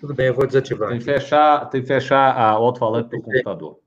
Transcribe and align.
Tudo 0.00 0.14
bem, 0.14 0.28
eu 0.28 0.34
vou 0.34 0.46
desativar. 0.46 0.90
Tem 0.90 0.98
que 0.98 1.04
fechar, 1.04 1.68
tem 1.70 1.80
que 1.80 1.88
fechar 1.88 2.30
a 2.36 2.50
alto-falante 2.50 3.10
do 3.10 3.20
computador. 3.20 3.80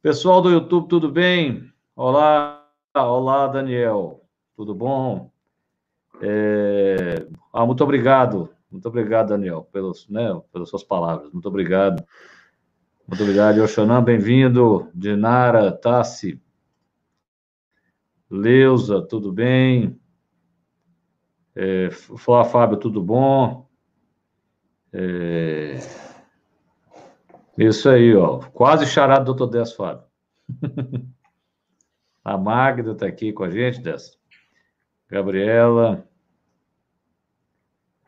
Pessoal 0.00 0.40
do 0.40 0.50
YouTube, 0.50 0.88
tudo 0.88 1.12
bem? 1.12 1.70
Olá, 1.94 2.66
olá, 2.94 3.48
Daniel. 3.48 4.24
Tudo 4.56 4.74
bom? 4.74 5.30
É... 6.22 7.26
Ah, 7.52 7.66
muito 7.66 7.84
obrigado. 7.84 8.48
Muito 8.70 8.88
obrigado, 8.88 9.28
Daniel, 9.28 9.68
pelos, 9.70 10.08
né, 10.08 10.40
pelas 10.50 10.70
suas 10.70 10.82
palavras. 10.82 11.30
Muito 11.32 11.48
obrigado. 11.48 12.02
Muito 13.06 13.22
obrigado, 13.22 13.58
Yoxanã. 13.58 14.02
Bem-vindo. 14.02 14.90
Dinara, 14.94 15.70
Tassi. 15.70 16.40
Leusa, 18.30 19.02
tudo 19.02 19.32
bem? 19.32 20.00
É, 21.54 21.90
Fábio, 21.90 22.78
tudo 22.78 23.02
bom? 23.02 23.67
É... 24.92 25.78
Isso 27.56 27.88
aí, 27.88 28.14
ó. 28.14 28.38
Quase 28.52 28.86
charado 28.86 29.24
do 29.24 29.34
doutor 29.34 29.58
Décio 29.58 29.76
Fábio. 29.76 30.04
a 32.24 32.38
Magda 32.38 32.92
está 32.92 33.06
aqui 33.06 33.32
com 33.32 33.44
a 33.44 33.50
gente, 33.50 33.80
Décio. 33.80 34.18
Gabriela. 35.10 36.06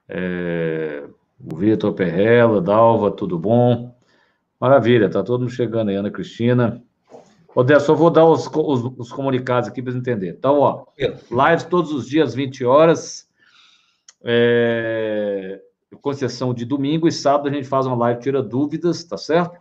É... 0.08 1.04
O 1.38 1.56
Vitor 1.56 1.94
Perrella, 1.94 2.60
Dalva, 2.60 3.10
tudo 3.10 3.38
bom? 3.38 3.98
Maravilha, 4.60 5.08
tá 5.08 5.22
todo 5.22 5.40
mundo 5.40 5.50
chegando 5.50 5.88
aí, 5.88 5.96
Ana 5.96 6.10
Cristina. 6.10 6.82
Ô, 7.54 7.64
Décio, 7.64 7.86
só 7.86 7.94
vou 7.94 8.10
dar 8.10 8.26
os, 8.26 8.46
os, 8.46 8.92
os 8.98 9.12
comunicados 9.12 9.68
aqui 9.68 9.82
para 9.82 9.94
entender. 9.94 10.36
Então, 10.36 10.60
ó, 10.60 10.84
lives 10.98 11.64
todos 11.64 11.92
os 11.92 12.06
dias, 12.06 12.34
20 12.34 12.64
horas. 12.64 13.28
É 14.22 15.60
com 15.96 16.10
exceção 16.10 16.54
de 16.54 16.64
domingo 16.64 17.08
e 17.08 17.12
sábado, 17.12 17.48
a 17.48 17.52
gente 17.52 17.66
faz 17.66 17.86
uma 17.86 17.96
live, 17.96 18.20
tira 18.20 18.42
dúvidas, 18.42 19.02
tá 19.04 19.16
certo? 19.16 19.58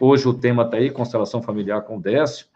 Hoje 0.00 0.26
o 0.26 0.34
tema 0.34 0.64
está 0.64 0.76
aí, 0.76 0.90
constelação 0.90 1.42
familiar 1.42 1.82
com 1.82 1.98
o 1.98 2.00
Décio. 2.00 2.46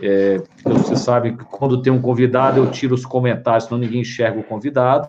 É, 0.00 0.42
você 0.62 0.94
sabe 0.94 1.36
que 1.36 1.44
quando 1.44 1.80
tem 1.80 1.92
um 1.92 2.00
convidado, 2.00 2.60
eu 2.60 2.70
tiro 2.70 2.94
os 2.94 3.06
comentários, 3.06 3.64
senão 3.64 3.78
ninguém 3.78 4.02
enxerga 4.02 4.38
o 4.38 4.44
convidado. 4.44 5.08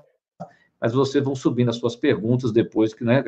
Mas 0.79 0.93
vocês 0.93 1.23
vão 1.23 1.35
subindo 1.35 1.69
as 1.69 1.75
suas 1.75 1.95
perguntas 1.95 2.51
depois 2.51 2.93
que, 2.93 3.03
né, 3.03 3.23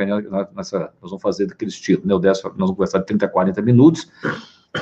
nessa, 0.55 0.91
nós 0.99 1.11
vamos 1.11 1.21
fazer 1.21 1.45
daquele 1.45 1.69
estilo, 1.69 2.01
né? 2.03 2.16
O 2.16 2.19
Décio, 2.19 2.49
nós 2.49 2.57
vamos 2.57 2.71
conversar 2.71 2.99
de 2.99 3.05
30 3.05 3.25
a 3.25 3.29
40 3.29 3.61
minutos 3.61 4.11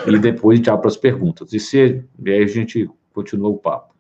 e 0.08 0.18
depois 0.20 0.56
a 0.56 0.58
gente 0.58 0.70
abre 0.70 0.88
as 0.88 0.96
perguntas. 0.96 1.52
E, 1.52 1.60
se, 1.60 2.06
e 2.24 2.32
aí 2.32 2.44
a 2.44 2.48
gente 2.48 2.90
continua 3.14 3.50
o 3.50 3.58
papo. 3.58 3.94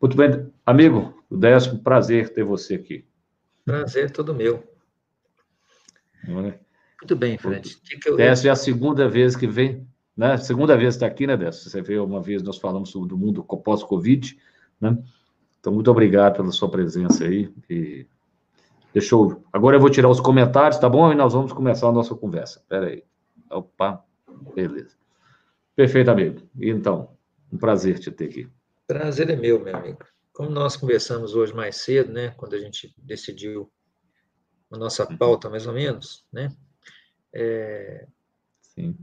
Muito 0.00 0.14
bem, 0.16 0.52
amigo, 0.66 1.14
o 1.30 1.36
Décio, 1.36 1.78
prazer 1.78 2.28
ter 2.34 2.44
você 2.44 2.74
aqui. 2.74 3.04
Prazer 3.66 4.12
todo 4.12 4.32
meu. 4.32 4.62
Muito 6.24 7.16
bem, 7.16 7.36
Fred. 7.36 7.76
Eu... 8.06 8.18
Essa 8.18 8.46
é 8.46 8.50
a 8.50 8.56
segunda 8.56 9.08
vez 9.08 9.34
que 9.34 9.46
vem, 9.46 9.86
né? 10.16 10.36
Segunda 10.38 10.76
vez 10.76 10.94
que 10.94 11.04
está 11.04 11.06
aqui, 11.06 11.26
né, 11.26 11.36
Décio? 11.36 11.68
Você 11.68 11.82
veio 11.82 12.04
uma 12.04 12.22
vez, 12.22 12.42
nós 12.42 12.58
falamos 12.58 12.90
sobre 12.90 13.12
o 13.12 13.18
mundo 13.18 13.42
pós-Covid, 13.42 14.38
né? 14.80 14.96
Então, 15.58 15.72
muito 15.72 15.90
obrigado 15.90 16.36
pela 16.36 16.52
sua 16.52 16.70
presença 16.70 17.24
aí. 17.24 17.52
E 17.68 18.06
deixa 18.94 19.16
eu... 19.16 19.44
Agora 19.52 19.76
eu 19.76 19.80
vou 19.80 19.90
tirar 19.90 20.08
os 20.08 20.20
comentários, 20.20 20.78
tá 20.78 20.88
bom? 20.88 21.10
E 21.10 21.16
nós 21.16 21.32
vamos 21.32 21.52
começar 21.52 21.88
a 21.88 21.92
nossa 21.92 22.14
conversa. 22.14 22.60
Espera 22.60 22.86
aí. 22.86 23.02
Opa, 23.50 24.04
beleza. 24.54 24.94
Perfeito, 25.74 26.08
amigo. 26.08 26.40
Então, 26.56 27.10
um 27.52 27.58
prazer 27.58 27.98
te 27.98 28.12
ter 28.12 28.26
aqui. 28.26 28.48
Prazer 28.86 29.28
é 29.28 29.34
meu, 29.34 29.60
meu 29.62 29.76
amigo. 29.76 29.98
Como 30.36 30.50
nós 30.50 30.76
conversamos 30.76 31.34
hoje 31.34 31.54
mais 31.54 31.76
cedo, 31.76 32.12
né, 32.12 32.28
quando 32.36 32.52
a 32.52 32.58
gente 32.58 32.94
decidiu 32.98 33.72
a 34.70 34.76
nossa 34.76 35.08
uhum. 35.08 35.16
pauta, 35.16 35.48
mais 35.48 35.66
ou 35.66 35.72
menos, 35.72 36.26
né, 36.30 36.54
é, 37.32 38.06
Sim. 38.60 38.98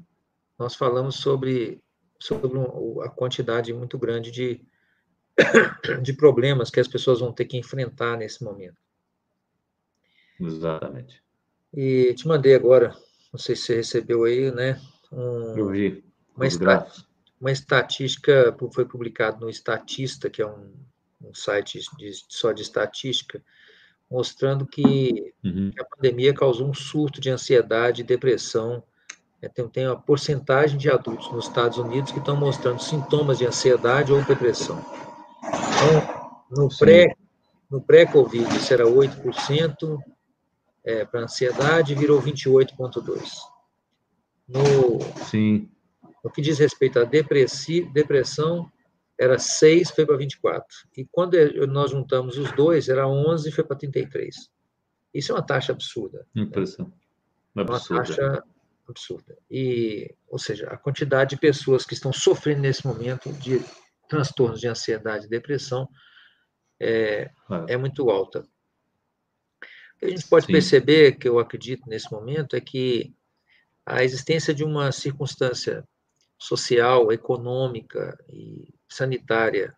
nós 0.59 0.75
falamos 0.75 1.15
sobre, 1.15 1.83
sobre 2.19 2.51
a 3.03 3.09
quantidade 3.09 3.73
muito 3.73 3.97
grande 3.97 4.29
de, 4.29 4.63
de 6.03 6.13
problemas 6.13 6.69
que 6.69 6.79
as 6.79 6.88
pessoas 6.88 7.19
vão 7.19 7.33
ter 7.33 7.45
que 7.45 7.57
enfrentar 7.57 8.16
nesse 8.16 8.43
momento. 8.43 8.77
Exatamente. 10.39 11.23
E 11.73 12.13
te 12.13 12.27
mandei 12.27 12.53
agora, 12.53 12.95
não 13.31 13.39
sei 13.39 13.55
se 13.55 13.63
você 13.63 13.75
recebeu 13.77 14.25
aí, 14.25 14.51
né? 14.51 14.79
Um, 15.11 15.57
Eu 15.57 15.69
vi. 15.69 16.05
Uma, 16.35 16.88
uma 17.41 17.51
estatística 17.51 18.55
foi 18.72 18.85
publicado 18.85 19.39
no 19.39 19.49
Estatista, 19.49 20.29
que 20.29 20.39
é 20.39 20.45
um 20.45 20.92
um 21.23 21.34
site 21.34 21.79
de, 21.97 22.11
só 22.28 22.51
de 22.51 22.61
estatística, 22.61 23.41
mostrando 24.09 24.66
que, 24.66 25.34
uhum. 25.44 25.72
que, 25.72 25.81
a 25.81 25.85
pandemia 25.85 26.34
causou 26.34 26.69
um 26.69 26.73
surto 26.73 27.22
de 27.22 27.29
ansiedade 27.29 28.01
e 28.01 28.06
depressão. 28.06 28.84
É, 29.41 29.50
tem, 29.50 29.67
tem 29.67 29.88
uma 29.88 30.00
porcentagem 30.00 30.78
de 30.78 30.89
adultos 30.89 31.31
nos 31.31 31.47
Estados 31.47 31.78
Unidos 31.78 32.11
que 32.11 32.19
estão 32.19 32.35
mostrando 32.35 32.81
sintomas 32.81 33.38
de 33.39 33.45
ansiedade 33.45 34.11
ou 34.11 34.23
depressão. 34.23 34.84
Então, 35.41 36.44
no 36.50 36.69
pré 36.78 37.16
no 37.73 37.81
pré-Covid, 37.81 38.55
isso 38.55 38.72
era 38.72 38.85
8% 38.85 39.97
é, 40.84 41.03
para 41.05 41.22
ansiedade, 41.22 41.95
virou 41.95 42.22
28,2%. 42.22 43.19
No, 44.47 45.00
Sim. 45.25 45.72
no 46.23 46.29
que 46.29 46.40
diz 46.40 46.59
respeito 46.59 47.00
à 47.00 47.03
depressão, 47.03 48.72
era 49.23 49.39
6, 49.39 49.91
foi 49.91 50.06
para 50.06 50.17
24. 50.17 50.67
E 50.97 51.06
quando 51.06 51.38
nós 51.67 51.91
juntamos 51.91 52.38
os 52.38 52.51
dois, 52.53 52.89
era 52.89 53.07
11 53.07 53.47
e 53.47 53.51
foi 53.51 53.63
para 53.63 53.78
33. 53.78 54.50
Isso 55.13 55.31
é 55.31 55.35
uma 55.35 55.45
taxa 55.45 55.72
absurda. 55.72 56.25
Impressão. 56.35 56.91
Né? 57.56 57.63
Uma 57.63 57.79
taxa 57.79 58.44
absurda. 58.88 59.38
E, 59.50 60.13
ou 60.28 60.38
seja, 60.38 60.67
a 60.67 60.78
quantidade 60.78 61.31
de 61.31 61.41
pessoas 61.41 61.85
que 61.85 61.94
estão 61.94 62.11
sofrendo 62.11 62.61
nesse 62.61 62.85
momento 62.85 63.31
de 63.34 63.63
transtornos 64.09 64.59
de 64.59 64.67
ansiedade 64.67 65.25
e 65.25 65.29
depressão 65.29 65.88
é, 66.79 67.22
é. 67.22 67.29
é 67.69 67.78
muito 67.78 68.09
alta. 68.09 68.41
O 68.41 70.00
que 70.00 70.05
a 70.05 70.09
gente 70.09 70.28
pode 70.28 70.47
Sim. 70.47 70.51
perceber, 70.51 71.13
que 71.13 71.29
eu 71.29 71.40
acredito 71.40 71.88
nesse 71.88 72.11
momento, 72.11 72.55
é 72.55 72.61
que 72.61 73.13
a 73.85 74.03
existência 74.03 74.53
de 74.53 74.63
uma 74.63 74.91
circunstância 74.91 75.88
social, 76.38 77.11
econômica 77.11 78.17
e 78.28 78.73
sanitária 78.93 79.75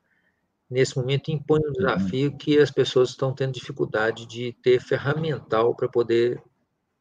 nesse 0.70 0.98
momento 0.98 1.30
impõe 1.30 1.60
um 1.60 1.72
desafio 1.72 2.36
que 2.38 2.60
as 2.60 2.72
pessoas 2.72 3.10
estão 3.10 3.34
tendo 3.34 3.54
dificuldade 3.54 4.26
de 4.26 4.54
ter 4.64 4.80
ferramental 4.82 5.76
para 5.76 5.88
poder 5.88 6.42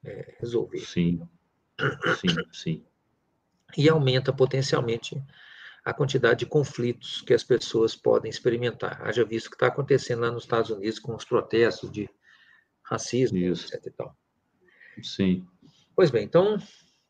é, 0.05 0.37
resolver. 0.39 0.81
Sim, 0.81 1.27
sim, 2.21 2.29
sim. 2.53 2.85
E 3.77 3.89
aumenta 3.89 4.33
potencialmente 4.33 5.21
a 5.85 5.93
quantidade 5.93 6.41
de 6.41 6.47
conflitos 6.47 7.21
que 7.23 7.35
as 7.35 7.45
pessoas 7.45 7.95
podem 7.95 8.31
experimentar. 8.31 9.03
Haja 9.03 9.25
visto 9.25 9.47
o 9.47 9.51
que 9.51 9.57
está 9.57 9.67
acontecendo 9.67 10.21
lá 10.21 10.31
nos 10.31 10.45
Estados 10.45 10.71
Unidos 10.71 10.99
com 10.99 11.15
os 11.15 11.25
protestos 11.25 11.91
de 11.91 12.09
racismo, 12.83 13.37
Isso. 13.39 13.75
etc. 13.75 13.87
E 13.87 13.91
tal. 13.91 14.17
Sim. 15.03 15.47
Pois 15.95 16.11
bem, 16.11 16.25
então 16.25 16.59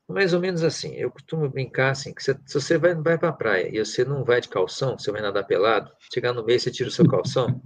mais 0.09 0.35
ou 0.35 0.41
menos 0.41 0.63
assim, 0.63 0.95
eu 0.95 1.11
costumo 1.11 1.49
brincar 1.49 1.91
assim, 1.91 2.13
que 2.13 2.23
se, 2.23 2.37
se 2.45 2.61
você 2.61 2.77
vai, 2.77 2.95
vai 2.95 3.19
para 3.19 3.31
a 3.31 3.33
praia 3.33 3.69
e 3.73 3.85
você 3.85 4.05
não 4.05 4.25
vai 4.25 4.41
de 4.41 4.49
calção, 4.49 4.99
você 4.99 5.11
vai 5.11 5.23
nadar 5.23 5.47
pelado, 5.47 5.91
chegar 6.13 6.33
no 6.33 6.45
meio, 6.45 6.61
você 6.61 6.71
tira 6.71 6.89
o 6.89 6.93
seu 6.93 7.09
calção, 7.09 7.63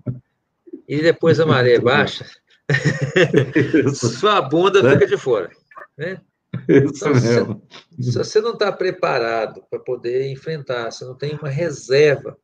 e 0.87 1.03
depois 1.03 1.41
a 1.41 1.47
maré 1.47 1.79
baixa, 1.79 2.25
sua 3.95 4.41
bunda 4.41 4.89
fica 4.93 5.07
de 5.07 5.17
fora. 5.17 5.51
Né? 5.97 6.21
Isso 6.69 7.09
então, 7.09 7.13
mesmo. 7.13 7.63
Se, 8.01 8.13
se, 8.13 8.19
você 8.19 8.41
não 8.41 8.53
está 8.53 8.73
preparado 8.73 9.63
para 9.69 9.79
poder 9.79 10.31
enfrentar, 10.31 10.91
se 10.91 11.05
não 11.05 11.15
tem 11.15 11.35
uma 11.35 11.49
reserva 11.49 12.39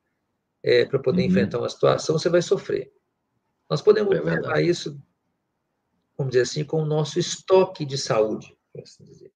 é, 0.62 0.84
para 0.84 0.98
poder 0.98 1.22
uhum. 1.22 1.28
enfrentar 1.28 1.58
uma 1.58 1.68
situação, 1.68 2.18
você 2.18 2.28
vai 2.28 2.42
sofrer. 2.42 2.92
Nós 3.68 3.80
podemos 3.80 4.14
é 4.54 4.62
isso, 4.62 5.00
vamos 6.18 6.32
dizer 6.32 6.42
assim, 6.42 6.64
com 6.64 6.82
o 6.82 6.86
nosso 6.86 7.18
estoque 7.18 7.84
de 7.84 7.96
saúde, 7.96 8.54
por 8.72 8.82
assim 8.82 9.04
dizer. 9.04 9.33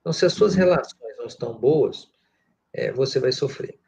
Então, 0.00 0.12
se 0.12 0.24
as 0.24 0.32
suas 0.32 0.54
relações 0.54 1.16
não 1.18 1.26
estão 1.26 1.58
boas, 1.58 2.08
é, 2.72 2.92
você 2.92 3.18
vai 3.18 3.32
sofrer. 3.32 3.78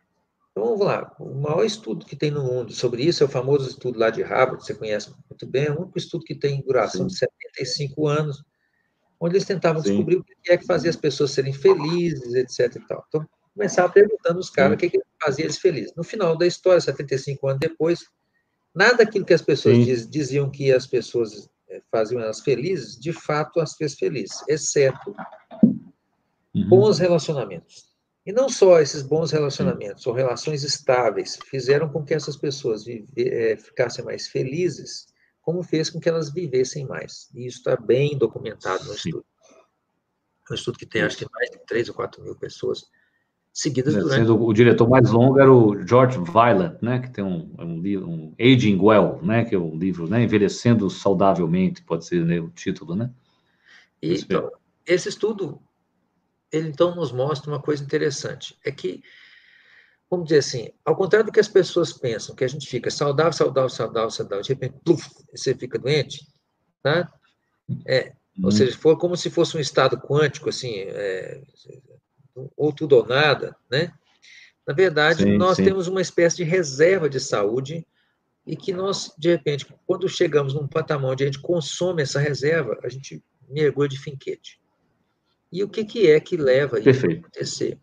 Então, 0.50 0.64
vamos 0.64 0.80
lá. 0.80 1.14
O 1.18 1.34
maior 1.34 1.64
estudo 1.64 2.04
que 2.04 2.14
tem 2.14 2.30
no 2.30 2.42
mundo 2.42 2.72
sobre 2.72 3.02
isso 3.02 3.22
é 3.22 3.26
o 3.26 3.30
famoso 3.30 3.68
estudo 3.68 3.98
lá 3.98 4.10
de 4.10 4.22
Harvard, 4.22 4.64
você 4.64 4.74
conhece 4.74 5.10
muito 5.30 5.46
bem, 5.46 5.66
é 5.66 5.70
o 5.70 5.80
único 5.80 5.98
estudo 5.98 6.24
que 6.24 6.34
tem 6.34 6.62
duração 6.62 7.08
Sim. 7.08 7.14
de 7.14 7.18
75 7.18 8.06
anos, 8.06 8.44
onde 9.18 9.36
eles 9.36 9.46
tentavam 9.46 9.82
Sim. 9.82 9.90
descobrir 9.90 10.16
o 10.16 10.24
que 10.24 10.52
é 10.52 10.56
que 10.58 10.66
fazia 10.66 10.90
as 10.90 10.96
pessoas 10.96 11.30
serem 11.30 11.52
felizes, 11.52 12.34
etc. 12.34 12.76
E 12.76 12.86
tal. 12.86 13.04
Então, 13.08 13.26
começava 13.54 13.92
perguntando 13.92 14.36
aos 14.36 14.50
caras 14.50 14.74
o 14.74 14.76
que, 14.78 14.90
que 14.90 15.00
fazia 15.22 15.44
eles 15.44 15.58
felizes. 15.58 15.94
No 15.96 16.04
final 16.04 16.36
da 16.36 16.46
história, 16.46 16.80
75 16.80 17.48
anos 17.48 17.60
depois, 17.60 18.04
nada 18.74 18.98
daquilo 18.98 19.24
que 19.24 19.34
as 19.34 19.42
pessoas 19.42 19.84
diz, 19.84 20.08
diziam 20.08 20.50
que 20.50 20.72
as 20.72 20.86
pessoas 20.86 21.48
é, 21.68 21.80
faziam 21.90 22.20
elas 22.20 22.40
felizes, 22.40 22.98
de 22.98 23.12
fato 23.12 23.60
as 23.60 23.74
fez 23.74 23.94
felizes, 23.94 24.42
exceto. 24.48 25.14
Bons 26.54 26.98
relacionamentos. 26.98 27.92
E 28.24 28.32
não 28.32 28.48
só 28.48 28.80
esses 28.80 29.02
bons 29.02 29.32
relacionamentos, 29.32 30.06
ou 30.06 30.12
relações 30.12 30.62
estáveis, 30.62 31.38
fizeram 31.50 31.88
com 31.88 32.04
que 32.04 32.14
essas 32.14 32.36
pessoas 32.36 32.84
vive, 32.84 33.08
é, 33.16 33.56
ficassem 33.56 34.04
mais 34.04 34.28
felizes, 34.28 35.06
como 35.40 35.62
fez 35.62 35.90
com 35.90 35.98
que 35.98 36.08
elas 36.08 36.32
vivessem 36.32 36.86
mais. 36.86 37.28
E 37.34 37.46
isso 37.46 37.58
está 37.58 37.76
bem 37.76 38.16
documentado 38.16 38.84
no 38.84 38.94
estudo. 38.94 39.24
É 40.48 40.52
um 40.52 40.54
estudo 40.54 40.78
que 40.78 40.86
tem, 40.86 41.02
acho 41.02 41.16
que, 41.16 41.26
mais 41.32 41.50
de 41.50 41.58
3 41.66 41.88
ou 41.88 41.94
4 41.94 42.22
mil 42.22 42.36
pessoas 42.36 42.84
seguidas 43.52 43.94
durante... 43.94 44.20
Sendo 44.20 44.40
o 44.40 44.52
diretor 44.52 44.88
mais 44.88 45.10
longo 45.10 45.40
era 45.40 45.52
o 45.52 45.84
George 45.84 46.18
Violent, 46.18 46.80
né, 46.80 47.00
que 47.00 47.10
tem 47.10 47.24
um, 47.24 47.52
um 47.58 47.80
livro, 47.80 48.08
um 48.08 48.34
Aging 48.40 48.78
Well, 48.80 49.20
né, 49.22 49.44
que 49.44 49.54
é 49.54 49.58
um 49.58 49.76
livro, 49.76 50.08
né, 50.08 50.22
Envelhecendo 50.22 50.88
Saudavelmente, 50.88 51.82
pode 51.82 52.06
ser 52.06 52.24
né, 52.24 52.38
o 52.40 52.50
título, 52.50 52.94
né? 52.94 53.10
E, 54.00 54.14
então, 54.14 54.50
esse 54.86 55.08
estudo, 55.08 55.60
ele 56.52 56.68
então 56.68 56.94
nos 56.94 57.10
mostra 57.10 57.50
uma 57.50 57.60
coisa 57.60 57.82
interessante, 57.82 58.56
é 58.64 58.70
que, 58.70 59.02
vamos 60.10 60.26
dizer 60.26 60.38
assim, 60.38 60.70
ao 60.84 60.94
contrário 60.94 61.26
do 61.26 61.32
que 61.32 61.40
as 61.40 61.48
pessoas 61.48 61.92
pensam, 61.92 62.34
que 62.36 62.44
a 62.44 62.48
gente 62.48 62.68
fica 62.68 62.90
saudável, 62.90 63.32
saudável, 63.32 63.70
saudável, 63.70 64.10
saudável, 64.10 64.42
de 64.42 64.48
repente, 64.50 64.74
pluf, 64.84 65.08
você 65.34 65.54
fica 65.54 65.78
doente, 65.78 66.26
tá? 66.82 67.10
É, 67.86 68.12
ou 68.38 68.46
uhum. 68.46 68.50
seja, 68.50 68.76
for 68.76 68.98
como 68.98 69.16
se 69.16 69.30
fosse 69.30 69.56
um 69.56 69.60
estado 69.60 69.98
quântico, 69.98 70.50
assim, 70.50 70.74
é, 70.76 71.40
ou 72.56 72.72
tudo 72.72 72.96
ou 72.96 73.06
nada, 73.06 73.56
né? 73.70 73.92
Na 74.66 74.74
verdade, 74.74 75.24
sim, 75.24 75.36
nós 75.36 75.56
sim. 75.56 75.64
temos 75.64 75.88
uma 75.88 76.00
espécie 76.00 76.36
de 76.36 76.44
reserva 76.44 77.08
de 77.08 77.18
saúde 77.18 77.86
e 78.46 78.56
que 78.56 78.72
nós, 78.72 79.12
de 79.18 79.30
repente, 79.30 79.66
quando 79.86 80.08
chegamos 80.08 80.54
num 80.54 80.68
patamar 80.68 81.12
onde 81.12 81.24
a 81.24 81.26
gente 81.26 81.40
consome 81.40 82.02
essa 82.02 82.20
reserva, 82.20 82.78
a 82.82 82.88
gente 82.88 83.22
mergulha 83.48 83.88
de 83.88 83.98
finquete. 83.98 84.61
E 85.52 85.62
o 85.62 85.68
que, 85.68 85.84
que 85.84 86.10
é 86.10 86.18
que 86.18 86.36
leva 86.36 86.80
isso 86.80 87.06
a 87.06 87.12
acontecer? 87.12 87.78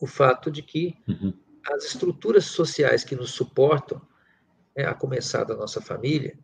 O 0.00 0.06
fato 0.08 0.50
de 0.50 0.60
que 0.60 0.96
uhum. 1.06 1.32
as 1.64 1.84
estruturas 1.84 2.46
sociais 2.46 3.04
que 3.04 3.14
nos 3.14 3.30
suportam, 3.30 4.02
né, 4.76 4.84
a 4.84 4.94
começar 4.94 5.44
da 5.44 5.54
nossa 5.54 5.80
família, 5.80 6.36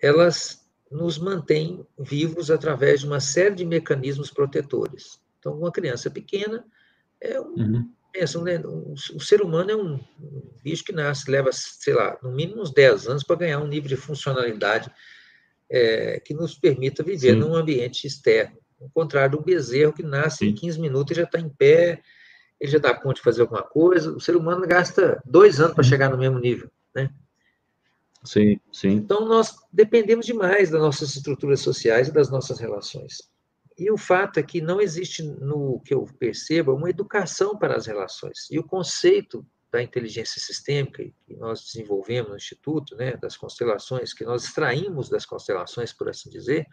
elas 0.00 0.66
nos 0.90 1.18
mantêm 1.18 1.86
vivos 1.98 2.50
através 2.50 3.00
de 3.00 3.06
uma 3.06 3.20
série 3.20 3.54
de 3.54 3.64
mecanismos 3.64 4.30
protetores. 4.30 5.20
Então, 5.38 5.58
uma 5.58 5.70
criança 5.70 6.10
pequena 6.10 6.64
é 7.20 7.38
um. 7.38 7.54
Uhum. 7.54 7.92
Pensa, 8.10 8.42
né, 8.42 8.58
um, 8.58 8.92
o 8.92 9.20
ser 9.20 9.40
humano 9.40 9.70
é 9.70 9.76
um, 9.76 9.94
um, 9.94 10.50
bicho 10.62 10.84
que 10.84 10.92
nasce, 10.92 11.30
leva, 11.30 11.50
sei 11.50 11.94
lá, 11.94 12.18
no 12.22 12.30
mínimo 12.30 12.60
uns 12.60 12.70
10 12.70 13.08
anos 13.08 13.24
para 13.24 13.36
ganhar 13.36 13.58
um 13.58 13.66
nível 13.66 13.88
de 13.88 13.96
funcionalidade 13.96 14.92
é, 15.70 16.20
que 16.20 16.34
nos 16.34 16.54
permita 16.54 17.02
viver 17.02 17.32
Sim. 17.32 17.38
num 17.38 17.54
ambiente 17.54 18.06
externo. 18.06 18.61
Ao 18.82 18.90
contrário 18.90 19.38
do 19.38 19.44
bezerro 19.44 19.92
que 19.92 20.02
nasce 20.02 20.38
Sim. 20.38 20.46
em 20.48 20.54
15 20.54 20.80
minutos 20.80 21.12
e 21.12 21.20
já 21.20 21.24
está 21.24 21.38
em 21.38 21.48
pé, 21.48 22.02
ele 22.60 22.70
já 22.70 22.78
dá 22.78 22.94
conta 22.94 23.14
de 23.14 23.22
fazer 23.22 23.42
alguma 23.42 23.62
coisa. 23.62 24.12
O 24.12 24.20
ser 24.20 24.36
humano 24.36 24.66
gasta 24.66 25.22
dois 25.24 25.60
anos 25.60 25.74
para 25.74 25.84
chegar 25.84 26.10
no 26.10 26.18
mesmo 26.18 26.38
nível, 26.38 26.70
né? 26.94 27.10
Sim, 28.24 28.60
sim. 28.70 28.90
Então, 28.90 29.26
nós 29.26 29.56
dependemos 29.72 30.26
demais 30.26 30.70
das 30.70 30.80
nossas 30.80 31.16
estruturas 31.16 31.60
sociais 31.60 32.08
e 32.08 32.12
das 32.12 32.30
nossas 32.30 32.60
relações. 32.60 33.28
E 33.76 33.90
o 33.90 33.96
fato 33.96 34.38
é 34.38 34.42
que 34.42 34.60
não 34.60 34.80
existe, 34.80 35.22
no 35.22 35.80
que 35.80 35.92
eu 35.92 36.06
percebo, 36.18 36.74
uma 36.74 36.90
educação 36.90 37.56
para 37.58 37.74
as 37.74 37.86
relações. 37.86 38.48
E 38.50 38.58
o 38.58 38.64
conceito 38.64 39.44
da 39.72 39.82
inteligência 39.82 40.40
sistêmica 40.40 41.02
que 41.26 41.34
nós 41.34 41.64
desenvolvemos 41.64 42.30
no 42.30 42.36
Instituto, 42.36 42.94
né, 42.94 43.16
das 43.16 43.36
constelações, 43.36 44.12
que 44.12 44.24
nós 44.24 44.44
extraímos 44.44 45.08
das 45.08 45.24
constelações, 45.24 45.92
por 45.92 46.08
assim 46.10 46.28
dizer, 46.28 46.66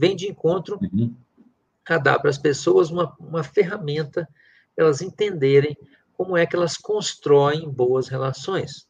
vem 0.00 0.16
de 0.16 0.30
encontro 0.30 0.78
uhum. 0.80 1.14
a 1.86 1.98
dar 1.98 2.18
para 2.18 2.30
as 2.30 2.38
pessoas 2.38 2.90
uma, 2.90 3.14
uma 3.20 3.44
ferramenta 3.44 4.26
para 4.74 4.86
elas 4.86 5.02
entenderem 5.02 5.76
como 6.14 6.38
é 6.38 6.46
que 6.46 6.56
elas 6.56 6.78
constroem 6.78 7.68
boas 7.68 8.08
relações. 8.08 8.88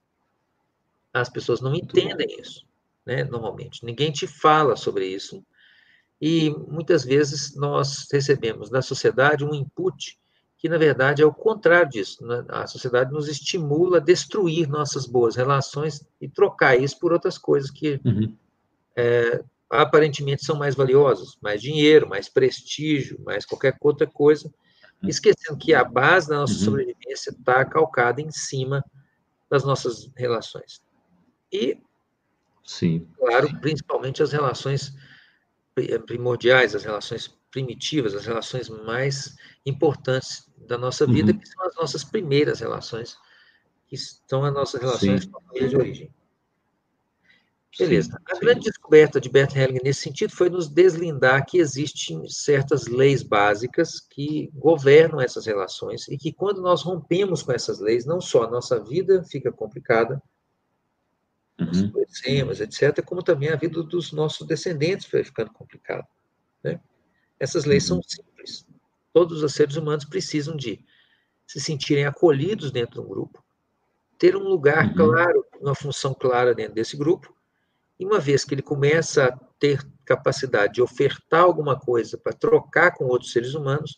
As 1.12 1.28
pessoas 1.28 1.60
não 1.60 1.74
entendem 1.74 2.40
isso, 2.40 2.64
né, 3.04 3.24
normalmente. 3.24 3.84
Ninguém 3.84 4.12
te 4.12 4.28
fala 4.28 4.76
sobre 4.76 5.04
isso, 5.06 5.44
e 6.20 6.50
muitas 6.68 7.04
vezes 7.04 7.56
nós 7.56 8.06
recebemos 8.12 8.70
da 8.70 8.80
sociedade 8.80 9.44
um 9.44 9.52
input 9.52 10.16
que, 10.58 10.68
na 10.68 10.76
verdade, 10.76 11.22
é 11.22 11.26
o 11.26 11.32
contrário 11.32 11.90
disso. 11.90 12.24
Né? 12.24 12.44
A 12.48 12.66
sociedade 12.68 13.10
nos 13.10 13.26
estimula 13.26 13.96
a 13.96 14.00
destruir 14.00 14.68
nossas 14.68 15.06
boas 15.06 15.34
relações 15.34 16.06
e 16.20 16.28
trocar 16.28 16.78
isso 16.78 17.00
por 17.00 17.12
outras 17.12 17.38
coisas 17.38 17.70
que 17.70 18.00
uhum. 18.04 18.36
é, 18.94 19.42
aparentemente 19.70 20.44
são 20.44 20.56
mais 20.56 20.74
valiosas, 20.74 21.36
mais 21.40 21.62
dinheiro, 21.62 22.08
mais 22.08 22.28
prestígio, 22.28 23.20
mais 23.24 23.46
qualquer 23.46 23.76
outra 23.80 24.06
coisa, 24.06 24.52
uhum. 25.00 25.08
esquecendo 25.08 25.56
que 25.56 25.72
a 25.72 25.84
base 25.84 26.28
da 26.28 26.38
nossa 26.38 26.54
uhum. 26.54 26.58
sobrevivência 26.58 27.30
está 27.30 27.64
calcada 27.64 28.20
em 28.20 28.30
cima 28.30 28.84
das 29.48 29.64
nossas 29.64 30.10
relações. 30.16 30.82
E, 31.52 31.78
Sim. 32.64 33.06
claro, 33.16 33.48
principalmente 33.60 34.22
as 34.22 34.32
relações 34.32 34.92
eh, 35.76 35.98
primordiais, 35.98 36.74
as 36.74 36.84
relações 36.84 37.28
primitivas, 37.50 38.14
as 38.14 38.26
relações 38.26 38.68
mais 38.68 39.36
importantes 39.64 40.48
da 40.58 40.76
nossa 40.76 41.06
vida, 41.06 41.32
uhum. 41.32 41.38
que 41.38 41.48
são 41.48 41.64
as 41.64 41.74
nossas 41.76 42.04
primeiras 42.04 42.60
relações, 42.60 43.16
que 43.86 43.96
são 43.96 44.44
as 44.44 44.52
nossas 44.52 44.80
relações 44.80 45.22
Sim. 45.22 45.30
com 45.30 45.38
a 45.38 45.42
família 45.42 45.68
de 45.68 45.76
origem. 45.76 46.14
Beleza. 47.78 48.10
Sim, 48.10 48.16
a 48.26 48.34
sim. 48.34 48.40
grande 48.40 48.60
descoberta 48.60 49.20
de 49.20 49.28
Bert 49.28 49.54
Hellinger 49.54 49.82
nesse 49.84 50.00
sentido 50.00 50.32
foi 50.32 50.50
nos 50.50 50.68
deslindar 50.68 51.46
que 51.46 51.58
existem 51.58 52.28
certas 52.28 52.86
leis 52.86 53.22
básicas 53.22 54.00
que 54.00 54.50
governam 54.54 55.20
essas 55.20 55.46
relações 55.46 56.08
e 56.08 56.18
que 56.18 56.32
quando 56.32 56.60
nós 56.60 56.82
rompemos 56.82 57.42
com 57.42 57.52
essas 57.52 57.78
leis, 57.78 58.04
não 58.04 58.20
só 58.20 58.44
a 58.44 58.50
nossa 58.50 58.82
vida 58.82 59.22
fica 59.24 59.52
complicada, 59.52 60.20
uhum. 61.60 61.92
conhecemos, 61.92 62.60
etc., 62.60 63.04
como 63.04 63.22
também 63.22 63.50
a 63.50 63.56
vida 63.56 63.82
dos 63.82 64.12
nossos 64.12 64.46
descendentes 64.46 65.06
foi 65.06 65.22
ficando 65.22 65.52
complicada. 65.52 66.06
Né? 66.64 66.80
Essas 67.38 67.64
leis 67.64 67.88
uhum. 67.88 68.02
são 68.02 68.02
simples. 68.02 68.66
Todos 69.12 69.42
os 69.42 69.52
seres 69.52 69.76
humanos 69.76 70.04
precisam 70.04 70.56
de 70.56 70.84
se 71.46 71.60
sentirem 71.60 72.04
acolhidos 72.04 72.70
dentro 72.70 73.00
de 73.00 73.06
um 73.06 73.08
grupo, 73.08 73.44
ter 74.18 74.36
um 74.36 74.48
lugar 74.48 74.88
uhum. 74.88 74.94
claro, 74.94 75.46
uma 75.60 75.74
função 75.74 76.12
clara 76.14 76.54
dentro 76.54 76.74
desse 76.74 76.96
grupo, 76.96 77.34
e 78.00 78.04
uma 78.04 78.18
vez 78.18 78.44
que 78.44 78.54
ele 78.54 78.62
começa 78.62 79.26
a 79.26 79.38
ter 79.58 79.86
capacidade 80.04 80.74
de 80.74 80.82
ofertar 80.82 81.42
alguma 81.42 81.78
coisa 81.78 82.18
para 82.18 82.32
trocar 82.32 82.92
com 82.92 83.04
outros 83.04 83.30
seres 83.30 83.54
humanos, 83.54 83.96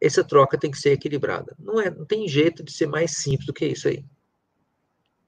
essa 0.00 0.24
troca 0.24 0.56
tem 0.56 0.70
que 0.70 0.78
ser 0.78 0.92
equilibrada. 0.92 1.54
Não, 1.58 1.80
é, 1.80 1.90
não 1.90 2.06
tem 2.06 2.26
jeito 2.26 2.62
de 2.62 2.72
ser 2.72 2.86
mais 2.86 3.18
simples 3.18 3.46
do 3.46 3.52
que 3.52 3.66
isso 3.66 3.88
aí 3.88 4.04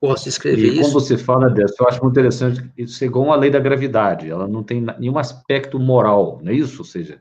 posso 0.06 0.28
escrever 0.28 0.66
e 0.66 0.66
isso. 0.66 0.74
E 0.76 0.80
quando 0.82 0.92
você 0.92 1.16
fala 1.16 1.48
dessa, 1.48 1.74
eu 1.80 1.88
acho 1.88 2.02
muito 2.02 2.12
interessante, 2.12 2.70
isso 2.76 3.02
é 3.02 3.06
igual 3.06 3.24
uma 3.24 3.36
lei 3.36 3.50
da 3.50 3.58
gravidade, 3.58 4.30
ela 4.30 4.46
não 4.46 4.62
tem 4.62 4.84
nenhum 4.98 5.18
aspecto 5.18 5.78
moral, 5.78 6.40
não 6.42 6.52
é 6.52 6.54
isso? 6.54 6.78
Ou 6.78 6.84
seja, 6.84 7.20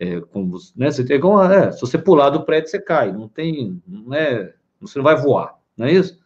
é, 0.00 0.20
como, 0.20 0.56
né, 0.74 0.90
você, 0.90 1.12
é 1.12 1.16
igual, 1.16 1.50
é, 1.50 1.72
se 1.72 1.80
você 1.80 1.98
pular 1.98 2.30
do 2.30 2.44
prédio, 2.44 2.70
você 2.70 2.80
cai, 2.80 3.12
não 3.12 3.28
tem, 3.28 3.82
não 3.86 4.14
é, 4.14 4.54
você 4.80 4.98
não 4.98 5.04
vai 5.04 5.16
voar, 5.16 5.58
não 5.76 5.86
é 5.86 5.92
isso? 5.92 6.18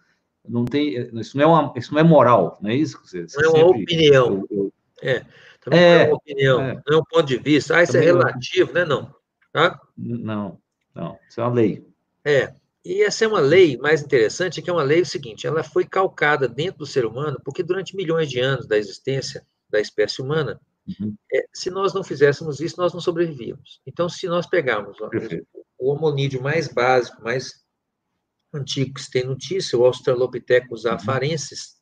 Não 0.50 0.64
tem, 0.64 1.09
isso 1.14 1.37
não 1.37 1.45
é, 1.45 1.47
uma, 1.47 1.73
isso 1.76 1.95
não 1.95 2.00
é 2.00 2.02
moral, 2.02 2.59
não 2.61 2.71
é 2.71 2.75
isso? 2.75 3.00
Você, 3.04 3.23
você 3.23 3.40
não 3.40 3.57
é 3.57 3.64
uma 3.64 3.71
opinião. 3.71 4.47
Eu, 4.50 4.57
eu, 4.59 4.73
é, 5.00 5.25
também 5.61 5.80
é, 5.80 5.95
não 5.95 6.00
é 6.00 6.07
uma 6.09 6.16
opinião, 6.16 6.61
é, 6.61 6.75
não 6.75 6.99
é 6.99 7.00
um 7.00 7.04
ponto 7.04 7.26
de 7.26 7.37
vista, 7.37 7.76
ah, 7.76 7.83
isso 7.85 7.97
é 7.97 8.00
relativo, 8.00 8.73
né, 8.73 8.85
não? 8.85 9.14
Tá? 9.52 9.80
Não, 9.97 10.59
não, 10.92 11.16
isso 11.28 11.40
é 11.40 11.45
uma 11.45 11.54
lei. 11.54 11.87
É, 12.25 12.52
e 12.85 13.02
essa 13.02 13.25
é 13.25 13.28
uma 13.28 13.38
lei 13.38 13.76
mais 13.76 14.02
interessante, 14.02 14.61
que 14.61 14.69
é 14.69 14.73
uma 14.73 14.83
lei 14.83 15.02
o 15.02 15.07
seguinte, 15.07 15.47
ela 15.47 15.62
foi 15.62 15.85
calcada 15.85 16.49
dentro 16.49 16.78
do 16.78 16.87
ser 16.87 17.07
humano, 17.07 17.40
porque 17.45 17.62
durante 17.62 17.95
milhões 17.95 18.28
de 18.28 18.40
anos 18.40 18.66
da 18.66 18.76
existência 18.76 19.47
da 19.71 19.80
espécie 19.80 20.21
humana, 20.21 20.61
uhum. 20.88 21.14
é, 21.33 21.45
se 21.54 21.71
nós 21.71 21.95
não 21.95 22.02
fizéssemos 22.02 22.59
isso, 22.59 22.75
nós 22.76 22.92
não 22.92 23.00
sobrevivíamos. 23.00 23.80
Então, 23.87 24.09
se 24.09 24.26
nós 24.26 24.47
pegarmos 24.47 25.00
ó, 25.00 25.09
o 25.78 25.92
homonídeo 25.92 26.42
mais 26.42 26.66
básico, 26.66 27.23
mais 27.23 27.61
antigo 28.52 28.95
que 28.95 29.02
se 29.02 29.11
tem 29.11 29.25
notícia, 29.25 29.78
o 29.78 29.85
Australopithecus 29.85 30.85
uhum. 30.85 30.92
afarensis, 30.92 31.80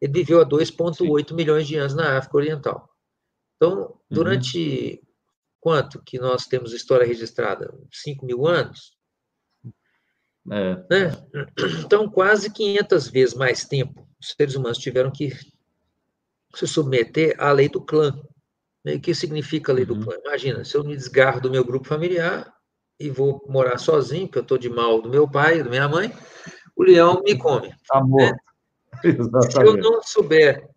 ele 0.00 0.12
viveu 0.12 0.40
há 0.40 0.46
2,8 0.46 1.34
milhões 1.34 1.66
de 1.66 1.76
anos 1.76 1.94
na 1.94 2.18
África 2.18 2.36
Oriental. 2.36 2.90
Então, 3.56 3.80
uhum. 3.80 3.96
durante 4.10 5.00
uhum. 5.00 5.08
quanto 5.60 6.02
que 6.02 6.18
nós 6.18 6.46
temos 6.46 6.72
história 6.72 7.06
registrada? 7.06 7.72
5 7.92 8.24
mil 8.24 8.46
anos? 8.46 8.96
É. 10.50 10.74
Né? 10.90 11.10
Então, 11.84 12.08
quase 12.08 12.52
500 12.52 13.08
vezes 13.08 13.34
mais 13.34 13.64
tempo 13.64 14.06
os 14.20 14.34
seres 14.36 14.54
humanos 14.54 14.78
tiveram 14.78 15.10
que 15.10 15.30
se 16.54 16.66
submeter 16.66 17.34
à 17.38 17.52
lei 17.52 17.68
do 17.68 17.80
clã. 17.80 18.22
O 18.86 19.00
que 19.00 19.14
significa 19.14 19.72
a 19.72 19.74
lei 19.74 19.84
uhum. 19.84 19.98
do 19.98 20.04
clã? 20.04 20.16
Imagina, 20.24 20.64
se 20.64 20.76
eu 20.76 20.84
me 20.84 20.96
desgarro 20.96 21.40
do 21.40 21.50
meu 21.50 21.64
grupo 21.64 21.88
familiar 21.88 22.53
e 22.98 23.10
vou 23.10 23.44
morar 23.48 23.78
sozinho, 23.78 24.26
porque 24.26 24.38
eu 24.38 24.42
estou 24.42 24.58
de 24.58 24.68
mal 24.68 25.02
do 25.02 25.08
meu 25.08 25.28
pai, 25.28 25.62
da 25.62 25.70
minha 25.70 25.88
mãe, 25.88 26.12
o 26.76 26.82
leão 26.82 27.22
me 27.24 27.36
come. 27.36 27.74
Amor. 27.90 28.20
Né? 28.20 28.32
Se 29.50 29.60
eu 29.60 29.76
não 29.76 30.02
souber 30.02 30.68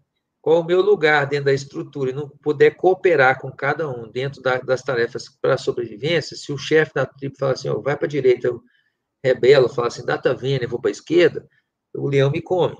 qual 0.41 0.61
o 0.61 0.65
meu 0.65 0.81
lugar 0.81 1.27
dentro 1.27 1.45
da 1.45 1.53
estrutura 1.53 2.11
e 2.11 2.13
não 2.13 2.29
puder 2.29 2.71
cooperar 2.71 3.39
com 3.39 3.51
cada 3.51 3.89
um 3.89 4.09
dentro 4.09 4.41
da, 4.41 4.57
das 4.57 4.81
tarefas 4.81 5.27
para 5.29 5.55
a 5.55 5.57
sobrevivência, 5.57 6.37
se 6.37 6.51
o 6.51 6.57
chefe 6.57 6.93
da 6.93 7.05
tribo 7.05 7.35
fala 7.37 7.53
assim, 7.53 7.69
oh, 7.69 7.81
vai 7.81 7.97
para 7.97 8.05
a 8.05 8.09
direita, 8.09 8.47
eu 8.47 8.63
rebelo, 9.23 9.67
fala 9.67 9.87
assim, 9.89 10.05
data 10.05 10.33
vênia, 10.33 10.67
vou 10.67 10.79
para 10.79 10.89
a 10.89 10.91
esquerda, 10.91 11.45
o 11.93 12.07
leão 12.07 12.31
me 12.31 12.41
come. 12.41 12.77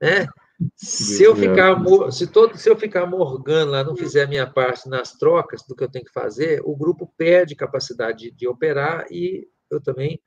Né? 0.00 0.26
Se 0.74 1.22
eu 1.22 1.36
ficar, 1.36 1.76
se, 2.10 2.26
todo, 2.26 2.56
se 2.56 2.68
eu 2.68 2.76
ficar 2.76 3.06
morgando 3.06 3.72
lá, 3.72 3.84
não 3.84 3.94
fizer 3.94 4.24
a 4.24 4.26
minha 4.26 4.46
parte 4.46 4.88
nas 4.88 5.12
trocas 5.12 5.62
do 5.62 5.74
que 5.74 5.84
eu 5.84 5.90
tenho 5.90 6.04
que 6.04 6.12
fazer, 6.12 6.62
o 6.64 6.74
grupo 6.74 7.12
perde 7.16 7.54
capacidade 7.54 8.30
de, 8.30 8.30
de 8.30 8.48
operar 8.48 9.06
e 9.10 9.46
eu 9.70 9.80
também 9.80 10.20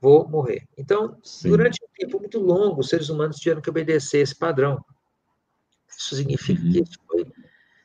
vou 0.00 0.28
morrer. 0.28 0.68
Então, 0.76 1.18
Sim. 1.22 1.48
durante 1.48 1.82
um 1.82 1.88
tempo 1.94 2.18
muito 2.20 2.38
longo, 2.38 2.80
os 2.80 2.88
seres 2.88 3.08
humanos 3.08 3.36
tiveram 3.36 3.62
que 3.62 3.70
obedecer 3.70 4.18
esse 4.18 4.36
padrão. 4.36 4.84
Isso 5.88 6.14
significa 6.14 6.62
uhum. 6.62 6.72
que 6.72 6.80
isso 6.80 6.98
foi 7.06 7.26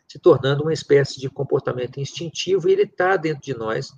se 0.08 0.20
tornando 0.20 0.64
uma 0.64 0.74
espécie 0.74 1.22
de 1.22 1.30
comportamento 1.30 2.02
instintivo 2.02 2.68
e 2.68 2.74
ele 2.74 2.84
está 2.84 3.16
dentro 3.16 3.42
de 3.42 3.54
nós, 3.54 3.94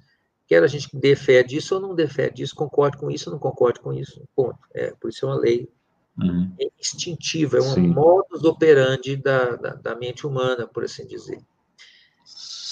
quer 0.45 0.61
a 0.61 0.67
gente 0.67 0.87
dê 0.93 1.15
fé 1.15 1.41
disso 1.41 1.73
ou 1.73 1.81
não 1.81 1.95
dê 1.95 2.07
fé 2.07 2.29
disso, 2.29 2.53
concorde 2.53 2.97
com 2.97 3.09
isso 3.09 3.29
ou 3.29 3.33
não 3.33 3.39
concorde 3.39 3.79
com 3.79 3.91
isso, 3.91 4.23
ponto. 4.35 4.59
É, 4.75 4.91
por 4.91 5.09
isso 5.09 5.25
é 5.25 5.29
uma 5.29 5.39
lei 5.39 5.67
uhum. 6.17 6.55
instintiva, 6.79 7.57
é 7.57 7.61
um 7.61 7.73
Sim. 7.73 7.87
modus 7.87 8.43
operandi 8.43 9.15
da, 9.15 9.55
da, 9.55 9.75
da, 9.75 9.95
mente 9.95 10.27
humana, 10.27 10.67
por 10.67 10.83
assim 10.83 11.05
dizer. 11.05 11.39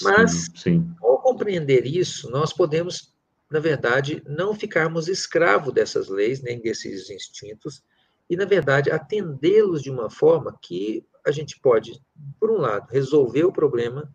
Mas, 0.02 0.50
sim. 0.56 0.90
ao 1.02 1.18
compreender 1.20 1.86
isso, 1.86 2.30
nós 2.30 2.52
podemos, 2.52 3.14
na 3.50 3.60
verdade, 3.60 4.22
não 4.26 4.54
ficarmos 4.54 5.08
escravos 5.08 5.72
dessas 5.72 6.08
leis, 6.08 6.42
nem 6.42 6.60
desses 6.60 7.08
instintos, 7.10 7.82
e, 8.28 8.36
na 8.36 8.44
verdade, 8.44 8.90
atendê-los 8.90 9.82
de 9.82 9.90
uma 9.90 10.10
forma 10.10 10.56
que 10.60 11.06
a 11.24 11.30
gente 11.30 11.60
pode, 11.60 12.00
por 12.40 12.50
um 12.50 12.56
lado, 12.56 12.88
resolver 12.90 13.44
o 13.44 13.52
problema 13.52 14.12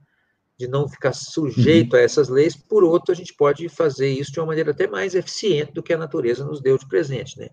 de 0.57 0.67
não 0.67 0.89
ficar 0.89 1.13
sujeito 1.13 1.93
uhum. 1.93 2.00
a 2.00 2.01
essas 2.01 2.27
leis, 2.27 2.55
por 2.55 2.84
outro, 2.84 3.12
a 3.12 3.15
gente 3.15 3.34
pode 3.34 3.69
fazer 3.69 4.10
isso 4.10 4.31
de 4.31 4.39
uma 4.39 4.48
maneira 4.48 4.72
até 4.72 4.88
mais 4.88 5.13
eficiente 5.13 5.72
do 5.72 5.84
que 5.84 5.93
a 5.93 5.98
natureza 5.98 6.43
nos 6.43 6.60
deu 6.60 6.77
de 6.77 6.88
presente, 6.88 7.38
né? 7.38 7.50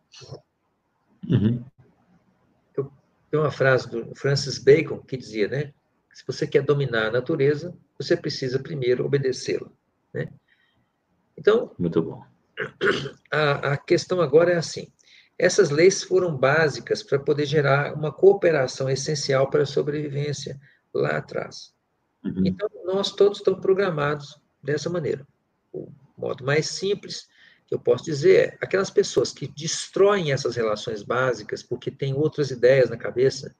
Uhum. 1.28 1.64
Eu, 2.76 2.92
tem 3.30 3.40
uma 3.40 3.50
frase 3.50 3.88
do 3.90 4.14
Francis 4.14 4.58
Bacon 4.58 4.98
que 4.98 5.16
dizia, 5.16 5.48
né? 5.48 5.72
Se 6.12 6.24
você 6.26 6.46
quer 6.46 6.62
dominar 6.62 7.08
a 7.08 7.10
natureza, 7.10 7.76
você 7.98 8.16
precisa 8.16 8.58
primeiro 8.58 9.04
obedecê-la, 9.04 9.68
né? 10.12 10.28
Então, 11.36 11.74
muito 11.78 12.00
bom. 12.02 12.24
A, 13.30 13.72
a 13.72 13.76
questão 13.76 14.20
agora 14.20 14.52
é 14.52 14.56
assim: 14.56 14.92
essas 15.38 15.70
leis 15.70 16.02
foram 16.02 16.36
básicas 16.36 17.02
para 17.02 17.18
poder 17.18 17.46
gerar 17.46 17.94
uma 17.94 18.12
cooperação 18.12 18.88
essencial 18.88 19.50
para 19.50 19.62
a 19.62 19.66
sobrevivência 19.66 20.60
lá 20.92 21.16
atrás. 21.16 21.74
Uhum. 22.24 22.42
Então, 22.46 22.68
nós 22.84 23.10
todos 23.10 23.38
estamos 23.38 23.60
programados 23.60 24.40
dessa 24.62 24.88
maneira. 24.88 25.26
O 25.72 25.90
modo 26.16 26.44
mais 26.44 26.68
simples 26.70 27.28
que 27.66 27.74
eu 27.74 27.78
posso 27.78 28.04
dizer 28.04 28.36
é 28.36 28.58
aquelas 28.60 28.90
pessoas 28.90 29.32
que 29.32 29.46
destroem 29.46 30.32
essas 30.32 30.56
relações 30.56 31.02
básicas 31.02 31.62
porque 31.62 31.90
têm 31.90 32.14
outras 32.14 32.50
ideias 32.50 32.90
na 32.90 32.96
cabeça, 32.96 33.54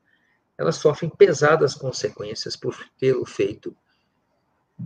elas 0.59 0.77
sofrem 0.77 1.11
pesadas 1.11 1.75
consequências 1.75 2.57
por 2.57 2.77
tê-lo 2.99 3.25
feito. 3.25 3.77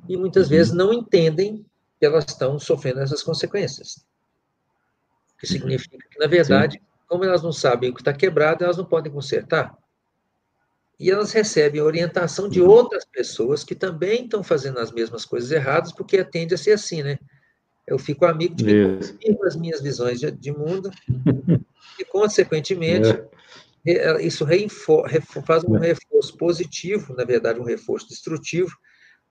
E 0.09 0.17
muitas 0.17 0.45
uhum. 0.45 0.51
vezes 0.51 0.73
não 0.73 0.93
entendem 0.93 1.65
que 1.99 2.07
elas 2.07 2.25
estão 2.27 2.59
sofrendo 2.59 3.01
essas 3.01 3.23
consequências 3.23 4.07
que 5.39 5.47
uhum. 5.47 5.53
significa 5.53 6.09
que, 6.11 6.19
na 6.19 6.27
verdade, 6.27 6.79
Sim. 6.79 6.85
como 7.07 7.25
elas 7.25 7.43
não 7.43 7.53
sabem 7.53 7.91
o 7.91 7.95
que 7.95 8.01
está 8.01 8.13
quebrado, 8.13 8.65
elas 8.65 8.77
não 8.77 8.85
podem 8.85 9.13
consertar. 9.13 9.77
E 10.99 11.11
elas 11.11 11.31
recebem 11.31 11.81
orientação 11.81 12.49
de 12.49 12.61
uhum. 12.61 12.69
outras 12.69 13.05
pessoas 13.05 13.63
que 13.63 13.75
também 13.75 14.25
estão 14.25 14.43
fazendo 14.43 14.81
as 14.81 14.91
mesmas 14.91 15.25
coisas 15.25 15.51
erradas, 15.53 15.93
porque 15.93 16.25
tende 16.25 16.55
a 16.55 16.59
ser 16.59 16.73
assim, 16.73 17.03
né? 17.05 17.19
Eu 17.89 17.99
fico 17.99 18.27
amigo 18.27 18.55
de 18.55 18.65
quem 18.65 18.99
confirma 18.99 19.47
as 19.47 19.57
minhas 19.57 19.81
visões 19.81 20.21
de, 20.21 20.31
de 20.31 20.53
mundo, 20.53 20.91
e, 21.99 22.05
consequentemente, 22.05 23.09
é. 23.87 24.23
isso 24.23 24.45
reinfor, 24.45 25.09
faz 25.47 25.65
um 25.65 25.77
é. 25.77 25.89
reforço 25.89 26.37
positivo, 26.37 27.15
na 27.17 27.25
verdade, 27.25 27.59
um 27.59 27.65
reforço 27.65 28.09
destrutivo, 28.09 28.77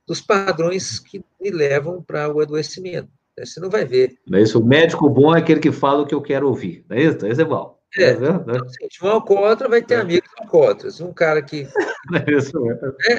dos 0.07 0.21
padrões 0.21 0.99
que 0.99 1.23
me 1.39 1.51
levam 1.51 2.01
para 2.01 2.33
o 2.33 2.39
adoecimento. 2.39 3.09
Você 3.37 3.59
não 3.59 3.69
vai 3.69 3.85
ver. 3.85 4.17
Não 4.27 4.39
é 4.39 4.41
isso? 4.41 4.59
O 4.59 4.65
médico 4.65 5.07
bom 5.07 5.35
é 5.35 5.39
aquele 5.39 5.59
que 5.59 5.71
fala 5.71 6.01
o 6.01 6.07
que 6.07 6.15
eu 6.15 6.21
quero 6.21 6.47
ouvir. 6.47 6.83
Não 6.89 6.97
é 6.97 7.03
isso? 7.03 7.25
Esse 7.27 7.41
é 7.41 7.45
bom. 7.45 7.76
É, 7.96 8.03
é 8.03 8.12
então, 8.12 8.44
assim, 8.65 8.88
um 9.01 9.08
alcoólatra 9.08 9.70
vai 9.70 9.82
ter 9.82 9.96
é. 9.96 10.01
amigos 10.01 10.29
alcoólatras. 10.39 11.00
Um 11.00 11.13
cara 11.13 11.41
que. 11.41 11.67
É 12.13 12.32
isso 12.32 12.60
mesmo. 12.60 12.96
É, 13.06 13.13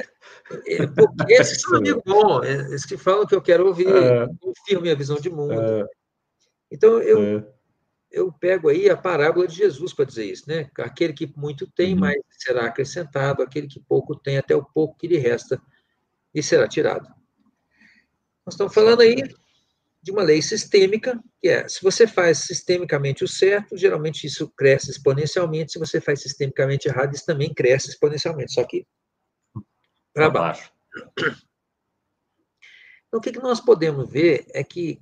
é, 0.67 0.87
porque 0.87 1.33
esses 1.33 1.61
são 1.61 1.77
amigos 1.77 2.03
bons, 2.05 2.45
é, 2.45 2.53
esses 2.73 2.85
que 2.85 2.97
falam 2.97 3.25
que 3.25 3.35
eu 3.35 3.41
quero 3.41 3.67
ouvir, 3.67 3.87
é. 3.87 4.27
confirmam 4.39 4.83
minha 4.83 4.95
visão 4.95 5.17
de 5.17 5.29
mundo. 5.29 5.53
É. 5.53 5.85
Então, 6.71 7.01
eu, 7.01 7.43
eu 8.11 8.31
pego 8.31 8.69
aí 8.69 8.89
a 8.89 8.97
parábola 8.97 9.47
de 9.47 9.55
Jesus 9.55 9.93
para 9.93 10.05
dizer 10.05 10.25
isso, 10.25 10.45
né? 10.47 10.69
Aquele 10.77 11.13
que 11.13 11.31
muito 11.35 11.67
tem, 11.67 11.93
uhum. 11.93 11.99
mais 11.99 12.17
será 12.31 12.65
acrescentado, 12.65 13.41
aquele 13.41 13.67
que 13.67 13.79
pouco 13.79 14.15
tem, 14.15 14.37
até 14.37 14.55
o 14.55 14.63
pouco 14.63 14.97
que 14.97 15.07
lhe 15.07 15.17
resta, 15.17 15.61
e 16.33 16.43
será 16.43 16.67
tirado. 16.67 17.07
Nós 18.45 18.53
estamos 18.53 18.73
falando 18.73 19.01
aí 19.01 19.15
de 20.01 20.11
uma 20.11 20.23
lei 20.23 20.41
sistêmica, 20.41 21.21
que 21.41 21.49
é, 21.49 21.67
se 21.67 21.81
você 21.81 22.07
faz 22.07 22.39
sistemicamente 22.39 23.23
o 23.23 23.27
certo, 23.27 23.77
geralmente 23.77 24.25
isso 24.25 24.49
cresce 24.49 24.91
exponencialmente, 24.91 25.73
se 25.73 25.79
você 25.79 25.99
faz 25.99 26.21
sistemicamente 26.21 26.87
errado, 26.87 27.13
isso 27.13 27.25
também 27.25 27.53
cresce 27.53 27.89
exponencialmente, 27.89 28.53
só 28.53 28.63
que 28.63 28.87
para 30.13 30.29
baixo. 30.29 30.71
Então, 33.07 33.19
o 33.19 33.21
que, 33.21 33.31
que 33.31 33.41
nós 33.41 33.59
podemos 33.59 34.09
ver 34.09 34.45
é 34.53 34.63
que, 34.63 34.99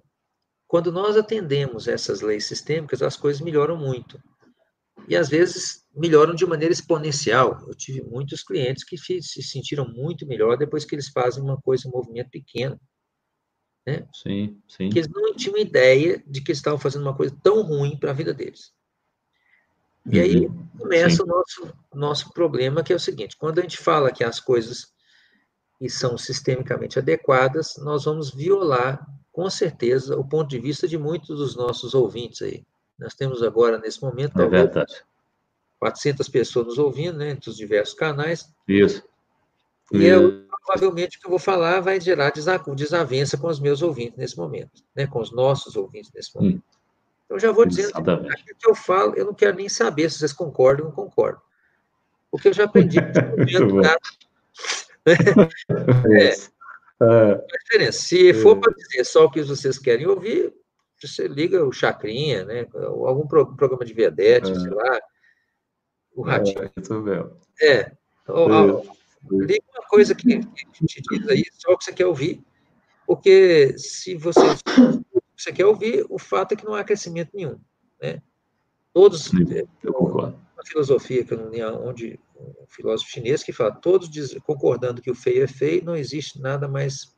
quando 0.68 0.92
nós 0.92 1.16
atendemos 1.16 1.88
essas 1.88 2.22
leis 2.22 2.46
sistêmicas, 2.46 3.02
as 3.02 3.18
coisas 3.18 3.42
melhoram 3.42 3.78
muito. 3.78 4.22
E, 5.08 5.16
às 5.16 5.30
vezes, 5.30 5.86
melhoram 5.96 6.34
de 6.34 6.46
maneira 6.46 6.74
exponencial. 6.74 7.64
Eu 7.68 7.76
tive 7.76 8.02
muitos 8.02 8.44
clientes 8.44 8.84
que 8.84 8.98
se 8.98 9.44
sentiram 9.44 9.88
muito 9.88 10.26
melhor 10.26 10.58
depois 10.58 10.86
que 10.86 10.96
eles 10.96 11.10
fazem 11.10 11.44
uma 11.44 11.60
coisa, 11.62 11.88
um 11.88 11.92
movimento 11.92 12.30
pequeno 12.30 12.80
né? 13.88 14.06
Sim, 14.14 14.62
sim. 14.68 14.90
Que 14.90 15.00
eles 15.00 15.10
não 15.10 15.34
tinham 15.34 15.58
ideia 15.58 16.22
de 16.28 16.42
que 16.42 16.52
estavam 16.52 16.78
fazendo 16.78 17.04
uma 17.04 17.16
coisa 17.16 17.34
tão 17.42 17.62
ruim 17.62 17.96
para 17.98 18.12
a 18.12 18.14
vida 18.14 18.34
deles. 18.34 18.74
E 20.06 20.20
aí 20.20 20.46
uhum, 20.46 20.68
começa 20.78 21.18
sim. 21.18 21.24
o 21.24 21.26
nosso, 21.26 21.74
nosso 21.94 22.34
problema, 22.34 22.84
que 22.84 22.92
é 22.92 22.96
o 22.96 23.00
seguinte: 23.00 23.38
quando 23.38 23.60
a 23.60 23.62
gente 23.62 23.78
fala 23.78 24.12
que 24.12 24.26
as 24.26 24.42
coisas 24.42 24.94
que 25.80 25.90
são 25.90 26.18
sistemicamente 26.18 27.00
adequadas, 27.00 27.78
nós 27.78 28.04
vamos 28.04 28.34
violar, 28.34 29.08
com 29.32 29.50
certeza, 29.50 30.18
o 30.18 30.28
ponto 30.28 30.50
de 30.50 30.60
vista 30.60 30.88
de 30.88 30.98
muitos 30.98 31.38
dos 31.38 31.56
nossos 31.56 31.94
ouvintes 31.94 32.42
aí. 32.42 32.66
Nós 33.00 33.14
temos 33.14 33.42
agora, 33.42 33.78
nesse 33.78 34.02
momento, 34.02 34.42
é 34.42 34.48
verdade. 34.48 34.94
400 35.80 36.28
pessoas 36.28 36.68
nos 36.68 36.78
ouvindo, 36.80 37.20
né, 37.20 37.30
entre 37.32 37.50
os 37.50 37.56
diversos 37.56 37.94
canais. 37.94 38.52
Isso. 38.68 39.04
E 39.94 40.08
é 40.08 40.18
provavelmente 40.68 41.18
o 41.18 41.22
que 41.22 41.26
eu 41.26 41.30
vou 41.30 41.40
falar 41.40 41.80
vai 41.80 42.02
gerar 42.02 42.34
desavença 42.76 43.38
com 43.38 43.48
os 43.48 43.60
meus 43.60 43.82
ouvintes 43.82 44.18
nesse 44.18 44.38
momento, 44.38 44.84
né, 44.94 45.08
com 45.08 45.20
os 45.20 45.32
nossos 45.32 45.78
ouvintes 45.78 46.12
nesse 46.14 46.36
momento. 46.36 46.58
Hum. 46.58 46.62
Então, 47.26 47.40
já 47.40 47.52
vou 47.52 47.66
dizendo 47.66 47.94
que 47.94 48.10
aquilo 48.10 48.58
que 48.60 48.70
eu 48.70 48.76
falo, 48.76 49.16
eu 49.16 49.26
não 49.26 49.34
quero 49.34 49.56
nem 49.56 49.70
saber 49.70 50.10
se 50.10 50.20
vocês 50.20 50.34
concordam 50.34 50.86
ou 50.86 50.92
não 50.92 50.96
concordam. 50.96 51.42
Porque 52.30 52.50
eu 52.50 52.54
já 52.54 52.66
aprendi 52.66 53.00
é, 53.00 53.04
é. 56.28 56.36
diferença. 57.64 58.02
Se 58.02 58.34
for 58.34 58.60
para 58.60 58.74
dizer 58.74 59.06
só 59.06 59.26
o 59.26 59.32
que 59.32 59.42
vocês 59.42 59.80
querem 59.80 60.08
ouvir, 60.08 60.54
você 61.02 61.28
liga 61.28 61.66
o 61.66 61.72
Chacrinha, 61.72 62.46
né? 62.46 62.68
Ou 62.74 63.08
algum 63.08 63.28
programa 63.28 63.86
de 63.86 63.94
Vedete, 63.94 64.52
é. 64.52 64.56
sei 64.56 64.70
lá, 64.70 65.00
o 66.14 66.22
Ratinho. 66.22 66.70
É, 67.62 67.68
é. 67.68 67.92
Ou, 68.28 68.86
Liga 69.32 69.64
uma 69.76 69.88
coisa 69.88 70.16
que, 70.16 70.40
que 70.40 70.86
te 70.86 71.02
diz 71.02 71.28
aí, 71.28 71.44
só 71.54 71.74
o 71.74 71.78
que 71.78 71.86
você 71.86 71.94
quer 71.94 72.06
ouvir, 72.06 72.44
porque 73.06 73.78
se 73.78 74.16
você, 74.16 74.42
você 75.36 75.52
quer 75.52 75.66
ouvir, 75.66 76.06
o 76.10 76.20
fato 76.20 76.54
é 76.54 76.56
que 76.56 76.66
não 76.66 76.74
há 76.74 76.84
crescimento 76.84 77.32
nenhum. 77.34 77.60
Né? 78.02 78.22
Todos, 78.94 79.32
é, 79.34 79.64
uma 79.88 80.66
filosofia 80.66 81.24
que 81.24 81.34
eu 81.34 81.38
não 81.38 81.88
onde, 81.88 82.20
um 82.36 82.68
filósofo 82.68 83.12
chinês 83.12 83.44
que 83.44 83.54
fala, 83.54 83.72
todos 83.72 84.10
diz, 84.10 84.36
concordando 84.44 85.02
que 85.02 85.12
o 85.12 85.16
feio 85.16 85.44
é 85.44 85.48
feio, 85.48 85.86
não 85.86 85.96
existe 85.96 86.42
nada 86.42 86.68
mais. 86.68 87.16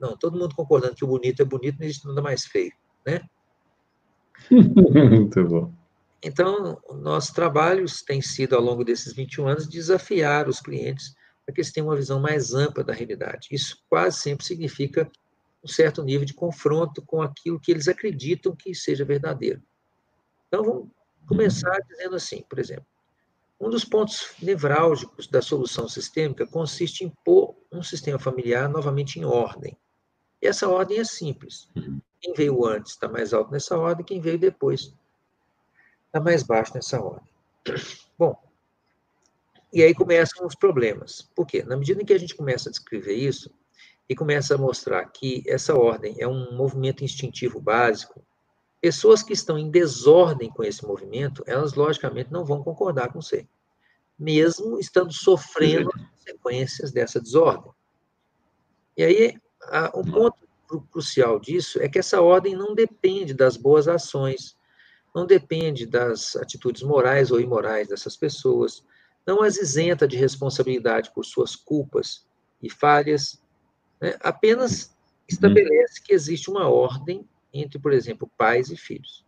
Não, 0.00 0.16
todo 0.16 0.38
mundo 0.38 0.54
concordando 0.54 0.94
que 0.94 1.04
o 1.04 1.08
bonito 1.08 1.42
é 1.42 1.44
bonito, 1.44 1.78
não 1.78 1.86
existe 1.86 2.06
nada 2.06 2.22
mais 2.22 2.44
feio. 2.44 2.72
Né? 3.04 3.20
Muito 4.50 5.44
bom. 5.44 5.72
Então, 6.22 6.78
nossos 7.00 7.30
trabalhos 7.30 8.02
têm 8.02 8.20
sido, 8.20 8.54
ao 8.54 8.60
longo 8.60 8.84
desses 8.84 9.14
21 9.14 9.48
anos, 9.48 9.68
desafiar 9.68 10.48
os 10.48 10.60
clientes 10.60 11.14
para 11.50 11.54
que 11.54 11.60
eles 11.60 11.72
tenham 11.72 11.88
uma 11.88 11.96
visão 11.96 12.20
mais 12.20 12.54
ampla 12.54 12.84
da 12.84 12.92
realidade. 12.92 13.48
Isso 13.50 13.76
quase 13.88 14.20
sempre 14.20 14.46
significa 14.46 15.10
um 15.62 15.68
certo 15.68 16.02
nível 16.02 16.24
de 16.24 16.32
confronto 16.32 17.02
com 17.02 17.20
aquilo 17.20 17.60
que 17.60 17.70
eles 17.70 17.88
acreditam 17.88 18.54
que 18.54 18.74
seja 18.74 19.04
verdadeiro. 19.04 19.60
Então, 20.46 20.64
vamos 20.64 20.88
começar 21.26 21.76
dizendo 21.88 22.16
assim, 22.16 22.42
por 22.48 22.58
exemplo, 22.58 22.86
um 23.60 23.68
dos 23.68 23.84
pontos 23.84 24.32
nevrálgicos 24.40 25.26
da 25.26 25.42
solução 25.42 25.86
sistêmica 25.86 26.46
consiste 26.46 27.04
em 27.04 27.12
pôr 27.24 27.54
um 27.70 27.82
sistema 27.82 28.18
familiar 28.18 28.68
novamente 28.68 29.18
em 29.18 29.24
ordem. 29.24 29.76
E 30.40 30.46
essa 30.46 30.68
ordem 30.68 30.98
é 30.98 31.04
simples. 31.04 31.68
Quem 32.20 32.32
veio 32.32 32.64
antes 32.64 32.92
está 32.92 33.06
mais 33.06 33.34
alto 33.34 33.50
nessa 33.50 33.76
ordem, 33.76 34.06
quem 34.06 34.20
veio 34.20 34.38
depois 34.38 34.94
está 36.06 36.20
mais 36.20 36.42
baixo 36.42 36.72
nessa 36.74 37.00
ordem. 37.02 37.28
Bom, 38.18 38.34
E 39.72 39.82
aí 39.82 39.94
começam 39.94 40.46
os 40.46 40.54
problemas. 40.54 41.22
Por 41.34 41.46
quê? 41.46 41.62
Na 41.62 41.76
medida 41.76 42.02
em 42.02 42.04
que 42.04 42.12
a 42.12 42.18
gente 42.18 42.34
começa 42.34 42.68
a 42.68 42.72
descrever 42.72 43.14
isso, 43.14 43.50
e 44.08 44.14
começa 44.16 44.56
a 44.56 44.58
mostrar 44.58 45.04
que 45.06 45.44
essa 45.46 45.72
ordem 45.72 46.16
é 46.18 46.26
um 46.26 46.56
movimento 46.56 47.04
instintivo 47.04 47.60
básico, 47.60 48.20
pessoas 48.80 49.22
que 49.22 49.32
estão 49.32 49.56
em 49.56 49.70
desordem 49.70 50.50
com 50.50 50.64
esse 50.64 50.84
movimento, 50.84 51.44
elas 51.46 51.74
logicamente 51.74 52.32
não 52.32 52.44
vão 52.44 52.60
concordar 52.60 53.12
com 53.12 53.22
você, 53.22 53.46
mesmo 54.18 54.80
estando 54.80 55.12
sofrendo 55.12 55.90
as 55.94 56.02
consequências 56.10 56.90
dessa 56.90 57.20
desordem. 57.20 57.70
E 58.96 59.04
aí, 59.04 59.38
um 59.94 60.02
ponto 60.10 60.36
crucial 60.90 61.38
disso 61.38 61.80
é 61.80 61.88
que 61.88 62.00
essa 62.00 62.20
ordem 62.20 62.56
não 62.56 62.74
depende 62.74 63.32
das 63.32 63.56
boas 63.56 63.86
ações, 63.86 64.56
não 65.14 65.24
depende 65.24 65.86
das 65.86 66.34
atitudes 66.34 66.82
morais 66.82 67.30
ou 67.30 67.40
imorais 67.40 67.86
dessas 67.86 68.16
pessoas, 68.16 68.82
não 69.26 69.42
as 69.42 69.56
isenta 69.56 70.06
de 70.06 70.16
responsabilidade 70.16 71.12
por 71.12 71.24
suas 71.24 71.54
culpas 71.54 72.26
e 72.62 72.70
falhas, 72.70 73.40
né? 74.00 74.16
apenas 74.20 74.94
estabelece 75.28 76.02
que 76.02 76.12
existe 76.12 76.50
uma 76.50 76.68
ordem 76.68 77.28
entre, 77.52 77.78
por 77.78 77.92
exemplo, 77.92 78.30
pais 78.36 78.70
e 78.70 78.76
filhos. 78.76 79.24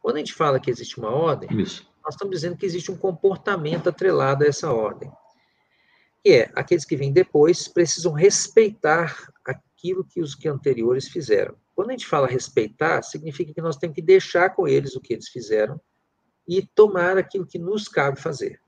Quando 0.00 0.16
a 0.16 0.18
gente 0.20 0.34
fala 0.34 0.60
que 0.60 0.70
existe 0.70 0.98
uma 0.98 1.10
ordem, 1.10 1.48
Isso. 1.60 1.88
nós 2.04 2.14
estamos 2.14 2.34
dizendo 2.34 2.56
que 2.56 2.66
existe 2.66 2.90
um 2.90 2.96
comportamento 2.96 3.88
atrelado 3.88 4.44
a 4.44 4.46
essa 4.46 4.72
ordem. 4.72 5.10
Que 6.22 6.32
é, 6.32 6.52
aqueles 6.54 6.84
que 6.84 6.96
vêm 6.96 7.12
depois 7.12 7.68
precisam 7.68 8.12
respeitar 8.12 9.30
aquilo 9.44 10.04
que 10.04 10.20
os 10.20 10.34
que 10.34 10.48
anteriores 10.48 11.08
fizeram. 11.08 11.56
Quando 11.74 11.90
a 11.90 11.92
gente 11.92 12.06
fala 12.06 12.26
respeitar, 12.26 13.02
significa 13.02 13.54
que 13.54 13.62
nós 13.62 13.76
temos 13.76 13.94
que 13.94 14.02
deixar 14.02 14.50
com 14.50 14.68
eles 14.68 14.96
o 14.96 15.00
que 15.00 15.14
eles 15.14 15.28
fizeram 15.28 15.80
e 16.46 16.62
tomar 16.62 17.16
aquilo 17.16 17.46
que 17.46 17.58
nos 17.58 17.88
cabe 17.88 18.20
fazer. 18.20 18.60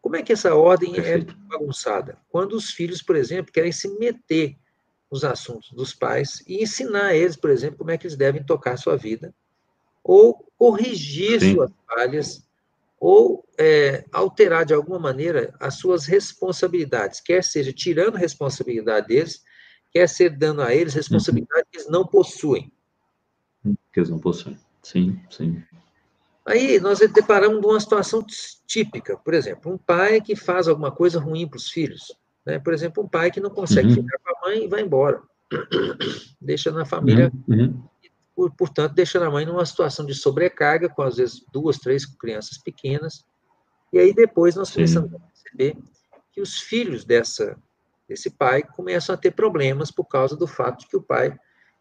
Como 0.00 0.16
é 0.16 0.22
que 0.22 0.32
essa 0.32 0.54
ordem 0.54 0.92
é 0.92 0.94
Perfeito. 0.94 1.32
é 1.32 1.48
bagunçada? 1.48 2.18
Quando 2.30 2.54
os 2.54 2.70
filhos, 2.70 3.02
por 3.02 3.16
exemplo, 3.16 3.52
querem 3.52 3.72
se 3.72 3.88
meter 3.98 4.56
nos 5.10 5.24
assuntos 5.24 5.70
dos 5.72 5.92
pais 5.92 6.42
e 6.46 6.62
ensinar 6.62 7.06
a 7.06 7.16
eles, 7.16 7.36
por 7.36 7.50
exemplo, 7.50 7.78
como 7.78 7.90
é 7.90 7.98
que 7.98 8.06
eles 8.06 8.16
devem 8.16 8.42
tocar 8.42 8.74
a 8.74 8.76
sua 8.76 8.96
vida, 8.96 9.34
ou 10.02 10.46
corrigir 10.56 11.40
Sim. 11.40 11.54
suas 11.54 11.70
falhas, 11.86 12.46
ou 12.98 13.44
é, 13.58 14.04
alterar 14.12 14.64
de 14.64 14.74
alguma 14.74 14.98
maneira 14.98 15.54
as 15.58 15.74
suas 15.74 16.06
responsabilidades, 16.06 17.20
quer 17.20 17.42
seja 17.42 17.72
tirando 17.72 18.16
responsabilidade 18.16 19.08
deles, 19.08 19.42
quer 19.90 20.08
ser 20.08 20.30
dando 20.30 20.62
a 20.62 20.74
eles 20.74 20.94
responsabilidade 20.94 21.62
uhum. 21.62 21.68
que 21.70 21.78
eles 21.78 21.90
não 21.90 22.06
possuem. 22.06 22.72
Que 23.92 24.00
eles 24.00 24.10
não 24.10 24.18
possuem. 24.18 24.58
Sim, 24.82 25.20
sim. 25.30 25.62
Aí 26.50 26.80
nós 26.80 26.98
deparamos 26.98 27.64
uma 27.64 27.78
situação 27.78 28.24
típica, 28.66 29.16
por 29.16 29.34
exemplo, 29.34 29.72
um 29.72 29.78
pai 29.78 30.20
que 30.20 30.34
faz 30.34 30.66
alguma 30.66 30.90
coisa 30.90 31.20
ruim 31.20 31.46
para 31.46 31.56
os 31.56 31.68
filhos. 31.68 32.12
Né? 32.44 32.58
Por 32.58 32.74
exemplo, 32.74 33.04
um 33.04 33.08
pai 33.08 33.30
que 33.30 33.38
não 33.38 33.50
consegue 33.50 33.88
uhum. 33.88 33.94
ficar 33.94 34.18
com 34.18 34.36
a 34.36 34.48
mãe 34.48 34.64
e 34.64 34.68
vai 34.68 34.82
embora. 34.82 35.22
deixa 36.40 36.72
na 36.72 36.84
família, 36.84 37.30
uhum. 37.48 37.80
uhum. 38.36 38.50
portanto, 38.50 38.94
deixa 38.94 39.24
a 39.24 39.30
mãe 39.30 39.46
numa 39.46 39.64
situação 39.64 40.04
de 40.04 40.14
sobrecarga, 40.14 40.88
com 40.88 41.02
às 41.02 41.16
vezes 41.16 41.44
duas, 41.52 41.78
três 41.78 42.04
crianças 42.04 42.58
pequenas. 42.58 43.24
E 43.92 43.98
aí 43.98 44.12
depois 44.12 44.56
nós 44.56 44.72
começamos 44.72 45.12
a 45.14 45.18
perceber 45.18 45.76
que 46.32 46.40
os 46.40 46.58
filhos 46.58 47.04
dessa, 47.04 47.56
desse 48.08 48.28
pai 48.28 48.62
começam 48.62 49.14
a 49.14 49.18
ter 49.18 49.30
problemas 49.32 49.90
por 49.92 50.04
causa 50.04 50.36
do 50.36 50.46
fato 50.46 50.80
de 50.80 50.88
que 50.88 50.96
o 50.96 51.02
pai 51.02 51.36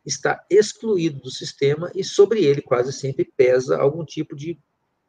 está 0.06 0.44
excluído 0.50 1.20
do 1.20 1.32
sistema 1.32 1.92
e 1.94 2.04
sobre 2.04 2.44
ele 2.44 2.62
quase 2.62 2.92
sempre 2.94 3.26
pesa 3.38 3.78
algum 3.78 4.04
tipo 4.04 4.36
de, 4.36 4.58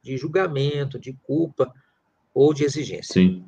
de 0.02 0.16
julgamento, 0.16 0.98
de 0.98 1.12
culpa 1.22 1.72
ou 2.34 2.52
de 2.52 2.64
exigência. 2.64 3.12
Sim. 3.12 3.44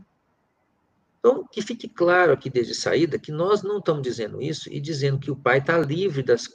Então, 1.18 1.46
que 1.50 1.62
fique 1.62 1.88
claro 1.88 2.32
aqui 2.32 2.50
desde 2.50 2.74
saída 2.74 3.18
que 3.18 3.30
nós 3.30 3.62
não 3.62 3.78
estamos 3.78 4.02
dizendo 4.02 4.42
isso 4.42 4.68
e 4.72 4.80
dizendo 4.80 5.20
que 5.20 5.30
o 5.30 5.36
pai 5.36 5.58
está 5.58 5.78
livre 5.78 6.22
das, 6.22 6.48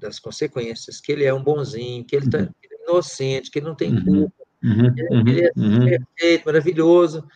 das 0.00 0.18
consequências, 0.18 0.98
que 0.98 1.12
ele 1.12 1.24
é 1.24 1.34
um 1.34 1.42
bonzinho, 1.42 2.04
que 2.04 2.16
ele, 2.16 2.24
está 2.24 2.38
uhum. 2.38 2.44
é 2.44 2.84
inocente, 2.84 3.50
que 3.50 3.58
ele 3.58 3.66
não 3.66 3.74
tem 3.74 3.92
uhum. 3.92 4.04
culpa, 4.04 4.44
uhum. 4.64 4.94
que 4.94 5.00
ele 5.00 5.42
é 5.42 5.52
uhum. 5.54 5.84
perfeito, 5.84 6.46
maravilhoso, 6.46 7.28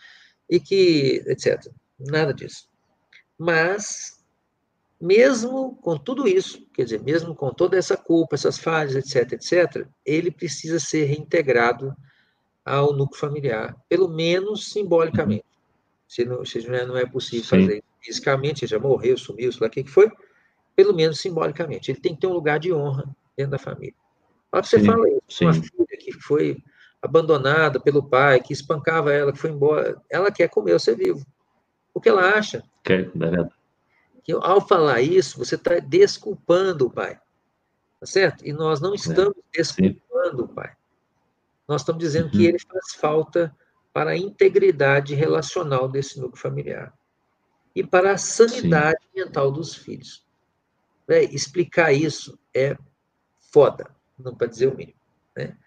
e 0.49 0.59
que, 0.59 1.23
etc. 1.27 1.71
Nada 1.99 2.33
disso. 2.33 2.67
Mas 3.37 4.22
mesmo 5.03 5.75
com 5.81 5.97
tudo 5.97 6.25
isso, 6.25 6.65
quer 6.73 6.85
dizer, 6.85 7.03
mesmo 7.03 7.35
com 7.35 7.53
toda 7.53 7.77
essa 7.77 7.97
culpa, 7.97 8.35
essas 8.35 8.57
falhas, 8.57 8.95
etc., 8.95 9.33
etc., 9.33 9.85
ele 10.05 10.31
precisa 10.31 10.79
ser 10.79 11.03
reintegrado 11.03 11.93
ao 12.63 12.93
núcleo 12.93 13.19
familiar, 13.19 13.75
pelo 13.89 14.07
menos 14.07 14.71
simbolicamente. 14.71 15.43
Se 16.07 16.23
não, 16.23 16.45
se 16.45 16.65
não 16.69 16.95
é 16.95 17.05
possível 17.05 17.43
Sim. 17.43 17.49
fazer 17.49 17.83
fisicamente, 17.99 18.65
já 18.65 18.79
morreu, 18.79 19.17
sumiu, 19.17 19.51
sei 19.51 19.59
lá 19.59 19.67
o 19.67 19.69
que 19.69 19.83
foi, 19.83 20.09
pelo 20.73 20.93
menos 20.93 21.19
simbolicamente. 21.19 21.91
Ele 21.91 21.99
tem 21.99 22.15
que 22.15 22.21
ter 22.21 22.27
um 22.27 22.33
lugar 22.33 22.57
de 22.57 22.71
honra 22.71 23.03
dentro 23.35 23.51
da 23.51 23.59
família. 23.59 23.95
Olha 24.53 24.63
você 24.63 24.79
Sim. 24.79 24.85
fala 24.85 25.05
isso, 25.09 25.43
uma 25.43 25.53
filha 25.53 25.97
que 25.99 26.13
foi 26.13 26.63
abandonada 27.01 27.77
pelo 27.77 28.07
pai, 28.07 28.39
que 28.39 28.53
espancava 28.53 29.11
ela, 29.11 29.33
que 29.33 29.39
foi 29.39 29.49
embora, 29.49 30.01
ela 30.09 30.31
quer 30.31 30.47
comer 30.47 30.75
o 30.75 30.79
ser 30.79 30.95
vivo. 30.95 31.25
O 31.93 31.99
que 31.99 32.07
ela 32.07 32.37
acha? 32.37 32.63
Quer, 32.85 33.01
é 33.01 33.17
verdade 33.17 33.49
que 34.23 34.31
ao 34.31 34.65
falar 34.65 35.01
isso, 35.01 35.37
você 35.37 35.55
está 35.55 35.79
desculpando 35.79 36.87
o 36.87 36.89
pai. 36.89 37.19
Tá 37.99 38.05
certo? 38.05 38.45
E 38.45 38.53
nós 38.53 38.79
não 38.79 38.93
estamos 38.93 39.37
é, 39.37 39.57
desculpando 39.57 40.45
o 40.45 40.47
pai. 40.47 40.75
Nós 41.67 41.81
estamos 41.81 42.03
dizendo 42.03 42.25
uhum. 42.25 42.31
que 42.31 42.45
ele 42.45 42.59
faz 42.59 42.95
falta 42.95 43.55
para 43.91 44.11
a 44.11 44.17
integridade 44.17 45.13
relacional 45.13 45.87
desse 45.87 46.19
núcleo 46.19 46.41
familiar 46.41 46.93
e 47.75 47.83
para 47.83 48.13
a 48.13 48.17
sanidade 48.17 48.99
sim. 49.13 49.23
mental 49.23 49.51
dos 49.51 49.75
filhos. 49.75 50.25
Né? 51.07 51.23
Explicar 51.25 51.91
isso 51.91 52.37
é 52.53 52.77
foda, 53.39 53.89
não 54.17 54.35
para 54.35 54.47
dizer 54.47 54.67
o 54.67 54.75
mínimo. 54.75 54.99
Né? 55.35 55.57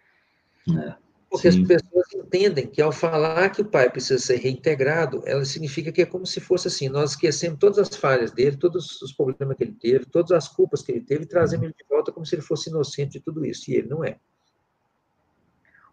É. 0.68 0.94
Porque 1.28 1.50
Sim. 1.50 1.62
as 1.62 1.68
pessoas 1.68 1.85
entendem 2.26 2.66
que 2.66 2.82
ao 2.82 2.90
falar 2.90 3.50
que 3.50 3.62
o 3.62 3.64
pai 3.64 3.88
precisa 3.88 4.18
ser 4.18 4.36
reintegrado, 4.36 5.22
ela 5.24 5.44
significa 5.44 5.92
que 5.92 6.02
é 6.02 6.06
como 6.06 6.26
se 6.26 6.40
fosse 6.40 6.66
assim, 6.66 6.88
nós 6.88 7.12
esquecemos 7.12 7.58
todas 7.58 7.78
as 7.78 7.94
falhas 7.94 8.32
dele, 8.32 8.56
todos 8.56 9.00
os 9.00 9.12
problemas 9.12 9.56
que 9.56 9.64
ele 9.64 9.76
teve, 9.80 10.04
todas 10.06 10.32
as 10.32 10.48
culpas 10.48 10.82
que 10.82 10.92
ele 10.92 11.02
teve, 11.02 11.24
e 11.24 11.28
trazemos 11.28 11.64
ele 11.64 11.74
de 11.74 11.84
volta 11.88 12.10
como 12.10 12.26
se 12.26 12.34
ele 12.34 12.42
fosse 12.42 12.68
inocente 12.68 13.12
de 13.12 13.20
tudo 13.20 13.46
isso, 13.46 13.70
e 13.70 13.74
ele 13.74 13.88
não 13.88 14.04
é. 14.04 14.18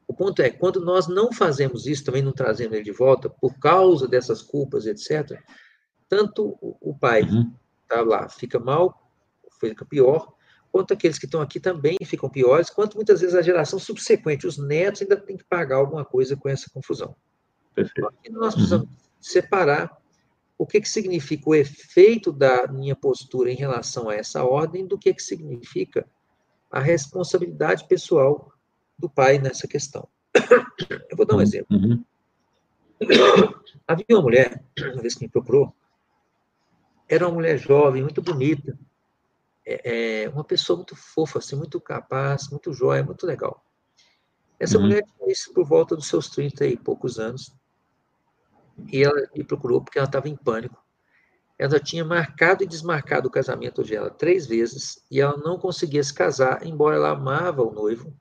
O 0.07 0.13
ponto 0.13 0.41
é, 0.41 0.49
quando 0.49 0.83
nós 0.83 1.07
não 1.07 1.31
fazemos 1.31 1.85
isso, 1.85 2.03
também 2.03 2.21
não 2.21 2.33
trazemos 2.33 2.73
ele 2.73 2.83
de 2.83 2.91
volta, 2.91 3.29
por 3.29 3.57
causa 3.59 4.07
dessas 4.07 4.41
culpas, 4.41 4.85
etc., 4.85 5.39
tanto 6.09 6.57
o 6.59 6.95
pai 6.99 7.23
uhum. 7.23 7.53
tá 7.87 8.01
lá, 8.01 8.27
fica 8.27 8.59
mal, 8.59 9.09
fica 9.59 9.85
pior, 9.85 10.33
quanto 10.73 10.91
aqueles 10.91 11.19
que 11.19 11.25
estão 11.25 11.39
aqui 11.39 11.59
também 11.59 11.95
ficam 12.03 12.27
piores, 12.27 12.71
quanto 12.71 12.95
muitas 12.95 13.21
vezes 13.21 13.35
a 13.35 13.43
geração 13.43 13.77
subsequente, 13.77 14.47
os 14.47 14.57
netos 14.57 15.03
ainda 15.03 15.15
tem 15.15 15.37
que 15.37 15.43
pagar 15.43 15.75
alguma 15.75 16.03
coisa 16.03 16.35
com 16.35 16.49
essa 16.49 16.67
confusão. 16.73 17.15
Perfeito. 17.75 18.11
Então, 18.25 18.41
nós 18.41 18.55
precisamos 18.55 18.89
uhum. 18.89 18.95
separar 19.21 19.95
o 20.57 20.65
que, 20.65 20.81
que 20.81 20.89
significa 20.89 21.47
o 21.47 21.53
efeito 21.53 22.31
da 22.31 22.65
minha 22.67 22.95
postura 22.95 23.51
em 23.51 23.55
relação 23.55 24.09
a 24.09 24.15
essa 24.15 24.43
ordem 24.43 24.87
do 24.87 24.97
que, 24.97 25.13
que 25.13 25.21
significa 25.21 26.07
a 26.71 26.79
responsabilidade 26.79 27.87
pessoal 27.87 28.51
do 28.97 29.07
pai 29.07 29.37
nessa 29.37 29.67
questão. 29.67 30.07
Eu 31.07 31.15
vou 31.15 31.25
dar 31.27 31.35
um 31.35 31.41
exemplo. 31.41 31.77
Uhum. 31.77 32.03
Havia 33.87 34.05
uma 34.09 34.23
mulher, 34.23 34.65
uma 34.91 35.03
vez 35.03 35.13
que 35.13 35.23
me 35.23 35.29
procurou, 35.29 35.71
era 37.07 37.27
uma 37.27 37.35
mulher 37.35 37.59
jovem, 37.59 38.01
muito 38.01 38.23
bonita, 38.23 38.75
é, 39.65 40.23
é, 40.23 40.29
uma 40.29 40.43
pessoa 40.43 40.77
muito 40.77 40.95
fofa, 40.95 41.39
assim, 41.39 41.55
muito 41.55 41.79
capaz, 41.79 42.49
muito 42.49 42.73
jóia, 42.73 43.03
muito 43.03 43.25
legal. 43.25 43.63
Essa 44.59 44.77
uhum. 44.77 44.83
mulher 44.83 45.03
tinha 45.03 45.31
isso 45.31 45.53
por 45.53 45.65
volta 45.65 45.95
dos 45.95 46.07
seus 46.07 46.29
30 46.29 46.65
e 46.65 46.77
poucos 46.77 47.19
anos, 47.19 47.53
e 48.91 49.03
ela 49.03 49.29
me 49.35 49.43
procurou 49.43 49.81
porque 49.81 49.97
ela 49.97 50.07
estava 50.07 50.29
em 50.29 50.35
pânico. 50.35 50.81
Ela 51.57 51.79
tinha 51.79 52.03
marcado 52.03 52.63
e 52.63 52.67
desmarcado 52.67 53.27
o 53.27 53.31
casamento 53.31 53.83
dela 53.83 54.09
três 54.09 54.45
vezes, 54.45 55.03
e 55.09 55.21
ela 55.21 55.37
não 55.37 55.57
conseguia 55.57 56.03
se 56.03 56.13
casar, 56.13 56.65
embora 56.65 56.95
ela 56.95 57.11
amava 57.11 57.61
o 57.61 57.71
noivo, 57.71 58.13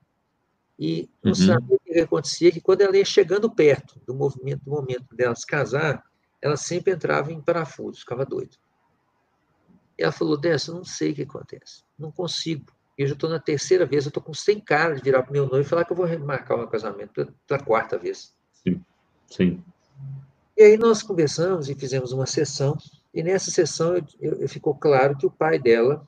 e 0.78 1.08
não 1.22 1.32
uhum. 1.32 1.46
sabia 1.46 1.76
o 1.76 1.80
que 1.80 2.00
acontecia, 2.00 2.52
que 2.52 2.60
quando 2.60 2.80
ela 2.80 2.96
ia 2.96 3.04
chegando 3.04 3.50
perto 3.50 4.00
do 4.06 4.14
movimento, 4.14 4.64
do 4.64 4.70
momento 4.70 5.14
dela 5.14 5.34
se 5.34 5.46
casar, 5.46 6.04
ela 6.40 6.56
sempre 6.56 6.92
entrava 6.92 7.32
em 7.32 7.40
parafuso, 7.40 8.00
ficava 8.00 8.24
doida. 8.24 8.56
E 10.02 10.04
ela 10.04 10.10
falou, 10.10 10.36
Décio, 10.36 10.72
eu 10.72 10.74
não 10.78 10.84
sei 10.84 11.12
o 11.12 11.14
que 11.14 11.22
acontece. 11.22 11.84
Não 11.96 12.10
consigo. 12.10 12.66
Eu 12.98 13.06
já 13.06 13.14
estou 13.14 13.30
na 13.30 13.38
terceira 13.38 13.86
vez, 13.86 14.04
eu 14.04 14.08
estou 14.08 14.20
com 14.20 14.34
100 14.34 14.58
cara 14.58 14.96
de 14.96 15.00
virar 15.00 15.22
para 15.22 15.30
o 15.30 15.32
meu 15.32 15.46
noivo 15.46 15.64
e 15.64 15.70
falar 15.70 15.84
que 15.84 15.92
eu 15.92 15.96
vou 15.96 16.04
remarcar 16.04 16.56
o 16.56 16.60
meu 16.60 16.68
casamento 16.68 17.32
pela 17.46 17.62
quarta 17.62 17.96
vez. 17.96 18.34
Sim, 18.52 18.84
sim. 19.30 19.62
E 20.56 20.62
aí 20.64 20.76
nós 20.76 21.04
conversamos 21.04 21.68
e 21.68 21.76
fizemos 21.76 22.10
uma 22.10 22.26
sessão, 22.26 22.76
e 23.14 23.22
nessa 23.22 23.52
sessão 23.52 23.96
eu, 23.96 24.04
eu, 24.20 24.32
eu 24.40 24.48
ficou 24.48 24.74
claro 24.74 25.16
que 25.16 25.24
o 25.24 25.30
pai 25.30 25.56
dela 25.56 26.04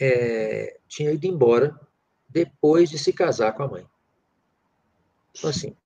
é, 0.00 0.78
tinha 0.88 1.12
ido 1.12 1.26
embora 1.26 1.78
depois 2.30 2.88
de 2.88 2.98
se 2.98 3.12
casar 3.12 3.52
com 3.52 3.62
a 3.62 3.68
mãe. 3.68 3.86
Então, 5.36 5.50
assim, 5.50 5.76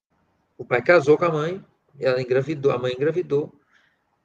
o 0.56 0.64
pai 0.64 0.80
casou 0.80 1.18
com 1.18 1.24
a 1.24 1.32
mãe, 1.32 1.64
ela 1.98 2.22
engravidou, 2.22 2.70
a 2.70 2.78
mãe 2.78 2.92
engravidou, 2.92 3.52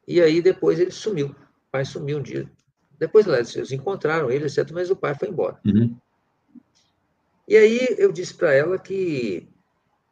e 0.08 0.22
aí 0.22 0.40
depois 0.40 0.80
ele 0.80 0.92
sumiu. 0.92 1.36
O 1.68 1.72
pai 1.72 1.86
sumiu 1.86 2.20
um 2.20 2.22
dia. 2.22 2.50
Depois 2.98 3.28
eles 3.28 3.72
encontraram 3.72 4.32
ele, 4.32 4.46
etc., 4.46 4.72
mas 4.72 4.90
o 4.90 4.96
pai 4.96 5.14
foi 5.16 5.30
embora. 5.30 5.60
Uhum. 5.66 5.96
E 7.48 7.56
aí 7.56 7.96
eu 7.98 8.12
disse 8.12 8.34
para 8.34 8.54
ela 8.54 8.78
que 8.78 9.48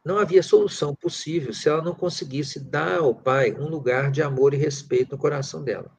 não 0.06 0.20
havia 0.20 0.44
solução 0.44 0.94
possível 0.94 1.52
se 1.52 1.68
ela 1.68 1.82
não 1.82 1.96
conseguisse 1.96 2.60
dar 2.60 3.00
ao 3.00 3.16
pai 3.16 3.54
um 3.54 3.68
lugar 3.68 4.12
de 4.12 4.22
amor 4.22 4.54
e 4.54 4.58
respeito 4.58 5.14
no 5.14 5.18
coração 5.18 5.64
dela. 5.64 5.92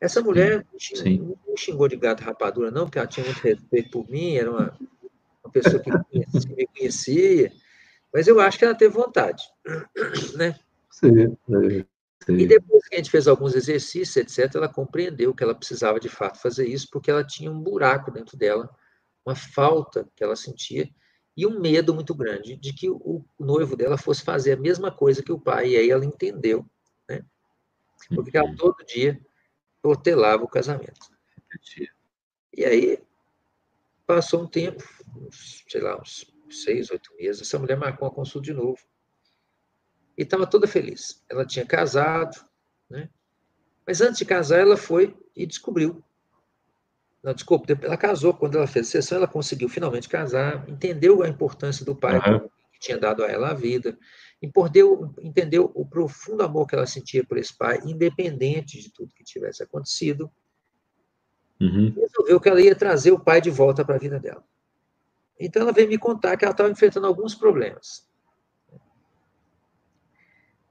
Essa 0.00 0.20
mulher 0.20 0.64
Sim. 0.78 1.34
não 1.46 1.56
xingou 1.56 1.88
de 1.88 1.96
gato 1.96 2.22
rapadura, 2.22 2.70
não, 2.70 2.84
porque 2.84 2.98
ela 2.98 3.08
tinha 3.08 3.24
muito 3.24 3.40
respeito 3.40 3.90
por 3.90 4.08
mim, 4.08 4.36
era 4.36 4.50
uma, 4.50 4.78
uma 5.42 5.50
pessoa 5.50 5.82
que 5.82 5.90
me 5.90 6.66
conhecia, 6.66 7.50
mas 8.12 8.28
eu 8.28 8.38
acho 8.38 8.58
que 8.58 8.64
ela 8.64 8.76
teve 8.76 8.94
vontade, 8.94 9.42
né? 10.36 10.54
Sim, 10.90 11.36
sim. 12.24 12.36
E 12.36 12.46
depois 12.46 12.86
que 12.88 12.94
a 12.94 12.98
gente 12.98 13.10
fez 13.10 13.26
alguns 13.28 13.54
exercícios, 13.54 14.16
etc., 14.16 14.56
ela 14.56 14.68
compreendeu 14.68 15.34
que 15.34 15.42
ela 15.42 15.54
precisava 15.54 15.98
de 16.00 16.08
fato 16.08 16.40
fazer 16.40 16.66
isso, 16.66 16.88
porque 16.90 17.10
ela 17.10 17.24
tinha 17.24 17.50
um 17.50 17.60
buraco 17.60 18.10
dentro 18.10 18.36
dela, 18.36 18.68
uma 19.24 19.34
falta 19.34 20.08
que 20.16 20.24
ela 20.24 20.36
sentia, 20.36 20.88
e 21.36 21.46
um 21.46 21.60
medo 21.60 21.94
muito 21.94 22.14
grande 22.14 22.56
de 22.56 22.72
que 22.72 22.90
o 22.90 23.24
noivo 23.38 23.76
dela 23.76 23.96
fosse 23.96 24.24
fazer 24.24 24.52
a 24.52 24.60
mesma 24.60 24.90
coisa 24.90 25.22
que 25.22 25.30
o 25.30 25.38
pai, 25.38 25.70
e 25.70 25.76
aí 25.76 25.90
ela 25.90 26.04
entendeu, 26.04 26.66
né? 27.08 27.24
Porque 28.08 28.36
ela 28.36 28.48
uhum. 28.48 28.56
todo 28.56 28.84
dia 28.84 29.20
protelava 29.80 30.42
o 30.42 30.48
casamento. 30.48 31.12
E 32.52 32.64
aí, 32.64 32.98
passou 34.04 34.42
um 34.42 34.46
tempo, 34.48 34.82
sei 35.68 35.80
lá, 35.80 36.00
uns 36.00 36.26
seis, 36.50 36.90
oito 36.90 37.14
meses, 37.16 37.42
essa 37.42 37.58
mulher 37.58 37.76
marcou 37.76 38.08
uma 38.08 38.14
consulta 38.14 38.46
de 38.46 38.52
novo. 38.52 38.78
E 40.18 40.22
estava 40.22 40.48
toda 40.48 40.66
feliz. 40.66 41.22
Ela 41.30 41.46
tinha 41.46 41.64
casado, 41.64 42.44
né? 42.90 43.08
Mas 43.86 44.00
antes 44.00 44.18
de 44.18 44.24
casar, 44.24 44.58
ela 44.58 44.76
foi 44.76 45.16
e 45.34 45.46
descobriu. 45.46 46.02
Não, 47.22 47.32
desculpa, 47.32 47.78
ela 47.80 47.96
casou. 47.96 48.34
Quando 48.34 48.58
ela 48.58 48.66
fez 48.66 48.88
a 48.88 48.90
sessão, 48.90 49.18
ela 49.18 49.28
conseguiu 49.28 49.68
finalmente 49.68 50.08
casar, 50.08 50.68
entendeu 50.68 51.22
a 51.22 51.28
importância 51.28 51.84
do 51.84 51.94
pai 51.94 52.18
uhum. 52.18 52.40
que 52.72 52.80
tinha 52.80 52.98
dado 52.98 53.24
a 53.24 53.28
ela 53.28 53.50
a 53.50 53.54
vida, 53.54 53.96
entendeu, 54.42 55.14
entendeu 55.20 55.70
o 55.72 55.86
profundo 55.86 56.42
amor 56.42 56.66
que 56.66 56.74
ela 56.74 56.86
sentia 56.86 57.24
por 57.24 57.38
esse 57.38 57.56
pai, 57.56 57.80
independente 57.84 58.80
de 58.80 58.90
tudo 58.90 59.14
que 59.14 59.24
tivesse 59.24 59.62
acontecido. 59.62 60.30
Uhum. 61.60 61.94
Resolveu 61.96 62.40
que 62.40 62.48
ela 62.48 62.60
ia 62.60 62.74
trazer 62.74 63.12
o 63.12 63.20
pai 63.20 63.40
de 63.40 63.50
volta 63.50 63.84
para 63.84 63.94
a 63.94 63.98
vida 63.98 64.18
dela. 64.18 64.44
Então 65.38 65.62
ela 65.62 65.72
veio 65.72 65.88
me 65.88 65.96
contar 65.96 66.36
que 66.36 66.44
ela 66.44 66.52
estava 66.52 66.70
enfrentando 66.70 67.06
alguns 67.06 67.34
problemas. 67.34 68.08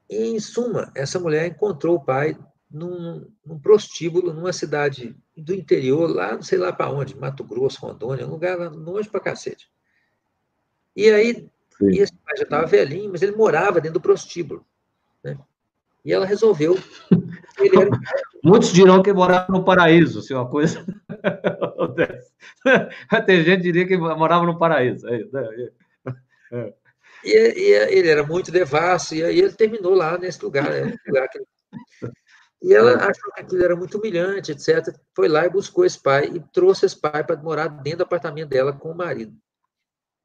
E, 0.10 0.36
em 0.36 0.40
suma, 0.40 0.92
essa 0.96 1.20
mulher 1.20 1.48
encontrou 1.48 1.96
o 1.96 2.04
pai 2.04 2.38
num, 2.70 3.26
num 3.46 3.60
prostíbulo, 3.60 4.34
numa 4.34 4.54
cidade 4.54 5.16
do 5.36 5.54
interior, 5.54 6.10
lá, 6.10 6.34
não 6.34 6.42
sei 6.42 6.58
lá 6.58 6.72
para 6.72 6.90
onde, 6.90 7.18
Mato 7.18 7.44
Grosso, 7.44 7.80
Rondônia, 7.82 8.28
um 8.28 8.32
lugar 8.32 8.58
longe 8.72 9.10
para 9.10 9.20
cacete. 9.20 9.70
E 10.96 11.10
aí, 11.10 11.48
e 11.82 12.00
esse 12.00 12.14
pai 12.14 12.38
já 12.38 12.44
estava 12.44 12.66
velhinho, 12.66 13.12
mas 13.12 13.22
ele 13.22 13.36
morava 13.36 13.80
dentro 13.80 14.00
do 14.00 14.02
prostíbulo. 14.02 14.66
Né? 15.24 15.38
E 16.04 16.12
ela 16.12 16.26
resolveu. 16.26 16.78
Era... 17.60 17.90
Muitos 18.44 18.72
dirão 18.72 19.02
que 19.04 19.12
morava 19.12 19.52
no 19.52 19.64
paraíso, 19.64 20.22
se 20.22 20.34
uma 20.34 20.50
coisa. 20.50 20.86
Tem 23.26 23.44
gente 23.44 23.58
que 23.58 23.64
diria 23.64 23.88
que 23.88 23.98
morava 23.98 24.46
no 24.46 24.58
paraíso. 24.58 25.08
É, 25.08 25.22
é. 25.22 25.72
É. 26.52 26.74
E, 27.24 27.30
e, 27.32 27.98
ele 27.98 28.10
era 28.10 28.24
muito 28.24 28.52
devasso, 28.52 29.16
e 29.16 29.24
aí 29.24 29.40
ele 29.40 29.54
terminou 29.54 29.94
lá 29.94 30.18
nesse 30.18 30.44
lugar. 30.44 30.70
Né? 30.70 30.96
lugar 31.08 31.28
que... 31.30 31.40
E 32.60 32.74
ela 32.74 32.96
achou 32.96 33.32
que 33.34 33.42
aquilo 33.42 33.64
era 33.64 33.76
muito 33.76 34.00
humilhante, 34.00 34.52
etc. 34.52 34.92
Foi 35.16 35.28
lá 35.28 35.46
e 35.46 35.50
buscou 35.50 35.86
esse 35.86 36.02
pai 36.02 36.26
e 36.26 36.40
trouxe 36.52 36.88
esse 36.88 37.00
pai 37.00 37.24
para 37.24 37.38
morar 37.38 37.68
dentro 37.68 38.00
do 38.00 38.04
apartamento 38.04 38.50
dela 38.50 38.74
com 38.74 38.90
o 38.90 38.98
marido. 38.98 39.32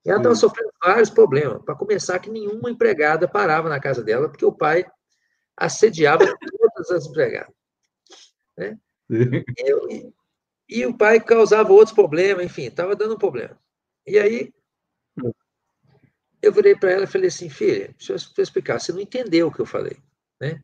E 0.04 0.08
ela 0.08 0.18
estava 0.18 0.34
sofrendo 0.34 0.72
vários 0.82 1.10
problemas. 1.10 1.62
Para 1.62 1.76
começar, 1.76 2.18
que 2.18 2.30
nenhuma 2.30 2.70
empregada 2.70 3.28
parava 3.28 3.68
na 3.68 3.78
casa 3.78 4.02
dela, 4.02 4.28
porque 4.28 4.44
o 4.44 4.52
pai 4.52 4.84
assediava 5.56 6.24
todas 6.26 6.90
as 6.90 7.06
empregadas. 7.06 7.54
Né? 8.56 8.78
E, 9.10 10.12
e, 10.68 10.86
o 10.86 10.96
pai 10.96 11.20
causava 11.20 11.72
outros 11.72 11.94
problemas, 11.94 12.44
enfim, 12.44 12.64
estava 12.64 12.96
dando 12.96 13.14
um 13.14 13.18
problema. 13.18 13.58
E 14.06 14.18
aí, 14.18 14.52
eu 16.42 16.52
virei 16.52 16.74
para 16.74 16.90
ela 16.90 17.04
e 17.04 17.06
falei 17.06 17.28
assim, 17.28 17.48
filha, 17.48 17.94
deixa 17.96 18.12
eu 18.12 18.42
explicar, 18.42 18.80
você 18.80 18.92
não 18.92 19.00
entendeu 19.00 19.46
o 19.46 19.52
que 19.52 19.60
eu 19.60 19.66
falei, 19.66 19.96
né? 20.40 20.60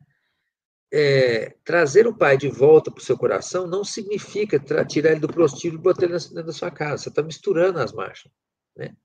É, 0.91 1.55
trazer 1.63 2.07
o 2.07 2.17
pai 2.17 2.35
de 2.35 2.49
volta 2.49 2.89
para 2.89 2.99
o 2.99 3.03
seu 3.03 3.15
coração 3.15 3.67
não 3.67 3.83
significa 3.83 4.59
tirar 4.85 5.11
ele 5.11 5.19
do 5.19 5.27
prostíbulo 5.27 5.79
e 5.79 5.83
botar 5.83 6.05
ele 6.05 6.13
dentro 6.13 6.43
da 6.43 6.51
sua 6.51 6.71
casa. 6.71 7.03
Você 7.03 7.09
está 7.09 7.21
misturando 7.21 7.77
as 7.77 7.93
marchas. 7.93 8.31
Né? 8.75 8.95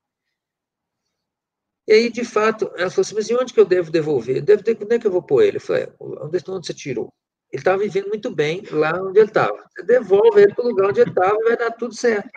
E 1.86 1.92
aí, 1.92 2.10
de 2.10 2.24
fato, 2.24 2.72
ela 2.76 2.88
falou 2.88 3.02
assim, 3.02 3.14
mas 3.14 3.28
e 3.28 3.34
onde 3.34 3.52
que 3.52 3.60
eu 3.60 3.66
devo 3.66 3.90
devolver? 3.90 4.40
Devo, 4.40 4.62
onde 4.82 4.94
é 4.94 4.98
que 4.98 5.06
eu 5.06 5.10
vou 5.10 5.22
pôr 5.22 5.42
ele? 5.42 5.58
Eu 5.58 5.60
falei, 5.60 5.86
onde, 6.00 6.42
onde 6.48 6.66
você 6.66 6.72
tirou? 6.72 7.12
Ele 7.52 7.60
estava 7.60 7.82
vivendo 7.82 8.08
muito 8.08 8.34
bem 8.34 8.62
lá 8.70 8.98
onde 9.02 9.18
ele 9.18 9.28
estava. 9.28 9.62
Você 9.68 9.82
devolve 9.84 10.40
ele 10.40 10.54
para 10.54 10.64
o 10.64 10.68
lugar 10.68 10.88
onde 10.88 11.02
ele 11.02 11.10
estava 11.10 11.36
e 11.38 11.44
vai 11.44 11.56
dar 11.58 11.70
tudo 11.72 11.94
certo. 11.94 12.30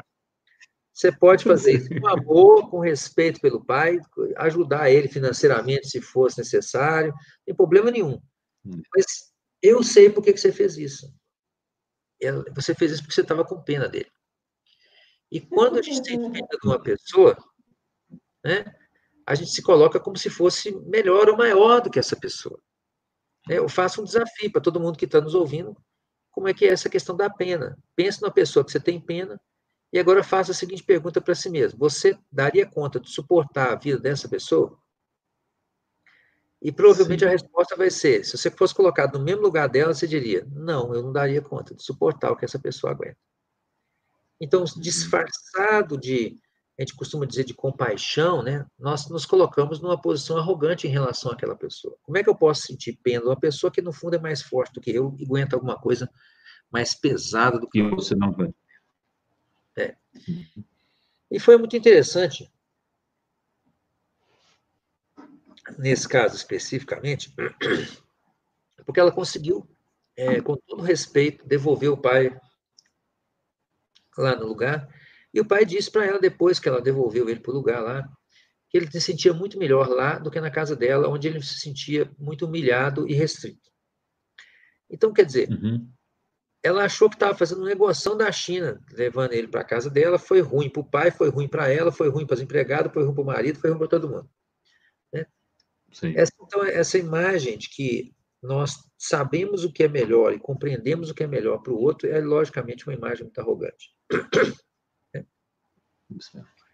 Você 0.98 1.12
pode 1.12 1.44
fazer 1.44 1.74
isso 1.74 1.90
com 1.90 2.08
amor, 2.08 2.72
com 2.72 2.80
respeito 2.80 3.40
pelo 3.40 3.64
pai, 3.64 4.00
ajudar 4.38 4.90
ele 4.90 5.08
financeiramente 5.08 5.88
se 5.88 6.02
fosse 6.02 6.40
necessário, 6.40 7.12
não 7.12 7.46
tem 7.46 7.56
problema 7.56 7.92
nenhum. 7.92 8.20
Hum. 8.66 8.82
Mas 8.96 9.32
eu 9.62 9.84
sei 9.84 10.10
por 10.10 10.24
que 10.24 10.36
você 10.36 10.52
fez 10.52 10.76
isso. 10.76 11.14
Você 12.56 12.74
fez 12.74 12.94
isso 12.94 13.04
porque 13.04 13.14
você 13.14 13.22
estava 13.22 13.46
com 13.46 13.62
pena 13.62 13.88
dele. 13.88 14.10
E 15.32 15.40
quando 15.40 15.78
a 15.78 15.84
gente 15.84 16.02
tem 16.02 16.20
pena 16.32 16.48
de 16.48 16.68
uma 16.68 16.82
pessoa, 16.82 17.38
né, 18.44 18.66
a 19.24 19.36
gente 19.36 19.52
se 19.52 19.62
coloca 19.62 20.00
como 20.00 20.18
se 20.18 20.32
fosse 20.32 20.72
melhor 20.88 21.30
ou 21.30 21.38
maior 21.38 21.80
do 21.80 21.92
que 21.92 22.00
essa 22.00 22.16
pessoa. 22.16 22.60
Né, 23.48 23.60
eu 23.60 23.70
faço 23.70 24.02
um 24.02 24.04
desafio 24.04 24.52
para 24.52 24.62
todo 24.62 24.80
mundo 24.80 24.98
que 24.98 25.06
está 25.06 25.22
nos 25.22 25.36
ouvindo, 25.36 25.78
como 26.32 26.48
é 26.48 26.56
que 26.56 26.66
é 26.66 26.70
essa 26.70 26.90
questão 26.90 27.16
da 27.16 27.30
pena. 27.30 27.78
Pense 27.96 28.20
numa 28.20 28.34
pessoa 28.34 28.66
que 28.66 28.72
você 28.72 28.80
tem 28.80 29.00
pena, 29.00 29.40
e 29.92 30.00
agora 30.00 30.24
faça 30.24 30.52
a 30.52 30.56
seguinte 30.56 30.84
pergunta 30.84 31.22
para 31.22 31.36
si 31.36 31.50
mesmo: 31.50 31.80
você 31.80 32.18
daria 32.32 32.66
conta 32.66 33.00
de 33.00 33.10
suportar 33.10 33.72
a 33.72 33.76
vida 33.76 34.00
dessa 34.00 34.28
pessoa? 34.28 34.78
E 36.62 36.72
provavelmente 36.72 37.20
Sim. 37.20 37.28
a 37.28 37.30
resposta 37.30 37.76
vai 37.76 37.90
ser: 37.90 38.26
se 38.26 38.38
você 38.38 38.52
fosse 38.52 38.74
colocado 38.74 39.18
no 39.18 39.24
mesmo 39.24 39.42
lugar 39.42 39.70
dela, 39.70 39.94
você 39.94 40.08
diria: 40.08 40.46
não, 40.52 40.94
eu 40.94 41.02
não 41.04 41.14
daria 41.14 41.42
conta 41.42 41.74
de 41.74 41.84
suportar 41.84 42.32
o 42.32 42.36
que 42.36 42.46
essa 42.46 42.60
pessoa 42.60 42.92
aguenta. 42.92 43.18
Então, 44.40 44.62
uhum. 44.62 44.82
disfarçado 44.82 45.98
de 45.98 46.38
a 46.78 46.84
gente 46.84 46.96
costuma 46.96 47.26
dizer 47.26 47.44
de 47.44 47.56
compaixão, 47.56 48.44
né? 48.44 48.64
Nós 48.78 49.10
nos 49.10 49.26
colocamos 49.26 49.82
numa 49.82 50.00
posição 50.00 50.38
arrogante 50.38 50.86
em 50.86 50.92
relação 50.92 51.32
àquela 51.32 51.56
pessoa. 51.56 51.98
Como 52.04 52.18
é 52.18 52.24
que 52.24 52.30
eu 52.30 52.36
posso 52.36 52.62
sentir 52.62 53.00
pena 53.02 53.22
de 53.22 53.28
uma 53.28 53.40
pessoa 53.40 53.72
que 53.72 53.82
no 53.82 53.92
fundo 53.92 54.16
é 54.16 54.20
mais 54.20 54.44
forte 54.44 54.74
do 54.74 54.82
que 54.82 54.92
eu 54.92 55.16
e 55.18 55.26
aguenta 55.26 55.56
alguma 55.56 55.76
coisa 55.76 56.08
mais 56.72 56.94
pesada 56.94 57.60
do 57.60 57.68
que 57.68 57.80
eu? 57.80 57.96
você 57.96 58.16
não 58.16 58.28
aguenta. 58.28 58.56
É. 59.78 59.96
E 61.30 61.40
foi 61.40 61.58
muito 61.58 61.78
interessante 61.78 62.52
nesse 65.78 66.08
caso 66.08 66.36
especificamente, 66.36 67.34
porque 68.86 69.00
ela 69.00 69.12
conseguiu, 69.12 69.68
é, 70.16 70.42
com 70.42 70.56
todo 70.56 70.82
respeito, 70.82 71.46
devolver 71.46 71.90
o 71.90 71.98
pai 71.98 72.36
lá 74.18 74.36
no 74.36 74.48
lugar 74.48 74.88
e 75.34 75.40
o 75.40 75.46
pai 75.46 75.66
disse 75.66 75.92
para 75.92 76.06
ela, 76.06 76.20
depois 76.20 76.60
que 76.60 76.70
ela 76.70 76.82
devolveu 76.82 77.30
ele 77.30 77.40
para 77.40 77.52
o 77.52 77.56
lugar 77.56 77.82
lá, 77.82 78.10
que 78.70 78.78
ele 78.78 78.90
se 78.90 79.00
sentia 79.00 79.34
muito 79.34 79.58
melhor 79.58 79.88
lá 79.90 80.18
do 80.18 80.32
que 80.32 80.42
na 80.42 80.52
casa 80.52 80.76
dela, 80.76 81.10
onde 81.10 81.28
ele 81.28 81.42
se 81.42 81.60
sentia 81.60 82.12
muito 82.18 82.46
humilhado 82.46 83.08
e 83.08 83.14
restrito. 83.14 83.70
Então, 84.90 85.14
quer 85.14 85.26
dizer, 85.26 85.50
uhum. 85.50 85.88
Ela 86.64 86.86
achou 86.86 87.10
que 87.10 87.16
estava 87.16 87.36
fazendo 87.36 87.64
negociação 87.64 88.18
da 88.18 88.32
China, 88.32 88.82
levando 88.92 89.34
ele 89.34 89.48
para 89.48 89.62
a 89.62 89.66
casa 89.66 89.90
dela, 89.90 90.18
foi 90.18 90.42
ruim 90.42 90.70
para 90.70 90.82
o 90.82 90.90
pai, 90.90 91.12
foi 91.12 91.30
ruim 91.30 91.48
para 91.48 91.72
ela, 91.72 91.92
foi 91.92 92.10
ruim 92.10 92.26
para 92.26 92.36
as 92.36 92.42
empregadas, 92.42 92.92
foi 92.92 93.04
ruim 93.04 93.14
para 93.14 93.24
o 93.24 93.26
marido, 93.26 93.60
foi 93.60 93.70
ruim 93.70 93.80
para 93.80 93.88
todo 93.88 94.10
mundo. 94.10 94.30
Né? 95.14 95.26
Essa, 96.16 96.34
então, 96.42 96.64
essa 96.66 96.98
imagem 96.98 97.58
de 97.58 97.70
que 97.70 98.14
nós 98.42 98.76
sabemos 98.98 99.64
o 99.64 99.72
que 99.72 99.84
é 99.84 99.88
melhor 99.88 100.34
e 100.34 100.40
compreendemos 100.40 101.10
o 101.10 101.14
que 101.14 101.24
é 101.24 101.28
melhor 101.28 101.60
para 101.60 101.74
o 101.74 101.82
outro 101.82 102.08
é, 102.10 102.20
logicamente, 102.20 102.88
uma 102.88 102.96
imagem 102.96 103.24
muito 103.24 103.40
arrogante. 103.40 103.92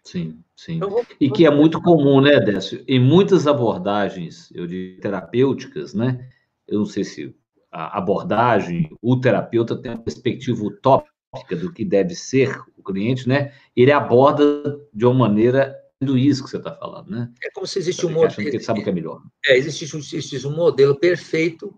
Sim, 0.04 0.44
sim. 0.54 0.76
Então, 0.76 1.02
e 1.18 1.30
que 1.30 1.46
é 1.46 1.50
muito 1.50 1.80
comum, 1.80 2.20
né, 2.20 2.38
Décio? 2.38 2.84
Em 2.86 3.00
muitas 3.00 3.46
abordagens, 3.46 4.50
eu 4.54 4.66
digo, 4.66 5.00
terapêuticas, 5.00 5.94
né? 5.94 6.30
Eu 6.68 6.80
não 6.80 6.86
sei 6.86 7.04
se 7.04 7.34
a 7.74 7.98
abordagem, 7.98 8.88
o 9.02 9.18
terapeuta 9.20 9.76
tem 9.76 9.90
uma 9.90 10.02
perspectiva 10.02 10.62
utópica 10.62 11.56
do 11.56 11.72
que 11.72 11.84
deve 11.84 12.14
ser 12.14 12.56
o 12.78 12.82
cliente, 12.82 13.28
né? 13.28 13.52
Ele 13.74 13.90
aborda 13.90 14.80
de 14.92 15.04
uma 15.04 15.28
maneira 15.28 15.76
isso 16.00 16.44
que 16.44 16.50
você 16.50 16.58
está 16.58 16.74
falando, 16.74 17.10
né? 17.10 17.32
É 17.42 17.50
como 17.50 17.66
se 17.66 17.78
existe 17.78 18.04
um 18.04 18.10
modelo. 18.10 18.50
Que 18.50 18.60
sabe 18.60 18.80
o 18.80 18.84
que 18.84 18.90
é 18.90 18.92
melhor. 18.92 19.22
É, 19.46 19.56
existe, 19.56 19.84
existe 19.96 20.46
um 20.46 20.54
modelo 20.54 20.94
perfeito 20.94 21.74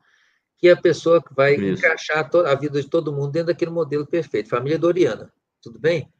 que 0.58 0.68
a 0.68 0.76
pessoa 0.76 1.22
vai 1.30 1.54
isso. 1.54 1.84
encaixar 1.84 2.28
a 2.34 2.54
vida 2.54 2.80
de 2.80 2.88
todo 2.88 3.12
mundo 3.12 3.30
dentro 3.30 3.48
daquele 3.48 3.70
modelo 3.70 4.06
perfeito. 4.06 4.48
Família 4.48 4.78
Doriana, 4.78 5.32
tudo 5.62 5.78
bem? 5.78 6.12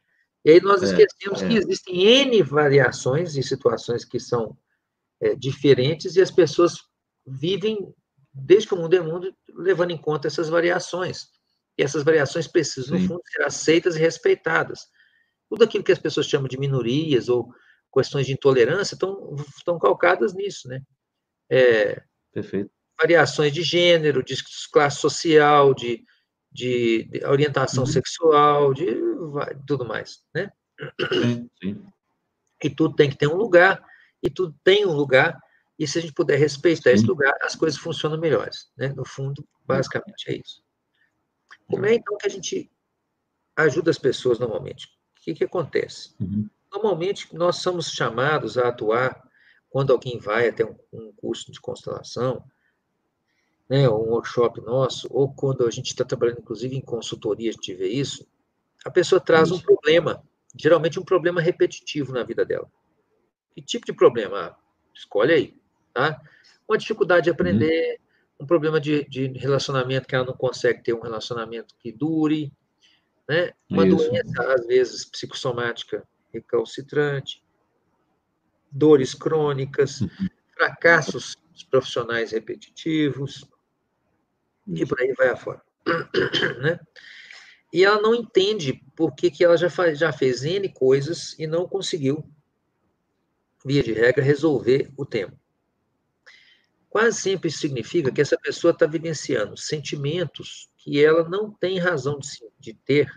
E 0.45 0.51
aí 0.51 0.61
nós 0.61 0.81
é, 0.81 0.85
esquecemos 0.85 1.41
é. 1.41 1.47
que 1.47 1.55
existem 1.55 2.05
N 2.05 2.41
variações 2.43 3.35
e 3.35 3.43
situações 3.43 4.05
que 4.05 4.19
são 4.19 4.57
é, 5.21 5.35
diferentes 5.35 6.15
e 6.15 6.21
as 6.21 6.31
pessoas 6.31 6.77
vivem, 7.25 7.93
desde 8.37 8.67
que 8.67 8.73
o 8.73 8.77
mundo 8.77 8.95
é 8.95 8.99
mundo, 8.99 9.35
levando 9.49 9.91
em 9.91 9.97
conta 9.97 10.27
essas 10.27 10.49
variações. 10.49 11.27
E 11.77 11.83
essas 11.83 12.03
variações 12.03 12.47
precisam, 12.47 12.97
Sim. 12.97 13.03
no 13.03 13.09
fundo, 13.09 13.21
ser 13.25 13.43
aceitas 13.43 13.95
e 13.95 13.99
respeitadas. 13.99 14.87
Tudo 15.49 15.63
aquilo 15.63 15.83
que 15.83 15.91
as 15.91 15.99
pessoas 15.99 16.27
chamam 16.27 16.47
de 16.47 16.59
minorias 16.59 17.29
ou 17.29 17.53
questões 17.93 18.25
de 18.25 18.33
intolerância 18.33 18.95
estão, 18.95 19.35
estão 19.57 19.79
calcadas 19.79 20.33
nisso, 20.33 20.67
né? 20.67 20.81
É, 21.49 22.01
Perfeito. 22.33 22.69
Variações 22.99 23.53
de 23.53 23.61
gênero, 23.61 24.23
de 24.23 24.35
classe 24.71 24.99
social, 24.99 25.73
de, 25.73 26.03
de, 26.51 27.03
de 27.05 27.25
orientação 27.25 27.83
uhum. 27.83 27.89
sexual, 27.89 28.73
de 28.73 28.85
tudo 29.65 29.85
mais, 29.85 30.19
né? 30.33 30.51
Sim, 31.11 31.49
sim. 31.61 31.85
E 32.63 32.69
tudo 32.69 32.95
tem 32.95 33.09
que 33.09 33.17
ter 33.17 33.27
um 33.27 33.35
lugar, 33.35 33.83
e 34.21 34.29
tudo 34.29 34.55
tem 34.63 34.85
um 34.85 34.93
lugar, 34.93 35.39
e 35.77 35.87
se 35.87 35.99
a 35.99 36.01
gente 36.01 36.13
puder 36.13 36.37
respeitar 36.37 36.89
sim. 36.89 36.95
esse 36.95 37.05
lugar, 37.05 37.37
as 37.41 37.55
coisas 37.55 37.79
funcionam 37.79 38.17
melhores, 38.17 38.71
né? 38.75 38.89
No 38.89 39.05
fundo, 39.05 39.47
basicamente 39.65 40.29
é 40.29 40.37
isso. 40.37 40.63
Como 41.67 41.85
é 41.85 41.93
então 41.93 42.17
que 42.17 42.27
a 42.27 42.29
gente 42.29 42.71
ajuda 43.55 43.91
as 43.91 43.97
pessoas 43.97 44.39
normalmente? 44.39 44.87
O 44.87 45.21
que, 45.21 45.33
que 45.33 45.43
acontece? 45.43 46.15
Uhum. 46.19 46.49
Normalmente, 46.71 47.33
nós 47.35 47.57
somos 47.57 47.91
chamados 47.91 48.57
a 48.57 48.69
atuar 48.69 49.27
quando 49.69 49.91
alguém 49.91 50.17
vai 50.17 50.47
até 50.47 50.65
um, 50.65 50.75
um 50.91 51.11
curso 51.13 51.51
de 51.51 51.59
constelação, 51.59 52.43
né, 53.69 53.87
ou 53.89 54.07
um 54.07 54.11
workshop 54.11 54.61
nosso, 54.61 55.07
ou 55.11 55.33
quando 55.33 55.67
a 55.67 55.71
gente 55.71 55.87
está 55.87 56.05
trabalhando, 56.05 56.39
inclusive, 56.39 56.75
em 56.75 56.81
consultoria, 56.81 57.49
a 57.49 57.53
gente 57.53 57.73
vê 57.73 57.87
isso, 57.87 58.25
a 58.85 58.89
pessoa 58.89 59.19
traz 59.19 59.51
um 59.51 59.59
problema, 59.59 60.23
geralmente 60.55 60.99
um 60.99 61.03
problema 61.03 61.41
repetitivo 61.41 62.13
na 62.13 62.23
vida 62.23 62.45
dela. 62.45 62.71
Que 63.53 63.61
tipo 63.61 63.85
de 63.85 63.93
problema? 63.93 64.37
Ah, 64.39 64.57
escolhe 64.93 65.33
aí, 65.33 65.61
tá? 65.97 66.21
Uma 66.69 66.77
dificuldade 66.77 67.23
de 67.23 67.29
aprender, 67.31 67.99
uhum. 68.39 68.43
um 68.43 68.47
problema 68.47 68.79
de, 68.79 69.03
de, 69.05 69.27
relacionamento 69.39 70.07
que 70.07 70.15
ela 70.15 70.25
não 70.25 70.33
consegue 70.33 70.83
ter 70.83 70.93
um 70.93 71.01
relacionamento 71.01 71.75
que 71.79 71.91
dure, 71.91 72.53
né? 73.27 73.51
Uma 73.67 73.87
isso. 73.87 73.97
doença, 73.97 74.53
às 74.53 74.67
vezes, 74.67 75.05
psicossomática 75.05 76.07
recalcitrante, 76.31 77.43
dores 78.71 79.15
crônicas, 79.15 80.01
uhum. 80.01 80.09
fracassos 80.55 81.35
profissionais 81.71 82.31
repetitivos, 82.31 83.43
e 84.67 84.85
por 84.85 85.01
aí 85.01 85.13
vai 85.13 85.29
afora. 85.29 85.61
né? 86.61 86.79
E 87.73 87.83
ela 87.83 87.99
não 87.99 88.13
entende 88.13 88.83
por 88.95 89.15
que, 89.15 89.31
que 89.31 89.43
ela 89.43 89.57
já, 89.57 89.69
faz, 89.69 89.97
já 89.97 90.13
fez 90.13 90.43
N 90.43 90.69
coisas 90.69 91.35
e 91.39 91.47
não 91.47 91.67
conseguiu, 91.67 92.23
via 93.65 93.81
de 93.81 93.93
regra, 93.93 94.23
resolver 94.23 94.91
o 94.95 95.05
tema. 95.05 95.33
Quase 96.97 97.21
sempre 97.21 97.47
isso 97.47 97.59
significa 97.59 98.11
que 98.11 98.19
essa 98.19 98.35
pessoa 98.39 98.71
está 98.71 98.87
vivenciando 98.87 99.55
sentimentos 99.55 100.67
que 100.79 101.05
ela 101.05 101.29
não 101.29 101.51
tem 101.51 101.77
razão 101.77 102.17
de, 102.17 102.27
de 102.59 102.73
ter 102.73 103.07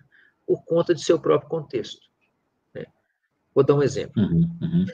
por 0.46 0.62
conta 0.66 0.94
de 0.94 1.02
seu 1.02 1.18
próprio 1.18 1.48
contexto. 1.48 1.98
Vou 3.54 3.64
dar 3.64 3.74
um 3.74 3.82
exemplo. 3.82 4.22
Uhum, 4.22 4.58
uhum. 4.60 4.86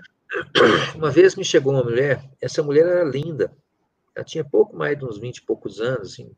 Uma 0.95 1.11
vez 1.11 1.35
me 1.35 1.45
chegou 1.45 1.73
uma 1.73 1.83
mulher, 1.83 2.31
essa 2.41 2.63
mulher 2.63 2.87
era 2.87 3.03
linda, 3.03 3.53
ela 4.15 4.25
tinha 4.25 4.45
pouco 4.45 4.77
mais 4.77 4.97
de 4.97 5.05
uns 5.05 5.19
20 5.19 5.39
e 5.39 5.43
poucos 5.43 5.81
anos, 5.81 6.13
assim, 6.13 6.31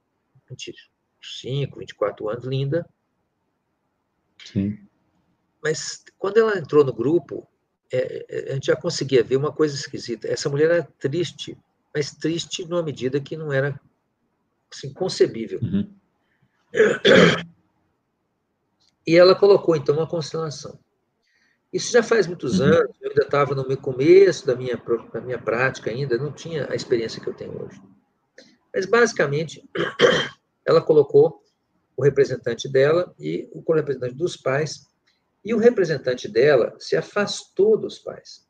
25, 0.48 1.80
24 1.80 2.30
anos, 2.30 2.44
linda. 2.46 2.88
Sim. 4.42 4.88
Mas 5.62 6.02
quando 6.16 6.38
ela 6.38 6.58
entrou 6.58 6.82
no 6.82 6.94
grupo, 6.94 7.46
é, 7.92 8.24
é, 8.26 8.52
a 8.52 8.54
gente 8.54 8.68
já 8.68 8.76
conseguia 8.76 9.22
ver 9.22 9.36
uma 9.36 9.52
coisa 9.52 9.74
esquisita. 9.74 10.26
Essa 10.26 10.48
mulher 10.48 10.70
era 10.70 10.82
triste, 10.98 11.54
mas 11.94 12.14
triste 12.14 12.66
numa 12.66 12.82
medida 12.82 13.20
que 13.20 13.36
não 13.36 13.52
era 13.52 13.80
assim, 14.72 14.92
concebível. 14.92 15.60
Uhum. 15.62 15.94
E 19.06 19.16
ela 19.16 19.34
colocou, 19.34 19.74
então, 19.74 19.96
uma 19.96 20.06
constelação. 20.06 20.78
Isso 21.72 21.92
já 21.92 22.02
faz 22.02 22.26
muitos 22.26 22.60
uhum. 22.60 22.66
anos, 22.66 22.96
eu 23.00 23.10
ainda 23.10 23.22
estava 23.22 23.54
no 23.54 23.66
meu 23.66 23.76
começo 23.76 24.46
da 24.46 24.54
minha, 24.54 24.76
da 25.12 25.20
minha 25.20 25.38
prática 25.38 25.90
ainda, 25.90 26.16
não 26.16 26.32
tinha 26.32 26.70
a 26.70 26.74
experiência 26.74 27.20
que 27.20 27.28
eu 27.28 27.34
tenho 27.34 27.62
hoje. 27.62 27.80
Mas, 28.74 28.86
basicamente, 28.86 29.66
ela 30.64 30.80
colocou 30.80 31.42
o 31.96 32.02
representante 32.02 32.68
dela 32.68 33.14
e 33.18 33.48
o 33.52 33.72
representante 33.72 34.14
dos 34.14 34.36
pais, 34.36 34.86
e 35.44 35.54
o 35.54 35.58
representante 35.58 36.28
dela 36.28 36.74
se 36.78 36.96
afastou 36.96 37.76
dos 37.76 37.98
pais. 37.98 38.46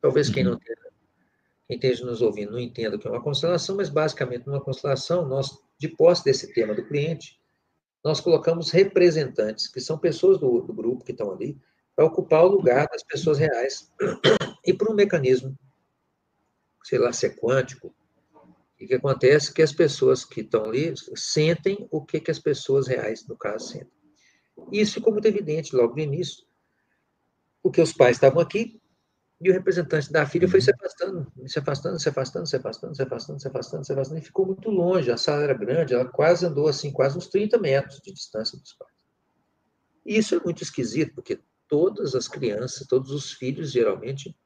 Talvez 0.00 0.30
quem 0.30 0.44
não 0.44 0.52
uhum. 0.52 0.58
tenha, 0.58 0.76
quem 1.70 1.76
esteja 1.76 2.04
nos 2.04 2.20
ouvindo 2.20 2.50
não 2.50 2.58
entenda 2.58 2.96
o 2.96 2.98
que 2.98 3.06
é 3.06 3.10
uma 3.10 3.22
constelação, 3.22 3.76
mas 3.76 3.88
basicamente 3.88 4.44
numa 4.44 4.60
constelação, 4.60 5.24
nós, 5.24 5.56
de 5.78 5.86
posse 5.86 6.24
desse 6.24 6.52
tema 6.52 6.74
do 6.74 6.84
cliente, 6.84 7.40
nós 8.02 8.20
colocamos 8.20 8.72
representantes, 8.72 9.68
que 9.68 9.80
são 9.80 9.96
pessoas 9.96 10.36
do, 10.38 10.62
do 10.62 10.72
grupo 10.72 11.04
que 11.04 11.12
estão 11.12 11.30
ali, 11.30 11.56
para 11.94 12.04
ocupar 12.04 12.44
o 12.44 12.48
lugar 12.48 12.88
das 12.88 13.04
pessoas 13.04 13.38
reais. 13.38 13.88
E 14.66 14.74
por 14.74 14.90
um 14.90 14.94
mecanismo, 14.94 15.58
sei 16.84 16.98
lá, 16.98 17.14
se 17.14 17.24
é 17.24 17.30
quântico, 17.30 17.94
o 18.34 18.86
que 18.86 18.92
acontece? 18.92 19.54
Que 19.54 19.62
as 19.62 19.72
pessoas 19.72 20.22
que 20.22 20.42
estão 20.42 20.64
ali 20.64 20.92
sentem 21.14 21.88
o 21.90 22.04
que, 22.04 22.20
que 22.20 22.30
as 22.30 22.38
pessoas 22.38 22.86
reais, 22.86 23.26
no 23.26 23.38
caso, 23.38 23.68
sentem. 23.68 23.88
Isso 24.70 24.94
ficou 24.94 25.14
muito 25.14 25.26
evidente 25.26 25.74
logo 25.74 25.94
no 25.94 26.02
início, 26.02 26.44
porque 27.62 27.80
os 27.80 27.92
pais 27.94 28.16
estavam 28.18 28.42
aqui 28.42 28.79
e 29.40 29.48
o 29.48 29.52
representante 29.54 30.12
da 30.12 30.26
filha 30.26 30.46
foi 30.46 30.60
se 30.60 30.70
afastando, 30.70 31.32
se 31.46 31.58
afastando, 31.58 31.98
se 31.98 32.08
afastando, 32.10 32.46
se 32.46 32.56
afastando, 32.56 32.94
se 32.94 33.02
afastando, 33.02 33.40
se 33.40 33.48
afastando, 33.48 33.84
se 33.86 33.92
afastando, 33.92 34.20
e 34.20 34.24
ficou 34.24 34.44
muito 34.44 34.68
longe. 34.68 35.10
A 35.10 35.16
sala 35.16 35.42
era 35.44 35.54
grande, 35.54 35.94
ela 35.94 36.04
quase 36.04 36.44
andou 36.44 36.68
assim, 36.68 36.92
quase 36.92 37.16
uns 37.16 37.26
30 37.28 37.56
metros 37.58 38.00
de 38.00 38.12
distância 38.12 38.58
dos 38.58 38.74
pais. 38.74 38.92
E 40.04 40.18
isso 40.18 40.34
é 40.34 40.40
muito 40.44 40.62
esquisito, 40.62 41.14
porque 41.14 41.40
todas 41.66 42.14
as 42.14 42.28
crianças, 42.28 42.86
todos 42.86 43.10
os 43.12 43.32
filhos, 43.32 43.72
geralmente, 43.72 44.36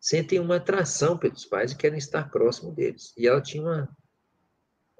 sentem 0.00 0.40
uma 0.40 0.56
atração 0.56 1.16
pelos 1.16 1.44
pais 1.44 1.70
e 1.70 1.76
querem 1.76 1.98
estar 1.98 2.28
próximo 2.28 2.72
deles. 2.72 3.12
E 3.16 3.28
ela 3.28 3.40
tinha 3.40 3.62
uma, 3.62 3.96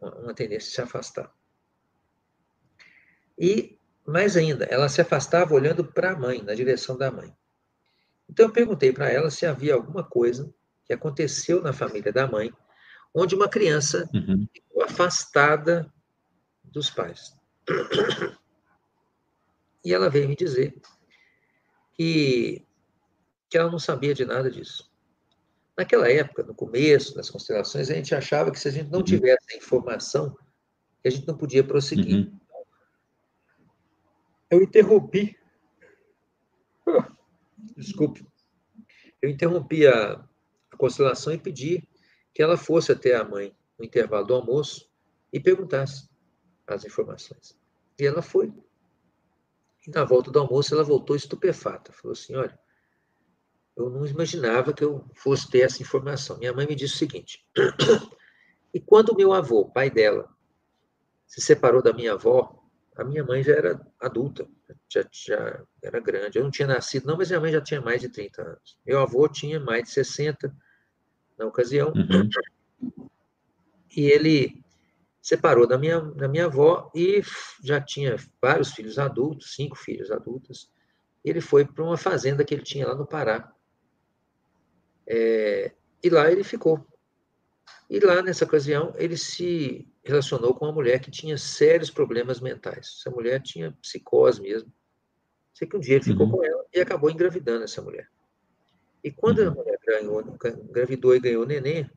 uma 0.00 0.34
tendência 0.34 0.68
a 0.68 0.74
se 0.74 0.80
afastar. 0.80 1.34
E, 3.36 3.80
mais 4.06 4.36
ainda, 4.36 4.64
ela 4.66 4.88
se 4.88 5.00
afastava 5.00 5.54
olhando 5.54 5.84
para 5.84 6.12
a 6.12 6.16
mãe, 6.16 6.40
na 6.40 6.54
direção 6.54 6.96
da 6.96 7.10
mãe. 7.10 7.34
Então, 8.31 8.47
eu 8.47 8.53
perguntei 8.53 8.93
para 8.93 9.11
ela 9.11 9.29
se 9.29 9.45
havia 9.45 9.75
alguma 9.75 10.05
coisa 10.05 10.55
que 10.85 10.93
aconteceu 10.93 11.61
na 11.61 11.73
família 11.73 12.12
da 12.12 12.29
mãe, 12.29 12.53
onde 13.12 13.35
uma 13.35 13.49
criança 13.49 14.09
uhum. 14.14 14.47
ficou 14.55 14.85
afastada 14.85 15.93
dos 16.62 16.88
pais. 16.88 17.37
E 19.85 19.93
ela 19.93 20.09
veio 20.09 20.29
me 20.29 20.37
dizer 20.37 20.81
que, 21.93 22.64
que 23.49 23.59
ela 23.59 23.71
não 23.71 23.81
sabia 23.81 24.14
de 24.14 24.25
nada 24.25 24.49
disso. 24.49 24.88
Naquela 25.77 26.09
época, 26.09 26.45
no 26.45 26.55
começo 26.55 27.14
das 27.16 27.29
constelações, 27.29 27.90
a 27.90 27.95
gente 27.95 28.14
achava 28.14 28.53
que 28.53 28.61
se 28.61 28.69
a 28.69 28.71
gente 28.71 28.90
não 28.90 29.01
uhum. 29.01 29.05
tivesse 29.05 29.55
a 29.55 29.57
informação, 29.57 30.37
a 31.05 31.11
gente 31.11 31.27
não 31.27 31.37
podia 31.37 31.64
prosseguir. 31.64 32.27
Uhum. 32.27 32.40
Eu 34.51 34.62
interrompi. 34.62 35.37
Desculpe. 37.77 38.27
Eu 39.20 39.29
interrompi 39.29 39.87
a, 39.87 40.25
a 40.70 40.77
constelação 40.77 41.33
e 41.33 41.38
pedi 41.38 41.87
que 42.33 42.42
ela 42.42 42.57
fosse 42.57 42.92
até 42.92 43.16
a 43.16 43.25
mãe 43.25 43.55
no 43.79 43.85
intervalo 43.85 44.27
do 44.27 44.35
almoço 44.35 44.90
e 45.33 45.40
perguntasse 45.40 46.09
as 46.66 46.85
informações. 46.85 47.59
E 47.99 48.07
ela 48.07 48.23
foi. 48.23 48.53
E 49.87 49.90
na 49.90 50.05
volta 50.05 50.31
do 50.31 50.38
almoço 50.38 50.75
ela 50.75 50.85
voltou 50.85 51.16
estupefata. 51.16 51.92
Falou 51.92 52.12
assim: 52.12 52.35
olha, 52.35 52.59
eu 53.77 53.90
não 53.90 54.07
imaginava 54.07 54.73
que 54.73 54.85
eu 54.85 55.05
fosse 55.14 55.51
ter 55.51 55.61
essa 55.61 55.83
informação. 55.83 56.38
Minha 56.38 56.53
mãe 56.53 56.66
me 56.66 56.75
disse 56.75 56.94
o 56.94 56.99
seguinte: 56.99 57.46
e 58.73 58.81
quando 58.81 59.16
meu 59.16 59.33
avô, 59.33 59.70
pai 59.70 59.90
dela, 59.90 60.29
se 61.27 61.40
separou 61.40 61.83
da 61.83 61.92
minha 61.92 62.12
avó, 62.12 62.60
a 62.96 63.05
minha 63.05 63.24
mãe 63.24 63.42
já 63.42 63.53
era 63.55 63.81
adulta, 64.00 64.46
já, 64.88 65.05
já 65.12 65.64
era 65.83 66.00
grande. 66.00 66.38
Eu 66.38 66.44
não 66.44 66.50
tinha 66.50 66.68
nascido, 66.68 67.07
não, 67.07 67.16
mas 67.16 67.29
minha 67.29 67.40
mãe 67.40 67.53
já 67.53 67.61
tinha 67.61 67.81
mais 67.81 68.00
de 68.00 68.09
30 68.09 68.42
anos. 68.42 68.79
Meu 68.85 69.00
avô 69.00 69.29
tinha 69.29 69.59
mais 69.61 69.85
de 69.85 69.90
60 69.90 70.55
na 71.38 71.46
ocasião. 71.46 71.92
Uhum. 71.94 72.29
E 73.96 74.03
ele 74.03 74.62
separou 75.20 75.66
da 75.66 75.79
minha, 75.79 76.00
da 76.00 76.29
minha 76.29 76.46
avó 76.46 76.90
e 76.94 77.22
já 77.62 77.81
tinha 77.81 78.16
vários 78.40 78.72
filhos 78.72 78.98
adultos, 78.98 79.55
cinco 79.55 79.76
filhos 79.76 80.11
adultos. 80.11 80.70
Ele 81.24 81.40
foi 81.40 81.64
para 81.64 81.85
uma 81.85 81.96
fazenda 81.96 82.44
que 82.44 82.55
ele 82.55 82.62
tinha 82.62 82.87
lá 82.87 82.94
no 82.94 83.07
Pará, 83.07 83.53
É, 85.07 85.72
e 86.03 86.09
lá 86.09 86.31
ele 86.31 86.44
ficou. 86.44 86.87
E 87.88 87.98
lá, 87.98 88.22
nessa 88.22 88.44
ocasião, 88.44 88.94
ele 88.96 89.16
se 89.16 89.89
relacionou 90.11 90.55
com 90.55 90.66
uma 90.66 90.73
mulher 90.73 91.01
que 91.01 91.11
tinha 91.11 91.38
sérios 91.38 91.90
problemas 91.90 92.40
mentais. 92.40 92.99
Essa 92.99 93.11
mulher 93.11 93.40
tinha 93.40 93.73
psicose 93.81 94.40
mesmo. 94.40 94.73
Sei 95.55 95.66
que 95.66 95.77
um 95.77 95.81
dia 95.81 95.96
ele 95.96 96.05
ficou 96.05 96.27
uhum. 96.27 96.33
com 96.33 96.44
ela 96.44 96.64
e 96.73 96.81
acabou 96.81 97.11
engravidando 97.11 97.64
essa 97.64 97.83
mulher. 97.83 98.09
E 99.03 99.11
quando 99.11 99.40
uhum. 99.40 99.49
a 99.49 99.51
mulher 99.51 99.79
ganhou, 99.87 100.20
engravidou 100.68 101.14
e 101.14 101.20
ganhou 101.20 101.46
neném, 101.46 101.90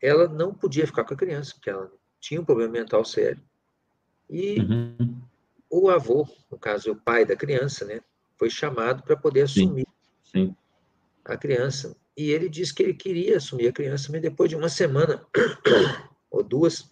ela 0.00 0.28
não 0.28 0.54
podia 0.54 0.86
ficar 0.86 1.04
com 1.04 1.14
a 1.14 1.16
criança, 1.16 1.54
porque 1.54 1.70
ela 1.70 1.90
tinha 2.20 2.40
um 2.40 2.44
problema 2.44 2.72
mental 2.72 3.04
sério. 3.04 3.42
E 4.28 4.60
uhum. 4.60 5.20
o 5.70 5.90
avô, 5.90 6.26
no 6.50 6.58
caso, 6.58 6.92
o 6.92 6.96
pai 6.96 7.24
da 7.24 7.36
criança, 7.36 7.84
né, 7.84 8.00
foi 8.38 8.50
chamado 8.50 9.02
para 9.02 9.16
poder 9.16 9.42
assumir 9.42 9.86
Sim. 10.24 10.46
Sim. 10.46 10.56
a 11.24 11.36
criança. 11.36 11.96
E 12.16 12.30
ele 12.30 12.48
disse 12.48 12.74
que 12.74 12.82
ele 12.82 12.94
queria 12.94 13.36
assumir 13.36 13.68
a 13.68 13.72
criança, 13.72 14.10
mas 14.10 14.22
depois 14.22 14.48
de 14.48 14.56
uma 14.56 14.68
semana 14.68 15.24
ou 16.30 16.42
duas, 16.42 16.90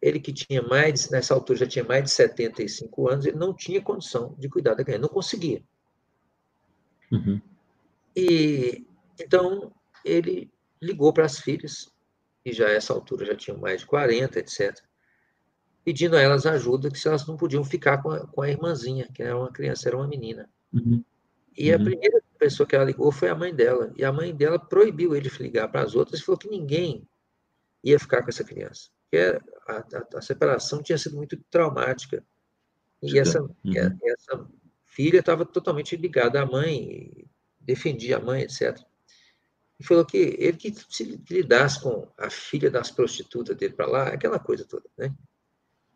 ele 0.00 0.20
que 0.20 0.32
tinha 0.32 0.62
mais, 0.62 1.10
nessa 1.10 1.34
altura 1.34 1.60
já 1.60 1.66
tinha 1.66 1.84
mais 1.84 2.04
de 2.04 2.10
75 2.10 3.08
anos, 3.08 3.26
ele 3.26 3.36
não 3.36 3.52
tinha 3.52 3.82
condição 3.82 4.34
de 4.38 4.48
cuidar 4.48 4.74
da 4.74 4.84
criança, 4.84 5.02
não 5.02 5.08
conseguia. 5.08 5.62
Uhum. 7.10 7.40
E 8.16 8.86
então 9.20 9.72
ele 10.04 10.50
ligou 10.80 11.12
para 11.12 11.24
as 11.24 11.40
filhas, 11.40 11.92
que 12.44 12.52
já 12.52 12.66
a 12.66 12.72
essa 12.72 12.92
altura 12.92 13.26
já 13.26 13.34
tinham 13.34 13.58
mais 13.58 13.80
de 13.80 13.86
40, 13.86 14.38
etc., 14.38 14.76
pedindo 15.84 16.16
a 16.16 16.20
elas 16.20 16.44
ajuda, 16.46 16.90
que 16.90 16.98
se 16.98 17.08
elas 17.08 17.26
não 17.26 17.36
podiam 17.36 17.64
ficar 17.64 18.02
com 18.02 18.10
a, 18.10 18.26
com 18.26 18.42
a 18.42 18.48
irmãzinha, 18.48 19.08
que 19.12 19.22
era 19.22 19.36
uma 19.36 19.50
criança, 19.50 19.88
era 19.88 19.96
uma 19.96 20.06
menina. 20.06 20.48
Uhum. 20.72 21.02
E 21.56 21.72
a 21.72 21.76
uhum. 21.76 21.84
primeira 21.84 22.22
pessoa 22.38 22.66
que 22.66 22.76
ela 22.76 22.84
ligou 22.84 23.10
foi 23.10 23.28
a 23.28 23.34
mãe 23.34 23.54
dela, 23.54 23.92
e 23.96 24.04
a 24.04 24.12
mãe 24.12 24.34
dela 24.34 24.58
proibiu 24.58 25.16
ele 25.16 25.28
de 25.28 25.42
ligar 25.42 25.66
para 25.68 25.82
as 25.82 25.94
outras 25.94 26.20
e 26.20 26.22
falou 26.22 26.38
que 26.38 26.48
ninguém 26.48 27.08
ia 27.82 27.98
ficar 27.98 28.22
com 28.22 28.28
essa 28.28 28.44
criança. 28.44 28.90
Porque 29.10 29.42
a, 29.66 29.72
a, 29.72 30.18
a 30.18 30.22
separação 30.22 30.82
tinha 30.82 30.98
sido 30.98 31.16
muito 31.16 31.36
traumática. 31.50 32.24
E 33.02 33.18
essa, 33.18 33.42
uhum. 33.42 33.52
essa 34.04 34.46
filha 34.84 35.20
estava 35.20 35.46
totalmente 35.46 35.96
ligada 35.96 36.42
à 36.42 36.46
mãe, 36.46 37.26
defendia 37.60 38.16
a 38.16 38.20
mãe, 38.20 38.42
etc 38.42 38.78
e 39.78 39.84
falou 39.84 40.04
que 40.04 40.36
ele 40.38 40.56
que 40.56 40.74
se 40.88 41.22
lidasse 41.30 41.80
com 41.80 42.08
a 42.18 42.28
filha 42.28 42.70
das 42.70 42.90
prostitutas 42.90 43.56
dele 43.56 43.74
para 43.74 43.86
lá, 43.86 44.08
aquela 44.08 44.38
coisa 44.38 44.64
toda, 44.64 44.88
né? 44.96 45.14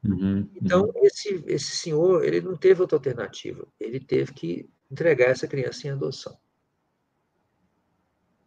Uhum, 0.05 0.49
então, 0.55 0.83
uhum. 0.83 0.93
Esse, 1.05 1.45
esse 1.47 1.77
senhor, 1.77 2.25
ele 2.25 2.41
não 2.41 2.57
teve 2.57 2.81
outra 2.81 2.97
alternativa. 2.97 3.67
Ele 3.79 4.01
teve 4.01 4.33
que 4.33 4.71
entregar 4.91 5.27
essa 5.27 5.47
criança 5.47 5.87
em 5.87 5.91
adoção. 5.91 6.37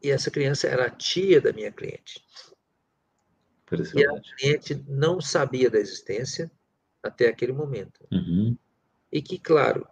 E 0.01 0.11
essa 0.11 0.29
criança 0.29 0.67
era 0.67 0.87
a 0.87 0.89
tia 0.89 1.39
da 1.39 1.53
minha 1.53 1.71
cliente. 1.71 2.21
E 3.71 4.05
a 4.05 4.21
cliente 4.37 4.83
não 4.87 5.19
sabia 5.19 5.69
da 5.69 5.79
existência 5.79 6.51
até 7.01 7.27
aquele 7.27 7.51
momento. 7.51 8.05
Uhum. 8.11 8.57
E 9.11 9.21
que, 9.21 9.39
claro, 9.39 9.87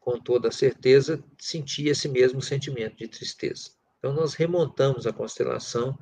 com 0.00 0.18
toda 0.18 0.50
certeza, 0.50 1.22
sentia 1.38 1.92
esse 1.92 2.08
mesmo 2.08 2.40
sentimento 2.40 2.96
de 2.96 3.08
tristeza. 3.08 3.70
Então, 3.98 4.12
nós 4.12 4.34
remontamos 4.34 5.06
a 5.06 5.12
constelação 5.12 5.98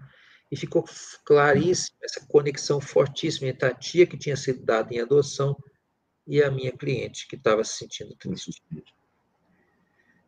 e 0.50 0.56
ficou 0.56 0.84
claríssima 1.24 1.98
essa 2.02 2.26
conexão 2.26 2.80
fortíssima 2.80 3.48
entre 3.48 3.68
a 3.68 3.74
tia 3.74 4.06
que 4.06 4.18
tinha 4.18 4.36
sido 4.36 4.64
dada 4.64 4.92
em 4.92 5.00
adoção 5.00 5.56
e 6.26 6.42
a 6.42 6.50
minha 6.50 6.72
cliente, 6.72 7.26
que 7.26 7.36
estava 7.36 7.64
se 7.64 7.78
sentindo 7.78 8.14
triste. 8.16 8.62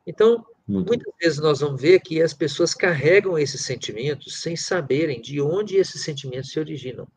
Então, 0.07 0.45
Muito 0.67 0.89
muitas 0.89 1.13
vezes 1.21 1.39
nós 1.39 1.61
vamos 1.61 1.81
ver 1.81 2.01
que 2.01 2.23
as 2.23 2.35
pessoas 2.35 2.75
carregam 2.75 3.39
esses 3.39 3.65
sentimentos 3.65 4.41
sem 4.41 4.57
saberem 4.57 5.21
de 5.21 5.41
onde 5.41 5.77
esses 5.77 6.03
sentimentos 6.03 6.51
se 6.51 6.59
originam. 6.59 7.09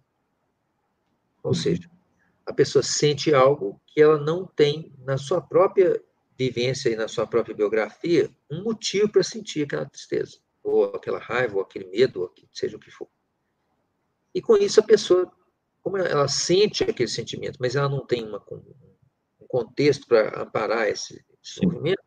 Ou 1.43 1.51
uhum. 1.51 1.53
seja, 1.53 1.89
a 2.45 2.53
pessoa 2.53 2.83
sente 2.83 3.33
algo 3.33 3.81
que 3.87 4.01
ela 4.01 4.19
não 4.19 4.45
tem 4.45 4.93
na 4.99 5.17
sua 5.17 5.41
própria 5.41 6.01
vivência 6.37 6.89
e 6.89 6.95
na 6.95 7.07
sua 7.07 7.25
própria 7.25 7.55
biografia 7.55 8.29
um 8.49 8.63
motivo 8.63 9.09
para 9.09 9.23
sentir 9.23 9.63
aquela 9.63 9.85
tristeza 9.85 10.37
ou 10.67 10.85
aquela 10.85 11.19
raiva, 11.19 11.55
ou 11.55 11.61
aquele 11.61 11.85
medo, 11.85 12.21
ou 12.21 12.33
seja 12.51 12.75
o 12.75 12.79
que 12.79 12.91
for. 12.91 13.07
E 14.35 14.41
com 14.41 14.57
isso 14.57 14.79
a 14.79 14.83
pessoa, 14.83 15.31
como 15.81 15.97
ela 15.97 16.27
sente 16.27 16.83
aquele 16.83 17.09
sentimento, 17.09 17.57
mas 17.59 17.75
ela 17.75 17.89
não 17.89 18.05
tem 18.05 18.25
uma, 18.25 18.43
um 19.39 19.47
contexto 19.47 20.05
para 20.07 20.41
amparar 20.41 20.89
esse, 20.89 21.25
esse 21.43 21.65
movimento, 21.65 22.03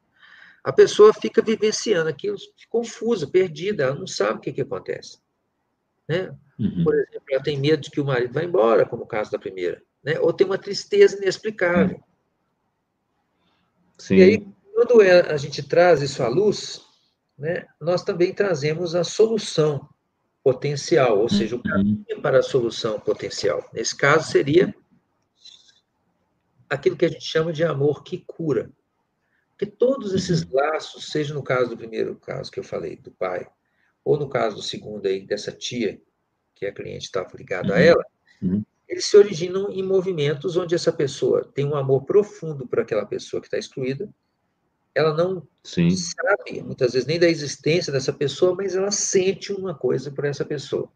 a 0.62 0.72
pessoa 0.72 1.12
fica 1.12 1.42
vivenciando 1.42 2.08
aquilo, 2.08 2.36
confusa, 2.68 3.26
perdida, 3.26 3.84
ela 3.84 3.94
não 3.94 4.06
sabe 4.06 4.38
o 4.38 4.40
que, 4.40 4.52
que 4.52 4.60
acontece. 4.60 5.18
Né? 6.08 6.34
Uhum. 6.58 6.84
Por 6.84 6.94
exemplo, 6.94 7.22
ela 7.30 7.42
tem 7.42 7.58
medo 7.58 7.82
de 7.82 7.90
que 7.90 8.00
o 8.00 8.04
marido 8.04 8.34
vá 8.34 8.42
embora, 8.42 8.86
como 8.86 9.04
o 9.04 9.06
caso 9.06 9.30
da 9.30 9.38
primeira, 9.38 9.82
né? 10.02 10.18
ou 10.20 10.32
tem 10.32 10.46
uma 10.46 10.58
tristeza 10.58 11.16
inexplicável. 11.16 12.02
Sim. 13.98 14.16
E 14.16 14.22
aí, 14.22 14.46
quando 14.74 15.02
é, 15.02 15.32
a 15.32 15.36
gente 15.36 15.62
traz 15.62 16.02
isso 16.02 16.22
à 16.22 16.28
luz, 16.28 16.82
né, 17.38 17.66
nós 17.80 18.02
também 18.02 18.32
trazemos 18.32 18.94
a 18.94 19.04
solução 19.04 19.88
potencial, 20.42 21.18
ou 21.18 21.28
seja, 21.28 21.54
o 21.54 21.58
uhum. 21.58 21.62
caminho 21.62 22.22
para 22.22 22.38
a 22.38 22.42
solução 22.42 22.98
potencial. 22.98 23.68
Nesse 23.72 23.96
caso, 23.96 24.30
seria 24.30 24.74
aquilo 26.68 26.96
que 26.96 27.04
a 27.04 27.08
gente 27.08 27.24
chama 27.24 27.52
de 27.52 27.64
amor 27.64 28.02
que 28.02 28.18
cura. 28.26 28.70
Porque 29.60 29.76
todos 29.76 30.14
esses 30.14 30.42
uhum. 30.42 30.54
laços, 30.54 31.10
seja 31.10 31.34
no 31.34 31.42
caso 31.42 31.68
do 31.68 31.76
primeiro 31.76 32.16
caso 32.16 32.50
que 32.50 32.58
eu 32.58 32.64
falei, 32.64 32.96
do 32.96 33.10
pai, 33.10 33.46
ou 34.02 34.18
no 34.18 34.26
caso 34.26 34.56
do 34.56 34.62
segundo 34.62 35.04
aí, 35.06 35.20
dessa 35.20 35.52
tia, 35.52 36.00
que 36.54 36.64
a 36.64 36.72
cliente 36.72 37.04
estava 37.04 37.28
ligada 37.36 37.74
a 37.74 37.76
uhum. 37.76 37.82
ela, 37.82 38.06
eles 38.88 39.04
se 39.04 39.18
originam 39.18 39.70
em 39.70 39.82
movimentos 39.82 40.56
onde 40.56 40.74
essa 40.74 40.90
pessoa 40.90 41.44
tem 41.44 41.66
um 41.66 41.76
amor 41.76 42.06
profundo 42.06 42.66
por 42.66 42.80
aquela 42.80 43.04
pessoa 43.04 43.38
que 43.38 43.48
está 43.48 43.58
excluída, 43.58 44.08
ela 44.94 45.12
não 45.12 45.46
Sim. 45.62 45.90
sabe, 45.90 46.62
muitas 46.62 46.94
vezes, 46.94 47.06
nem 47.06 47.20
da 47.20 47.28
existência 47.28 47.92
dessa 47.92 48.14
pessoa, 48.14 48.54
mas 48.54 48.74
ela 48.74 48.90
sente 48.90 49.52
uma 49.52 49.74
coisa 49.74 50.10
por 50.10 50.24
essa 50.24 50.44
pessoa. 50.44 50.90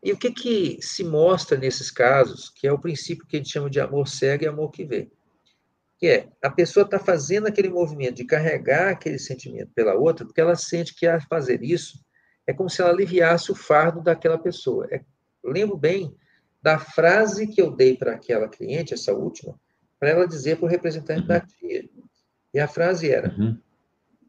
E 0.00 0.12
o 0.12 0.16
que, 0.16 0.30
que 0.30 0.78
se 0.80 1.02
mostra 1.02 1.58
nesses 1.58 1.90
casos, 1.90 2.50
que 2.50 2.68
é 2.68 2.72
o 2.72 2.78
princípio 2.78 3.26
que 3.26 3.34
a 3.34 3.40
gente 3.40 3.50
chama 3.52 3.68
de 3.68 3.80
amor 3.80 4.06
cego 4.06 4.44
e 4.44 4.46
amor 4.46 4.70
que 4.70 4.84
vê? 4.84 5.10
Que 5.98 6.06
é, 6.08 6.28
a 6.42 6.50
pessoa 6.50 6.84
está 6.84 6.98
fazendo 6.98 7.46
aquele 7.46 7.68
movimento 7.68 8.16
de 8.16 8.24
carregar 8.24 8.90
aquele 8.90 9.18
sentimento 9.18 9.70
pela 9.74 9.94
outra, 9.94 10.26
porque 10.26 10.40
ela 10.40 10.54
sente 10.54 10.94
que 10.94 11.06
ao 11.06 11.20
fazer 11.22 11.62
isso, 11.62 11.98
é 12.46 12.52
como 12.52 12.68
se 12.68 12.80
ela 12.80 12.90
aliviasse 12.90 13.50
o 13.50 13.54
fardo 13.54 14.02
daquela 14.02 14.38
pessoa. 14.38 14.86
É, 14.90 15.02
lembro 15.44 15.76
bem 15.76 16.14
da 16.62 16.78
frase 16.78 17.46
que 17.46 17.60
eu 17.60 17.70
dei 17.70 17.96
para 17.96 18.12
aquela 18.12 18.48
cliente, 18.48 18.92
essa 18.92 19.12
última, 19.12 19.58
para 19.98 20.10
ela 20.10 20.28
dizer 20.28 20.56
para 20.56 20.66
o 20.66 20.68
representante 20.68 21.22
uhum. 21.22 21.26
da 21.26 21.40
tia. 21.40 21.88
E 22.52 22.60
a 22.60 22.68
frase 22.68 23.10
era: 23.10 23.34
uhum. 23.38 23.58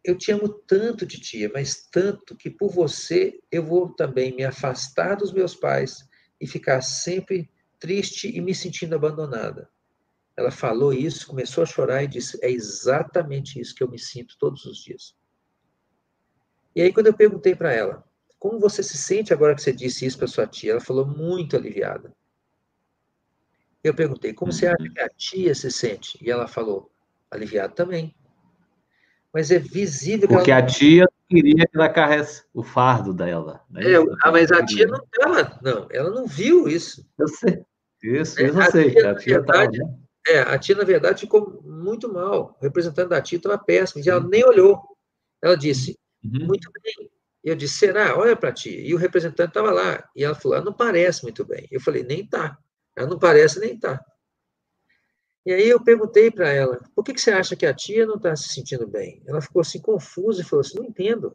Eu 0.03 0.17
te 0.17 0.31
amo 0.31 0.47
tanto, 0.47 1.05
titia, 1.05 1.49
mas 1.53 1.87
tanto 1.91 2.35
que 2.35 2.49
por 2.49 2.69
você 2.69 3.39
eu 3.51 3.63
vou 3.63 3.89
também 3.93 4.35
me 4.35 4.43
afastar 4.43 5.15
dos 5.15 5.33
meus 5.33 5.55
pais 5.55 6.07
e 6.39 6.47
ficar 6.47 6.81
sempre 6.81 7.49
triste 7.79 8.35
e 8.35 8.39
me 8.39 8.53
sentindo 8.55 8.95
abandonada. 8.95 9.69
Ela 10.37 10.51
falou 10.51 10.93
isso, 10.93 11.27
começou 11.27 11.63
a 11.63 11.65
chorar 11.65 12.03
e 12.03 12.07
disse: 12.07 12.37
É 12.43 12.51
exatamente 12.51 13.59
isso 13.59 13.73
que 13.73 13.83
eu 13.83 13.89
me 13.89 13.97
sinto 13.97 14.37
todos 14.37 14.63
os 14.65 14.77
dias. 14.77 15.15
E 16.75 16.81
aí, 16.81 16.93
quando 16.93 17.07
eu 17.07 17.13
perguntei 17.13 17.55
para 17.55 17.73
ela, 17.73 18.03
como 18.37 18.59
você 18.59 18.83
se 18.83 18.95
sente 18.95 19.33
agora 19.33 19.55
que 19.55 19.63
você 19.63 19.73
disse 19.73 20.05
isso 20.05 20.15
para 20.15 20.27
sua 20.27 20.45
tia? 20.45 20.73
Ela 20.73 20.79
falou 20.79 21.07
muito 21.07 21.57
aliviada. 21.57 22.15
Eu 23.83 23.95
perguntei, 23.95 24.31
como 24.31 24.51
você 24.51 24.67
acha 24.67 24.87
que 24.87 24.99
a 24.99 25.09
tia 25.09 25.55
se 25.55 25.71
sente? 25.71 26.19
E 26.21 26.29
ela 26.29 26.47
falou, 26.47 26.91
aliviado 27.31 27.73
também. 27.73 28.15
Mas 29.33 29.49
é 29.49 29.57
visível. 29.57 30.27
Porque 30.27 30.51
ela... 30.51 30.63
a 30.63 30.65
tia 30.67 31.07
queria 31.27 31.65
que 31.65 31.75
ela 31.75 31.89
carregasse 31.89 32.43
o 32.53 32.61
fardo 32.61 33.11
dela. 33.11 33.61
Né? 33.71 33.93
É, 33.93 33.95
ah, 34.21 34.31
mas 34.31 34.51
a 34.51 34.63
tia 34.63 34.85
não 34.85 35.03
estava, 35.03 35.59
não, 35.63 35.87
ela 35.89 36.11
não 36.11 36.27
viu 36.27 36.67
isso. 36.67 37.09
Eu 37.17 37.27
sei. 37.27 37.65
Isso, 38.03 38.39
é, 38.39 38.49
eu 38.49 38.71
sei. 38.71 38.91
Tia, 38.91 39.11
a 39.11 39.15
tia 39.15 39.37
verdade, 39.39 39.79
tava, 39.79 39.89
né? 39.89 40.06
É, 40.27 40.39
a 40.39 40.57
tia, 40.57 40.75
na 40.75 40.83
verdade, 40.83 41.21
ficou 41.21 41.61
muito 41.63 42.11
mal. 42.11 42.57
O 42.59 42.63
representante 42.63 43.09
da 43.09 43.21
tia 43.21 43.37
estava 43.37 43.57
péssimo, 43.57 44.03
e 44.03 44.09
ela 44.09 44.25
nem 44.27 44.43
olhou. 44.45 44.81
Ela 45.41 45.55
disse, 45.55 45.97
uhum. 46.23 46.45
muito 46.45 46.69
bem. 46.83 47.09
Eu 47.43 47.55
disse, 47.55 47.75
será? 47.75 48.17
Olha 48.17 48.35
para 48.35 48.49
a 48.49 48.53
tia. 48.53 48.81
E 48.81 48.93
o 48.93 48.97
representante 48.97 49.49
estava 49.49 49.71
lá. 49.71 50.03
E 50.15 50.23
ela 50.23 50.35
falou, 50.35 50.55
ela 50.57 50.65
não 50.65 50.73
parece 50.73 51.23
muito 51.23 51.45
bem. 51.45 51.67
Eu 51.71 51.79
falei, 51.79 52.03
nem 52.03 52.27
tá. 52.27 52.57
Ela 52.95 53.07
não 53.07 53.17
parece, 53.17 53.59
nem 53.59 53.77
tá. 53.79 54.03
E 55.45 55.53
aí 55.53 55.69
eu 55.69 55.81
perguntei 55.81 56.29
para 56.29 56.49
ela, 56.49 56.77
por 56.93 57.05
que, 57.05 57.13
que 57.13 57.21
você 57.21 57.31
acha 57.31 57.55
que 57.55 57.65
a 57.65 57.73
tia 57.73 58.05
não 58.05 58.15
está 58.15 58.35
se 58.35 58.49
sentindo 58.49 58.85
bem? 58.85 59.23
Ela 59.25 59.39
ficou 59.39 59.61
assim 59.61 59.79
confusa 59.79 60.41
e 60.41 60.43
falou 60.43 60.59
assim, 60.59 60.77
não 60.77 60.85
entendo. 60.85 61.33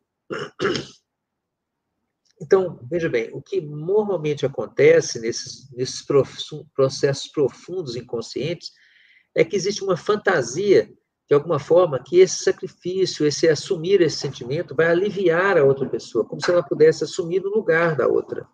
Então, 2.43 2.81
veja 2.91 3.09
bem, 3.09 3.31
o 3.33 3.41
que 3.41 3.61
normalmente 3.61 4.45
acontece 4.45 5.21
nesses, 5.21 5.71
nesses 5.71 6.05
processos 6.75 7.31
profundos 7.31 7.95
inconscientes 7.95 8.73
é 9.33 9.45
que 9.45 9.55
existe 9.55 9.85
uma 9.85 9.97
fantasia 9.97 10.93
de 11.29 11.35
alguma 11.35 11.59
forma, 11.59 12.03
que 12.03 12.19
esse 12.19 12.45
sacrifício, 12.45 13.27
esse 13.27 13.49
assumir 13.49 14.03
esse 14.03 14.19
sentimento, 14.19 14.75
vai 14.75 14.87
aliviar 14.87 15.57
a 15.57 15.65
outra 15.65 15.89
pessoa, 15.89 16.27
como 16.27 16.45
se 16.45 16.51
ela 16.51 16.63
pudesse 16.63 17.05
assumir 17.05 17.41
no 17.41 17.49
lugar 17.49 17.97
da 17.97 18.07
outra. 18.07 18.47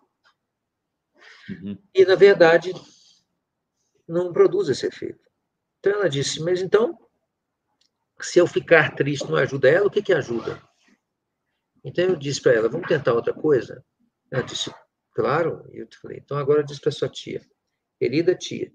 Uhum. 1.49 1.77
E, 1.93 2.05
na 2.05 2.15
verdade, 2.15 2.71
não 4.07 4.31
produz 4.31 4.69
esse 4.69 4.85
efeito. 4.85 5.19
Então, 5.79 5.91
ela 5.91 6.09
disse: 6.09 6.41
Mas 6.41 6.61
então, 6.61 6.97
se 8.21 8.39
eu 8.39 8.47
ficar 8.47 8.95
triste 8.95 9.29
não 9.29 9.35
ajuda 9.35 9.67
ela, 9.67 9.87
o 9.87 9.91
que, 9.91 10.01
que 10.01 10.13
ajuda? 10.13 10.61
Então, 11.83 12.05
eu 12.05 12.15
disse 12.15 12.41
para 12.41 12.53
ela: 12.53 12.69
Vamos 12.69 12.87
tentar 12.87 13.13
outra 13.13 13.33
coisa? 13.33 13.83
Ela 14.31 14.43
disse: 14.43 14.73
Claro. 15.13 15.65
E 15.71 15.79
eu 15.79 15.87
falei: 16.01 16.19
Então, 16.23 16.37
agora 16.37 16.63
diz 16.63 16.79
para 16.79 16.91
sua 16.91 17.09
tia, 17.09 17.41
querida 17.99 18.35
tia, 18.35 18.71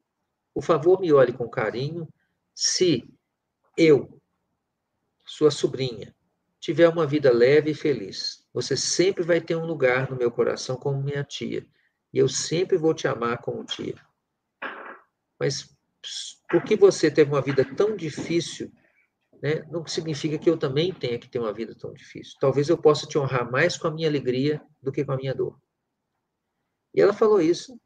por 0.54 0.62
favor, 0.62 1.00
me 1.00 1.12
olhe 1.12 1.32
com 1.32 1.48
carinho 1.48 2.08
se 2.54 3.04
eu, 3.76 4.20
sua 5.26 5.50
sobrinha, 5.50 6.14
tiver 6.60 6.88
uma 6.88 7.06
vida 7.06 7.32
leve 7.32 7.72
e 7.72 7.74
feliz. 7.74 8.46
Você 8.52 8.76
sempre 8.76 9.24
vai 9.24 9.40
ter 9.40 9.56
um 9.56 9.66
lugar 9.66 10.08
no 10.10 10.16
meu 10.16 10.30
coração 10.30 10.76
como 10.76 11.02
minha 11.02 11.24
tia. 11.24 11.66
E 12.12 12.18
eu 12.18 12.28
sempre 12.28 12.76
vou 12.76 12.94
te 12.94 13.08
amar 13.08 13.38
como 13.38 13.64
tia. 13.64 13.96
Mas 15.38 15.76
porque 16.48 16.76
você 16.76 17.10
teve 17.10 17.32
uma 17.32 17.42
vida 17.42 17.64
tão 17.74 17.96
difícil, 17.96 18.72
né, 19.42 19.62
não 19.70 19.86
significa 19.86 20.38
que 20.38 20.48
eu 20.48 20.56
também 20.56 20.92
tenha 20.92 21.18
que 21.18 21.28
ter 21.28 21.38
uma 21.38 21.52
vida 21.52 21.74
tão 21.74 21.92
difícil. 21.92 22.34
Talvez 22.40 22.68
eu 22.68 22.78
possa 22.78 23.06
te 23.06 23.18
honrar 23.18 23.50
mais 23.50 23.76
com 23.76 23.88
a 23.88 23.90
minha 23.90 24.08
alegria 24.08 24.62
do 24.82 24.90
que 24.90 25.04
com 25.04 25.12
a 25.12 25.16
minha 25.16 25.34
dor. 25.34 25.58
E 26.94 27.00
ela 27.00 27.12
falou 27.12 27.40
isso, 27.40 27.78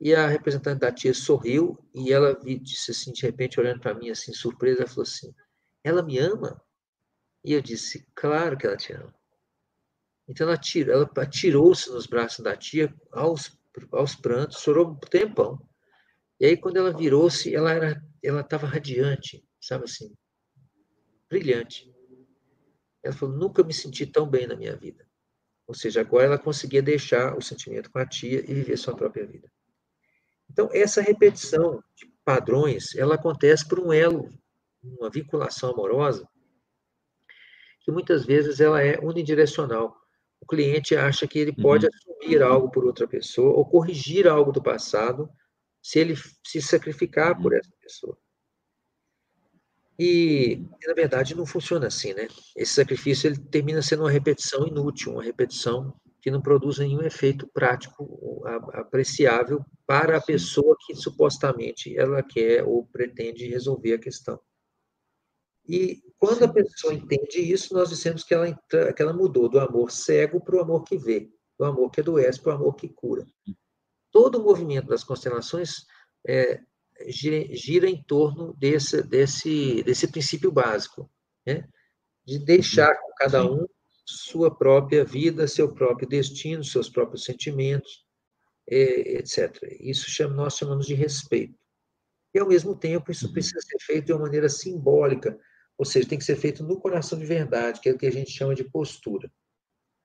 e 0.00 0.14
a 0.14 0.26
representante 0.26 0.80
da 0.80 0.92
tia 0.92 1.14
sorriu, 1.14 1.78
e 1.94 2.12
ela 2.12 2.38
disse 2.62 2.90
assim, 2.90 3.12
de 3.12 3.22
repente, 3.22 3.58
olhando 3.58 3.80
para 3.80 3.94
mim, 3.94 4.10
assim, 4.10 4.32
surpresa, 4.32 4.80
ela 4.80 4.88
falou 4.88 5.02
assim, 5.02 5.34
ela 5.82 6.02
me 6.02 6.18
ama? 6.18 6.60
E 7.44 7.52
eu 7.52 7.60
disse, 7.60 8.06
claro 8.14 8.56
que 8.56 8.66
ela 8.66 8.76
te 8.76 8.92
ama. 8.92 9.14
Então 10.28 10.46
ela, 10.46 10.58
tirou, 10.58 10.94
ela 10.94 11.10
atirou-se 11.16 11.90
nos 11.90 12.06
braços 12.06 12.44
da 12.44 12.56
tia 12.56 12.94
aos, 13.12 13.58
aos 13.92 14.14
prantos, 14.14 14.60
chorou 14.60 14.90
um 14.90 14.94
tempão. 14.96 15.58
E 16.38 16.46
aí, 16.46 16.56
quando 16.56 16.76
ela 16.76 16.92
virou-se, 16.92 17.54
ela 17.54 18.00
estava 18.22 18.66
radiante, 18.66 19.44
sabe 19.60 19.84
assim, 19.84 20.14
brilhante. 21.28 21.92
Ela 23.02 23.14
falou: 23.14 23.36
nunca 23.36 23.62
me 23.62 23.72
senti 23.72 24.06
tão 24.06 24.28
bem 24.28 24.46
na 24.46 24.56
minha 24.56 24.76
vida. 24.76 25.06
Ou 25.66 25.74
seja, 25.74 26.00
agora 26.00 26.24
ela 26.24 26.38
conseguia 26.38 26.82
deixar 26.82 27.36
o 27.36 27.42
sentimento 27.42 27.90
com 27.90 27.98
a 27.98 28.06
tia 28.06 28.40
e 28.40 28.54
viver 28.54 28.76
sua 28.78 28.96
própria 28.96 29.26
vida. 29.26 29.50
Então, 30.50 30.70
essa 30.72 31.02
repetição 31.02 31.82
de 31.94 32.10
padrões, 32.24 32.94
ela 32.96 33.16
acontece 33.16 33.68
por 33.68 33.78
um 33.78 33.92
elo, 33.92 34.30
uma 34.82 35.10
vinculação 35.10 35.70
amorosa, 35.70 36.26
que 37.80 37.92
muitas 37.92 38.24
vezes 38.24 38.60
ela 38.60 38.82
é 38.82 38.98
unidirecional. 38.98 39.94
O 40.40 40.46
cliente 40.46 40.96
acha 40.96 41.26
que 41.26 41.38
ele 41.38 41.52
pode 41.52 41.84
uhum. 41.84 41.90
assumir 41.94 42.42
algo 42.42 42.70
por 42.70 42.84
outra 42.86 43.06
pessoa 43.06 43.54
ou 43.54 43.68
corrigir 43.68 44.26
algo 44.26 44.52
do 44.52 44.62
passado 44.62 45.28
se 45.82 45.98
ele 45.98 46.14
se 46.46 46.62
sacrificar 46.62 47.36
por 47.40 47.52
uhum. 47.52 47.58
essa 47.58 47.72
pessoa. 47.80 48.18
E, 49.98 50.64
na 50.86 50.94
verdade, 50.94 51.34
não 51.34 51.44
funciona 51.44 51.88
assim, 51.88 52.14
né? 52.14 52.28
Esse 52.56 52.74
sacrifício 52.74 53.28
ele 53.28 53.38
termina 53.38 53.82
sendo 53.82 54.04
uma 54.04 54.10
repetição 54.10 54.66
inútil, 54.66 55.12
uma 55.12 55.22
repetição 55.24 55.92
que 56.20 56.30
não 56.30 56.40
produz 56.40 56.78
nenhum 56.78 57.02
efeito 57.02 57.48
prático 57.48 58.42
apreciável 58.74 59.64
para 59.86 60.18
a 60.18 60.20
pessoa 60.20 60.76
que 60.86 60.94
supostamente 60.94 61.96
ela 61.96 62.22
quer 62.22 62.64
ou 62.64 62.86
pretende 62.86 63.48
resolver 63.48 63.94
a 63.94 63.98
questão. 63.98 64.38
E 65.68 66.00
quando 66.16 66.44
a 66.44 66.52
pessoa 66.52 66.94
entende 66.94 67.40
isso, 67.40 67.74
nós 67.74 67.88
dissemos 67.88 68.24
que 68.24 68.34
ela, 68.34 68.52
que 68.94 69.02
ela 69.02 69.12
mudou 69.12 69.48
do 69.48 69.60
amor 69.60 69.90
cego 69.90 70.40
para 70.40 70.56
o 70.56 70.60
amor 70.60 70.84
que 70.84 70.96
vê, 70.96 71.28
do 71.58 71.64
amor 71.64 71.90
que 71.90 72.00
adoece 72.00 72.40
para 72.40 72.52
o 72.52 72.56
amor 72.56 72.74
que 72.74 72.88
cura 72.88 73.26
todo 74.10 74.38
o 74.38 74.44
movimento 74.44 74.88
das 74.88 75.04
constelações 75.04 75.86
é, 76.26 76.60
gira, 77.06 77.54
gira, 77.54 77.88
em 77.88 78.02
torno 78.02 78.54
desse, 78.54 79.02
desse, 79.02 79.82
desse 79.82 80.08
princípio 80.08 80.50
básico, 80.50 81.10
né? 81.46 81.68
de 82.26 82.38
deixar 82.38 82.94
com 82.94 83.12
cada 83.16 83.44
um 83.50 83.66
sua 84.04 84.54
própria 84.54 85.04
vida, 85.04 85.46
seu 85.46 85.72
próprio 85.74 86.08
destino, 86.08 86.64
seus 86.64 86.88
próprios 86.88 87.24
sentimentos, 87.24 88.04
etc. 88.66 89.76
Isso 89.80 90.10
chama, 90.10 90.34
nós 90.34 90.56
chamamos 90.56 90.86
de 90.86 90.94
respeito. 90.94 91.58
E, 92.34 92.38
ao 92.38 92.48
mesmo 92.48 92.74
tempo, 92.74 93.10
isso 93.10 93.26
uhum. 93.26 93.32
precisa 93.32 93.60
ser 93.60 93.78
feito 93.80 94.06
de 94.06 94.12
uma 94.12 94.22
maneira 94.22 94.48
simbólica, 94.48 95.38
ou 95.76 95.84
seja, 95.84 96.08
tem 96.08 96.18
que 96.18 96.24
ser 96.24 96.36
feito 96.36 96.62
no 96.62 96.80
coração 96.80 97.18
de 97.18 97.24
verdade, 97.24 97.80
que 97.80 97.88
é 97.88 97.92
o 97.92 97.98
que 97.98 98.06
a 98.06 98.12
gente 98.12 98.30
chama 98.30 98.54
de 98.54 98.64
postura. 98.64 99.30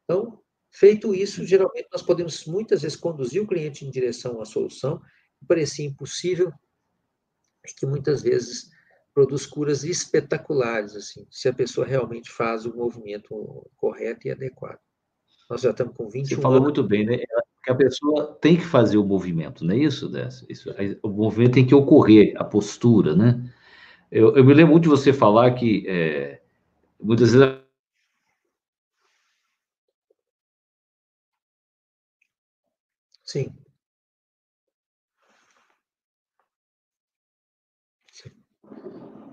Então, 0.04 0.44
Feito 0.76 1.14
isso, 1.14 1.46
geralmente 1.46 1.88
nós 1.92 2.02
podemos 2.02 2.46
muitas 2.46 2.82
vezes 2.82 2.98
conduzir 2.98 3.42
o 3.42 3.48
cliente 3.48 3.86
em 3.86 3.92
direção 3.92 4.42
à 4.42 4.46
solução, 4.46 5.00
que 5.38 5.46
parecia 5.48 5.86
impossível, 5.86 6.52
que 7.72 7.86
muitas 7.86 8.22
vezes 8.22 8.70
produz 9.14 9.46
curas 9.46 9.84
espetaculares, 9.84 10.96
assim, 10.96 11.26
se 11.30 11.48
a 11.48 11.54
pessoa 11.54 11.86
realmente 11.86 12.32
faz 12.32 12.66
o 12.66 12.76
movimento 12.76 13.70
correto 13.78 14.28
e 14.28 14.32
adequado. 14.32 14.80
Nós 15.50 15.62
já 15.62 15.70
estamos 15.70 15.96
com 15.96 16.10
21 16.10 16.36
Você 16.36 16.42
falou 16.42 16.58
anos. 16.58 16.64
muito 16.64 16.84
bem, 16.84 17.06
né? 17.06 17.18
Que 17.64 17.72
a 17.72 17.76
pessoa 17.76 18.38
tem 18.42 18.58
que 18.58 18.66
fazer 18.66 18.98
o 18.98 19.06
movimento, 19.06 19.64
não 19.64 19.74
é 19.74 19.78
isso, 19.78 20.10
Décio? 20.10 20.46
Isso, 20.50 20.70
o 21.02 21.10
movimento 21.10 21.54
tem 21.54 21.66
que 21.66 21.76
ocorrer, 21.76 22.34
a 22.38 22.44
postura, 22.44 23.16
né? 23.16 23.42
Eu, 24.12 24.36
eu 24.36 24.44
me 24.44 24.54
lembro 24.54 24.72
muito 24.74 24.84
de 24.84 24.90
você 24.90 25.14
falar 25.14 25.54
que 25.54 25.86
é, 25.88 26.42
muitas 27.00 27.32
vezes 27.32 27.64
Sim. 33.24 33.63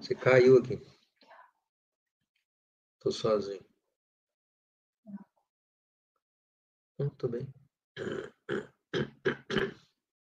Você 0.01 0.14
caiu 0.14 0.57
aqui. 0.59 0.80
Estou 2.96 3.12
sozinho. 3.12 3.64
Hum, 6.98 7.11
tô 7.11 7.28
bem. 7.28 7.53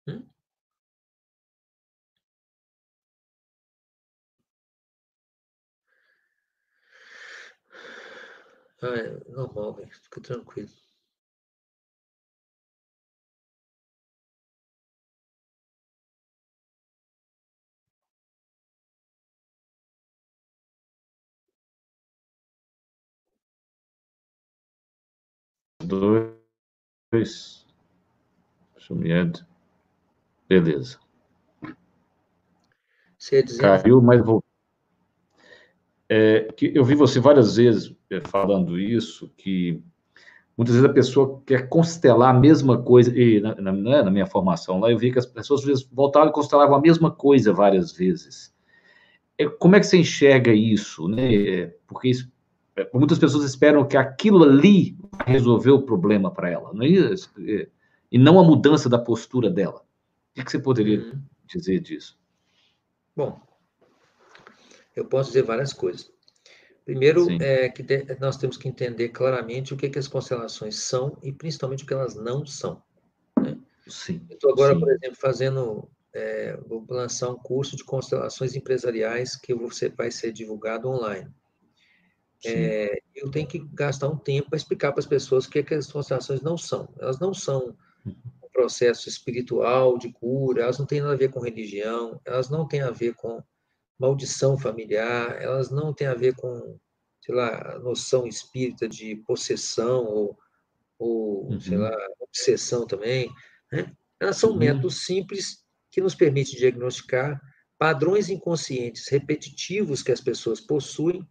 Hum? 0.06 0.28
Ah, 8.82 8.88
é 8.96 9.30
normal. 9.30 9.76
Fica 10.02 10.20
tranquilo. 10.20 10.81
Dois. 25.92 27.66
Sumindo. 28.78 29.40
Beleza. 30.48 30.98
Caiu, 33.58 34.02
mas 34.02 34.24
vou. 34.24 34.42
É, 36.08 36.52
que 36.56 36.72
eu 36.74 36.84
vi 36.84 36.94
você 36.94 37.20
várias 37.20 37.56
vezes 37.56 37.94
é, 38.10 38.20
falando 38.20 38.78
isso, 38.78 39.32
que 39.36 39.80
muitas 40.56 40.74
vezes 40.74 40.90
a 40.90 40.92
pessoa 40.92 41.42
quer 41.46 41.68
constelar 41.68 42.34
a 42.34 42.38
mesma 42.38 42.82
coisa, 42.82 43.16
e 43.16 43.40
na, 43.40 43.54
na, 43.54 43.72
né, 43.72 44.02
na 44.02 44.10
minha 44.10 44.26
formação 44.26 44.80
lá, 44.80 44.90
eu 44.90 44.98
vi 44.98 45.12
que 45.12 45.18
as 45.18 45.26
pessoas 45.26 45.60
às 45.60 45.66
vezes 45.66 45.88
voltavam 45.90 46.28
e 46.28 46.32
constelavam 46.32 46.74
a 46.76 46.80
mesma 46.80 47.10
coisa 47.10 47.52
várias 47.52 47.92
vezes. 47.92 48.52
É, 49.38 49.46
como 49.48 49.76
é 49.76 49.80
que 49.80 49.86
você 49.86 49.98
enxerga 49.98 50.52
isso? 50.52 51.08
Né? 51.08 51.34
É, 51.34 51.76
porque 51.86 52.08
isso 52.08 52.30
muitas 52.92 53.18
pessoas 53.18 53.44
esperam 53.44 53.86
que 53.86 53.96
aquilo 53.96 54.44
ali 54.44 54.96
vai 55.10 55.26
resolver 55.26 55.70
o 55.70 55.82
problema 55.82 56.30
para 56.30 56.50
ela, 56.50 56.72
não 56.72 56.82
é 56.82 56.88
isso? 56.88 57.30
E 58.10 58.18
não 58.18 58.38
a 58.38 58.44
mudança 58.44 58.88
da 58.88 58.98
postura 58.98 59.50
dela. 59.50 59.84
O 60.36 60.44
que 60.44 60.50
você 60.50 60.58
poderia 60.58 61.00
uhum. 61.00 61.22
dizer 61.46 61.80
disso? 61.80 62.18
Bom, 63.14 63.40
eu 64.96 65.04
posso 65.04 65.30
dizer 65.30 65.42
várias 65.42 65.72
coisas. 65.72 66.10
Primeiro, 66.84 67.26
é 67.40 67.68
que 67.68 67.84
nós 68.18 68.36
temos 68.36 68.56
que 68.56 68.68
entender 68.68 69.10
claramente 69.10 69.72
o 69.72 69.76
que, 69.76 69.88
que 69.88 69.98
as 69.98 70.08
constelações 70.08 70.76
são 70.76 71.16
e 71.22 71.32
principalmente 71.32 71.84
o 71.84 71.86
que 71.86 71.94
elas 71.94 72.14
não 72.16 72.44
são. 72.44 72.82
Né? 73.40 73.56
Sim. 73.86 74.26
Estou 74.28 74.50
agora, 74.52 74.74
sim. 74.74 74.80
por 74.80 74.90
exemplo, 74.90 75.16
fazendo, 75.16 75.88
é, 76.12 76.56
vou 76.66 76.84
lançar 76.88 77.30
um 77.30 77.36
curso 77.36 77.76
de 77.76 77.84
constelações 77.84 78.56
empresariais 78.56 79.36
que 79.36 79.54
você 79.54 79.88
vai 79.88 80.10
ser 80.10 80.32
divulgado 80.32 80.88
online. 80.88 81.30
É, 82.44 83.00
eu 83.14 83.30
tenho 83.30 83.46
que 83.46 83.58
gastar 83.72 84.08
um 84.08 84.16
tempo 84.16 84.50
para 84.50 84.56
explicar 84.56 84.92
para 84.92 85.00
as 85.00 85.06
pessoas 85.06 85.44
o 85.44 85.50
que, 85.50 85.60
é 85.60 85.62
que 85.62 85.74
as 85.74 85.90
constelações 85.90 86.40
não 86.40 86.58
são. 86.58 86.92
Elas 86.98 87.18
não 87.18 87.32
são 87.32 87.76
um 88.06 88.48
processo 88.52 89.08
espiritual 89.08 89.96
de 89.96 90.12
cura, 90.12 90.62
elas 90.62 90.78
não 90.78 90.86
têm 90.86 91.00
nada 91.00 91.14
a 91.14 91.16
ver 91.16 91.30
com 91.30 91.40
religião, 91.40 92.20
elas 92.24 92.48
não 92.48 92.66
têm 92.66 92.80
a 92.80 92.90
ver 92.90 93.14
com 93.14 93.42
maldição 93.98 94.58
familiar, 94.58 95.40
elas 95.40 95.70
não 95.70 95.94
têm 95.94 96.08
a 96.08 96.14
ver 96.14 96.34
com, 96.34 96.78
sei 97.20 97.34
lá, 97.34 97.78
noção 97.78 98.26
espírita 98.26 98.88
de 98.88 99.16
possessão 99.16 100.04
ou, 100.04 100.38
ou 100.98 101.52
uhum. 101.52 101.60
sei 101.60 101.78
lá, 101.78 101.96
obsessão 102.18 102.86
também. 102.86 103.30
Né? 103.70 103.92
Elas 104.18 104.36
são 104.36 104.50
uhum. 104.50 104.58
métodos 104.58 105.04
simples 105.04 105.62
que 105.90 106.00
nos 106.00 106.14
permitem 106.14 106.56
diagnosticar 106.56 107.40
padrões 107.78 108.28
inconscientes 108.28 109.08
repetitivos 109.08 110.02
que 110.02 110.12
as 110.12 110.20
pessoas 110.20 110.60
possuem 110.60 111.26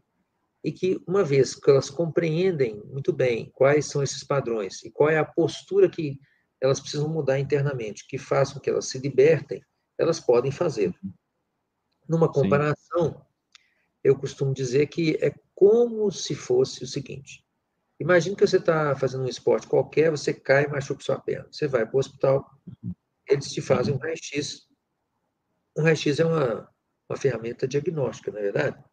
e 0.63 0.71
que, 0.71 1.01
uma 1.07 1.23
vez 1.23 1.55
que 1.55 1.69
elas 1.69 1.89
compreendem 1.89 2.81
muito 2.85 3.11
bem 3.11 3.51
quais 3.53 3.87
são 3.87 4.03
esses 4.03 4.23
padrões 4.23 4.83
e 4.83 4.91
qual 4.91 5.09
é 5.09 5.17
a 5.17 5.25
postura 5.25 5.89
que 5.89 6.19
elas 6.61 6.79
precisam 6.79 7.09
mudar 7.09 7.39
internamente, 7.39 8.05
que 8.07 8.19
façam 8.19 8.61
que 8.61 8.69
elas 8.69 8.85
se 8.87 8.99
libertem, 8.99 9.63
elas 9.97 10.19
podem 10.19 10.51
fazer. 10.51 10.93
Numa 12.07 12.31
comparação, 12.31 13.13
Sim. 13.13 13.15
eu 14.03 14.17
costumo 14.17 14.53
dizer 14.53 14.87
que 14.87 15.17
é 15.21 15.33
como 15.55 16.11
se 16.11 16.35
fosse 16.35 16.83
o 16.83 16.87
seguinte: 16.87 17.43
imagine 17.99 18.35
que 18.35 18.45
você 18.45 18.57
está 18.57 18.95
fazendo 18.95 19.23
um 19.23 19.29
esporte 19.29 19.67
qualquer, 19.67 20.11
você 20.11 20.33
cai 20.33 20.65
e 20.65 20.67
machuca 20.67 21.03
sua 21.03 21.19
perna. 21.19 21.47
Você 21.51 21.67
vai 21.67 21.85
para 21.85 21.95
o 21.95 21.99
hospital, 21.99 22.47
eles 23.27 23.51
te 23.51 23.61
fazem 23.61 23.95
um 23.95 23.97
raio-x. 23.97 24.67
Um 25.75 25.83
raio-x 25.83 26.19
é 26.19 26.25
uma, 26.25 26.69
uma 27.09 27.17
ferramenta 27.17 27.67
diagnóstica, 27.67 28.31
não 28.31 28.39
é 28.39 28.43
verdade? 28.43 28.90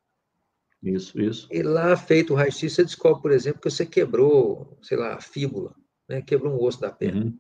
Isso, 0.83 1.21
isso. 1.21 1.49
E 1.51 1.63
lá, 1.63 1.97
feito 1.97 2.33
o 2.33 2.37
raio-x, 2.37 2.73
você 2.73 2.85
descobre, 2.85 3.23
por 3.23 3.33
exemplo, 3.33 3.61
que 3.61 3.71
você 3.71 3.85
quebrou, 3.85 4.79
sei 4.83 4.97
lá, 4.97 5.15
a 5.15 5.21
fíbula, 5.21 5.75
né? 6.09 6.23
quebrou 6.23 6.55
um 6.55 6.63
osso 6.63 6.81
da 6.81 6.91
perna. 6.91 7.25
Uhum. 7.25 7.39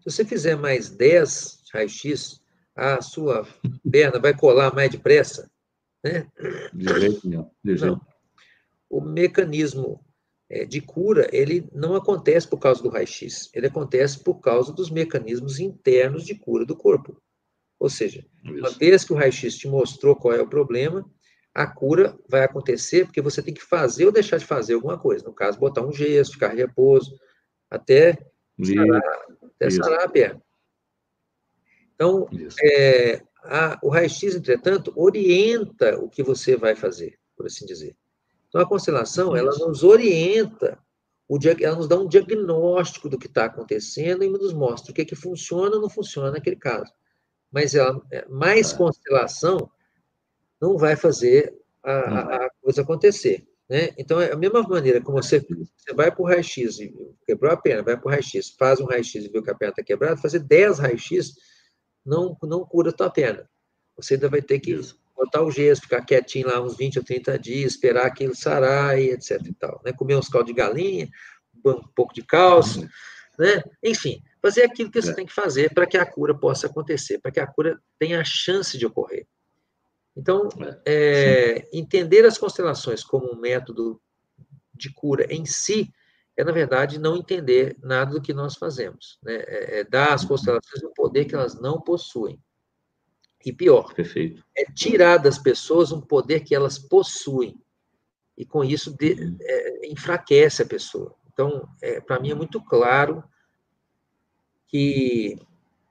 Se 0.00 0.10
você 0.10 0.24
fizer 0.24 0.56
mais 0.56 0.90
10 0.90 1.62
raio-x, 1.72 2.40
a 2.74 3.00
sua 3.00 3.46
perna 3.90 4.18
vai 4.18 4.36
colar 4.36 4.74
mais 4.74 4.90
depressa, 4.90 5.50
né? 6.02 6.28
De 6.72 7.00
jeito 7.00 7.28
nenhum. 7.28 7.50
De 7.62 7.76
jeito. 7.76 7.86
Não. 7.86 8.00
O 8.88 9.00
mecanismo 9.00 10.04
é, 10.48 10.64
de 10.64 10.80
cura, 10.80 11.28
ele 11.32 11.68
não 11.72 11.96
acontece 11.96 12.46
por 12.46 12.58
causa 12.58 12.82
do 12.82 12.90
raio-x, 12.90 13.50
ele 13.54 13.66
acontece 13.66 14.22
por 14.22 14.40
causa 14.40 14.72
dos 14.72 14.90
mecanismos 14.90 15.58
internos 15.58 16.24
de 16.24 16.34
cura 16.34 16.64
do 16.64 16.76
corpo. 16.76 17.20
Ou 17.80 17.88
seja, 17.90 18.24
Isso. 18.44 18.54
uma 18.58 18.70
vez 18.70 19.04
que 19.04 19.12
o 19.12 19.16
raio-x 19.16 19.56
te 19.56 19.66
mostrou 19.66 20.14
qual 20.14 20.34
é 20.34 20.40
o 20.40 20.48
problema, 20.48 21.04
a 21.54 21.66
cura 21.66 22.18
vai 22.28 22.42
acontecer 22.42 23.04
porque 23.04 23.22
você 23.22 23.40
tem 23.40 23.54
que 23.54 23.62
fazer 23.62 24.06
ou 24.06 24.12
deixar 24.12 24.38
de 24.38 24.44
fazer 24.44 24.74
alguma 24.74 24.98
coisa. 24.98 25.24
No 25.24 25.32
caso, 25.32 25.58
botar 25.58 25.82
um 25.82 25.92
gesso, 25.92 26.32
ficar 26.32 26.52
em 26.52 26.58
repouso, 26.58 27.16
até 27.70 28.18
sarar, 28.60 29.26
até 29.54 29.70
sarar 29.70 30.04
a 30.04 30.08
perna. 30.08 30.42
Então, 31.94 32.28
é, 32.60 33.22
a, 33.44 33.78
o 33.82 33.88
raio-x, 33.88 34.34
entretanto, 34.34 34.92
orienta 34.96 35.96
o 36.00 36.08
que 36.08 36.24
você 36.24 36.56
vai 36.56 36.74
fazer, 36.74 37.16
por 37.36 37.46
assim 37.46 37.64
dizer. 37.64 37.96
Então, 38.48 38.60
a 38.60 38.68
constelação, 38.68 39.36
ela 39.36 39.56
nos 39.56 39.84
orienta, 39.84 40.76
o, 41.28 41.38
ela 41.60 41.76
nos 41.76 41.86
dá 41.86 41.96
um 41.96 42.08
diagnóstico 42.08 43.08
do 43.08 43.18
que 43.18 43.28
está 43.28 43.44
acontecendo 43.44 44.24
e 44.24 44.28
nos 44.28 44.52
mostra 44.52 44.90
o 44.90 44.94
que, 44.94 45.02
é 45.02 45.04
que 45.04 45.14
funciona 45.14 45.76
ou 45.76 45.82
não 45.82 45.88
funciona 45.88 46.32
naquele 46.32 46.56
caso. 46.56 46.92
Mas 47.50 47.76
ela, 47.76 48.00
é, 48.10 48.26
mais 48.28 48.72
tá. 48.72 48.78
constelação 48.78 49.70
não 50.60 50.76
vai 50.76 50.96
fazer 50.96 51.54
a, 51.82 52.44
a 52.46 52.50
coisa 52.62 52.82
acontecer. 52.82 53.46
Né? 53.68 53.90
Então, 53.96 54.20
é 54.20 54.32
a 54.32 54.36
mesma 54.36 54.62
maneira 54.62 55.00
como 55.00 55.22
você, 55.22 55.40
você 55.40 55.94
vai 55.94 56.10
para 56.10 56.22
o 56.22 56.26
raio-x 56.26 56.80
e 56.80 56.94
quebrou 57.26 57.52
a 57.52 57.56
perna, 57.56 57.82
vai 57.82 57.96
para 57.96 58.06
o 58.06 58.10
raio-x, 58.10 58.50
faz 58.58 58.80
um 58.80 58.86
raio-x 58.86 59.24
e 59.24 59.28
viu 59.28 59.42
que 59.42 59.50
a 59.50 59.54
perna 59.54 59.72
está 59.72 59.82
quebrada, 59.82 60.16
fazer 60.16 60.40
10 60.40 60.78
raio-x 60.78 61.34
não, 62.04 62.36
não 62.42 62.64
cura 62.64 62.90
a 62.90 62.92
tua 62.92 63.10
perna. 63.10 63.48
Você 63.96 64.14
ainda 64.14 64.28
vai 64.28 64.42
ter 64.42 64.60
que 64.60 64.72
Isso. 64.72 64.98
botar 65.16 65.42
o 65.42 65.50
gesso, 65.50 65.82
ficar 65.82 66.04
quietinho 66.04 66.48
lá 66.48 66.60
uns 66.60 66.76
20 66.76 66.98
ou 66.98 67.04
30 67.04 67.38
dias, 67.38 67.72
esperar 67.72 68.06
aquilo 68.06 68.34
sarar 68.34 68.98
e 68.98 69.10
etc 69.10 69.40
e 69.46 69.54
tal. 69.54 69.80
Né? 69.84 69.92
Comer 69.92 70.16
uns 70.16 70.28
caldos 70.28 70.52
de 70.52 70.56
galinha, 70.56 71.08
um 71.64 71.88
pouco 71.94 72.12
de 72.12 72.22
cálcio, 72.22 72.82
uhum. 72.82 72.88
né? 73.38 73.62
enfim, 73.82 74.22
fazer 74.42 74.64
aquilo 74.64 74.90
que 74.90 75.00
você 75.00 75.12
é. 75.12 75.14
tem 75.14 75.24
que 75.24 75.32
fazer 75.32 75.72
para 75.72 75.86
que 75.86 75.96
a 75.96 76.04
cura 76.04 76.34
possa 76.38 76.66
acontecer, 76.66 77.18
para 77.18 77.30
que 77.30 77.40
a 77.40 77.46
cura 77.46 77.80
tenha 77.98 78.20
a 78.20 78.24
chance 78.24 78.76
de 78.76 78.84
ocorrer. 78.84 79.26
Então, 80.16 80.48
é, 80.84 81.64
é 81.64 81.68
entender 81.72 82.24
as 82.24 82.38
constelações 82.38 83.02
como 83.02 83.32
um 83.32 83.40
método 83.40 84.00
de 84.72 84.92
cura 84.92 85.26
em 85.32 85.44
si 85.44 85.92
é, 86.36 86.42
na 86.42 86.52
verdade, 86.52 86.98
não 86.98 87.16
entender 87.16 87.76
nada 87.80 88.12
do 88.12 88.20
que 88.20 88.32
nós 88.32 88.56
fazemos. 88.56 89.18
Né? 89.22 89.36
É, 89.36 89.80
é 89.80 89.84
dar 89.84 90.12
às 90.12 90.22
uhum. 90.22 90.28
constelações 90.28 90.82
um 90.82 90.92
poder 90.92 91.26
que 91.26 91.34
elas 91.34 91.60
não 91.60 91.80
possuem. 91.80 92.40
E 93.44 93.52
pior, 93.52 93.92
Perfeito. 93.94 94.42
é 94.56 94.64
tirar 94.72 95.18
das 95.18 95.38
pessoas 95.38 95.92
um 95.92 96.00
poder 96.00 96.40
que 96.40 96.54
elas 96.54 96.78
possuem. 96.78 97.60
E 98.36 98.44
com 98.44 98.64
isso 98.64 98.96
de, 98.96 99.12
uhum. 99.12 99.36
é, 99.40 99.86
enfraquece 99.88 100.62
a 100.62 100.66
pessoa. 100.66 101.14
Então, 101.32 101.68
é, 101.80 102.00
para 102.00 102.18
mim 102.18 102.30
é 102.30 102.34
muito 102.34 102.60
claro 102.60 103.22
que, 104.66 105.38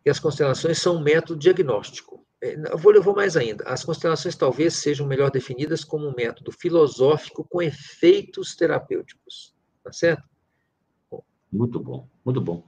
que 0.04 0.10
as 0.10 0.20
constelações 0.20 0.78
são 0.78 0.98
um 0.98 1.04
método 1.04 1.40
diagnóstico. 1.40 2.23
É, 2.44 2.58
eu 2.74 2.78
vou, 2.78 2.94
eu 2.94 3.02
vou 3.02 3.16
mais 3.16 3.38
ainda. 3.38 3.64
As 3.64 3.86
constelações 3.86 4.36
talvez 4.36 4.74
sejam 4.74 5.08
melhor 5.08 5.32
definidas 5.32 5.86
como 5.86 6.06
um 6.06 6.14
método 6.14 6.52
filosófico 6.52 7.48
com 7.50 7.62
efeitos 7.62 8.54
terapêuticos. 8.54 9.56
Tá 9.82 9.94
certo? 9.94 10.24
Muito 11.50 11.80
bom, 11.80 12.08
muito 12.26 12.42
bom. 12.42 12.66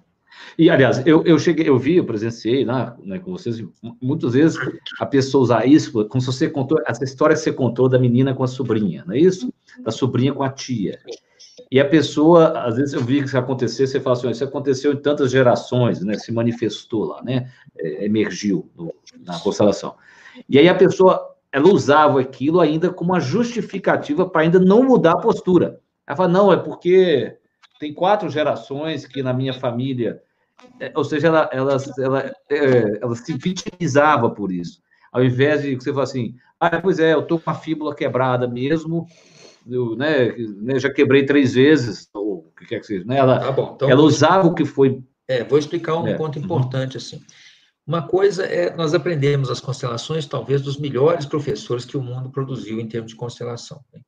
E, 0.58 0.70
aliás, 0.70 1.06
eu, 1.06 1.24
eu 1.24 1.40
cheguei, 1.40 1.68
eu 1.68 1.78
vi, 1.78 1.98
eu 1.98 2.06
presenciei 2.06 2.64
lá 2.66 2.96
né, 3.04 3.20
com 3.20 3.32
vocês, 3.32 3.64
muitas 4.02 4.34
vezes 4.34 4.58
a 5.00 5.06
pessoa 5.06 5.44
usar 5.44 5.66
isso, 5.66 6.06
como 6.08 6.22
se 6.22 6.28
você 6.28 6.50
contou, 6.50 6.78
essa 6.86 7.04
história 7.04 7.36
que 7.36 7.42
você 7.42 7.54
contou 7.54 7.88
da 7.88 7.98
menina 7.98 8.34
com 8.34 8.44
a 8.44 8.48
sobrinha, 8.48 9.04
não 9.06 9.14
é 9.14 9.20
isso? 9.20 9.54
Da 9.80 9.92
sobrinha 9.92 10.34
com 10.34 10.44
a 10.44 10.50
tia. 10.50 11.00
E 11.72 11.80
a 11.80 11.86
pessoa, 11.86 12.60
às 12.60 12.76
vezes 12.78 12.94
eu 12.94 13.02
vi 13.02 13.20
que 13.20 13.28
isso 13.28 13.38
acontecer, 13.38 13.88
você 13.88 14.00
fala 14.00 14.16
assim, 14.16 14.30
isso 14.30 14.44
aconteceu 14.44 14.94
em 14.94 14.98
tantas 14.98 15.32
gerações, 15.32 16.02
né? 16.02 16.18
Se 16.18 16.32
manifestou 16.32 17.06
lá, 17.06 17.24
né? 17.24 17.52
É, 17.78 18.06
emergiu 18.06 18.70
no, 18.76 18.94
na 19.26 19.40
constelação. 19.40 19.96
E 20.48 20.60
aí 20.60 20.70
a 20.70 20.76
pessoa, 20.76 21.36
ela 21.52 21.68
usava 21.68 22.20
aquilo 22.22 22.60
ainda 22.60 22.90
como 22.90 23.14
uma 23.14 23.20
justificativa 23.20 24.30
para 24.30 24.42
ainda 24.42 24.60
não 24.60 24.84
mudar 24.84 25.14
a 25.14 25.20
postura. 25.20 25.80
Ela 26.08 26.18
fala, 26.18 26.30
não, 26.30 26.54
é 26.54 26.58
porque 26.58 27.38
tem 27.80 27.94
quatro 27.94 28.30
gerações 28.30 29.06
que 29.06 29.24
na 29.24 29.34
minha 29.34 29.54
família, 29.54 30.22
é, 30.80 30.92
ou 30.96 31.04
seja, 31.04 31.28
ela, 31.28 31.50
ela, 31.52 31.78
ela, 32.00 32.34
é, 32.50 33.00
ela 33.02 33.16
se 33.16 33.34
vitimizava 33.34 34.30
por 34.30 34.52
isso. 34.52 34.82
Ao 35.12 35.24
invés 35.24 35.62
de 35.62 35.76
você 35.76 35.92
falar 35.92 36.04
assim, 36.04 36.36
ah, 36.60 36.80
pois 36.82 37.00
é, 37.00 37.14
eu 37.14 37.24
tô 37.24 37.40
com 37.40 37.50
a 37.50 37.56
fíbula 37.56 37.96
quebrada 37.96 38.48
mesmo, 38.48 39.08
eu, 39.68 39.96
né, 39.96 40.32
né, 40.32 40.80
já 40.80 40.92
quebrei 40.92 41.26
três 41.26 41.54
vezes, 41.54 42.10
ou 42.14 42.48
o 42.48 42.52
que 42.58 42.66
quer 42.66 42.80
que 42.80 42.86
seja, 42.86 43.06
né? 43.06 43.18
Ela, 43.18 43.40
tá 43.40 43.52
bom, 43.52 43.74
então, 43.76 43.90
ela 43.90 44.02
usava 44.02 44.48
o 44.48 44.54
que 44.54 44.66
foi. 44.66 45.04
É, 45.28 45.44
vou 45.44 45.58
explicar 45.58 45.98
um 45.98 46.08
é. 46.08 46.16
ponto 46.16 46.38
uhum. 46.38 46.46
importante 46.46 46.98
assim. 46.98 47.22
Uma 47.88 48.08
coisa 48.08 48.46
é 48.46 48.76
nós 48.76 48.94
aprendemos 48.94 49.50
as 49.50 49.60
constelações 49.60 50.26
talvez 50.26 50.62
dos 50.62 50.78
melhores 50.78 51.26
professores 51.26 51.86
que 51.86 51.98
o 51.98 52.02
mundo 52.02 52.32
produziu 52.32 52.80
em 52.80 52.88
termos 52.88 53.12
de 53.12 53.18
constelação. 53.18 53.84
Né? 53.94 54.02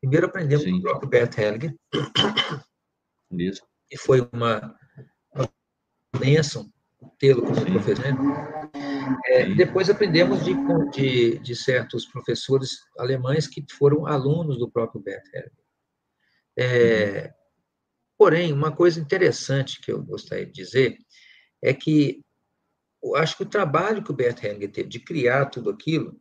Primeiro 0.00 0.26
aprendemos 0.26 0.64
Sim. 0.64 0.72
com 0.72 0.78
o 0.78 0.82
próprio 0.82 1.08
Bert 1.08 1.36
Hellinger, 1.36 1.74
isso. 3.32 3.62
E 3.90 3.98
foi 3.98 4.28
uma, 4.32 4.74
uma 5.34 5.48
bênção 6.18 6.70
tê-lo 7.18 7.42
como 7.42 7.56
Sim. 7.56 7.72
professor. 7.72 8.04
É, 9.26 9.54
depois 9.54 9.88
aprendemos 9.88 10.44
de, 10.44 10.54
de, 10.92 11.38
de, 11.38 11.56
certos 11.56 12.06
professores 12.06 12.78
alemães 12.98 13.46
que 13.46 13.64
foram 13.72 14.06
alunos 14.06 14.58
do 14.58 14.70
próprio 14.70 15.00
Bert 15.00 15.24
Hellinger. 15.32 15.52
É, 16.58 17.34
porém, 18.18 18.52
uma 18.52 18.72
coisa 18.72 19.00
interessante 19.00 19.80
que 19.80 19.92
eu 19.92 20.02
gostaria 20.02 20.46
de 20.46 20.52
dizer 20.52 20.98
é 21.62 21.72
que 21.72 22.24
eu 23.02 23.14
acho 23.14 23.36
que 23.36 23.42
o 23.42 23.48
trabalho 23.48 24.02
que 24.02 24.10
o 24.10 24.14
Bert 24.14 24.42
Hellinger 24.42 24.72
teve 24.72 24.88
de 24.88 24.98
criar 24.98 25.46
tudo 25.46 25.70
aquilo 25.70 26.20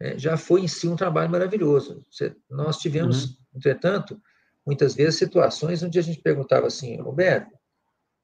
é, 0.00 0.18
já 0.18 0.36
foi 0.36 0.62
em 0.62 0.68
si 0.68 0.88
um 0.88 0.96
trabalho 0.96 1.30
maravilhoso. 1.30 2.06
Nós 2.48 2.78
tivemos, 2.78 3.24
uhum. 3.24 3.36
entretanto, 3.56 4.20
muitas 4.64 4.94
vezes, 4.94 5.16
situações 5.16 5.82
onde 5.82 5.98
a 5.98 6.02
gente 6.02 6.20
perguntava 6.20 6.66
assim, 6.66 7.00
Roberto, 7.00 7.54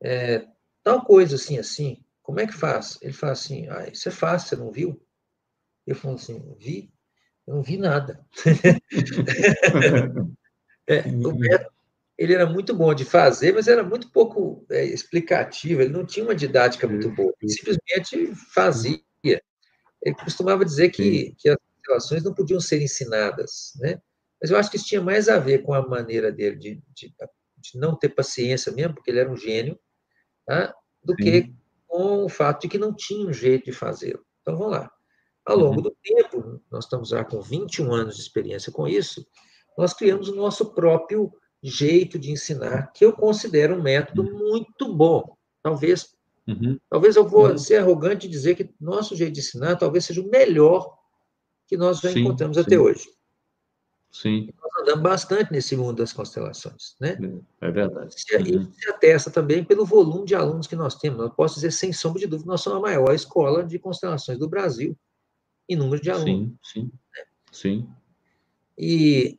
é, 0.02 0.46
tal 0.86 1.04
coisa 1.04 1.34
assim, 1.34 1.58
assim, 1.58 2.00
como 2.22 2.38
é 2.38 2.46
que 2.46 2.52
faz? 2.52 2.96
Ele 3.02 3.12
fala 3.12 3.32
assim, 3.32 3.68
ah, 3.68 3.88
isso 3.92 4.08
é 4.08 4.12
fácil, 4.12 4.50
você 4.50 4.56
não 4.56 4.70
viu? 4.70 5.02
Eu 5.84 5.96
falo 5.96 6.14
assim, 6.14 6.40
vi? 6.60 6.92
Eu 7.44 7.56
não 7.56 7.62
vi 7.62 7.76
nada. 7.76 8.24
é, 10.86 11.00
o 11.00 11.32
Beto, 11.32 11.72
ele 12.16 12.34
era 12.34 12.46
muito 12.46 12.72
bom 12.72 12.94
de 12.94 13.04
fazer, 13.04 13.52
mas 13.52 13.66
era 13.66 13.82
muito 13.82 14.12
pouco 14.12 14.64
é, 14.70 14.84
explicativo, 14.84 15.82
ele 15.82 15.92
não 15.92 16.06
tinha 16.06 16.24
uma 16.24 16.36
didática 16.36 16.86
muito 16.86 17.10
boa, 17.10 17.34
ele 17.42 17.50
simplesmente 17.50 18.32
fazia. 18.54 19.00
Ele 19.24 20.14
costumava 20.22 20.64
dizer 20.64 20.90
que, 20.90 21.34
que 21.36 21.48
as 21.48 21.58
relações 21.84 22.22
não 22.22 22.32
podiam 22.32 22.60
ser 22.60 22.80
ensinadas, 22.80 23.72
né? 23.80 24.00
Mas 24.40 24.52
eu 24.52 24.56
acho 24.56 24.70
que 24.70 24.76
isso 24.76 24.86
tinha 24.86 25.02
mais 25.02 25.28
a 25.28 25.36
ver 25.36 25.64
com 25.64 25.74
a 25.74 25.84
maneira 25.84 26.30
dele 26.30 26.54
de, 26.54 26.80
de, 26.94 27.12
de 27.56 27.76
não 27.76 27.98
ter 27.98 28.10
paciência 28.10 28.70
mesmo, 28.70 28.94
porque 28.94 29.10
ele 29.10 29.18
era 29.18 29.32
um 29.32 29.36
gênio, 29.36 29.76
tá? 30.46 30.74
do 31.04 31.14
Sim. 31.14 31.22
que 31.22 31.54
com 31.86 32.24
o 32.24 32.28
fato 32.28 32.62
de 32.62 32.68
que 32.68 32.78
não 32.78 32.92
tinha 32.92 33.26
um 33.26 33.32
jeito 33.32 33.66
de 33.66 33.72
fazê-lo. 33.72 34.24
Então, 34.42 34.56
vamos 34.56 34.72
lá. 34.72 34.90
Ao 35.44 35.56
longo 35.56 35.76
uhum. 35.76 35.82
do 35.82 35.96
tempo, 36.02 36.60
nós 36.70 36.84
estamos 36.84 37.10
já 37.10 37.24
com 37.24 37.40
21 37.40 37.92
anos 37.92 38.16
de 38.16 38.22
experiência 38.22 38.72
com 38.72 38.86
isso, 38.86 39.24
nós 39.78 39.94
criamos 39.94 40.28
o 40.28 40.34
nosso 40.34 40.74
próprio 40.74 41.32
jeito 41.62 42.18
de 42.18 42.30
ensinar, 42.30 42.92
que 42.92 43.04
eu 43.04 43.12
considero 43.12 43.76
um 43.76 43.82
método 43.82 44.22
uhum. 44.22 44.50
muito 44.50 44.92
bom. 44.92 45.36
Talvez, 45.62 46.14
uhum. 46.46 46.78
talvez 46.90 47.16
eu 47.16 47.26
vou 47.26 47.50
uhum. 47.50 47.58
ser 47.58 47.76
arrogante 47.76 48.26
e 48.26 48.30
dizer 48.30 48.56
que 48.56 48.74
nosso 48.80 49.14
jeito 49.14 49.34
de 49.34 49.40
ensinar 49.40 49.76
talvez 49.76 50.04
seja 50.04 50.20
o 50.20 50.30
melhor 50.30 50.96
que 51.66 51.76
nós 51.76 52.00
já 52.00 52.10
sim, 52.10 52.20
encontramos 52.20 52.56
sim. 52.56 52.62
até 52.62 52.78
hoje. 52.78 53.08
Sim. 54.22 54.48
Nós 54.62 54.82
andamos 54.82 55.02
bastante 55.02 55.52
nesse 55.52 55.76
mundo 55.76 55.98
das 55.98 56.10
constelações, 56.10 56.96
né? 56.98 57.18
É 57.60 57.70
verdade. 57.70 58.16
E 58.30 58.56
uhum. 58.56 58.72
se 58.72 58.88
atesta 58.88 59.30
também 59.30 59.62
pelo 59.62 59.84
volume 59.84 60.24
de 60.24 60.34
alunos 60.34 60.66
que 60.66 60.74
nós 60.74 60.94
temos. 60.94 61.20
Eu 61.20 61.30
posso 61.30 61.56
dizer, 61.56 61.70
sem 61.70 61.92
sombra 61.92 62.20
de 62.20 62.26
dúvida, 62.26 62.50
nós 62.50 62.62
somos 62.62 62.78
a 62.78 62.82
maior 62.82 63.14
escola 63.14 63.62
de 63.62 63.78
constelações 63.78 64.38
do 64.38 64.48
Brasil 64.48 64.96
em 65.68 65.76
número 65.76 66.02
de 66.02 66.10
alunos. 66.10 66.50
Sim, 66.62 66.80
sim, 66.80 66.82
né? 66.84 67.24
sim. 67.52 67.88
E, 68.78 69.38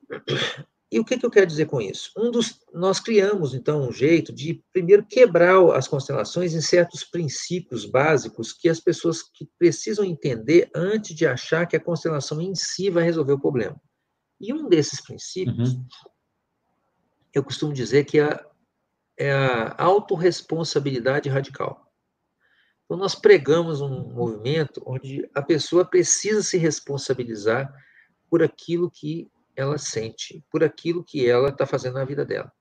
e 0.91 0.99
o 0.99 1.05
que, 1.05 1.17
que 1.17 1.25
eu 1.25 1.31
quero 1.31 1.47
dizer 1.47 1.65
com 1.65 1.81
isso? 1.81 2.11
Um 2.15 2.29
dos, 2.29 2.59
nós 2.71 2.99
criamos, 2.99 3.55
então, 3.55 3.87
um 3.87 3.91
jeito 3.91 4.31
de, 4.31 4.63
primeiro, 4.71 5.03
quebrar 5.07 5.59
as 5.75 5.87
constelações 5.87 6.53
em 6.53 6.61
certos 6.61 7.03
princípios 7.03 7.83
básicos 7.83 8.53
que 8.53 8.69
as 8.69 8.79
pessoas 8.79 9.23
que 9.23 9.49
precisam 9.57 10.05
entender 10.05 10.69
antes 10.75 11.15
de 11.15 11.25
achar 11.25 11.65
que 11.65 11.75
a 11.75 11.83
constelação 11.83 12.39
em 12.39 12.53
si 12.53 12.91
vai 12.91 13.03
resolver 13.03 13.33
o 13.33 13.39
problema. 13.39 13.81
E 14.39 14.53
um 14.53 14.69
desses 14.69 15.01
princípios, 15.01 15.73
uhum. 15.73 15.87
eu 17.33 17.43
costumo 17.43 17.73
dizer 17.73 18.05
que 18.05 18.19
é, 18.19 18.45
é 19.17 19.31
a 19.31 19.83
autorresponsabilidade 19.83 21.29
radical. 21.29 21.91
Então, 22.85 22.97
nós 22.97 23.15
pregamos 23.15 23.81
um 23.81 24.13
movimento 24.13 24.81
onde 24.85 25.29
a 25.33 25.41
pessoa 25.41 25.83
precisa 25.83 26.41
se 26.41 26.57
responsabilizar 26.57 27.73
por 28.29 28.41
aquilo 28.41 28.89
que 28.89 29.29
ela 29.55 29.77
sente, 29.77 30.45
por 30.49 30.63
aquilo 30.63 31.03
que 31.03 31.27
ela 31.27 31.49
está 31.49 31.65
fazendo 31.65 31.95
na 31.95 32.05
vida 32.05 32.23
dela. 32.23 32.51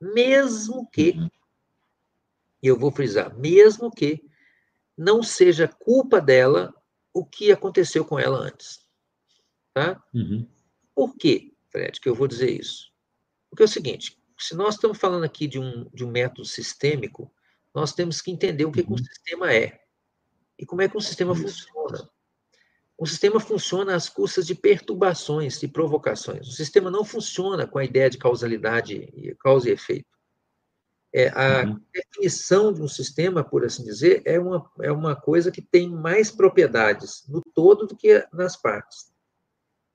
Mesmo 0.00 0.88
que, 0.90 1.10
uhum. 1.10 1.30
e 2.62 2.66
eu 2.66 2.78
vou 2.78 2.90
frisar, 2.90 3.36
mesmo 3.38 3.90
que 3.90 4.24
não 4.96 5.22
seja 5.22 5.68
culpa 5.68 6.20
dela 6.20 6.74
o 7.12 7.24
que 7.24 7.52
aconteceu 7.52 8.04
com 8.04 8.18
ela 8.18 8.38
antes. 8.38 8.80
Tá? 9.72 10.02
Uhum. 10.12 10.48
Por 11.00 11.16
quê, 11.16 11.54
Fred, 11.70 11.98
que 11.98 12.10
eu 12.10 12.14
vou 12.14 12.28
dizer 12.28 12.50
isso? 12.50 12.92
Porque 13.48 13.62
é 13.62 13.64
o 13.64 13.68
seguinte, 13.68 14.22
se 14.38 14.54
nós 14.54 14.74
estamos 14.74 14.98
falando 14.98 15.24
aqui 15.24 15.46
de 15.46 15.58
um, 15.58 15.88
de 15.94 16.04
um 16.04 16.10
método 16.10 16.44
sistêmico, 16.44 17.32
nós 17.74 17.94
temos 17.94 18.20
que 18.20 18.30
entender 18.30 18.66
o 18.66 18.70
que, 18.70 18.80
uhum. 18.80 18.86
que 18.88 18.92
um 18.92 18.98
sistema 18.98 19.50
é 19.50 19.80
e 20.58 20.66
como 20.66 20.82
é 20.82 20.90
que 20.90 20.98
um 20.98 21.00
sistema 21.00 21.34
funciona. 21.34 22.06
O 22.98 23.06
sistema 23.06 23.40
funciona 23.40 23.94
às 23.94 24.10
custas 24.10 24.46
de 24.46 24.54
perturbações 24.54 25.62
e 25.62 25.68
provocações. 25.68 26.46
O 26.46 26.52
sistema 26.52 26.90
não 26.90 27.02
funciona 27.02 27.66
com 27.66 27.78
a 27.78 27.84
ideia 27.86 28.10
de 28.10 28.18
causalidade, 28.18 29.34
causa 29.38 29.70
e 29.70 29.72
efeito. 29.72 30.18
É, 31.14 31.30
a 31.30 31.64
uhum. 31.64 31.80
definição 31.94 32.74
de 32.74 32.82
um 32.82 32.88
sistema, 32.88 33.42
por 33.42 33.64
assim 33.64 33.84
dizer, 33.84 34.20
é 34.26 34.38
uma, 34.38 34.70
é 34.82 34.92
uma 34.92 35.16
coisa 35.16 35.50
que 35.50 35.62
tem 35.62 35.88
mais 35.88 36.30
propriedades 36.30 37.26
no 37.26 37.40
todo 37.54 37.86
do 37.86 37.96
que 37.96 38.22
nas 38.34 38.54
partes 38.54 39.09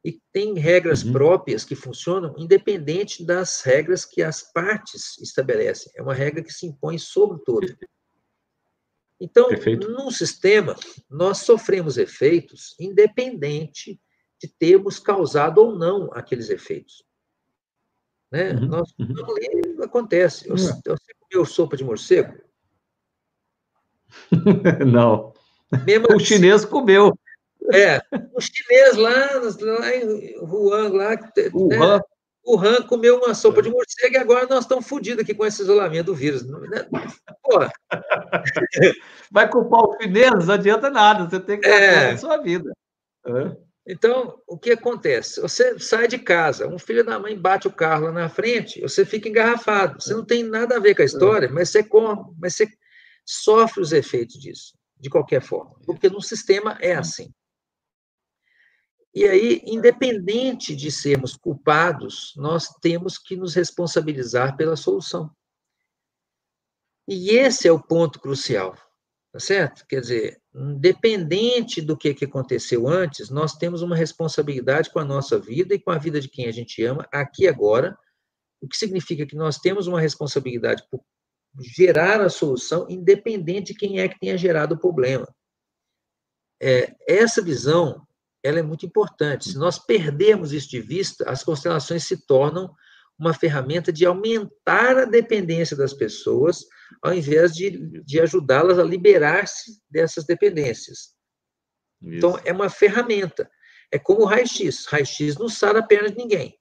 e 0.06 0.22
tem 0.32 0.54
regras 0.54 1.04
uhum. 1.04 1.14
próprias 1.14 1.66
que 1.66 1.76
funcionam 1.76 2.36
independente 2.38 3.26
das 3.26 3.64
regras 3.64 4.06
que 4.06 4.22
as 4.22 4.44
partes 4.54 5.18
estabelecem. 5.18 5.92
É 5.96 6.02
uma 6.04 6.14
regra 6.14 6.44
que 6.44 6.54
se 6.54 6.68
impõe 6.68 7.00
sobre 7.00 7.42
todo. 7.44 7.76
Então, 9.20 9.48
Perfeito. 9.48 9.90
num 9.90 10.12
sistema, 10.12 10.76
nós 11.10 11.40
sofremos 11.40 11.98
efeitos 11.98 12.76
independente 12.80 14.00
de 14.40 14.48
termos 14.48 15.00
causado 15.00 15.58
ou 15.58 15.76
não 15.76 16.12
aqueles 16.14 16.52
efeitos. 16.52 17.04
Né? 18.32 18.52
Uhum. 18.52 18.68
Nós, 18.68 18.94
uhum. 19.00 19.84
acontece. 19.84 20.48
Eu, 20.48 20.52
uhum. 20.52 20.82
Você 20.86 21.14
comeu 21.20 21.46
sopa 21.46 21.76
de 21.76 21.84
morcego? 21.84 22.40
não. 24.86 25.34
Mesmo 25.84 26.10
o 26.12 26.16
assim, 26.18 26.26
chinês 26.26 26.64
comeu. 26.64 27.15
É, 27.74 28.02
o 28.34 28.42
chinês 28.42 28.96
lá, 28.96 29.32
lá 29.62 29.96
em 29.96 30.38
Wuhan, 30.40 30.90
lá, 30.90 31.18
Wuhan. 31.54 31.98
Né, 31.98 32.02
Wuhan 32.48 32.82
comeu 32.84 33.18
uma 33.18 33.34
sopa 33.34 33.62
de 33.62 33.72
morcego 33.72 34.14
e 34.14 34.18
agora 34.18 34.46
nós 34.48 34.66
estamos 34.66 34.88
fodidos 34.88 35.24
aqui 35.24 35.34
com 35.34 35.46
esse 35.46 35.64
isolamento 35.64 36.08
do 36.08 36.16
vírus. 36.16 36.44
Né? 36.46 36.88
Porra. 37.42 37.72
Vai 39.32 39.50
culpar 39.50 39.82
o 39.82 39.98
chinês, 40.00 40.46
não 40.46 40.54
adianta 40.54 40.90
nada, 40.92 41.28
você 41.28 41.40
tem 41.40 41.60
que 41.60 41.68
é. 41.68 42.12
a 42.12 42.18
sua 42.18 42.38
vida. 42.38 42.72
É. 43.26 43.66
Então, 43.88 44.40
o 44.48 44.58
que 44.58 44.72
acontece? 44.72 45.40
Você 45.42 45.78
sai 45.80 46.08
de 46.08 46.18
casa, 46.18 46.68
um 46.68 46.80
filho 46.80 47.04
da 47.04 47.20
mãe 47.20 47.38
bate 47.38 47.68
o 47.68 47.72
carro 47.72 48.06
lá 48.06 48.12
na 48.12 48.30
frente, 48.30 48.82
você 48.82 49.06
fica 49.06 49.30
engarrafado. 49.30 50.02
Você 50.02 50.14
não 50.14 50.26
tem 50.26 50.44
nada 50.44 50.78
a 50.78 50.80
ver 50.80 50.96
com 50.96 51.02
a 51.02 51.06
história, 51.06 51.50
mas 51.50 51.70
você 51.70 51.84
come, 51.84 52.24
mas 52.40 52.56
você 52.56 52.68
sofre 53.26 53.82
os 53.82 53.92
efeitos 53.92 54.40
disso, 54.40 54.74
de 55.00 55.10
qualquer 55.10 55.42
forma, 55.42 55.76
porque 55.86 56.10
no 56.10 56.22
sistema 56.22 56.78
é 56.80 56.96
assim. 56.96 57.32
E 59.16 59.24
aí, 59.24 59.62
independente 59.66 60.76
de 60.76 60.92
sermos 60.92 61.38
culpados, 61.38 62.34
nós 62.36 62.68
temos 62.82 63.18
que 63.18 63.38
nos 63.38 63.54
responsabilizar 63.54 64.58
pela 64.58 64.76
solução. 64.76 65.34
E 67.08 67.30
esse 67.30 67.66
é 67.66 67.72
o 67.72 67.82
ponto 67.82 68.20
crucial, 68.20 68.76
tá 69.32 69.40
certo? 69.40 69.86
Quer 69.88 70.02
dizer, 70.02 70.42
independente 70.54 71.82
do 71.82 71.96
que, 71.96 72.14
que 72.14 72.26
aconteceu 72.26 72.90
antes, 72.90 73.30
nós 73.30 73.54
temos 73.54 73.82
uma 73.82 73.96
responsabilidade 73.96 74.90
com 74.90 75.00
a 75.00 75.06
nossa 75.06 75.40
vida 75.40 75.74
e 75.74 75.80
com 75.80 75.92
a 75.92 75.98
vida 75.98 76.20
de 76.20 76.28
quem 76.28 76.48
a 76.48 76.52
gente 76.52 76.84
ama 76.84 77.08
aqui 77.10 77.48
agora, 77.48 77.98
o 78.60 78.68
que 78.68 78.76
significa 78.76 79.26
que 79.26 79.36
nós 79.36 79.60
temos 79.60 79.88
uma 79.88 80.02
responsabilidade 80.02 80.84
por 80.92 81.02
gerar 81.62 82.20
a 82.20 82.30
solução, 82.30 82.86
independente 82.90 83.72
de 83.72 83.80
quem 83.80 84.02
é 84.02 84.10
que 84.10 84.20
tenha 84.20 84.38
gerado 84.38 84.76
o 84.76 84.80
problema. 84.80 85.26
É, 86.62 86.94
essa 87.08 87.42
visão 87.42 88.06
ela 88.46 88.60
é 88.60 88.64
muito 88.64 88.86
importante. 88.86 89.50
Se 89.50 89.58
nós 89.58 89.80
perdermos 89.80 90.54
isso 90.54 90.70
de 90.70 90.80
vista, 90.80 91.28
as 91.28 91.44
constelações 91.44 92.04
se 92.04 92.28
tornam 92.28 92.72
uma 93.18 93.34
ferramenta 93.34 93.92
de 93.92 94.06
aumentar 94.06 94.98
a 94.98 95.06
dependência 95.06 95.76
das 95.76 95.94
pessoas, 95.94 96.64
ao 97.02 97.12
invés 97.12 97.56
de, 97.56 98.04
de 98.04 98.20
ajudá-las 98.20 98.78
a 98.78 98.84
liberar-se 98.84 99.82
dessas 99.90 100.26
dependências. 100.26 101.16
Isso. 102.00 102.18
Então, 102.18 102.40
é 102.46 102.54
uma 102.54 102.70
ferramenta. 102.70 103.50
É 103.92 103.98
como 103.98 104.22
o 104.22 104.26
raio-x. 104.26 104.86
Raio-x 104.86 105.38
não 105.38 105.50
sara 105.50 105.80
a 105.80 105.84
perna 105.84 106.12
de 106.12 106.18
ninguém. 106.18 106.56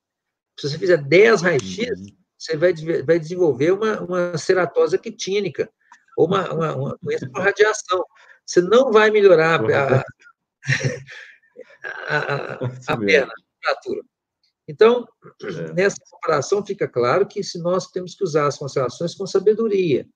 Se 0.58 0.70
você 0.70 0.78
fizer 0.78 0.96
10 0.96 1.42
raio-x, 1.42 2.00
uhum. 2.00 2.16
você 2.38 2.56
vai, 2.56 2.72
vai 3.02 3.18
desenvolver 3.18 3.72
uma, 3.72 4.00
uma 4.00 4.38
ceratose 4.38 4.98
quitínica, 4.98 5.68
ou 6.16 6.28
uma, 6.28 6.50
uma, 6.50 6.76
uma 6.76 6.98
doença 7.02 7.28
por 7.28 7.42
radiação. 7.42 8.02
Você 8.46 8.62
não 8.62 8.90
vai 8.90 9.10
melhorar 9.10 9.60
a, 9.60 10.02
a, 12.08 12.54
a 12.88 12.96
perna, 12.98 13.32
a 13.32 13.66
fratura. 13.66 14.02
Então, 14.68 15.06
é. 15.42 15.72
nessa 15.74 15.98
comparação 16.10 16.64
fica 16.64 16.88
claro 16.88 17.26
que 17.26 17.42
se 17.42 17.58
nós 17.58 17.88
temos 17.88 18.14
que 18.14 18.24
usar 18.24 18.46
as 18.46 18.58
constelações 18.58 19.14
com 19.14 19.26
sabedoria, 19.26 20.06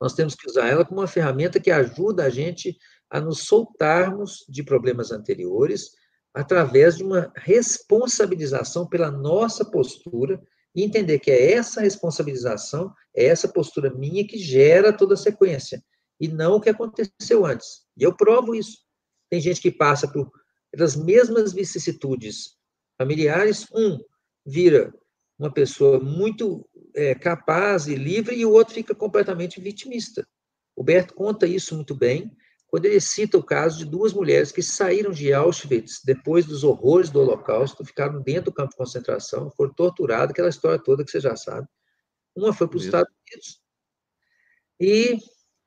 nós 0.00 0.14
temos 0.14 0.34
que 0.34 0.48
usar 0.48 0.68
ela 0.68 0.84
como 0.84 1.00
uma 1.00 1.06
ferramenta 1.06 1.60
que 1.60 1.70
ajuda 1.70 2.24
a 2.24 2.30
gente 2.30 2.76
a 3.10 3.20
nos 3.20 3.44
soltarmos 3.44 4.44
de 4.48 4.62
problemas 4.62 5.12
anteriores 5.12 5.90
através 6.34 6.96
de 6.96 7.04
uma 7.04 7.32
responsabilização 7.36 8.88
pela 8.88 9.10
nossa 9.10 9.64
postura 9.64 10.42
e 10.74 10.82
entender 10.82 11.20
que 11.20 11.30
é 11.30 11.52
essa 11.52 11.80
responsabilização, 11.80 12.92
é 13.14 13.26
essa 13.26 13.46
postura 13.46 13.94
minha 13.94 14.26
que 14.26 14.36
gera 14.36 14.92
toda 14.92 15.14
a 15.14 15.16
sequência 15.16 15.82
e 16.20 16.26
não 16.26 16.56
o 16.56 16.60
que 16.60 16.70
aconteceu 16.70 17.46
antes. 17.46 17.84
E 17.96 18.02
eu 18.02 18.14
provo 18.16 18.54
isso. 18.54 18.83
Tem 19.34 19.40
gente 19.40 19.60
que 19.60 19.72
passa 19.72 20.06
por 20.06 20.30
pelas 20.70 20.94
mesmas 20.94 21.52
vicissitudes 21.52 22.56
familiares, 22.96 23.66
um 23.74 23.98
vira 24.46 24.94
uma 25.36 25.52
pessoa 25.52 25.98
muito 25.98 26.64
é, 26.94 27.16
capaz 27.16 27.88
e 27.88 27.96
livre, 27.96 28.36
e 28.36 28.46
o 28.46 28.52
outro 28.52 28.74
fica 28.74 28.94
completamente 28.94 29.60
vitimista. 29.60 30.24
O 30.76 30.84
Berto 30.84 31.14
conta 31.14 31.48
isso 31.48 31.74
muito 31.74 31.96
bem, 31.96 32.30
quando 32.68 32.84
ele 32.84 33.00
cita 33.00 33.36
o 33.36 33.42
caso 33.42 33.78
de 33.78 33.86
duas 33.86 34.12
mulheres 34.12 34.52
que 34.52 34.62
saíram 34.62 35.10
de 35.10 35.32
Auschwitz 35.32 36.00
depois 36.04 36.46
dos 36.46 36.62
horrores 36.62 37.10
do 37.10 37.18
Holocausto, 37.18 37.84
ficaram 37.84 38.22
dentro 38.22 38.52
do 38.52 38.54
campo 38.54 38.70
de 38.70 38.76
concentração, 38.76 39.50
foram 39.56 39.74
torturadas, 39.74 40.30
aquela 40.30 40.48
história 40.48 40.78
toda 40.78 41.04
que 41.04 41.10
você 41.10 41.18
já 41.18 41.34
sabe. 41.34 41.66
Uma 42.36 42.52
foi 42.52 42.68
para 42.68 42.76
os 42.76 42.84
Estados 42.84 43.12
Unidos 43.12 43.60
e 44.80 45.18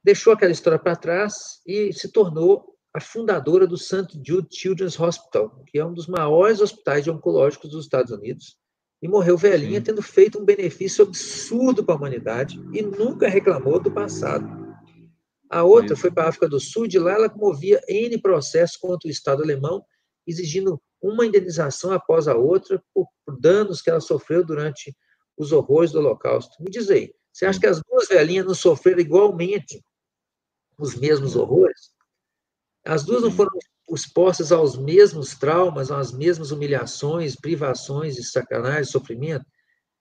deixou 0.02 0.32
aquela 0.32 0.54
história 0.54 0.80
para 0.80 0.96
trás 0.96 1.60
e 1.68 1.92
se 1.92 2.10
tornou 2.14 2.77
a 2.98 3.00
fundadora 3.00 3.68
do 3.68 3.78
St. 3.78 4.20
Jude 4.26 4.48
Children's 4.52 5.00
Hospital, 5.00 5.64
que 5.68 5.78
é 5.78 5.86
um 5.86 5.94
dos 5.94 6.08
maiores 6.08 6.62
hospitais 6.62 7.08
oncológicos 7.08 7.70
dos 7.70 7.86
Estados 7.86 8.12
Unidos, 8.12 8.58
e 9.00 9.08
morreu 9.08 9.38
velhinha, 9.38 9.78
Sim. 9.78 9.84
tendo 9.84 10.02
feito 10.02 10.40
um 10.40 10.44
benefício 10.44 11.06
absurdo 11.06 11.84
para 11.84 11.94
a 11.94 11.98
humanidade 12.00 12.60
e 12.74 12.82
nunca 12.82 13.30
reclamou 13.30 13.80
do 13.80 13.92
passado. 13.92 14.48
A 15.48 15.64
outra 15.64 15.96
foi 15.96 16.10
para 16.10 16.24
a 16.24 16.30
África 16.30 16.50
do 16.50 16.60
Sul, 16.60 16.88
de 16.88 16.98
lá 16.98 17.12
ela 17.12 17.32
movia 17.36 17.80
N 17.88 18.20
processos 18.20 18.76
contra 18.78 19.08
o 19.08 19.12
Estado 19.12 19.44
alemão, 19.44 19.86
exigindo 20.26 20.82
uma 21.00 21.24
indenização 21.24 21.92
após 21.92 22.28
a 22.28 22.36
outra 22.36 22.84
por, 22.96 23.06
por 23.24 23.40
danos 23.40 23.80
que 23.80 23.92
ela 23.92 24.02
sofreu 24.02 24.44
durante 24.44 24.98
os 25.38 25.52
horrores 25.52 25.92
do 25.92 26.00
Holocausto. 26.00 26.52
Me 26.60 26.72
diz 26.72 26.90
aí, 26.90 27.14
você 27.32 27.46
acha 27.46 27.60
que 27.60 27.68
as 27.68 27.80
duas 27.88 28.08
velhinhas 28.08 28.48
não 28.48 28.56
sofreram 28.56 29.00
igualmente 29.00 29.84
os 30.80 30.96
mesmos 30.96 31.36
horrores? 31.36 31.96
As 32.88 33.04
duas 33.04 33.22
não 33.22 33.32
foram 33.32 33.52
expostas 33.92 34.52
aos 34.52 34.78
mesmos 34.78 35.36
traumas, 35.36 35.92
às 35.92 36.12
mesmas 36.12 36.52
humilhações, 36.52 37.36
privações 37.36 38.18
e 38.18 38.24
sacanagem, 38.24 38.86
sofrimento? 38.86 39.46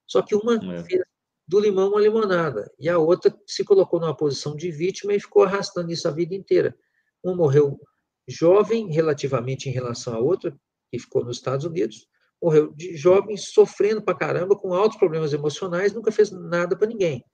Só 0.06 0.22
que 0.22 0.34
uma 0.34 0.54
é. 0.54 0.84
fez 0.84 1.02
do 1.48 1.60
limão 1.60 1.90
uma 1.90 2.00
limonada, 2.00 2.68
e 2.78 2.88
a 2.88 2.98
outra 2.98 3.32
se 3.46 3.64
colocou 3.64 4.00
numa 4.00 4.16
posição 4.16 4.56
de 4.56 4.70
vítima 4.70 5.14
e 5.14 5.20
ficou 5.20 5.44
arrastando 5.44 5.92
isso 5.92 6.08
a 6.08 6.10
vida 6.10 6.34
inteira. 6.34 6.76
Uma 7.22 7.36
morreu 7.36 7.78
jovem, 8.26 8.90
relativamente 8.92 9.68
em 9.68 9.72
relação 9.72 10.14
à 10.14 10.18
outra, 10.18 10.56
que 10.90 10.98
ficou 10.98 11.24
nos 11.24 11.36
Estados 11.36 11.64
Unidos, 11.64 12.08
morreu 12.42 12.72
de 12.74 12.96
jovem, 12.96 13.36
sofrendo 13.36 14.02
pra 14.02 14.14
caramba, 14.14 14.56
com 14.56 14.74
altos 14.74 14.98
problemas 14.98 15.32
emocionais, 15.32 15.92
nunca 15.92 16.10
fez 16.10 16.32
nada 16.32 16.76
para 16.76 16.88
ninguém. 16.88 17.24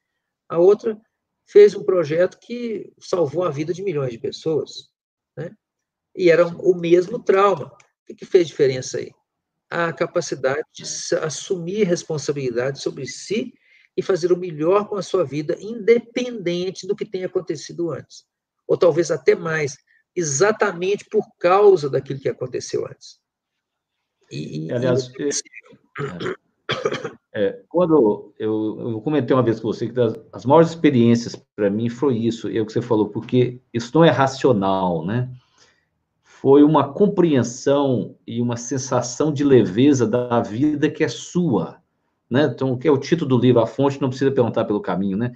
A 0.48 0.58
outra 0.58 1.00
fez 1.46 1.74
um 1.74 1.82
projeto 1.82 2.38
que 2.40 2.92
salvou 3.00 3.44
a 3.44 3.50
vida 3.50 3.72
de 3.72 3.82
milhões 3.82 4.12
de 4.12 4.18
pessoas? 4.18 4.91
E 6.14 6.30
era 6.30 6.46
o 6.46 6.74
mesmo 6.74 7.18
trauma. 7.18 7.66
O 8.08 8.14
que, 8.14 8.26
fez 8.26 8.46
diferença 8.48 8.98
aí? 8.98 9.10
A 9.70 9.92
capacidade 9.92 10.66
de 10.72 10.84
assumir 11.16 11.84
responsabilidade 11.84 12.80
sobre 12.80 13.06
si 13.06 13.54
e 13.96 14.02
fazer 14.02 14.32
o 14.32 14.36
melhor 14.36 14.88
com 14.88 14.96
a 14.96 15.02
sua 15.02 15.24
vida, 15.24 15.56
independente 15.60 16.86
do 16.86 16.96
que 16.96 17.06
tenha 17.06 17.26
acontecido 17.26 17.90
antes. 17.90 18.24
Ou 18.66 18.76
talvez 18.76 19.10
até 19.10 19.34
mais, 19.34 19.76
exatamente 20.14 21.06
por 21.10 21.24
causa 21.38 21.88
daquilo 21.88 22.20
que 22.20 22.28
aconteceu 22.28 22.86
antes. 22.86 23.18
E, 24.30 24.66
e 24.66 24.72
Aliás, 24.72 25.10
é, 27.34 27.46
é, 27.46 27.62
quando 27.68 28.34
eu, 28.38 28.92
eu, 28.92 29.00
comentei 29.02 29.34
uma 29.34 29.42
vez 29.42 29.60
com 29.60 29.68
você 29.68 29.86
que 29.86 29.92
das, 29.92 30.14
as 30.32 30.44
maiores 30.44 30.70
experiências 30.70 31.36
para 31.54 31.70
mim 31.70 31.88
foi 31.88 32.16
isso, 32.16 32.48
é 32.48 32.60
o 32.60 32.66
que 32.66 32.72
você 32.72 32.82
falou, 32.82 33.10
porque 33.10 33.60
isso 33.72 33.90
não 33.94 34.04
é 34.04 34.10
racional, 34.10 35.04
né? 35.04 35.30
Foi 36.42 36.62
uma 36.62 36.92
compreensão 36.92 38.16
e 38.26 38.42
uma 38.42 38.58
sensação 38.58 39.32
de 39.32 39.44
leveza 39.44 40.06
da 40.06 40.40
vida 40.42 40.90
que 40.90 41.02
é 41.02 41.08
sua 41.08 41.82
né? 42.32 42.44
Então, 42.44 42.72
o 42.72 42.78
que 42.78 42.88
é 42.88 42.90
o 42.90 42.96
título 42.96 43.28
do 43.28 43.38
livro, 43.38 43.60
A 43.60 43.66
Fonte 43.66 44.00
Não 44.00 44.08
Precisa 44.08 44.30
Perguntar 44.30 44.64
pelo 44.64 44.80
Caminho, 44.80 45.18
né? 45.18 45.32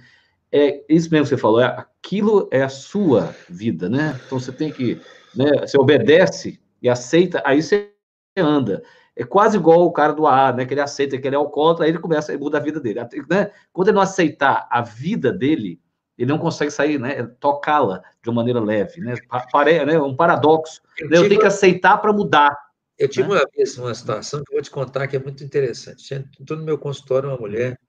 É 0.51 0.83
isso 0.89 1.11
mesmo 1.11 1.25
que 1.25 1.29
você 1.29 1.37
falou, 1.37 1.61
é, 1.61 1.65
aquilo 1.65 2.49
é 2.51 2.63
a 2.63 2.69
sua 2.69 3.35
vida, 3.47 3.87
né? 3.87 4.19
Então, 4.25 4.39
você 4.39 4.51
tem 4.51 4.71
que, 4.71 4.99
né, 5.35 5.45
você 5.59 5.77
obedece 5.79 6.59
e 6.81 6.89
aceita, 6.89 7.39
aí 7.45 7.61
você 7.61 7.91
anda. 8.35 8.81
É 9.15 9.23
quase 9.23 9.57
igual 9.57 9.85
o 9.85 9.91
cara 9.91 10.11
do 10.11 10.25
AA, 10.25 10.53
né? 10.53 10.65
Que 10.65 10.73
ele 10.73 10.81
aceita 10.81 11.19
que 11.19 11.27
ele 11.27 11.35
é 11.35 11.37
alcoólatra, 11.37 11.85
aí 11.85 11.91
ele 11.91 11.99
começa, 11.99 12.31
ele 12.31 12.41
muda 12.41 12.57
a 12.57 12.61
vida 12.61 12.79
dele. 12.79 12.99
Né? 13.29 13.51
Quando 13.71 13.89
ele 13.89 13.95
não 13.95 14.01
aceitar 14.01 14.67
a 14.71 14.81
vida 14.81 15.31
dele, 15.31 15.79
ele 16.17 16.31
não 16.31 16.39
consegue 16.39 16.71
sair, 16.71 16.99
né? 16.99 17.23
Tocá-la 17.39 18.03
de 18.23 18.29
uma 18.29 18.37
maneira 18.37 18.59
leve, 18.59 18.99
né? 18.99 19.15
Pare, 19.51 19.85
né? 19.85 19.99
Um 19.99 20.15
paradoxo. 20.15 20.81
Eu, 20.97 21.09
né? 21.09 21.17
eu 21.17 21.29
tenho 21.29 21.39
que 21.39 21.45
aceitar 21.45 21.97
para 21.97 22.11
mudar. 22.11 22.57
Eu 22.97 23.07
tive 23.07 23.27
né? 23.27 23.35
uma 23.35 23.45
vez 23.55 23.77
uma 23.77 23.93
situação 23.93 24.43
que 24.43 24.51
eu 24.51 24.55
vou 24.55 24.63
te 24.63 24.71
contar 24.71 25.07
que 25.07 25.15
é 25.15 25.19
muito 25.19 25.43
interessante. 25.43 26.27
Estou 26.39 26.57
no 26.57 26.63
meu 26.63 26.77
consultório, 26.77 27.29
uma 27.29 27.37
mulher, 27.37 27.79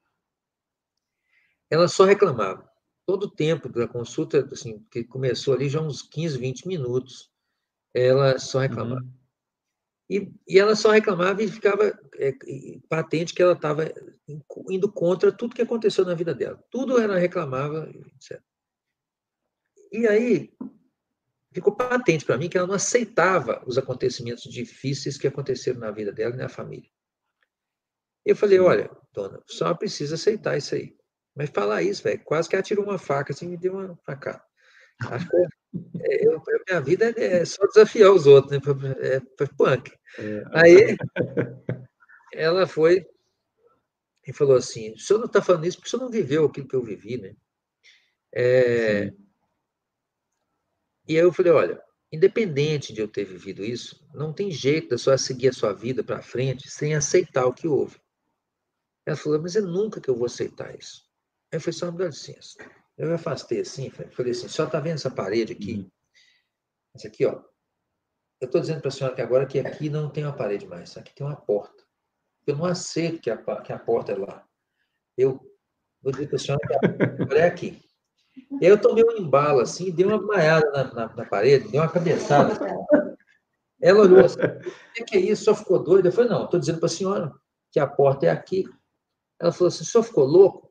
ela 1.69 1.87
só 1.87 2.05
reclamava. 2.05 2.69
Todo 3.05 3.23
o 3.23 3.31
tempo 3.31 3.67
da 3.69 3.87
consulta, 3.87 4.47
assim, 4.51 4.85
que 4.91 5.03
começou 5.03 5.55
ali 5.55 5.67
já 5.67 5.81
uns 5.81 6.03
15, 6.03 6.37
20 6.37 6.67
minutos, 6.67 7.31
ela 7.91 8.37
só 8.37 8.59
reclamava. 8.59 9.01
Uhum. 9.01 9.18
E, 10.09 10.31
e 10.47 10.57
ela 10.57 10.75
só 10.75 10.89
reclamava 10.89 11.43
e 11.43 11.47
ficava 11.47 11.85
é, 12.15 12.33
patente 12.89 13.33
que 13.33 13.41
ela 13.41 13.53
estava 13.53 13.93
indo 14.69 14.91
contra 14.91 15.31
tudo 15.31 15.53
que 15.53 15.61
aconteceu 15.61 16.03
na 16.03 16.15
vida 16.15 16.33
dela. 16.33 16.61
Tudo 16.71 16.99
ela 16.99 17.17
reclamava, 17.17 17.87
etc. 18.15 18.41
E 19.91 20.07
aí, 20.07 20.51
ficou 21.53 21.75
patente 21.75 22.25
para 22.25 22.37
mim 22.37 22.49
que 22.49 22.57
ela 22.57 22.67
não 22.67 22.75
aceitava 22.75 23.63
os 23.67 23.77
acontecimentos 23.77 24.43
difíceis 24.43 25.17
que 25.17 25.27
aconteceram 25.27 25.79
na 25.79 25.91
vida 25.91 26.11
dela 26.11 26.33
e 26.33 26.37
na 26.37 26.49
família. 26.49 26.89
Eu 28.25 28.35
falei, 28.35 28.59
olha, 28.59 28.89
dona, 29.13 29.41
só 29.47 29.73
precisa 29.73 30.15
aceitar 30.15 30.57
isso 30.57 30.75
aí. 30.75 30.97
Mas 31.35 31.49
falar 31.49 31.83
isso, 31.83 32.03
velho, 32.03 32.23
quase 32.23 32.49
que 32.49 32.55
ela 32.55 32.63
tirou 32.63 32.83
uma 32.83 32.97
faca 32.97 33.31
assim 33.31 33.47
me 33.47 33.57
deu 33.57 33.73
uma 33.73 33.95
facada. 34.05 34.43
Que 34.99 35.07
é, 36.01 36.27
eu, 36.27 36.41
minha 36.67 36.81
vida 36.81 37.13
é 37.17 37.45
só 37.45 37.65
desafiar 37.67 38.11
os 38.11 38.25
outros, 38.25 38.51
né? 38.51 38.59
É, 39.01 39.21
foi 39.37 39.47
punk. 39.57 39.91
É. 40.17 40.43
Aí 40.53 40.97
ela 42.33 42.65
foi 42.65 43.05
e 44.25 44.33
falou 44.33 44.55
assim: 44.55 44.93
o 44.93 44.99
senhor 44.99 45.19
não 45.19 45.27
está 45.27 45.41
falando 45.41 45.65
isso 45.65 45.77
porque 45.77 45.87
o 45.87 45.91
senhor 45.91 46.03
não 46.03 46.11
viveu 46.11 46.45
aquilo 46.45 46.67
que 46.67 46.75
eu 46.75 46.83
vivi, 46.83 47.17
né? 47.17 47.35
É, 48.33 49.11
e 51.09 51.17
aí 51.17 51.23
eu 51.23 51.33
falei, 51.33 51.51
olha, 51.51 51.81
independente 52.11 52.93
de 52.93 53.01
eu 53.01 53.07
ter 53.07 53.25
vivido 53.25 53.65
isso, 53.65 54.07
não 54.13 54.31
tem 54.31 54.51
jeito 54.51 54.95
de 54.95 55.01
só 55.01 55.17
seguir 55.17 55.47
a 55.47 55.53
sua 55.53 55.73
vida 55.73 56.03
para 56.03 56.21
frente 56.21 56.69
sem 56.69 56.93
aceitar 56.93 57.47
o 57.47 57.53
que 57.53 57.67
houve. 57.67 57.99
Ela 59.07 59.17
falou, 59.17 59.41
mas 59.41 59.55
é 59.55 59.61
nunca 59.61 59.99
que 59.99 60.07
eu 60.07 60.15
vou 60.15 60.27
aceitar 60.27 60.77
isso. 60.77 61.01
Aí 61.51 61.57
eu 61.57 61.61
falei, 61.61 61.79
só 61.79 61.91
me 61.91 61.97
dá 61.97 62.05
licença. 62.05 62.57
Eu 62.99 63.07
me 63.07 63.13
afastei 63.13 63.61
assim, 63.61 63.89
falei 63.89 64.33
assim, 64.33 64.49
só 64.49 64.65
está 64.65 64.77
vendo 64.81 64.95
essa 64.95 65.09
parede 65.09 65.53
aqui? 65.53 65.75
Uhum. 65.75 65.89
Essa 66.93 67.07
aqui, 67.07 67.25
ó. 67.25 67.41
Eu 68.41 68.45
estou 68.45 68.59
dizendo 68.59 68.81
para 68.81 68.89
a 68.89 68.91
senhora 68.91 69.15
que 69.15 69.21
agora 69.21 69.45
que 69.45 69.57
aqui 69.57 69.89
não 69.89 70.09
tem 70.09 70.25
uma 70.25 70.35
parede 70.35 70.67
mais, 70.67 70.97
aqui 70.97 71.15
tem 71.15 71.25
uma 71.25 71.37
porta. 71.37 71.81
Eu 72.45 72.57
não 72.57 72.65
aceito 72.65 73.21
que 73.21 73.29
a, 73.29 73.37
que 73.61 73.71
a 73.71 73.79
porta 73.79 74.11
é 74.11 74.17
lá. 74.17 74.45
Eu 75.17 75.39
vou 76.01 76.11
dizer 76.11 76.27
para 76.27 76.35
a 76.35 76.39
senhora 76.39 76.67
que 76.67 76.73
a 76.73 77.17
porta 77.17 77.35
é 77.35 77.47
aqui. 77.47 77.81
Eu 78.61 78.79
tomei 78.79 79.03
um 79.05 79.17
embalo 79.17 79.61
assim, 79.61 79.91
dei 79.91 80.05
uma 80.05 80.21
maiada 80.21 80.69
na, 80.71 80.93
na, 80.93 81.15
na 81.15 81.25
parede, 81.25 81.69
dei 81.69 81.79
uma 81.79 81.89
cabeçada. 81.89 82.53
Ela 83.81 84.01
olhou 84.01 84.25
assim: 84.25 84.39
o 84.39 84.93
que, 84.93 85.03
que 85.05 85.17
é 85.17 85.19
isso? 85.21 85.45
Só 85.45 85.55
ficou 85.55 85.81
doida? 85.81 86.09
Eu 86.09 86.11
falei: 86.11 86.29
não, 86.29 86.43
estou 86.43 86.59
dizendo 86.59 86.79
para 86.79 86.87
a 86.87 86.89
senhora 86.89 87.33
que 87.71 87.79
a 87.79 87.87
porta 87.87 88.25
é 88.25 88.29
aqui. 88.29 88.65
Ela 89.39 89.53
falou 89.53 89.69
assim: 89.69 89.85
só 89.85 90.03
ficou 90.03 90.25
louco? 90.25 90.68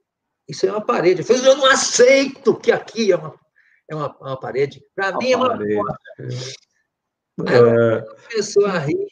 Isso 0.49 0.67
é 0.67 0.71
uma 0.71 0.85
parede. 0.85 1.21
Eu 1.21 1.27
falei: 1.27 1.47
eu 1.47 1.57
não 1.57 1.67
aceito 1.67 2.59
que 2.59 2.73
aqui 2.73 3.13
é 3.13 3.17
uma, 3.17 3.39
é 3.89 3.95
uma, 3.95 4.17
uma 4.19 4.41
parede. 4.41 4.83
Para 4.95 5.17
mim 5.19 5.33
é 5.33 5.37
uma 5.37 5.51
parede. 5.51 5.75
porta. 5.75 5.99
É. 7.47 7.55
Ela 7.57 8.07
começou 8.31 8.67
a 8.67 8.79
rir. 8.79 9.09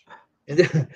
Entendeu? 0.48 0.86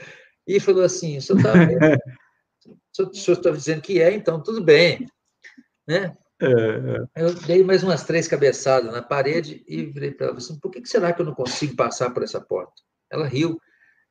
E 0.47 0.59
falou 0.59 0.82
assim: 0.82 1.18
o 1.18 1.22
senhor 1.22 1.38
está 1.38 1.53
tá 3.43 3.51
dizendo 3.51 3.82
que 3.82 4.01
é, 4.01 4.12
então 4.12 4.43
tudo 4.43 4.62
bem. 4.64 5.07
Né? 5.86 6.16
É, 6.41 6.47
é. 6.47 7.22
Eu 7.22 7.34
dei 7.34 7.62
mais 7.62 7.82
umas 7.82 8.03
três 8.05 8.26
cabeçadas 8.26 8.91
na 8.91 9.03
parede 9.03 9.62
e 9.68 9.84
virei 9.84 10.11
para 10.11 10.28
ela 10.28 10.38
assim: 10.38 10.59
por 10.59 10.70
que 10.70 10.84
será 10.86 11.12
que 11.12 11.20
eu 11.20 11.26
não 11.26 11.34
consigo 11.34 11.76
passar 11.76 12.11
por 12.11 12.22
essa 12.22 12.41
porta? 12.41 12.82
Ela 13.11 13.26
riu. 13.26 13.61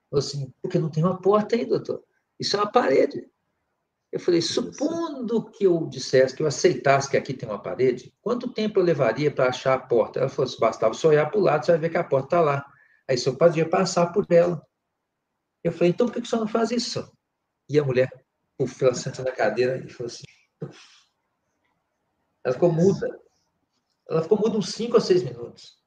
Falou 0.09 0.25
assim: 0.25 0.53
porque 0.61 0.77
não 0.77 0.89
tem 0.89 1.03
uma 1.03 1.19
porta 1.19 1.55
aí, 1.55 1.65
doutor. 1.65 2.03
Isso 2.39 2.55
é 2.55 2.59
uma 2.59 2.71
parede. 2.71 3.27
Eu 4.11 4.19
falei: 4.19 4.41
supondo 4.41 5.49
que 5.51 5.65
eu 5.65 5.87
dissesse, 5.87 6.35
que 6.35 6.41
eu 6.41 6.47
aceitasse 6.47 7.09
que 7.09 7.17
aqui 7.17 7.33
tem 7.33 7.47
uma 7.47 7.61
parede, 7.61 8.13
quanto 8.21 8.51
tempo 8.51 8.79
eu 8.79 8.83
levaria 8.83 9.31
para 9.31 9.49
achar 9.49 9.75
a 9.75 9.79
porta? 9.79 10.19
Ela 10.19 10.29
falou: 10.29 10.47
se 10.47 10.59
bastava 10.59 10.93
só 10.93 11.09
olhar 11.09 11.29
para 11.29 11.39
o 11.39 11.43
lado, 11.43 11.65
você 11.65 11.71
vai 11.71 11.81
ver 11.81 11.89
que 11.89 11.97
a 11.97 12.03
porta 12.03 12.27
está 12.27 12.41
lá. 12.41 12.65
Aí 13.07 13.17
só 13.17 13.33
podia 13.33 13.67
passar 13.69 14.11
por 14.11 14.25
ela. 14.29 14.61
Eu 15.63 15.71
falei: 15.71 15.89
então 15.89 16.07
por 16.07 16.13
que 16.13 16.19
o 16.21 16.25
senhor 16.25 16.41
não 16.41 16.47
faz 16.47 16.71
isso? 16.71 17.11
E 17.69 17.77
a 17.79 17.83
mulher, 17.83 18.09
uf, 18.57 18.83
ela 18.83 18.95
senta 18.95 19.23
na 19.23 19.31
cadeira 19.31 19.77
e 19.77 19.89
falou 19.89 20.07
assim: 20.07 20.23
ela 22.43 22.53
ficou 22.53 22.71
muda. 22.71 23.19
Ela 24.09 24.23
ficou 24.23 24.39
muda 24.39 24.57
uns 24.57 24.69
5 24.69 24.97
a 24.97 25.01
6 25.01 25.23
minutos. 25.23 25.77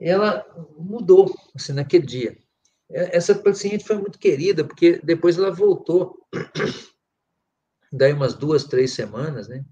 E 0.00 0.08
ela 0.08 0.44
mudou, 0.78 1.32
assim, 1.54 1.72
naquele 1.72 2.06
dia. 2.06 2.38
Essa 2.92 3.34
paciente 3.34 3.84
foi 3.84 3.96
muito 3.96 4.18
querida, 4.18 4.64
porque 4.64 5.00
depois 5.02 5.38
ela 5.38 5.50
voltou, 5.50 6.26
daí 7.90 8.12
umas 8.12 8.34
duas, 8.34 8.64
três 8.64 8.92
semanas, 8.92 9.48
né? 9.48 9.64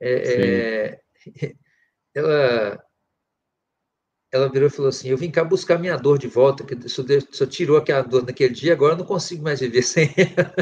É, 0.00 1.00
é, 1.40 1.54
ela 2.14 2.84
ela 4.32 4.48
virou 4.50 4.66
e 4.66 4.70
falou 4.70 4.88
assim: 4.88 5.08
Eu 5.10 5.18
vim 5.18 5.30
cá 5.30 5.44
buscar 5.44 5.78
minha 5.78 5.96
dor 5.96 6.18
de 6.18 6.26
volta, 6.26 6.64
que 6.64 6.88
só, 6.88 7.02
só 7.30 7.44
tirou 7.46 7.76
aquela 7.76 8.00
dor 8.00 8.24
naquele 8.24 8.54
dia, 8.54 8.72
agora 8.72 8.94
eu 8.94 8.98
não 8.98 9.04
consigo 9.04 9.44
mais 9.44 9.60
viver 9.60 9.82
sem 9.82 10.10
ela. 10.16 10.54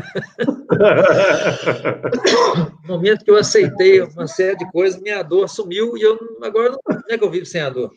no 2.82 2.88
momento 2.88 3.24
que 3.24 3.30
eu 3.30 3.36
aceitei 3.36 4.00
uma 4.02 4.26
série 4.26 4.56
de 4.56 4.70
coisas, 4.72 5.00
minha 5.00 5.22
dor 5.22 5.48
sumiu 5.48 5.96
e 5.96 6.02
eu 6.02 6.18
agora 6.42 6.70
não, 6.70 6.80
não 6.88 7.02
é 7.08 7.16
que 7.16 7.24
eu 7.24 7.30
vivo 7.30 7.46
sem 7.46 7.60
a 7.60 7.70
dor. 7.70 7.92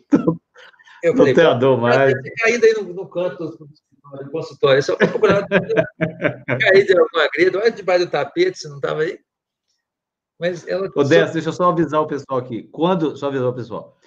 Eu 1.04 1.16
falei, 1.18 1.34
não 1.34 1.50
tem 1.52 1.60
dor 1.60 1.78
mais. 1.80 2.14
caído 2.42 2.66
aí 2.66 2.74
no, 2.76 2.94
no 2.94 3.08
canto 3.10 3.58
do 3.58 4.32
consultório, 4.32 4.82
só 4.82 4.96
para 4.96 5.08
procurar 5.08 5.46
cair 5.48 6.86
de 6.86 6.98
alguma 6.98 7.28
greda, 7.34 7.60
olha 7.60 7.72
debaixo 7.72 8.06
do 8.06 8.12
tapete, 8.12 8.58
se 8.58 8.70
não 8.70 8.78
estava 8.78 9.02
aí. 9.02 9.20
Mas 10.40 10.68
ela. 10.68 10.90
Ô, 10.96 11.04
Décio, 11.04 11.34
deixa 11.34 11.50
eu 11.50 11.54
só 11.54 11.70
avisar 11.70 12.02
o 12.02 12.08
pessoal 12.08 12.40
aqui. 12.40 12.64
Quando. 12.72 13.18
Só 13.18 13.28
avisar 13.28 13.50
o 13.50 13.54
pessoal. 13.54 13.98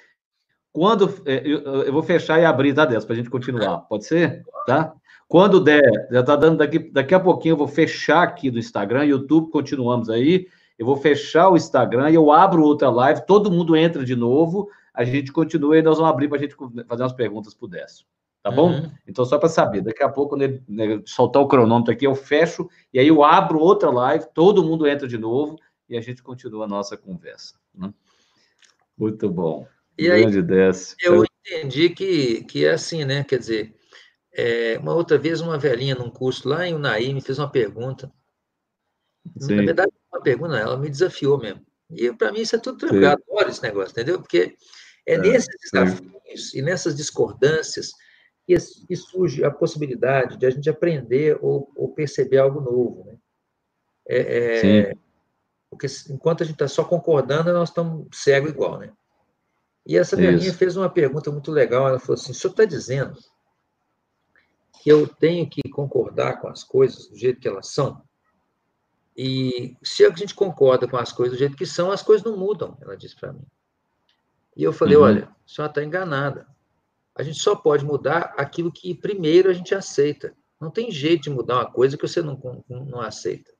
Quando. 0.72 1.22
É, 1.26 1.42
eu, 1.44 1.60
eu 1.82 1.92
vou 1.92 2.02
fechar 2.02 2.40
e 2.40 2.44
abrir, 2.44 2.74
tá, 2.74 2.86
Décio, 2.86 3.06
para 3.06 3.14
a 3.14 3.16
gente 3.16 3.30
continuar. 3.30 3.80
Pode 3.80 4.06
ser? 4.06 4.42
Tá? 4.66 4.94
Quando 5.28 5.60
der, 5.60 5.82
já 6.10 6.20
está 6.20 6.36
dando 6.36 6.58
daqui, 6.58 6.78
daqui 6.78 7.14
a 7.14 7.20
pouquinho, 7.20 7.54
eu 7.54 7.56
vou 7.56 7.68
fechar 7.68 8.22
aqui 8.22 8.50
do 8.50 8.58
Instagram, 8.58 9.04
YouTube, 9.04 9.50
continuamos 9.50 10.08
aí. 10.08 10.46
Eu 10.78 10.86
vou 10.86 10.96
fechar 10.96 11.48
o 11.48 11.56
Instagram 11.56 12.10
e 12.10 12.14
eu 12.14 12.30
abro 12.30 12.62
outra 12.62 12.90
live, 12.90 13.26
todo 13.26 13.50
mundo 13.50 13.74
entra 13.74 14.04
de 14.04 14.14
novo, 14.14 14.68
a 14.96 15.04
gente 15.04 15.30
continua 15.30 15.78
e 15.78 15.82
nós 15.82 15.98
vamos 15.98 16.10
abrir 16.10 16.26
para 16.26 16.38
a 16.38 16.40
gente 16.40 16.56
fazer 16.88 17.02
umas 17.02 17.12
perguntas 17.12 17.52
para 17.52 17.66
o 17.66 17.68
Décio. 17.68 18.06
Tá 18.42 18.50
bom? 18.50 18.70
Uhum. 18.70 18.90
Então, 19.06 19.24
só 19.24 19.38
para 19.38 19.48
saber, 19.48 19.82
daqui 19.82 20.02
a 20.02 20.08
pouco, 20.08 20.30
quando 20.30 20.42
ele 20.42 20.62
né, 20.66 21.02
soltar 21.04 21.42
o 21.42 21.48
cronômetro 21.48 21.92
aqui, 21.92 22.06
eu 22.06 22.14
fecho 22.14 22.68
e 22.94 22.98
aí 22.98 23.08
eu 23.08 23.22
abro 23.22 23.58
outra 23.58 23.90
live, 23.90 24.24
todo 24.32 24.64
mundo 24.64 24.86
entra 24.86 25.06
de 25.06 25.18
novo 25.18 25.58
e 25.88 25.98
a 25.98 26.00
gente 26.00 26.22
continua 26.22 26.64
a 26.64 26.68
nossa 26.68 26.96
conversa. 26.96 27.56
Né? 27.74 27.92
Muito 28.96 29.28
bom. 29.28 29.66
E 29.98 30.04
Grande 30.04 30.38
aí, 30.38 30.42
Décio. 30.42 30.96
Eu 31.02 31.24
entendi 31.24 31.90
que, 31.90 32.44
que 32.44 32.64
é 32.64 32.70
assim, 32.70 33.04
né? 33.04 33.24
Quer 33.24 33.38
dizer, 33.38 33.74
é, 34.32 34.78
uma 34.78 34.94
outra 34.94 35.18
vez, 35.18 35.40
uma 35.40 35.58
velhinha 35.58 35.94
num 35.94 36.08
curso 36.08 36.48
lá 36.48 36.66
em 36.66 36.74
Unai 36.74 37.12
me 37.12 37.20
fez 37.20 37.38
uma 37.38 37.50
pergunta. 37.50 38.10
Sim. 39.38 39.56
Na 39.56 39.62
verdade, 39.62 39.92
uma 40.10 40.22
pergunta, 40.22 40.56
ela 40.56 40.78
me 40.78 40.88
desafiou 40.88 41.36
mesmo. 41.36 41.66
E 41.90 42.12
para 42.12 42.32
mim 42.32 42.40
isso 42.40 42.56
é 42.56 42.58
tudo 42.58 42.78
tranquilo, 42.78 43.06
adoro 43.06 43.48
esse 43.48 43.62
negócio, 43.62 43.92
entendeu? 43.92 44.20
Porque 44.20 44.56
é, 45.06 45.14
é 45.14 45.18
nesses 45.18 45.56
desafios 45.62 46.50
sim. 46.50 46.58
e 46.58 46.62
nessas 46.62 46.96
discordâncias 46.96 47.92
que, 48.46 48.56
que, 48.86 48.96
surge 48.96 49.44
a 49.44 49.50
possibilidade 49.50 50.36
de 50.36 50.46
a 50.46 50.50
gente 50.50 50.68
aprender 50.68 51.38
ou, 51.40 51.70
ou 51.74 51.92
perceber 51.92 52.38
algo 52.38 52.60
novo, 52.60 53.04
né? 53.06 53.16
É, 54.08 54.78
é, 54.78 54.94
porque 55.68 55.86
enquanto 56.10 56.42
a 56.42 56.46
gente 56.46 56.54
está 56.54 56.68
só 56.68 56.84
concordando, 56.84 57.52
nós 57.52 57.70
estamos 57.70 58.06
cegos 58.12 58.50
igual, 58.50 58.78
né? 58.78 58.92
E 59.84 59.96
essa 59.96 60.16
velhinha 60.16 60.52
fez 60.52 60.76
uma 60.76 60.90
pergunta 60.90 61.30
muito 61.30 61.52
legal. 61.52 61.88
Ela 61.88 61.98
falou 62.00 62.14
assim: 62.14 62.32
o 62.32 62.34
senhor 62.34 62.50
está 62.50 62.64
dizendo 62.64 63.16
que 64.82 64.90
eu 64.90 65.06
tenho 65.06 65.48
que 65.48 65.62
concordar 65.68 66.40
com 66.40 66.48
as 66.48 66.64
coisas 66.64 67.08
do 67.08 67.16
jeito 67.16 67.40
que 67.40 67.48
elas 67.48 67.68
são. 67.68 68.02
E 69.16 69.76
se 69.82 70.04
a 70.04 70.10
gente 70.10 70.34
concorda 70.34 70.86
com 70.88 70.96
as 70.96 71.12
coisas 71.12 71.36
do 71.36 71.38
jeito 71.38 71.56
que 71.56 71.64
são, 71.64 71.90
as 71.90 72.02
coisas 72.02 72.24
não 72.24 72.36
mudam, 72.36 72.76
ela 72.80 72.96
disse 72.96 73.16
para 73.16 73.32
mim. 73.32 73.46
E 74.56 74.64
eu 74.64 74.72
falei: 74.72 74.96
uhum. 74.96 75.02
olha, 75.02 75.24
a 75.24 75.48
senhora 75.48 75.70
está 75.70 75.84
enganada. 75.84 76.46
A 77.14 77.22
gente 77.22 77.38
só 77.38 77.54
pode 77.54 77.84
mudar 77.84 78.34
aquilo 78.36 78.72
que 78.72 78.94
primeiro 78.94 79.50
a 79.50 79.52
gente 79.52 79.74
aceita. 79.74 80.34
Não 80.60 80.70
tem 80.70 80.90
jeito 80.90 81.24
de 81.24 81.30
mudar 81.30 81.56
uma 81.56 81.70
coisa 81.70 81.96
que 81.96 82.06
você 82.06 82.22
não, 82.22 82.40
não 82.68 83.00
aceita. 83.00 83.52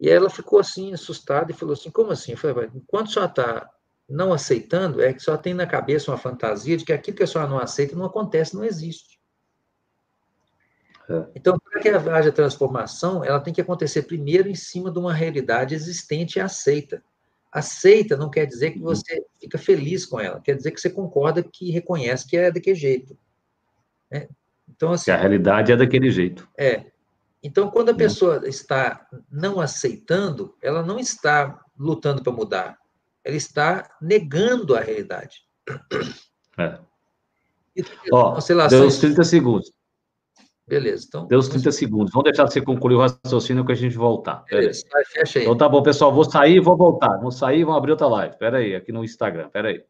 E 0.00 0.08
ela 0.08 0.28
ficou 0.28 0.58
assim, 0.58 0.92
assustada, 0.92 1.52
e 1.52 1.54
falou 1.54 1.74
assim: 1.74 1.90
como 1.90 2.10
assim? 2.10 2.32
Eu 2.32 2.38
falei: 2.38 2.68
enquanto 2.74 3.08
a 3.08 3.12
senhora 3.12 3.30
está 3.30 3.70
não 4.08 4.32
aceitando, 4.32 5.00
é 5.00 5.12
que 5.12 5.22
só 5.22 5.36
tem 5.36 5.54
na 5.54 5.66
cabeça 5.66 6.10
uma 6.10 6.18
fantasia 6.18 6.76
de 6.76 6.84
que 6.84 6.92
aquilo 6.92 7.16
que 7.16 7.22
a 7.22 7.26
senhora 7.26 7.48
não 7.48 7.58
aceita 7.58 7.96
não 7.96 8.04
acontece, 8.04 8.54
não 8.54 8.64
existe. 8.64 9.20
É. 11.08 11.26
Então, 11.34 11.58
para 11.58 11.80
que 11.80 11.88
haja 11.88 12.32
transformação, 12.32 13.24
ela 13.24 13.40
tem 13.40 13.54
que 13.54 13.60
acontecer 13.60 14.02
primeiro 14.02 14.48
em 14.48 14.54
cima 14.54 14.90
de 14.90 14.98
uma 14.98 15.12
realidade 15.12 15.74
existente 15.74 16.38
e 16.38 16.40
aceita. 16.40 17.02
Aceita 17.52 18.16
não 18.16 18.30
quer 18.30 18.46
dizer 18.46 18.70
que 18.70 18.78
uhum. 18.78 18.84
você 18.86 19.24
fica 19.38 19.58
feliz 19.58 20.06
com 20.06 20.18
ela, 20.18 20.40
quer 20.40 20.56
dizer 20.56 20.70
que 20.70 20.80
você 20.80 20.88
concorda, 20.88 21.42
que 21.42 21.70
reconhece 21.70 22.26
que 22.26 22.36
é 22.36 22.50
daquele 22.50 22.74
jeito. 22.74 23.16
Né? 24.10 24.26
Então, 24.68 24.92
assim, 24.92 25.06
que 25.06 25.10
a 25.10 25.16
realidade 25.16 25.70
é 25.70 25.76
daquele 25.76 26.10
jeito. 26.10 26.48
É. 26.56 26.86
Então, 27.42 27.70
quando 27.70 27.90
a 27.90 27.94
pessoa 27.94 28.48
está 28.48 29.06
não 29.30 29.60
aceitando, 29.60 30.56
ela 30.62 30.82
não 30.82 30.98
está 30.98 31.60
lutando 31.78 32.22
para 32.22 32.32
mudar, 32.32 32.78
ela 33.24 33.36
está 33.36 33.96
negando 34.00 34.74
a 34.74 34.80
realidade. 34.80 35.42
É. 36.58 36.78
Ó, 38.12 38.38
deu 38.68 38.84
uns 38.84 38.98
30 38.98 39.24
segundos. 39.24 39.72
Beleza, 40.66 41.06
então. 41.08 41.26
Deu 41.26 41.38
uns 41.38 41.48
30 41.48 41.72
segundos. 41.72 42.12
Vamos 42.12 42.24
deixar 42.24 42.46
você 42.46 42.60
concluir 42.60 42.94
o 42.94 43.00
raciocínio 43.00 43.64
que 43.64 43.72
a 43.72 43.76
gente 43.76 43.96
voltar. 43.96 44.44
Beleza, 44.48 44.84
vai, 44.90 45.04
fecha 45.04 45.38
aí. 45.38 45.44
Então 45.44 45.56
tá 45.56 45.68
bom, 45.68 45.82
pessoal. 45.82 46.12
Vou 46.12 46.24
sair 46.24 46.56
e 46.56 46.60
vou 46.60 46.76
voltar. 46.76 47.18
Vou 47.18 47.32
sair 47.32 47.60
e 47.60 47.64
vou 47.64 47.74
abrir 47.74 47.90
outra 47.90 48.06
live. 48.06 48.32
Espera 48.32 48.58
aí, 48.58 48.74
aqui 48.74 48.92
no 48.92 49.04
Instagram. 49.04 49.46
Espera 49.46 49.68
aí. 49.68 49.82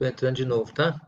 Estou 0.00 0.08
entrando 0.08 0.36
de 0.36 0.46
novo, 0.46 0.72
tá? 0.72 0.98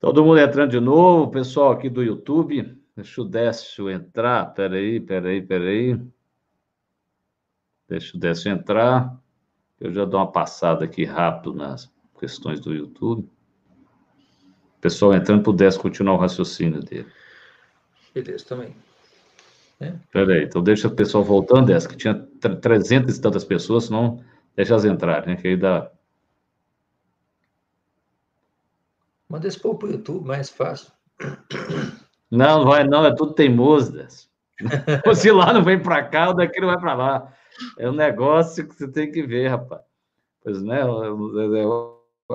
Todo 0.00 0.24
mundo 0.24 0.40
entrando 0.40 0.72
de 0.72 0.80
novo, 0.80 1.30
pessoal 1.30 1.70
aqui 1.70 1.88
do 1.88 2.02
YouTube. 2.02 2.76
Deixa 2.96 3.22
o 3.22 3.24
Décio 3.24 3.88
entrar. 3.88 4.52
Peraí, 4.52 4.98
peraí, 4.98 5.40
peraí. 5.40 5.96
Deixa 7.88 8.16
o 8.16 8.20
Décio 8.20 8.50
entrar. 8.50 9.16
Eu 9.78 9.92
já 9.92 10.04
dou 10.04 10.18
uma 10.18 10.32
passada 10.32 10.84
aqui 10.84 11.04
rápido 11.04 11.54
nas 11.54 11.88
questões 12.18 12.58
do 12.58 12.74
YouTube. 12.74 13.30
Pessoal 14.80 15.14
entrando 15.14 15.52
Décio 15.52 15.80
continuar 15.80 16.14
o 16.14 16.18
raciocínio 16.18 16.80
dele. 16.80 17.12
Beleza, 18.12 18.44
também. 18.44 18.74
É. 19.80 19.92
Peraí, 20.12 20.44
então 20.44 20.62
deixa 20.62 20.88
o 20.88 20.94
pessoal 20.94 21.24
voltando 21.24 21.70
essa, 21.70 21.88
que 21.88 21.96
tinha 21.96 22.14
300 22.14 23.16
e 23.16 23.20
tantas 23.20 23.44
pessoas, 23.44 23.84
senão 23.84 24.22
deixa 24.56 24.72
elas 24.72 24.84
entrarem, 24.84 25.34
né? 25.34 25.40
Que 25.40 25.48
aí 25.48 25.56
dá. 25.56 25.90
Manda 29.28 29.48
esse 29.48 29.58
povo 29.58 29.78
para 29.78 29.88
o 29.88 29.92
YouTube, 29.92 30.26
mais 30.26 30.48
fácil. 30.48 30.92
Não, 32.30 32.60
não 32.60 32.64
vai, 32.66 32.84
não, 32.84 33.04
é 33.04 33.14
tudo 33.14 33.32
teimoso 33.34 33.92
dessa. 33.92 34.26
Se 35.14 35.30
lá 35.30 35.52
não 35.52 35.62
vem 35.62 35.80
para 35.80 36.04
cá, 36.04 36.30
o 36.30 36.34
daqui 36.34 36.60
não 36.60 36.68
vai 36.68 36.78
para 36.78 36.94
lá. 36.94 37.32
É 37.78 37.88
um 37.88 37.94
negócio 37.94 38.66
que 38.66 38.74
você 38.74 38.88
tem 38.88 39.10
que 39.10 39.22
ver, 39.22 39.48
rapaz. 39.48 39.82
Pois 40.42 40.62
né, 40.62 40.80
é, 40.80 40.84
é, 40.84 41.62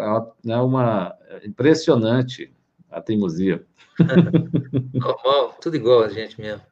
é, 0.06 0.54
é 0.54 0.58
uma 0.58 1.16
impressionante 1.44 2.54
a 2.90 3.02
teimosia. 3.02 3.66
Normal, 4.94 5.58
tudo 5.62 5.76
igual 5.76 6.04
a 6.04 6.10
gente 6.10 6.40
mesmo. 6.40 6.69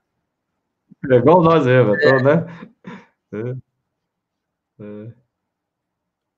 É 1.10 1.16
igual 1.16 1.42
nós 1.42 1.66
mesmo, 1.66 1.96
é. 1.96 1.98
então, 1.98 2.24
né? 2.24 2.46
É. 3.34 3.68
É. 4.80 5.14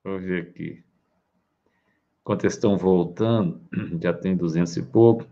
Vamos 0.03 0.23
ver 0.23 0.43
aqui. 0.43 0.83
Enquanto 2.21 2.45
estão 2.45 2.77
voltando, 2.77 3.61
já 4.01 4.13
tem 4.13 4.35
200 4.35 4.77
e 4.77 4.83
pouco. 4.83 5.25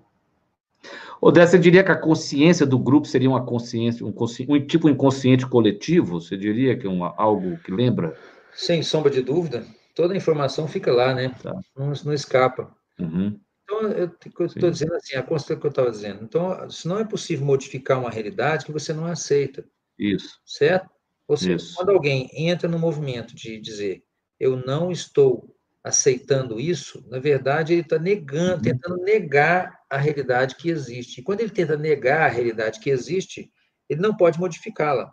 Ou 1.19 1.31
dessa, 1.31 1.51
você 1.51 1.59
diria 1.59 1.83
que 1.83 1.91
a 1.91 1.95
consciência 1.95 2.65
do 2.65 2.77
grupo 2.77 3.07
seria 3.07 3.29
uma 3.29 3.43
consciência, 3.43 4.05
um, 4.05 4.13
um 4.49 4.65
tipo 4.65 4.89
inconsciente 4.89 5.47
coletivo? 5.47 6.21
Você 6.21 6.37
diria 6.37 6.77
que 6.77 6.85
é 6.85 6.89
uma, 6.89 7.13
algo 7.17 7.57
que 7.59 7.71
lembra? 7.71 8.15
Sem 8.53 8.83
sombra 8.83 9.11
de 9.11 9.21
dúvida. 9.21 9.65
Toda 9.95 10.13
a 10.13 10.17
informação 10.17 10.67
fica 10.67 10.91
lá, 10.91 11.13
né? 11.13 11.35
Tá. 11.41 11.59
Não, 11.75 11.91
não 12.05 12.13
escapa. 12.13 12.71
Uhum. 12.99 13.39
Então, 13.69 13.81
eu 13.91 14.45
estou 14.45 14.71
dizendo 14.71 14.95
assim, 14.95 15.17
a 15.17 15.21
constatação 15.21 15.59
que 15.59 15.65
eu 15.65 15.69
estava 15.69 15.91
dizendo. 15.91 16.23
Então, 16.23 16.69
se 16.69 16.87
não 16.87 16.97
é 16.97 17.03
possível 17.03 17.45
modificar 17.45 17.99
uma 17.99 18.09
realidade 18.09 18.65
que 18.65 18.71
você 18.71 18.93
não 18.93 19.05
aceita. 19.05 19.65
Isso. 19.99 20.39
Certo? 20.45 20.89
Ou 21.27 21.35
seja, 21.35 21.55
Isso. 21.55 21.75
quando 21.75 21.89
alguém 21.89 22.29
entra 22.31 22.69
no 22.69 22.79
movimento 22.79 23.35
de 23.35 23.59
dizer 23.59 24.03
eu 24.39 24.55
não 24.55 24.91
estou 24.91 25.53
aceitando 25.83 26.59
isso, 26.59 27.03
na 27.09 27.17
verdade, 27.17 27.73
ele 27.73 27.81
está 27.81 27.97
negando, 27.97 28.57
uhum. 28.57 28.61
tentando 28.61 28.97
negar 28.97 29.81
a 29.89 29.97
realidade 29.97 30.55
que 30.55 30.69
existe. 30.69 31.19
E 31.19 31.23
quando 31.23 31.41
ele 31.41 31.49
tenta 31.49 31.75
negar 31.75 32.21
a 32.21 32.31
realidade 32.31 32.79
que 32.79 32.89
existe, 32.89 33.51
ele 33.89 33.99
não 33.99 34.15
pode 34.15 34.39
modificá-la. 34.39 35.11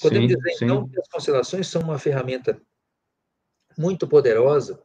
Podemos 0.00 0.30
sim, 0.30 0.36
dizer, 0.36 0.52
sim. 0.56 0.64
então, 0.66 0.88
que 0.88 1.00
as 1.00 1.08
constelações 1.08 1.66
são 1.68 1.82
uma 1.82 1.98
ferramenta 1.98 2.60
muito 3.76 4.06
poderosa 4.06 4.82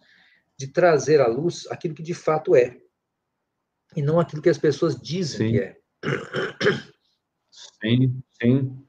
de 0.58 0.68
trazer 0.68 1.20
à 1.20 1.28
luz 1.28 1.68
aquilo 1.70 1.96
que 1.96 2.04
de 2.04 2.14
fato 2.14 2.56
é. 2.56 2.80
e 3.96 4.02
não 4.02 4.20
aquilo 4.20 4.42
que 4.42 4.50
as 4.50 4.58
pessoas 4.58 5.00
dizem 5.00 5.48
sim. 5.48 5.54
que 5.54 5.60
é. 5.60 5.78
Sim, 7.82 8.24
sim. 8.42 8.86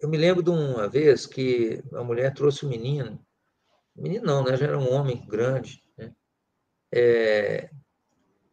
Eu 0.00 0.08
me 0.08 0.16
lembro 0.16 0.42
de 0.42 0.50
uma 0.50 0.88
vez 0.88 1.26
que 1.26 1.82
a 1.92 2.02
mulher 2.02 2.32
trouxe 2.32 2.64
um 2.64 2.68
menino, 2.68 3.24
menino 3.96 4.24
não, 4.24 4.44
né? 4.44 4.56
Já 4.56 4.66
era 4.66 4.78
um 4.78 4.92
homem 4.92 5.24
grande, 5.26 5.82
né? 5.96 6.14
É, 6.92 7.70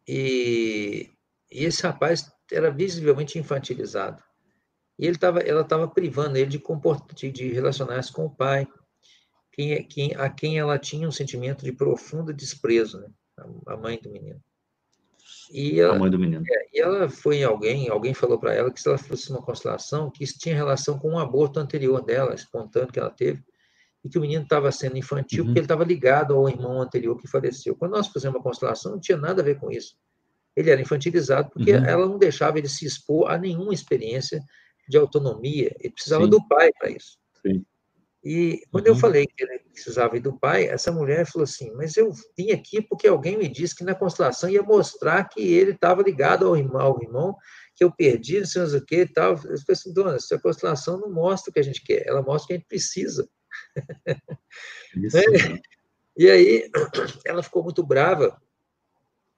e, 0.08 1.12
e 1.52 1.66
esse 1.66 1.84
rapaz 1.84 2.32
era 2.52 2.72
visivelmente 2.72 3.40
infantilizado. 3.40 4.24
E 4.98 5.06
ele 5.06 5.18
tava, 5.18 5.40
ela 5.40 5.62
estava 5.62 5.88
privando 5.88 6.38
ele 6.38 6.50
de, 6.50 6.64
de, 7.16 7.32
de 7.32 7.52
relacionar-se 7.52 8.12
com 8.12 8.26
o 8.26 8.36
pai, 8.36 8.68
quem, 9.56 9.88
quem, 9.88 10.16
a 10.16 10.30
quem 10.30 10.60
ela 10.60 10.78
tinha 10.78 11.08
um 11.08 11.12
sentimento 11.12 11.64
de 11.64 11.72
profundo 11.72 12.34
desprezo, 12.34 13.00
né? 13.00 13.08
a 13.66 13.78
mãe 13.78 13.98
do 14.02 14.10
menino. 14.10 14.42
E 15.52 15.80
ela, 15.80 15.96
a 15.96 16.00
mãe 16.00 16.12
do 16.12 16.20
menino. 16.20 16.44
É, 16.46 16.68
e 16.74 16.82
ela 16.82 17.10
foi 17.10 17.42
alguém, 17.42 17.90
alguém 17.90 18.14
falou 18.14 18.38
para 18.38 18.54
ela 18.54 18.70
que 18.70 18.82
se 18.82 18.88
ela 18.88 18.98
fosse 18.98 19.30
uma 19.30 19.42
constelação, 19.42 20.12
que 20.12 20.24
isso 20.24 20.38
tinha 20.38 20.56
relação 20.56 21.00
com 21.00 21.12
um 21.12 21.20
aborto 21.20 21.60
anterior 21.60 22.04
dela, 22.04 22.36
espontâneo 22.36 22.92
que 22.92 23.00
ela 23.00 23.10
teve, 23.10 23.44
e 24.04 24.10
que 24.10 24.18
o 24.18 24.22
menino 24.22 24.44
estava 24.44 24.72
sendo 24.72 24.98
infantil 24.98 25.44
uhum. 25.44 25.48
porque 25.48 25.60
ele 25.60 25.66
estava 25.66 25.84
ligado 25.86 26.36
ao 26.36 26.50
irmão 26.50 26.82
anterior 26.82 27.18
que 27.18 27.28
faleceu. 27.28 27.76
Quando 27.76 27.92
nós 27.92 28.08
fizemos 28.08 28.36
uma 28.36 28.44
constelação, 28.44 28.92
não 28.92 29.00
tinha 29.00 29.18
nada 29.18 29.42
a 29.42 29.46
ver 29.46 29.58
com 29.58 29.72
isso. 29.72 29.96
Ele 30.56 30.70
era 30.70 30.82
infantilizado 30.82 31.50
porque 31.50 31.74
uhum. 31.74 31.86
ela 31.86 32.06
não 32.08 32.18
deixava 32.18 32.58
ele 32.58 32.68
se 32.68 32.86
expor 32.86 33.32
a 33.32 33.38
nenhuma 33.38 33.74
experiência 33.74 34.44
de 34.88 34.98
autonomia. 34.98 35.76
Ele 35.80 35.94
precisava 35.94 36.26
Sim. 36.26 36.30
do 36.30 36.48
pai 36.48 36.72
para 36.78 36.90
isso. 36.90 37.18
Sim. 37.42 37.66
E 38.26 38.66
quando 38.72 38.88
uhum. 38.88 38.94
eu 38.94 39.00
falei 39.00 39.28
que 39.28 39.44
ele 39.44 39.60
precisava 39.72 40.18
ir 40.18 40.20
do 40.20 40.34
pai, 40.34 40.66
essa 40.66 40.92
mulher 40.92 41.28
falou 41.28 41.44
assim: 41.44 41.72
Mas 41.76 41.96
eu 41.96 42.12
vim 42.36 42.50
aqui 42.50 42.82
porque 42.82 43.08
alguém 43.08 43.38
me 43.38 43.48
disse 43.48 43.76
que 43.76 43.84
na 43.84 43.94
constelação 43.94 44.50
ia 44.50 44.64
mostrar 44.64 45.24
que 45.26 45.42
ele 45.42 45.72
estava 45.72 46.02
ligado 46.02 46.48
ao 46.48 46.58
irmão, 46.58 46.82
ao 46.82 47.00
irmão, 47.04 47.38
que 47.76 47.84
eu 47.84 47.92
perdi, 47.92 48.40
não 48.40 48.48
sei 48.48 48.64
o 48.64 48.84
que 48.84 49.02
e 49.02 49.08
tal. 49.08 49.34
Eu 49.34 49.38
falei 49.38 49.60
assim: 49.70 49.94
Dona, 49.94 50.16
essa 50.16 50.40
constelação 50.40 51.00
não 51.00 51.12
mostra 51.12 51.52
o 51.52 51.54
que 51.54 51.60
a 51.60 51.64
gente 51.64 51.84
quer, 51.84 52.04
ela 52.08 52.24
mostra 52.24 52.46
o 52.46 52.48
que 52.48 52.54
a 52.54 52.58
gente 52.58 52.68
precisa. 52.68 53.30
Isso, 54.98 55.18
né? 55.18 55.60
E 56.18 56.28
aí 56.28 56.72
ela 57.26 57.44
ficou 57.44 57.64
muito 57.64 57.86
brava, 57.86 58.42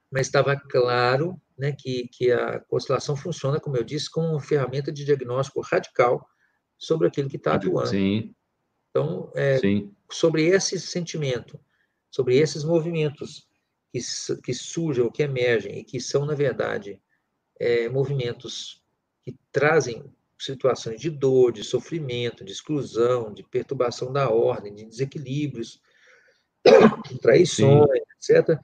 mas 0.09 0.27
estava 0.27 0.55
claro 0.55 1.35
né, 1.57 1.73
que, 1.77 2.07
que 2.07 2.31
a 2.31 2.61
constelação 2.61 3.17
funciona, 3.17 3.59
como 3.59 3.75
eu 3.75 3.83
disse, 3.83 4.09
como 4.09 4.29
uma 4.29 4.39
ferramenta 4.39 4.93
de 4.93 5.03
diagnóstico 5.03 5.59
radical 5.59 6.25
sobre 6.77 7.07
aquilo 7.07 7.29
que 7.29 7.35
está 7.35 7.55
atuando. 7.55 7.89
Sim. 7.89 8.33
Então, 8.97 9.31
é, 9.35 9.59
sobre 10.09 10.47
esse 10.47 10.79
sentimento, 10.79 11.59
sobre 12.09 12.35
esses 12.35 12.63
movimentos 12.63 13.47
que, 13.91 13.99
que 14.43 14.55
surgem 14.55 15.03
ou 15.03 15.11
que 15.11 15.21
emergem 15.21 15.77
e 15.77 15.83
que 15.83 16.01
são, 16.01 16.25
na 16.25 16.33
verdade, 16.33 16.99
é, 17.59 17.87
movimentos 17.89 18.83
que 19.21 19.37
trazem 19.51 20.03
situações 20.39 20.99
de 20.99 21.11
dor, 21.11 21.51
de 21.51 21.63
sofrimento, 21.63 22.43
de 22.43 22.51
exclusão, 22.51 23.31
de 23.31 23.43
perturbação 23.43 24.11
da 24.11 24.31
ordem, 24.31 24.73
de 24.73 24.85
desequilíbrios, 24.85 25.79
de 27.07 27.19
traições, 27.19 27.87
Sim. 28.19 28.33
etc. 28.33 28.59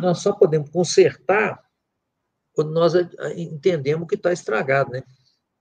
Nós 0.00 0.18
só 0.18 0.32
podemos 0.32 0.70
consertar 0.70 1.62
quando 2.52 2.72
nós 2.72 2.94
entendemos 3.36 4.08
que 4.08 4.16
está 4.16 4.32
estragado, 4.32 4.90
né? 4.90 5.04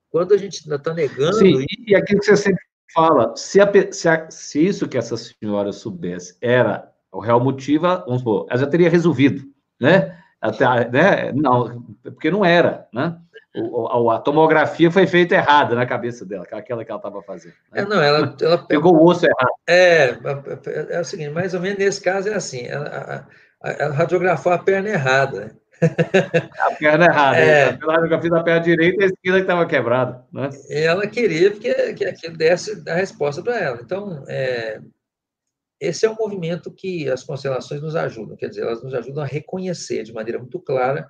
Quando 0.09 0.33
a 0.33 0.37
gente 0.37 0.61
ainda 0.63 0.75
está 0.75 0.93
negando. 0.93 1.37
Sim, 1.37 1.65
e 1.87 1.95
aquilo 1.95 2.19
que 2.19 2.27
você 2.27 2.37
sempre 2.37 2.62
fala, 2.93 3.35
se, 3.35 3.61
a, 3.61 3.71
se, 3.91 4.09
a, 4.09 4.29
se 4.29 4.65
isso 4.65 4.87
que 4.87 4.97
essa 4.97 5.15
senhora 5.17 5.71
soubesse 5.71 6.37
era 6.41 6.91
o 7.11 7.19
real 7.19 7.39
motivo, 7.39 7.87
vamos 7.87 8.19
supor, 8.19 8.47
ela 8.49 8.59
já 8.59 8.67
teria 8.67 8.89
resolvido, 8.89 9.43
né? 9.79 10.17
Até, 10.41 10.89
né? 10.89 11.31
Não, 11.31 11.85
porque 12.03 12.29
não 12.29 12.43
era, 12.43 12.87
né? 12.91 13.17
O, 13.55 14.09
a, 14.09 14.15
a, 14.15 14.19
tomografia 14.19 14.89
foi 14.89 15.05
feita 15.05 15.35
errada 15.35 15.75
na 15.75 15.85
cabeça 15.85 16.25
dela, 16.25 16.43
aquela 16.43 16.83
que 16.83 16.91
ela 16.91 16.97
estava 16.97 17.21
fazendo. 17.21 17.53
Né? 17.71 17.81
É, 17.81 17.85
não, 17.85 18.01
ela, 18.01 18.35
ela 18.41 18.57
pegou 18.57 18.95
o 18.95 19.05
osso 19.05 19.25
errado. 19.25 19.53
É, 19.67 20.05
é, 20.05 20.95
é, 20.95 20.99
o 20.99 21.05
seguinte, 21.05 21.29
mais 21.29 21.53
ou 21.53 21.59
menos 21.59 21.77
nesse 21.77 22.01
caso 22.01 22.29
é 22.29 22.33
assim, 22.33 22.65
ela, 22.65 23.27
ela 23.61 23.93
radiografou 23.93 24.51
a 24.51 24.57
perna 24.57 24.89
errada. 24.89 25.55
A 25.81 26.75
perna 26.75 27.05
errada. 27.05 27.37
É. 27.37 27.69
A 27.69 27.71
radiografia 27.71 28.29
da 28.29 28.43
perna 28.43 28.61
direita 28.61 29.01
e 29.01 29.03
a 29.03 29.07
esquerda 29.07 29.37
que 29.37 29.43
estava 29.43 29.65
quebrada. 29.65 30.25
Né? 30.31 30.49
Ela 30.69 31.07
queria 31.07 31.51
que, 31.51 31.93
que 31.93 32.05
aquilo 32.05 32.37
desse 32.37 32.83
a 32.87 32.95
resposta 32.95 33.41
para 33.41 33.59
ela. 33.59 33.79
Então, 33.81 34.23
é, 34.27 34.79
esse 35.83 36.05
é 36.05 36.09
um 36.09 36.15
movimento 36.15 36.71
que 36.71 37.09
as 37.09 37.23
constelações 37.23 37.81
nos 37.81 37.95
ajudam, 37.95 38.37
quer 38.37 38.47
dizer, 38.47 38.61
elas 38.61 38.81
nos 38.81 38.93
ajudam 38.93 39.23
a 39.23 39.27
reconhecer 39.27 40.03
de 40.03 40.13
maneira 40.13 40.39
muito 40.39 40.59
clara 40.59 41.09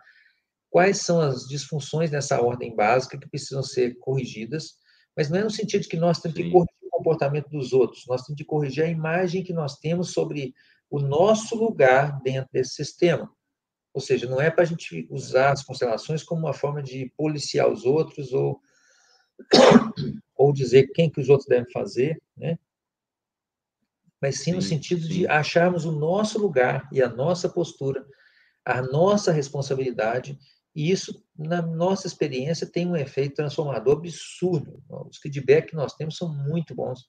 quais 0.69 0.97
são 0.97 1.21
as 1.21 1.47
disfunções 1.47 2.09
nessa 2.09 2.41
ordem 2.41 2.75
básica 2.75 3.15
que 3.15 3.29
precisam 3.29 3.61
ser 3.61 3.95
corrigidas, 3.99 4.73
mas 5.15 5.29
não 5.29 5.37
é 5.37 5.43
no 5.43 5.51
sentido 5.51 5.81
de 5.81 5.87
que 5.87 5.97
nós 5.97 6.19
temos 6.19 6.35
Sim. 6.35 6.45
que 6.45 6.51
corrigir 6.51 6.87
o 6.87 6.89
comportamento 6.89 7.47
dos 7.49 7.71
outros, 7.71 8.05
nós 8.07 8.23
temos 8.23 8.39
que 8.39 8.43
corrigir 8.43 8.83
a 8.83 8.89
imagem 8.89 9.43
que 9.43 9.53
nós 9.53 9.77
temos 9.77 10.11
sobre 10.11 10.55
o 10.89 10.99
nosso 10.99 11.55
lugar 11.55 12.19
dentro 12.23 12.49
desse 12.51 12.73
sistema. 12.73 13.31
Ou 13.93 14.01
seja, 14.01 14.27
não 14.27 14.41
é 14.41 14.49
para 14.49 14.63
a 14.63 14.65
gente 14.65 15.07
usar 15.09 15.51
as 15.51 15.63
constelações 15.63 16.23
como 16.23 16.41
uma 16.41 16.53
forma 16.53 16.81
de 16.81 17.11
policiar 17.15 17.71
os 17.71 17.85
outros 17.85 18.33
ou, 18.33 18.59
ou 20.35 20.51
dizer 20.51 20.87
quem 20.93 21.09
que 21.09 21.21
os 21.21 21.29
outros 21.29 21.47
devem 21.47 21.71
fazer, 21.71 22.21
né? 22.35 22.57
Mas 24.19 24.37
sim, 24.37 24.45
sim 24.45 24.53
no 24.53 24.61
sentido 24.61 25.01
sim. 25.03 25.09
de 25.09 25.27
acharmos 25.27 25.85
o 25.85 25.91
nosso 25.91 26.39
lugar 26.39 26.87
e 26.91 27.01
a 27.01 27.09
nossa 27.09 27.49
postura, 27.49 28.05
a 28.65 28.81
nossa 28.81 29.31
responsabilidade, 29.31 30.39
e 30.75 30.89
isso, 30.89 31.23
na 31.37 31.61
nossa 31.61 32.07
experiência, 32.07 32.65
tem 32.65 32.87
um 32.87 32.95
efeito 32.95 33.35
transformador 33.35 33.97
absurdo. 33.97 34.81
Os 34.89 35.17
feedbacks 35.17 35.69
que 35.69 35.75
nós 35.75 35.93
temos 35.93 36.17
são 36.17 36.33
muito 36.33 36.73
bons 36.73 37.07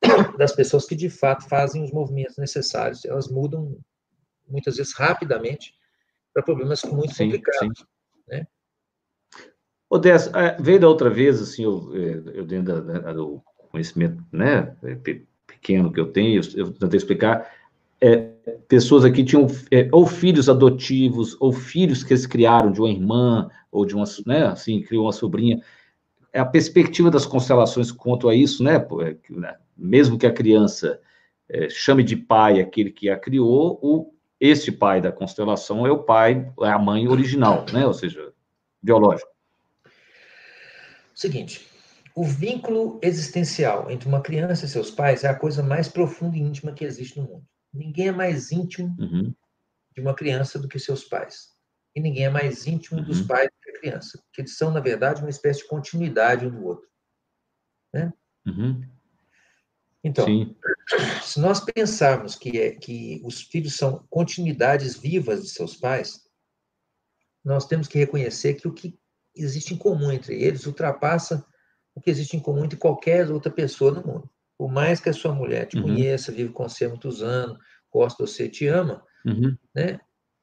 das 0.38 0.52
pessoas 0.52 0.86
que, 0.86 0.96
de 0.96 1.10
fato, 1.10 1.46
fazem 1.46 1.82
os 1.84 1.92
movimentos 1.92 2.38
necessários. 2.38 3.04
Elas 3.04 3.28
mudam, 3.28 3.78
muitas 4.48 4.76
vezes, 4.76 4.94
rapidamente, 4.94 5.74
para 6.32 6.42
problemas 6.42 6.82
muito 6.84 7.14
sim, 7.14 7.24
complicados. 7.24 7.78
Sim. 7.78 7.84
Né? 8.28 8.46
Odessa, 9.88 10.30
é, 10.38 10.62
veio 10.62 10.80
da 10.80 10.88
outra 10.88 11.10
vez, 11.10 11.40
assim, 11.42 11.64
eu, 11.64 11.90
é, 11.94 12.38
eu 12.38 12.44
dentro 12.44 12.80
da, 12.80 12.98
da, 12.98 13.12
do 13.12 13.42
conhecimento 13.70 14.22
né, 14.32 14.74
pequeno 15.46 15.92
que 15.92 16.00
eu 16.00 16.12
tenho, 16.12 16.40
eu, 16.54 16.66
eu 16.66 16.72
tentei 16.72 16.96
explicar, 16.96 17.50
é, 18.00 18.18
pessoas 18.68 19.04
aqui 19.04 19.22
tinham 19.22 19.46
é, 19.70 19.88
ou 19.92 20.06
filhos 20.06 20.48
adotivos, 20.48 21.36
ou 21.40 21.52
filhos 21.52 22.02
que 22.02 22.12
eles 22.12 22.26
criaram 22.26 22.72
de 22.72 22.80
uma 22.80 22.88
irmã, 22.88 23.50
ou 23.70 23.84
de 23.84 23.94
uma, 23.94 24.04
né, 24.26 24.46
assim, 24.46 24.80
criou 24.82 25.04
uma 25.04 25.12
sobrinha. 25.12 25.60
É 26.32 26.40
a 26.40 26.46
perspectiva 26.46 27.10
das 27.10 27.26
constelações 27.26 27.90
quanto 27.90 28.28
a 28.28 28.34
isso, 28.34 28.62
né, 28.62 28.86
né 29.30 29.56
mesmo 29.76 30.16
que 30.16 30.26
a 30.26 30.32
criança 30.32 31.00
é, 31.48 31.68
chame 31.68 32.02
de 32.02 32.16
pai 32.16 32.60
aquele 32.60 32.90
que 32.90 33.10
a 33.10 33.18
criou, 33.18 33.78
o 33.82 34.14
este 34.40 34.72
pai 34.72 35.00
da 35.00 35.12
constelação 35.12 35.86
é 35.86 35.90
o 35.90 36.02
pai, 36.02 36.50
é 36.62 36.68
a 36.68 36.78
mãe 36.78 37.06
original, 37.06 37.66
né? 37.72 37.86
Ou 37.86 37.92
seja, 37.92 38.32
biológico. 38.82 39.30
Seguinte, 41.14 41.68
o 42.16 42.24
vínculo 42.24 42.98
existencial 43.02 43.90
entre 43.90 44.08
uma 44.08 44.22
criança 44.22 44.64
e 44.64 44.68
seus 44.68 44.90
pais 44.90 45.22
é 45.22 45.28
a 45.28 45.38
coisa 45.38 45.62
mais 45.62 45.88
profunda 45.88 46.36
e 46.36 46.40
íntima 46.40 46.72
que 46.72 46.84
existe 46.84 47.18
no 47.18 47.26
mundo. 47.26 47.44
Ninguém 47.72 48.08
é 48.08 48.12
mais 48.12 48.50
íntimo 48.50 48.96
uhum. 48.98 49.34
de 49.94 50.00
uma 50.00 50.14
criança 50.14 50.58
do 50.58 50.66
que 50.66 50.78
seus 50.78 51.04
pais. 51.04 51.50
E 51.94 52.00
ninguém 52.00 52.24
é 52.24 52.30
mais 52.30 52.66
íntimo 52.66 53.00
uhum. 53.00 53.04
dos 53.04 53.20
pais 53.20 53.48
do 53.48 53.60
que 53.62 53.70
a 53.70 53.80
criança. 53.80 54.18
Porque 54.24 54.40
eles 54.40 54.56
são, 54.56 54.70
na 54.70 54.80
verdade, 54.80 55.20
uma 55.20 55.30
espécie 55.30 55.60
de 55.60 55.68
continuidade 55.68 56.46
um 56.46 56.50
do 56.50 56.64
outro. 56.64 56.88
Né? 57.92 58.12
Uhum. 58.46 58.80
Então, 60.02 60.24
Sim. 60.24 60.56
se 61.22 61.38
nós 61.40 61.60
pensarmos 61.60 62.34
que, 62.34 62.58
é, 62.58 62.70
que 62.72 63.20
os 63.24 63.42
filhos 63.42 63.76
são 63.76 64.04
continuidades 64.08 64.96
vivas 64.96 65.42
de 65.42 65.50
seus 65.50 65.76
pais, 65.76 66.22
nós 67.44 67.66
temos 67.66 67.86
que 67.86 67.98
reconhecer 67.98 68.54
que 68.54 68.66
o 68.66 68.72
que 68.72 68.98
existe 69.34 69.74
em 69.74 69.76
comum 69.76 70.10
entre 70.10 70.42
eles 70.42 70.66
ultrapassa 70.66 71.44
o 71.94 72.00
que 72.00 72.10
existe 72.10 72.36
em 72.36 72.40
comum 72.40 72.64
entre 72.64 72.78
qualquer 72.78 73.30
outra 73.30 73.50
pessoa 73.50 73.92
no 73.92 74.06
mundo. 74.06 74.30
Por 74.56 74.70
mais 74.70 75.00
que 75.00 75.08
a 75.08 75.12
sua 75.12 75.34
mulher 75.34 75.66
te 75.66 75.76
uhum. 75.76 75.84
conheça, 75.84 76.32
vive 76.32 76.52
com 76.52 76.68
você 76.68 76.84
há 76.84 76.88
muitos 76.88 77.22
anos, 77.22 77.58
gosta 77.92 78.24
de 78.24 78.30
você, 78.30 78.48
te 78.48 78.66
ama, 78.66 79.04
uhum. 79.24 79.56
né? 79.74 80.00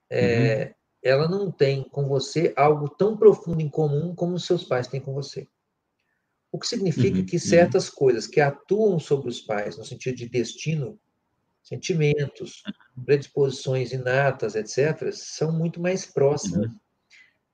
É, 0.09 0.65
uhum. 0.65 0.73
Ela 1.03 1.27
não 1.27 1.51
tem 1.51 1.83
com 1.83 2.07
você 2.07 2.53
algo 2.57 2.89
tão 2.89 3.15
profundo 3.15 3.61
em 3.61 3.69
comum 3.69 4.15
como 4.15 4.33
os 4.33 4.45
seus 4.45 4.63
pais 4.63 4.87
têm 4.87 4.99
com 4.99 5.13
você. 5.13 5.47
O 6.51 6.59
que 6.59 6.67
significa 6.67 7.17
uhum, 7.17 7.25
que 7.25 7.35
uhum. 7.35 7.41
certas 7.41 7.89
uhum. 7.89 7.95
coisas 7.95 8.27
que 8.27 8.39
atuam 8.39 8.99
sobre 8.99 9.29
os 9.29 9.41
pais, 9.41 9.77
no 9.77 9.85
sentido 9.85 10.15
de 10.15 10.29
destino, 10.29 10.99
sentimentos, 11.61 12.63
uhum. 12.95 13.03
predisposições 13.03 13.91
inatas, 13.91 14.55
etc., 14.55 15.11
são 15.11 15.51
muito 15.51 15.81
mais 15.81 16.05
próximas 16.05 16.67
uhum. 16.67 16.79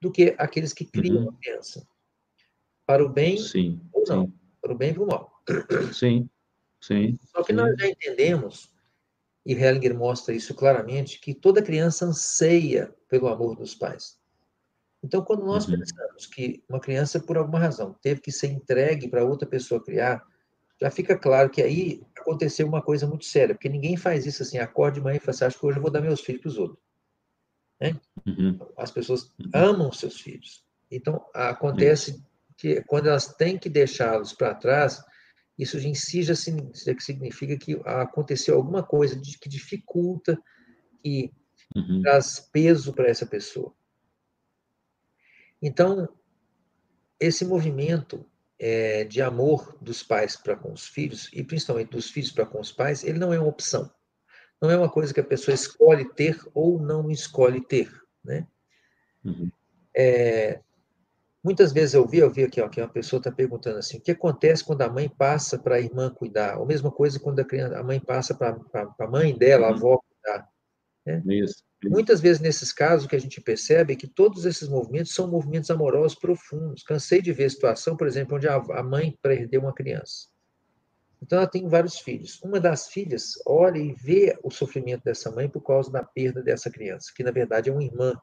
do 0.00 0.12
que 0.12 0.34
aqueles 0.38 0.72
que 0.72 0.84
criam 0.84 1.24
uhum. 1.24 1.30
a 1.30 1.32
criança. 1.34 1.86
Para 2.86 3.04
o 3.04 3.08
bem 3.08 3.36
sim, 3.38 3.80
ou 3.92 4.04
não. 4.06 4.26
Sim. 4.26 4.32
Para 4.60 4.72
o 4.72 4.76
bem 4.76 4.90
e 4.90 4.94
para 4.94 5.02
o 5.02 5.06
mal. 5.06 5.42
Sim, 5.92 6.28
sim. 6.80 7.18
Só 7.24 7.42
que 7.42 7.52
sim. 7.52 7.56
nós 7.56 7.76
já 7.78 7.88
entendemos 7.88 8.74
e 9.44 9.52
Hellinger 9.52 9.94
mostra 9.94 10.34
isso 10.34 10.54
claramente, 10.54 11.20
que 11.20 11.34
toda 11.34 11.62
criança 11.62 12.06
anseia 12.06 12.94
pelo 13.08 13.28
amor 13.28 13.56
dos 13.56 13.74
pais. 13.74 14.18
Então, 15.04 15.22
quando 15.22 15.44
nós 15.44 15.68
uhum. 15.68 15.78
pensamos 15.78 16.26
que 16.26 16.64
uma 16.66 16.80
criança, 16.80 17.20
por 17.20 17.36
alguma 17.36 17.58
razão, 17.58 17.94
teve 18.00 18.22
que 18.22 18.32
ser 18.32 18.46
entregue 18.46 19.06
para 19.06 19.22
outra 19.22 19.46
pessoa 19.46 19.84
criar, 19.84 20.24
já 20.80 20.90
fica 20.90 21.16
claro 21.16 21.50
que 21.50 21.62
aí 21.62 22.02
aconteceu 22.18 22.66
uma 22.66 22.80
coisa 22.80 23.06
muito 23.06 23.26
séria, 23.26 23.54
porque 23.54 23.68
ninguém 23.68 23.98
faz 23.98 24.24
isso 24.24 24.42
assim, 24.42 24.56
acorde 24.56 24.96
de 24.96 25.04
manhã 25.04 25.16
e 25.16 25.20
fala 25.20 25.30
assim, 25.32 25.44
acho 25.44 25.60
que 25.60 25.66
hoje 25.66 25.76
eu 25.76 25.82
vou 25.82 25.90
dar 25.90 26.00
meus 26.00 26.22
filhos 26.22 26.40
para 26.40 26.48
os 26.48 26.56
outros. 26.56 26.78
Né? 27.78 28.00
Uhum. 28.26 28.58
As 28.78 28.90
pessoas 28.90 29.24
uhum. 29.38 29.50
amam 29.52 29.92
seus 29.92 30.18
filhos. 30.18 30.64
Então, 30.90 31.22
acontece 31.34 32.24
que 32.56 32.80
quando 32.84 33.08
elas 33.08 33.26
têm 33.26 33.58
que 33.58 33.68
deixá-los 33.68 34.32
para 34.32 34.54
trás, 34.54 35.04
isso 35.58 35.76
em 35.76 35.94
si 35.94 36.22
já 36.22 36.34
significa 36.34 37.58
que 37.58 37.78
aconteceu 37.84 38.56
alguma 38.56 38.82
coisa 38.82 39.20
que 39.38 39.50
dificulta, 39.50 40.40
que 41.02 41.30
uhum. 41.76 42.00
traz 42.00 42.40
peso 42.40 42.94
para 42.94 43.10
essa 43.10 43.26
pessoa. 43.26 43.74
Então, 45.64 46.06
esse 47.18 47.42
movimento 47.42 48.26
é, 48.58 49.04
de 49.04 49.22
amor 49.22 49.74
dos 49.80 50.02
pais 50.02 50.36
para 50.36 50.54
com 50.54 50.70
os 50.70 50.86
filhos, 50.86 51.30
e 51.32 51.42
principalmente 51.42 51.90
dos 51.90 52.10
filhos 52.10 52.30
para 52.30 52.44
com 52.44 52.60
os 52.60 52.70
pais, 52.70 53.02
ele 53.02 53.18
não 53.18 53.32
é 53.32 53.38
uma 53.38 53.48
opção. 53.48 53.90
Não 54.60 54.70
é 54.70 54.76
uma 54.76 54.90
coisa 54.90 55.14
que 55.14 55.20
a 55.20 55.24
pessoa 55.24 55.54
escolhe 55.54 56.04
ter 56.12 56.38
ou 56.52 56.78
não 56.78 57.10
escolhe 57.10 57.62
ter. 57.62 57.90
Né? 58.22 58.46
Uhum. 59.24 59.50
É, 59.96 60.60
muitas 61.42 61.72
vezes 61.72 61.94
eu 61.94 62.06
vi, 62.06 62.18
eu 62.18 62.30
vi 62.30 62.44
aqui, 62.44 62.60
ó, 62.60 62.68
que 62.68 62.82
uma 62.82 62.88
pessoa 62.88 63.18
está 63.18 63.32
perguntando 63.32 63.78
assim, 63.78 63.96
o 63.96 64.02
que 64.02 64.10
acontece 64.10 64.62
quando 64.62 64.82
a 64.82 64.90
mãe 64.90 65.08
passa 65.08 65.58
para 65.58 65.76
a 65.76 65.80
irmã 65.80 66.10
cuidar? 66.10 66.58
Ou 66.58 66.64
a 66.64 66.68
mesma 66.68 66.90
coisa 66.90 67.18
quando 67.18 67.40
a, 67.40 67.44
criança, 67.44 67.78
a 67.78 67.82
mãe 67.82 67.98
passa 67.98 68.34
para 68.34 68.54
a 68.98 69.06
mãe 69.08 69.34
dela, 69.34 69.68
a 69.68 69.70
uhum. 69.70 69.76
avó 69.76 69.98
cuidar. 69.98 70.46
Né? 71.06 71.22
Isso. 71.26 71.64
Muitas 71.90 72.20
vezes, 72.20 72.40
nesses 72.40 72.72
casos, 72.72 73.06
o 73.06 73.08
que 73.08 73.16
a 73.16 73.20
gente 73.20 73.40
percebe 73.40 73.92
é 73.92 73.96
que 73.96 74.06
todos 74.06 74.44
esses 74.44 74.68
movimentos 74.68 75.14
são 75.14 75.28
movimentos 75.28 75.70
amorosos 75.70 76.18
profundos. 76.18 76.82
Cansei 76.82 77.20
de 77.20 77.32
ver 77.32 77.50
situação, 77.50 77.96
por 77.96 78.06
exemplo, 78.06 78.36
onde 78.36 78.48
a 78.48 78.82
mãe 78.82 79.18
perdeu 79.22 79.60
uma 79.60 79.72
criança. 79.72 80.28
Então, 81.22 81.38
ela 81.38 81.46
tem 81.46 81.66
vários 81.68 81.98
filhos. 81.98 82.40
Uma 82.42 82.60
das 82.60 82.88
filhas 82.88 83.34
olha 83.46 83.78
e 83.78 83.92
vê 83.92 84.38
o 84.42 84.50
sofrimento 84.50 85.04
dessa 85.04 85.30
mãe 85.30 85.48
por 85.48 85.62
causa 85.62 85.90
da 85.90 86.02
perda 86.02 86.42
dessa 86.42 86.70
criança, 86.70 87.12
que 87.14 87.24
na 87.24 87.30
verdade 87.30 87.70
é 87.70 87.72
uma 87.72 87.82
irmã. 87.82 88.14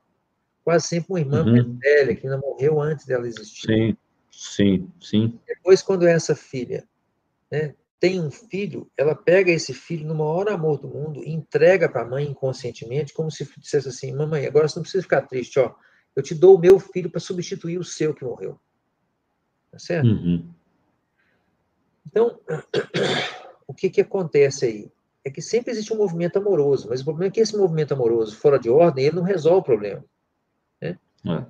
Quase 0.64 0.88
sempre 0.88 1.08
uma 1.10 1.20
irmã 1.20 1.44
uhum. 1.44 1.78
velha, 1.80 2.16
que 2.16 2.28
ainda 2.28 2.38
morreu 2.38 2.80
antes 2.80 3.06
dela 3.06 3.28
existir. 3.28 3.66
Sim, 3.66 3.98
sim, 4.32 4.92
sim. 5.02 5.40
Depois, 5.48 5.82
quando 5.82 6.06
essa 6.06 6.36
filha 6.36 6.88
né, 7.52 7.74
tem 8.02 8.20
um 8.20 8.32
filho, 8.32 8.90
ela 8.98 9.14
pega 9.14 9.52
esse 9.52 9.76
filho 9.76 10.08
no 10.08 10.16
maior 10.16 10.50
amor 10.50 10.80
do 10.80 10.88
mundo 10.88 11.24
e 11.24 11.32
entrega 11.32 11.88
para 11.88 12.02
a 12.02 12.06
mãe 12.06 12.26
inconscientemente, 12.26 13.14
como 13.14 13.30
se 13.30 13.48
dissesse 13.60 13.88
assim: 13.88 14.12
Mamãe, 14.12 14.48
agora 14.48 14.68
você 14.68 14.80
não 14.80 14.82
precisa 14.82 15.04
ficar 15.04 15.22
triste, 15.22 15.60
ó. 15.60 15.76
Eu 16.16 16.24
te 16.24 16.34
dou 16.34 16.56
o 16.56 16.60
meu 16.60 16.80
filho 16.80 17.12
para 17.12 17.20
substituir 17.20 17.78
o 17.78 17.84
seu 17.84 18.12
que 18.12 18.26
morreu. 18.26 18.60
Tá 19.72 19.78
certo? 19.78 20.08
Uhum. 20.08 20.50
Então, 22.08 22.40
o 23.68 23.74
que, 23.74 23.88
que 23.88 24.02
acontece 24.02 24.66
aí? 24.66 24.92
É 25.24 25.30
que 25.30 25.42
sempre 25.42 25.72
existe 25.72 25.94
um 25.94 25.98
movimento 25.98 26.40
amoroso, 26.40 26.90
mas 26.90 27.02
o 27.02 27.06
problema 27.06 27.28
é 27.28 27.32
que 27.32 27.40
esse 27.40 27.56
movimento 27.56 27.94
amoroso 27.94 28.36
fora 28.36 28.58
de 28.58 28.68
ordem, 28.68 29.06
ele 29.06 29.18
não 29.18 29.24
resolve 29.24 29.60
o 29.60 29.64
problema. 29.64 30.04
Né? 30.82 30.98
É. 31.28 31.46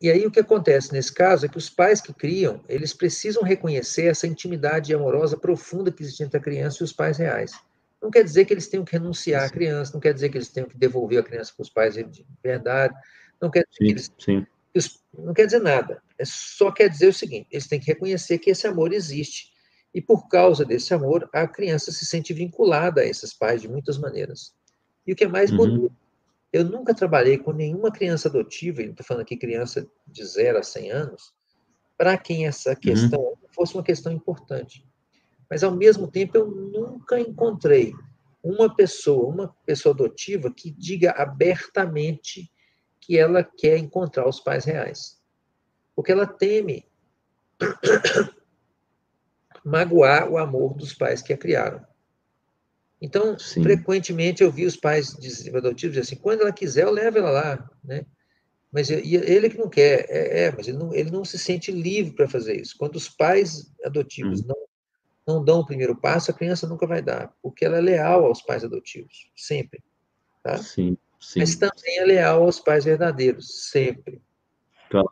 E 0.00 0.10
aí 0.10 0.26
o 0.26 0.30
que 0.30 0.40
acontece 0.40 0.92
nesse 0.92 1.12
caso 1.12 1.44
é 1.44 1.48
que 1.48 1.58
os 1.58 1.68
pais 1.68 2.00
que 2.00 2.12
criam, 2.12 2.64
eles 2.68 2.94
precisam 2.94 3.42
reconhecer 3.42 4.06
essa 4.06 4.26
intimidade 4.26 4.94
amorosa 4.94 5.36
profunda 5.36 5.92
que 5.92 6.02
existe 6.02 6.22
entre 6.22 6.38
a 6.38 6.40
criança 6.40 6.78
e 6.80 6.84
os 6.84 6.92
pais 6.92 7.18
reais. 7.18 7.52
Não 8.00 8.10
quer 8.10 8.24
dizer 8.24 8.46
que 8.46 8.54
eles 8.54 8.66
tenham 8.66 8.84
que 8.84 8.92
renunciar 8.92 9.44
à 9.44 9.50
criança, 9.50 9.92
não 9.92 10.00
quer 10.00 10.14
dizer 10.14 10.30
que 10.30 10.38
eles 10.38 10.48
tenham 10.48 10.66
que 10.66 10.78
devolver 10.78 11.18
a 11.18 11.22
criança 11.22 11.52
para 11.54 11.62
os 11.62 11.68
pais 11.68 11.94
de 11.94 12.26
verdade, 12.42 12.94
não 13.40 13.50
quer 13.50 13.64
dizer 13.68 13.76
sim, 13.78 13.84
que 13.84 13.92
eles, 13.92 14.12
sim. 14.18 14.46
Não 15.18 15.34
quer 15.34 15.46
dizer 15.46 15.60
nada. 15.60 16.02
É 16.18 16.24
só 16.24 16.70
quer 16.70 16.88
dizer 16.88 17.08
o 17.08 17.12
seguinte: 17.12 17.48
eles 17.50 17.66
têm 17.66 17.80
que 17.80 17.86
reconhecer 17.86 18.38
que 18.38 18.50
esse 18.50 18.66
amor 18.66 18.92
existe. 18.92 19.50
E 19.92 20.00
por 20.00 20.28
causa 20.28 20.64
desse 20.64 20.94
amor, 20.94 21.28
a 21.32 21.48
criança 21.48 21.90
se 21.90 22.06
sente 22.06 22.32
vinculada 22.32 23.00
a 23.00 23.04
esses 23.04 23.34
pais 23.34 23.60
de 23.60 23.68
muitas 23.68 23.98
maneiras. 23.98 24.54
E 25.06 25.12
o 25.12 25.16
que 25.16 25.24
é 25.24 25.28
mais 25.28 25.50
uhum. 25.50 25.56
bonito 25.56 25.92
eu 26.52 26.64
nunca 26.64 26.94
trabalhei 26.94 27.38
com 27.38 27.52
nenhuma 27.52 27.92
criança 27.92 28.28
adotiva, 28.28 28.82
estou 28.82 29.06
falando 29.06 29.22
aqui 29.22 29.36
criança 29.36 29.86
de 30.06 30.24
0 30.24 30.58
a 30.58 30.62
100 30.62 30.90
anos, 30.90 31.32
para 31.96 32.16
quem 32.16 32.46
essa 32.46 32.70
uhum. 32.70 32.76
questão 32.76 33.20
uhum. 33.20 33.36
fosse 33.50 33.74
uma 33.74 33.82
questão 33.82 34.12
importante. 34.12 34.84
Mas, 35.48 35.62
ao 35.62 35.72
mesmo 35.72 36.08
tempo, 36.08 36.36
eu 36.36 36.46
nunca 36.48 37.20
encontrei 37.20 37.92
uma 38.42 38.74
pessoa, 38.74 39.28
uma 39.28 39.56
pessoa 39.66 39.94
adotiva, 39.94 40.52
que 40.52 40.70
diga 40.70 41.10
abertamente 41.12 42.50
que 43.00 43.18
ela 43.18 43.44
quer 43.44 43.76
encontrar 43.76 44.28
os 44.28 44.40
pais 44.40 44.64
reais. 44.64 45.20
Porque 45.94 46.12
ela 46.12 46.26
teme 46.26 46.86
magoar 49.64 50.30
o 50.30 50.38
amor 50.38 50.74
dos 50.74 50.94
pais 50.94 51.20
que 51.20 51.32
a 51.32 51.36
criaram. 51.36 51.84
Então, 53.00 53.38
Sim. 53.38 53.62
frequentemente 53.62 54.42
eu 54.42 54.52
vi 54.52 54.66
os 54.66 54.76
pais 54.76 55.14
adotivos 55.48 55.94
dizer 55.94 56.00
assim, 56.00 56.16
quando 56.16 56.42
ela 56.42 56.52
quiser, 56.52 56.84
eu 56.84 56.90
levo 56.90 57.18
ela 57.18 57.30
lá, 57.30 57.70
né? 57.82 58.04
Mas 58.72 58.88
ele 58.88 59.50
que 59.50 59.58
não 59.58 59.68
quer, 59.68 60.06
é, 60.08 60.44
é 60.44 60.52
mas 60.52 60.68
ele 60.68 60.78
não, 60.78 60.94
ele 60.94 61.10
não 61.10 61.24
se 61.24 61.38
sente 61.38 61.72
livre 61.72 62.14
para 62.14 62.28
fazer 62.28 62.60
isso. 62.60 62.76
Quando 62.78 62.96
os 62.96 63.08
pais 63.08 63.72
adotivos 63.84 64.42
hum. 64.42 64.46
não, 64.46 64.56
não 65.26 65.44
dão 65.44 65.60
o 65.60 65.66
primeiro 65.66 65.96
passo, 65.96 66.30
a 66.30 66.34
criança 66.34 66.68
nunca 66.68 66.86
vai 66.86 67.02
dar, 67.02 67.34
porque 67.42 67.64
ela 67.64 67.78
é 67.78 67.80
leal 67.80 68.24
aos 68.26 68.42
pais 68.42 68.62
adotivos, 68.62 69.30
sempre. 69.34 69.82
Tá? 70.42 70.58
Sim, 70.58 70.96
sim. 71.18 71.40
Mas 71.40 71.56
também 71.56 71.98
é 71.98 72.04
leal 72.04 72.44
aos 72.44 72.60
pais 72.60 72.84
verdadeiros, 72.84 73.70
sempre. 73.70 74.22
Claro. 74.88 75.10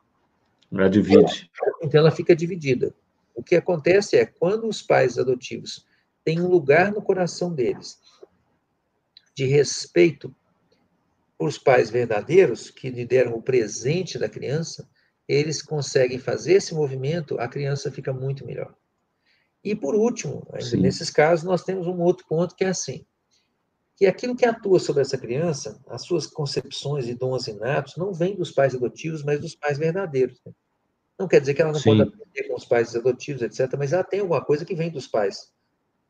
Ela 0.71 0.89
divide. 0.89 1.51
Então 1.83 2.01
ela 2.01 2.11
fica 2.11 2.37
dividida. 2.37 2.95
O 3.35 3.43
que 3.43 3.57
acontece 3.57 4.17
é, 4.17 4.27
quando 4.27 4.69
os 4.69 4.83
pais 4.83 5.19
adotivos 5.19 5.88
tem 6.29 6.43
um 6.43 6.47
lugar 6.47 6.93
no 6.93 7.01
coração 7.01 7.55
deles 7.55 7.99
de 9.35 9.47
respeito 9.47 10.37
os 11.39 11.57
pais 11.57 11.89
verdadeiros 11.89 12.69
que 12.69 12.91
lhe 12.91 13.07
deram 13.07 13.33
o 13.33 13.41
presente 13.41 14.19
da 14.19 14.29
criança, 14.29 14.87
eles 15.27 15.63
conseguem 15.63 16.19
fazer 16.19 16.57
esse 16.57 16.75
movimento, 16.75 17.41
a 17.41 17.49
criança 17.49 17.91
fica 17.91 18.13
muito 18.13 18.45
melhor. 18.45 18.75
E 19.65 19.75
por 19.75 19.95
último, 19.95 20.47
nesses 20.75 21.09
casos, 21.09 21.47
nós 21.47 21.65
temos 21.65 21.87
um 21.87 21.99
outro 22.03 22.27
ponto 22.29 22.55
que 22.55 22.65
é 22.65 22.69
assim, 22.69 23.07
que 23.97 24.05
aquilo 24.05 24.37
que 24.37 24.45
atua 24.45 24.79
sobre 24.79 25.01
essa 25.01 25.17
criança, 25.17 25.83
as 25.89 26.03
suas 26.03 26.27
concepções 26.27 27.09
e 27.09 27.15
dons 27.15 27.49
inatos, 27.49 27.97
não 27.97 28.13
vem 28.13 28.37
dos 28.37 28.51
pais 28.51 28.75
adotivos, 28.75 29.23
mas 29.23 29.41
dos 29.41 29.55
pais 29.55 29.79
verdadeiros. 29.79 30.39
Né? 30.45 30.53
Não 31.19 31.27
quer 31.27 31.41
dizer 31.41 31.55
que 31.55 31.63
ela 31.63 31.73
não 31.73 31.81
Sim. 31.81 31.97
pode 31.97 32.03
aprender 32.03 32.49
com 32.49 32.55
os 32.55 32.67
pais 32.67 32.95
adotivos, 32.95 33.41
etc., 33.41 33.75
mas 33.79 33.95
ela 33.95 34.05
tem 34.05 34.21
alguma 34.21 34.45
coisa 34.45 34.67
que 34.67 34.75
vem 34.75 34.91
dos 34.91 35.07
pais 35.07 35.57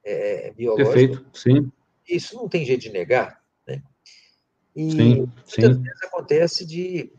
é, 0.04 0.52
biológico. 0.52 0.90
Perfeito, 0.92 1.26
sim. 1.32 1.72
Isso 2.08 2.36
não 2.36 2.48
tem 2.48 2.64
jeito 2.64 2.82
de 2.82 2.90
negar, 2.90 3.42
né? 3.66 3.82
E 4.74 4.90
sim, 4.90 5.16
muitas 5.16 5.54
sim. 5.76 5.82
vezes 5.82 6.02
acontece 6.02 6.66
de, 6.66 7.12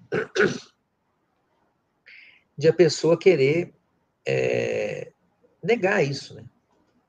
de 2.57 2.68
a 2.68 2.73
pessoa 2.73 3.18
querer 3.18 3.73
é, 4.26 5.11
negar 5.64 6.03
isso, 6.03 6.34
né? 6.34 6.43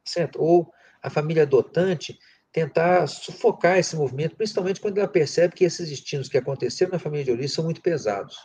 Certo? 0.04 0.40
Ou 0.42 0.72
a 1.02 1.08
família 1.08 1.44
adotante 1.44 2.18
tentar 2.52 3.06
sufocar 3.06 3.78
esse 3.78 3.96
movimento, 3.96 4.36
principalmente 4.36 4.80
quando 4.80 4.98
ela 4.98 5.08
percebe 5.08 5.54
que 5.54 5.64
esses 5.64 5.88
destinos 5.88 6.28
que 6.28 6.36
aconteceram 6.36 6.92
na 6.92 6.98
família 6.98 7.24
de 7.24 7.30
origem 7.30 7.48
são 7.48 7.64
muito 7.64 7.80
pesados 7.80 8.36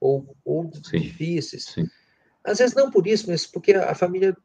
ou, 0.00 0.36
ou 0.44 0.70
sim, 0.84 0.98
difíceis. 0.98 1.66
Sim. 1.66 1.86
Às 2.44 2.58
vezes 2.58 2.74
não 2.74 2.90
por 2.90 3.06
isso, 3.06 3.30
mas 3.30 3.46
porque 3.46 3.72
a 3.72 3.94
família 3.94 4.36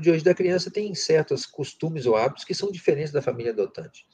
de, 0.00 0.10
hoje 0.10 0.24
da 0.24 0.34
criança 0.34 0.70
tem 0.70 0.94
certos 0.94 1.46
costumes 1.46 2.06
ou 2.06 2.16
hábitos 2.16 2.44
que 2.44 2.54
são 2.54 2.70
diferentes 2.70 3.12
da 3.12 3.22
família 3.22 3.52
adotante. 3.52 4.06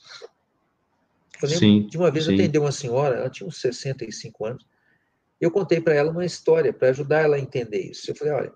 Eu 1.42 1.48
lembro 1.48 1.58
sim, 1.58 1.86
de 1.86 1.98
uma 1.98 2.10
vez 2.10 2.24
sim. 2.24 2.32
eu 2.32 2.34
atendi 2.36 2.58
uma 2.58 2.72
senhora, 2.72 3.16
ela 3.16 3.30
tinha 3.30 3.46
uns 3.46 3.60
65 3.60 4.46
anos, 4.46 4.66
eu 5.40 5.50
contei 5.50 5.80
para 5.80 5.94
ela 5.94 6.10
uma 6.10 6.24
história 6.24 6.72
para 6.72 6.88
ajudar 6.88 7.22
ela 7.22 7.36
a 7.36 7.40
entender 7.40 7.80
isso. 7.80 8.10
Eu 8.10 8.16
falei, 8.16 8.32
olha, 8.32 8.52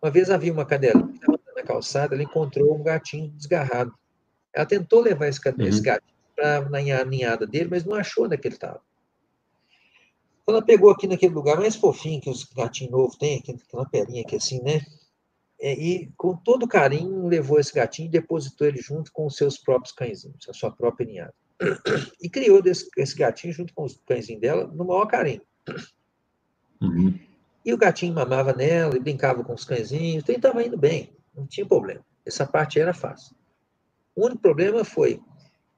uma 0.00 0.10
vez 0.10 0.30
havia 0.30 0.52
uma 0.52 0.64
cadela 0.64 1.06
que 1.08 1.14
estava 1.14 1.38
na 1.56 1.62
calçada, 1.62 2.14
ela 2.14 2.22
encontrou 2.22 2.74
um 2.74 2.82
gatinho 2.82 3.28
desgarrado. 3.30 3.92
Ela 4.52 4.66
tentou 4.66 5.00
levar 5.00 5.26
esse, 5.28 5.40
uhum. 5.48 5.66
esse 5.66 5.80
gatinho 5.80 6.12
para 6.36 6.68
na 6.68 7.04
ninhada 7.04 7.46
dele, 7.46 7.68
mas 7.70 7.84
não 7.84 7.94
achou 7.94 8.24
onde 8.24 8.36
é 8.36 8.40
ele 8.42 8.54
estava. 8.54 8.80
Ela 10.46 10.62
pegou 10.62 10.90
aqui 10.90 11.06
naquele 11.06 11.34
lugar 11.34 11.56
mais 11.56 11.76
fofinho 11.76 12.20
que 12.20 12.30
os 12.30 12.44
gatinhos 12.44 12.92
novos 12.92 13.16
têm, 13.16 13.42
aquela 13.48 13.86
pelinha 13.86 14.22
aqui 14.22 14.36
assim, 14.36 14.60
né? 14.62 14.80
É, 15.64 15.74
e 15.74 16.12
com 16.16 16.34
todo 16.34 16.66
carinho 16.66 17.28
levou 17.28 17.60
esse 17.60 17.72
gatinho 17.72 18.06
e 18.06 18.10
depositou 18.10 18.66
ele 18.66 18.82
junto 18.82 19.12
com 19.12 19.26
os 19.26 19.36
seus 19.36 19.56
próprios 19.56 19.94
cãezinhos, 19.94 20.48
a 20.48 20.52
sua 20.52 20.72
própria 20.72 21.06
ninhada. 21.06 21.34
E 22.20 22.28
criou 22.28 22.60
desse, 22.60 22.88
esse 22.96 23.16
gatinho 23.16 23.54
junto 23.54 23.72
com 23.72 23.84
os 23.84 23.96
cãezinhos 24.04 24.40
dela 24.40 24.66
no 24.66 24.84
maior 24.84 25.06
carinho. 25.06 25.40
Uhum. 26.80 27.16
E 27.64 27.72
o 27.72 27.78
gatinho 27.78 28.12
mamava 28.12 28.52
nela 28.52 28.96
e 28.96 29.00
brincava 29.00 29.44
com 29.44 29.54
os 29.54 29.64
cãezinhos, 29.64 30.24
então 30.24 30.34
estava 30.34 30.64
indo 30.64 30.76
bem, 30.76 31.16
não 31.32 31.46
tinha 31.46 31.64
problema. 31.64 32.04
Essa 32.26 32.44
parte 32.44 32.80
era 32.80 32.92
fácil. 32.92 33.36
O 34.16 34.26
único 34.26 34.42
problema 34.42 34.82
foi, 34.82 35.20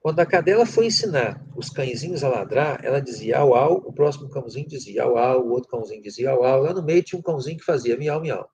quando 0.01 0.19
a 0.21 0.25
cadela 0.25 0.65
foi 0.65 0.87
ensinar 0.87 1.45
os 1.55 1.69
cãezinhos 1.69 2.25
a 2.25 2.29
ladrar, 2.31 2.83
ela 2.83 3.01
dizia 3.01 3.37
au, 3.37 3.55
au, 3.55 3.75
o 3.87 3.93
próximo 3.93 4.31
cãozinho 4.31 4.67
dizia 4.67 5.03
au, 5.03 5.19
au, 5.19 5.47
o 5.47 5.51
outro 5.51 5.69
cãozinho 5.69 6.01
dizia 6.01 6.31
au, 6.31 6.43
au, 6.43 6.63
lá 6.63 6.73
no 6.73 6.83
meio 6.83 7.03
tinha 7.03 7.19
um 7.19 7.23
cãozinho 7.23 7.59
que 7.59 7.65
fazia 7.65 7.99
miau, 7.99 8.19
miau. 8.23 8.49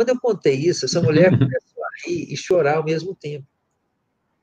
Quando 0.00 0.08
eu 0.08 0.18
contei 0.18 0.54
isso, 0.54 0.86
essa 0.86 1.02
mulher 1.02 1.28
começou 1.38 1.84
a 1.84 1.88
rir 2.06 2.32
e 2.32 2.34
chorar 2.34 2.78
ao 2.78 2.84
mesmo 2.84 3.14
tempo. 3.14 3.46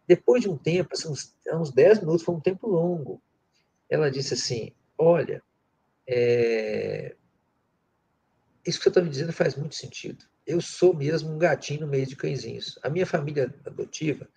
Depois 0.07 0.43
de 0.43 0.47
um 0.47 0.55
tempo, 0.55 0.89
assim, 0.93 1.09
uns, 1.09 1.35
uns 1.51 1.71
10 1.71 2.01
minutos, 2.01 2.21
foi 2.21 2.35
um 2.35 2.39
tempo 2.39 2.67
longo, 2.67 3.19
ela 3.89 4.11
disse 4.11 4.35
assim, 4.35 4.71
olha, 4.95 5.41
é... 6.05 7.15
isso 8.67 8.77
que 8.77 8.83
você 8.83 8.89
está 8.89 9.01
me 9.01 9.09
dizendo 9.09 9.33
faz 9.33 9.55
muito 9.55 9.73
sentido. 9.73 10.25
Eu 10.45 10.61
sou 10.61 10.93
mesmo 10.93 11.33
um 11.33 11.39
gatinho 11.39 11.81
no 11.81 11.87
meio 11.87 12.05
de 12.05 12.15
cãezinhos. 12.15 12.77
A 12.83 12.89
minha 12.91 13.07
família 13.07 13.51
adotiva 13.65 14.29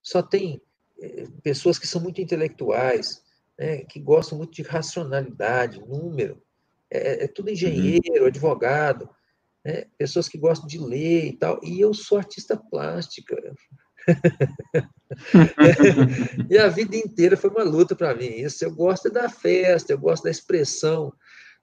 só 0.00 0.22
tem 0.22 0.62
é, 1.00 1.26
pessoas 1.42 1.80
que 1.80 1.86
são 1.88 2.00
muito 2.00 2.20
intelectuais, 2.20 3.24
né, 3.58 3.78
que 3.78 3.98
gostam 3.98 4.38
muito 4.38 4.52
de 4.52 4.62
racionalidade, 4.62 5.80
número. 5.80 6.40
É, 6.88 7.24
é 7.24 7.26
tudo 7.26 7.48
uhum. 7.48 7.54
engenheiro, 7.54 8.20
uhum. 8.20 8.26
advogado, 8.26 9.10
né, 9.64 9.84
pessoas 9.98 10.28
que 10.28 10.38
gostam 10.38 10.66
de 10.66 10.78
ler 10.78 11.26
e 11.26 11.32
tal. 11.32 11.60
E 11.62 11.80
eu 11.80 11.92
sou 11.94 12.18
artista 12.18 12.56
plástica. 12.56 13.36
e 16.50 16.58
a 16.58 16.68
vida 16.68 16.96
inteira 16.96 17.36
foi 17.36 17.50
uma 17.50 17.62
luta 17.62 17.94
para 17.94 18.14
mim. 18.14 18.28
Isso 18.28 18.64
eu 18.64 18.74
gosto 18.74 19.10
da 19.10 19.28
festa, 19.28 19.92
eu 19.92 19.98
gosto 19.98 20.24
da 20.24 20.30
expressão 20.30 21.12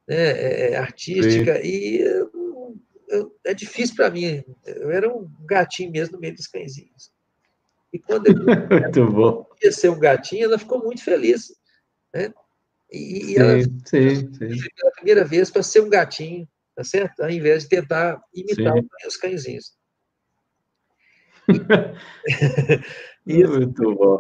né, 0.08 0.16
é, 0.16 0.72
é 0.72 0.78
artística 0.78 1.56
Sim. 1.56 1.68
e 1.68 2.02
eu, 2.02 2.78
eu, 3.10 3.36
é 3.46 3.54
difícil 3.54 3.96
para 3.96 4.10
mim. 4.10 4.44
Eu 4.66 4.92
era 4.92 5.12
um 5.12 5.30
gatinho 5.46 5.92
mesmo 5.92 6.14
no 6.14 6.22
meio 6.22 6.36
dos 6.36 6.48
cãezinhos. 6.48 7.12
E 7.92 8.00
quando 8.00 8.28
eu 8.28 8.36
ia 9.62 9.72
ser 9.72 9.90
um 9.90 10.00
gatinho, 10.00 10.46
ela 10.46 10.60
ficou 10.60 10.84
muito 10.84 11.04
feliz. 11.04 11.54
Né? 12.14 12.34
E, 12.92 13.34
e 13.34 13.38
ela 13.38 13.62
sim, 13.86 14.34
sim, 14.34 14.70
pela 14.76 14.92
primeira 14.96 15.26
vez 15.26 15.50
para 15.50 15.64
ser 15.64 15.82
um 15.82 15.90
gatinho, 15.90 16.48
tá 16.78 16.84
certo? 16.84 17.22
Ao 17.22 17.30
invés 17.32 17.64
de 17.64 17.70
tentar 17.70 18.22
imitar 18.32 18.78
sim. 18.78 19.08
os 19.08 19.18
cãezinhos. 19.18 19.74
Isso 23.26 23.52
muito 23.58 23.96
bom. 23.96 24.20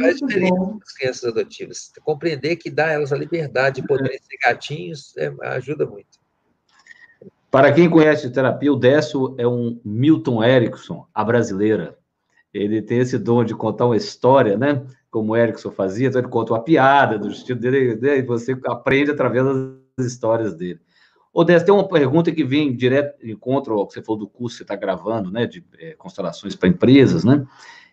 faz 0.00 0.16
diferença 0.16 0.78
as 0.82 0.92
crianças 0.94 1.24
adotivas. 1.24 1.92
Compreender 2.02 2.56
que 2.56 2.70
dá 2.70 2.86
a 2.86 2.92
elas 2.92 3.12
a 3.12 3.18
liberdade 3.18 3.82
de 3.82 3.86
poderem 3.86 4.18
ser 4.18 4.38
gatinhos 4.42 5.14
é, 5.18 5.30
ajuda 5.42 5.84
muito. 5.84 6.22
Para 7.50 7.70
quem 7.70 7.90
conhece 7.90 8.30
terapia, 8.30 8.72
o 8.72 8.76
Décio 8.76 9.34
é 9.36 9.46
um 9.46 9.78
Milton 9.84 10.42
Erickson, 10.42 11.06
a 11.12 11.22
brasileira. 11.22 11.98
Ele 12.54 12.80
tem 12.80 13.00
esse 13.00 13.18
dom 13.18 13.44
de 13.44 13.54
contar 13.54 13.84
uma 13.84 13.96
história, 13.96 14.56
né? 14.56 14.86
Como 15.10 15.32
o 15.32 15.36
Erickson 15.36 15.70
fazia, 15.70 16.08
então 16.08 16.18
ele 16.18 16.30
conta 16.30 16.54
uma 16.54 16.64
piada 16.64 17.18
do 17.18 17.28
estilo 17.28 17.60
dele, 17.60 17.96
né? 17.96 18.16
e 18.16 18.22
você 18.22 18.58
aprende 18.64 19.10
através 19.10 19.44
das 19.98 20.06
histórias 20.06 20.54
dele. 20.54 20.80
Décio, 21.44 21.64
tem 21.64 21.74
uma 21.74 21.88
pergunta 21.88 22.30
que 22.30 22.44
vem 22.44 22.76
direto 22.76 23.26
encontro 23.26 23.74
ao 23.78 23.86
que 23.86 23.94
você 23.94 24.02
falou 24.02 24.18
do 24.18 24.28
curso 24.28 24.56
que 24.56 24.58
você 24.58 24.64
está 24.64 24.76
gravando, 24.76 25.30
né, 25.30 25.46
de 25.46 25.64
é, 25.78 25.94
constelações 25.94 26.54
para 26.54 26.68
empresas, 26.68 27.24
né? 27.24 27.46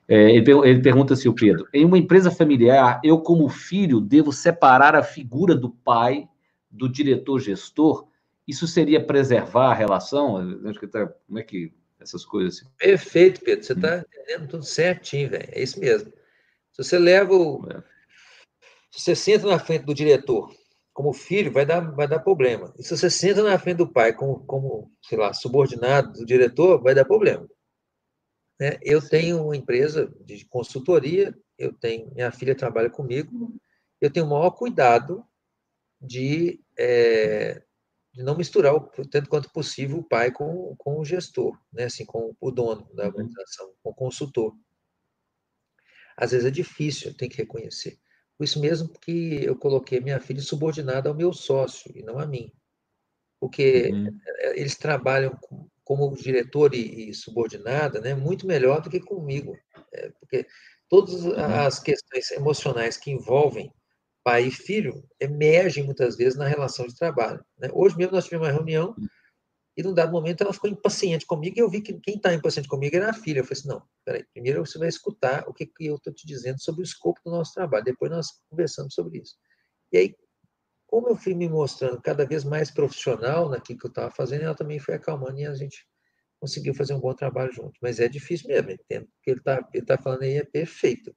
É, 0.07 0.35
ele, 0.35 0.51
ele 0.51 0.81
pergunta 0.81 1.13
assim, 1.13 1.29
o 1.29 1.33
Pedro, 1.33 1.67
em 1.71 1.85
uma 1.85 1.97
empresa 1.97 2.31
familiar, 2.31 2.99
eu 3.03 3.21
como 3.21 3.47
filho 3.47 4.01
devo 4.01 4.33
separar 4.33 4.95
a 4.95 5.03
figura 5.03 5.55
do 5.55 5.69
pai 5.69 6.27
do 6.69 6.89
diretor-gestor? 6.89 8.07
Isso 8.47 8.67
seria 8.67 9.03
preservar 9.05 9.69
a 9.69 9.73
relação? 9.73 10.37
Acho 10.65 10.79
que 10.79 10.87
tá, 10.87 11.07
como 11.27 11.37
é 11.37 11.43
que 11.43 11.71
essas 11.99 12.25
coisas 12.25 12.57
assim? 12.57 12.65
Perfeito, 12.77 13.41
Pedro, 13.41 13.63
você 13.63 13.73
está 13.73 13.99
entendendo 13.99 14.49
tudo 14.49 14.63
certinho, 14.63 15.29
velho, 15.29 15.47
é 15.51 15.61
isso 15.61 15.79
mesmo. 15.79 16.11
Se 16.71 16.83
você 16.83 16.97
leva 16.97 17.33
o... 17.33 17.65
É. 17.69 17.83
Se 18.91 19.01
você 19.01 19.15
senta 19.15 19.47
na 19.47 19.59
frente 19.59 19.85
do 19.85 19.93
diretor 19.93 20.51
como 20.99 21.13
filho, 21.13 21.49
vai 21.49 21.65
dar, 21.65 21.79
vai 21.79 22.09
dar 22.09 22.19
problema. 22.19 22.73
E 22.77 22.83
se 22.83 22.89
você 22.89 23.09
senta 23.09 23.41
na 23.41 23.57
frente 23.57 23.77
do 23.77 23.87
pai 23.87 24.11
como, 24.11 24.45
como 24.45 24.91
sei 25.01 25.17
lá, 25.17 25.33
subordinado 25.33 26.11
do 26.11 26.25
diretor, 26.25 26.83
vai 26.83 26.93
dar 26.93 27.05
problema. 27.05 27.49
Né? 28.59 28.77
Eu 28.81 29.01
tenho 29.01 29.41
uma 29.41 29.55
empresa 29.55 30.13
de 30.25 30.43
consultoria, 30.47 31.33
eu 31.57 31.71
tenho 31.71 32.13
minha 32.13 32.29
filha 32.33 32.53
trabalha 32.53 32.89
comigo, 32.89 33.55
eu 34.01 34.11
tenho 34.11 34.25
o 34.25 34.29
maior 34.29 34.51
cuidado 34.51 35.25
de, 36.01 36.61
é, 36.77 37.63
de 38.11 38.21
não 38.21 38.35
misturar, 38.35 38.75
o, 38.75 38.81
tanto 39.09 39.29
quanto 39.29 39.53
possível, 39.53 39.99
o 39.99 40.03
pai 40.03 40.33
com, 40.33 40.75
com 40.77 40.99
o 40.99 41.05
gestor, 41.05 41.57
né? 41.71 41.85
assim, 41.85 42.05
com 42.05 42.35
o 42.41 42.51
dono 42.51 42.93
da 42.93 43.03
uhum. 43.03 43.09
organização, 43.11 43.73
com 43.81 43.91
o 43.91 43.95
consultor. 43.95 44.53
Às 46.17 46.31
vezes 46.31 46.45
é 46.45 46.51
difícil, 46.51 47.15
tem 47.15 47.29
que 47.29 47.37
reconhecer. 47.37 47.97
Por 48.39 48.45
isso 48.45 48.61
mesmo 48.61 48.87
que 48.87 49.43
eu 49.43 49.53
coloquei 49.53 49.99
minha 49.99 50.17
filha 50.21 50.41
subordinada 50.41 51.09
ao 51.09 51.15
meu 51.15 51.33
sócio 51.33 51.91
e 51.93 52.01
não 52.01 52.17
a 52.17 52.25
mim. 52.25 52.49
Porque 53.37 53.89
uhum. 53.91 54.17
Eh, 54.25 54.61
eles 54.61 54.77
trabalham 54.77 55.37
como 55.83 56.15
diretor 56.15 56.73
e, 56.73 57.13
subordinada 57.13 57.99
né, 57.99 58.15
muito 58.15 58.47
melhor 58.47 58.79
do 58.79 58.89
que 58.89 59.01
comigo. 59.01 59.57
É, 59.91 60.09
porque 60.11 60.47
todas 60.87 61.25
uhum. 61.25 61.35
as 61.35 61.79
questões 61.79 62.31
emocionais 62.31 62.95
que 62.95 63.11
envolvem 63.11 63.73
pai 64.23 64.45
e 64.45 64.51
filho 64.51 65.03
emergem 65.19 65.83
muitas 65.83 66.15
vezes 66.15 66.37
na 66.37 66.47
relação 66.47 66.87
de 66.87 66.95
trabalho. 66.95 67.43
Né? 67.57 67.69
Hoje 67.73 67.97
mesmo 67.97 68.13
nós 68.13 68.23
tivemos 68.23 68.47
uma 68.47 68.53
reunião 68.53 68.95
e, 69.79 69.81
num 69.81 69.93
dado 69.93 70.11
momento, 70.11 70.41
ela 70.41 70.51
ficou 70.51 70.69
impaciente 70.69 71.25
comigo 71.25 71.57
e 71.57 71.61
eu 71.61 71.69
vi 71.69 71.79
que 71.79 71.93
quem 71.93 72.17
está 72.17 72.33
impaciente 72.33 72.67
comigo 72.67 72.97
era 72.97 73.11
a 73.11 73.13
filha. 73.13 73.39
Eu 73.39 73.45
falei 73.45 73.59
assim: 73.59 73.69
não, 73.69 73.81
peraí, 74.03 74.25
primeiro 74.33 74.65
você 74.65 74.77
vai 74.77 74.89
escutar 74.89 75.47
o 75.47 75.53
que, 75.53 75.65
que 75.65 75.85
eu 75.85 75.95
estou 75.95 76.13
te 76.13 76.27
dizendo 76.27 76.61
sobre 76.61 76.81
o 76.81 76.83
escopo 76.83 77.21
do 77.23 77.31
nosso 77.31 77.53
trabalho, 77.53 77.85
depois 77.85 78.11
nós 78.11 78.27
conversamos 78.49 78.93
sobre 78.93 79.19
isso. 79.19 79.35
E 79.93 79.97
aí, 79.97 80.15
como 80.85 81.07
eu 81.07 81.15
fui 81.15 81.33
me 81.33 81.47
mostrando 81.47 82.01
cada 82.01 82.25
vez 82.25 82.43
mais 82.43 82.69
profissional 82.69 83.47
naquilo 83.47 83.79
que 83.79 83.85
eu 83.85 83.89
estava 83.89 84.11
fazendo, 84.11 84.43
ela 84.43 84.53
também 84.53 84.79
foi 84.79 84.95
acalmando 84.95 85.39
e 85.39 85.45
a 85.45 85.53
gente 85.53 85.87
conseguiu 86.41 86.73
fazer 86.73 86.93
um 86.93 86.99
bom 86.99 87.13
trabalho 87.13 87.53
junto. 87.53 87.79
Mas 87.81 88.01
é 88.01 88.09
difícil 88.09 88.49
mesmo, 88.49 88.71
entendo. 88.71 89.05
O 89.05 89.21
que 89.23 89.31
ele 89.31 89.39
está 89.39 89.65
ele 89.73 89.85
tá 89.85 89.97
falando 89.97 90.23
aí 90.23 90.33
é 90.33 90.43
perfeito. 90.43 91.15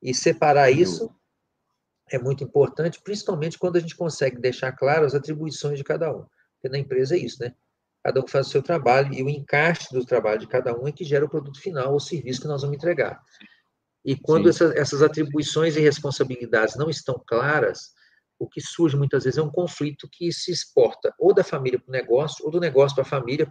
E 0.00 0.14
separar 0.14 0.70
isso 0.70 1.12
é 2.12 2.16
muito 2.16 2.44
importante, 2.44 3.02
principalmente 3.02 3.58
quando 3.58 3.74
a 3.74 3.80
gente 3.80 3.96
consegue 3.96 4.40
deixar 4.40 4.70
claro 4.70 5.04
as 5.04 5.16
atribuições 5.16 5.78
de 5.78 5.82
cada 5.82 6.16
um. 6.16 6.24
Porque 6.66 6.68
na 6.68 6.78
empresa 6.78 7.14
é 7.14 7.18
isso, 7.18 7.40
né? 7.40 7.54
Cada 8.02 8.20
um 8.20 8.26
faz 8.26 8.48
o 8.48 8.50
seu 8.50 8.62
trabalho 8.62 9.12
e 9.14 9.22
o 9.22 9.28
encaixe 9.28 9.92
do 9.92 10.04
trabalho 10.04 10.38
de 10.38 10.46
cada 10.46 10.76
um 10.76 10.86
é 10.86 10.92
que 10.92 11.04
gera 11.04 11.24
o 11.24 11.28
produto 11.28 11.60
final, 11.60 11.94
o 11.94 12.00
serviço 12.00 12.40
que 12.40 12.48
nós 12.48 12.62
vamos 12.62 12.76
entregar. 12.76 13.20
E 14.04 14.16
quando 14.16 14.48
essa, 14.48 14.72
essas 14.76 15.02
atribuições 15.02 15.76
e 15.76 15.80
responsabilidades 15.80 16.76
não 16.76 16.88
estão 16.88 17.22
claras, 17.26 17.92
o 18.38 18.48
que 18.48 18.60
surge 18.60 18.96
muitas 18.96 19.24
vezes 19.24 19.38
é 19.38 19.42
um 19.42 19.50
conflito 19.50 20.08
que 20.10 20.32
se 20.32 20.52
exporta 20.52 21.12
ou 21.18 21.34
da 21.34 21.42
família 21.42 21.78
para 21.78 21.88
o 21.88 21.92
negócio, 21.92 22.44
ou 22.44 22.50
do 22.50 22.60
negócio 22.60 22.94
para 22.94 23.02
a 23.02 23.08
família, 23.08 23.48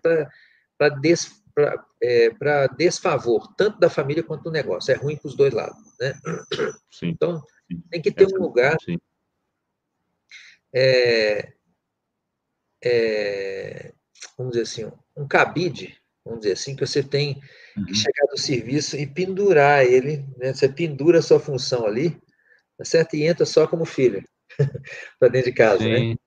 para 0.78 0.90
des, 0.90 1.44
é, 2.02 2.30
desfavor, 2.78 3.54
tanto 3.58 3.80
da 3.80 3.90
família 3.90 4.24
quanto 4.24 4.44
do 4.44 4.52
negócio. 4.52 4.94
É 4.94 4.96
ruim 4.96 5.18
para 5.18 5.28
os 5.28 5.36
dois 5.36 5.54
lados. 5.54 5.78
Né? 6.00 6.14
Sim. 6.92 7.08
Então, 7.10 7.42
tem 7.90 8.02
que 8.02 8.12
ter 8.12 8.28
um 8.28 8.42
lugar 8.42 8.78
é, 10.74 11.55
é, 12.86 13.92
vamos 14.38 14.52
dizer 14.52 14.64
assim, 14.64 14.92
um 15.18 15.28
cabide, 15.28 15.98
vamos 16.24 16.42
dizer 16.42 16.54
assim, 16.54 16.76
que 16.76 16.86
você 16.86 17.02
tem 17.02 17.42
uhum. 17.76 17.86
que 17.86 17.96
chegar 17.96 18.28
do 18.30 18.38
serviço 18.38 18.96
e 18.96 19.08
pendurar 19.08 19.84
ele, 19.84 20.24
né? 20.38 20.54
Você 20.54 20.70
pendura 20.70 21.20
a 21.20 21.22
sua 21.22 21.40
função 21.40 21.86
ali, 21.86 22.12
tá 22.78 22.86
certo? 22.86 23.16
E 23.16 23.24
entra 23.24 23.46
só 23.46 23.68
como 23.68 23.86
filho 23.86 24.24
para 25.20 25.30
dentro 25.30 25.50
de 25.50 25.58
casa, 25.58 25.84
né? 25.84 25.98
Sim. 25.98 26.10
né? 26.12 26.18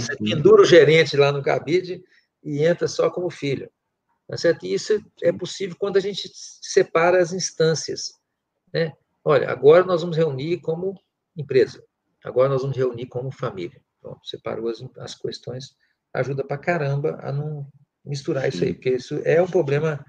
Você 0.00 0.16
pendura 0.16 0.62
o 0.62 0.66
gerente 0.66 1.16
lá 1.16 1.30
no 1.30 1.42
cabide 1.42 2.02
e 2.42 2.64
entra 2.64 2.88
só 2.88 3.10
como 3.10 3.30
filho, 3.30 3.70
tá 4.26 4.36
certo? 4.36 4.64
E 4.64 4.72
isso 4.72 4.98
é 5.22 5.32
possível 5.32 5.76
quando 5.78 5.98
a 5.98 6.00
gente 6.00 6.30
separa 6.34 7.20
as 7.20 7.32
instâncias, 7.32 8.12
né? 8.72 8.92
Olha, 9.24 9.50
agora 9.50 9.84
nós 9.84 10.00
vamos 10.00 10.16
reunir 10.16 10.60
como 10.60 10.98
empresa, 11.36 11.84
agora 12.24 12.48
nós 12.48 12.62
vamos 12.62 12.76
reunir 12.76 13.06
como 13.06 13.30
família. 13.30 13.80
Pronto, 14.02 14.26
separou 14.26 14.68
as, 14.68 14.84
as 14.98 15.14
questões, 15.14 15.76
ajuda 16.12 16.44
para 16.44 16.58
caramba 16.58 17.18
a 17.22 17.32
não 17.32 17.70
misturar 18.04 18.48
isso 18.48 18.64
aí, 18.64 18.74
porque 18.74 18.90
isso 18.90 19.22
é 19.24 19.40
um 19.40 19.46
problema, 19.46 20.04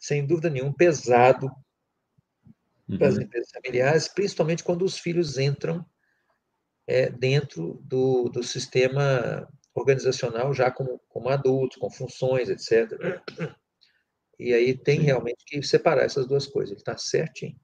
sem 0.00 0.26
dúvida 0.26 0.50
nenhuma, 0.50 0.74
pesado 0.74 1.46
uhum. 2.88 2.98
para 2.98 3.06
as 3.06 3.16
empresas 3.16 3.50
familiares, 3.52 4.08
principalmente 4.08 4.64
quando 4.64 4.84
os 4.84 4.98
filhos 4.98 5.38
entram 5.38 5.86
é, 6.84 7.08
dentro 7.08 7.80
do, 7.84 8.28
do 8.28 8.42
sistema 8.42 9.48
organizacional 9.72 10.52
já 10.52 10.70
como, 10.70 11.00
como 11.08 11.28
adultos, 11.28 11.78
com 11.78 11.88
funções, 11.88 12.48
etc. 12.48 13.20
E 14.38 14.52
aí 14.52 14.76
tem 14.76 15.00
realmente 15.00 15.44
que 15.46 15.62
separar 15.62 16.04
essas 16.04 16.26
duas 16.26 16.46
coisas, 16.46 16.72
ele 16.72 16.80
está 16.80 16.96
certinho. 16.96 17.58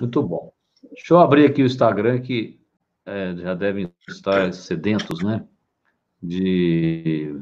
Muito 0.00 0.22
bom. 0.22 0.52
Deixa 0.92 1.14
eu 1.14 1.18
abrir 1.18 1.46
aqui 1.46 1.62
o 1.62 1.66
Instagram 1.66 2.20
que 2.20 2.60
é, 3.06 3.36
já 3.36 3.54
devem 3.54 3.92
estar 4.08 4.52
sedentos, 4.52 5.22
né? 5.22 5.46
De. 6.20 7.40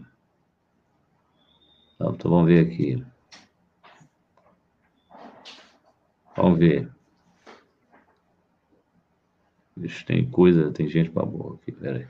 Então, 1.95 2.31
vamos 2.31 2.47
ver 2.47 2.67
aqui. 2.67 3.05
Vamos 6.37 6.59
ver. 6.59 6.91
Vixe, 9.77 10.05
tem 10.05 10.31
coisa, 10.31 10.71
tem 10.71 10.89
gente 10.89 11.11
para 11.11 11.25
boa 11.25 11.55
aqui, 11.55 11.73
peraí. 11.73 12.07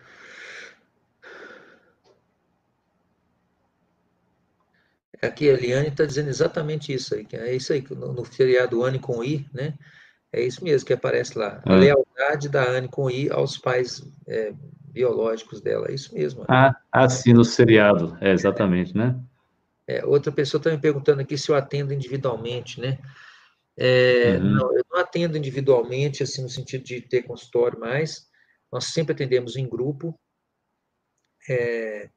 Aqui 5.22 5.48
a 5.48 5.54
Eliane 5.54 5.88
está 5.88 6.04
dizendo 6.04 6.28
exatamente 6.28 6.92
isso 6.92 7.14
aí, 7.14 7.24
que 7.24 7.36
é 7.36 7.54
isso 7.54 7.72
aí, 7.72 7.82
no, 7.90 8.12
no 8.12 8.24
feriado 8.24 8.84
Anne 8.84 8.98
com 8.98 9.24
I, 9.24 9.48
né? 9.54 9.78
É 10.34 10.42
isso 10.42 10.64
mesmo 10.64 10.84
que 10.84 10.92
aparece 10.92 11.38
lá. 11.38 11.62
A 11.64 11.74
é. 11.74 11.76
lealdade 11.76 12.48
da 12.48 12.68
Anne 12.68 12.88
com 12.88 13.08
I 13.08 13.30
aos 13.30 13.56
pais 13.56 14.02
é, 14.26 14.52
biológicos 14.90 15.60
dela, 15.60 15.86
é 15.88 15.94
isso 15.94 16.12
mesmo. 16.12 16.44
Ah, 16.48 16.74
assim 16.90 17.32
no 17.32 17.44
seriado, 17.44 18.18
é 18.20 18.32
exatamente, 18.32 18.96
né? 18.96 19.16
É, 19.86 20.04
outra 20.04 20.32
pessoa 20.32 20.58
está 20.58 20.70
me 20.70 20.78
perguntando 20.78 21.20
aqui 21.20 21.38
se 21.38 21.50
eu 21.50 21.54
atendo 21.54 21.94
individualmente, 21.94 22.80
né? 22.80 22.98
É, 23.76 24.36
uhum. 24.36 24.50
Não, 24.50 24.76
eu 24.76 24.84
não 24.90 24.98
atendo 24.98 25.38
individualmente, 25.38 26.24
assim, 26.24 26.42
no 26.42 26.48
sentido 26.48 26.82
de 26.82 27.00
ter 27.00 27.22
consultório, 27.22 27.78
mas 27.78 28.28
nós 28.72 28.86
sempre 28.86 29.12
atendemos 29.12 29.54
em 29.54 29.68
grupo. 29.68 30.18
É, 31.48 32.10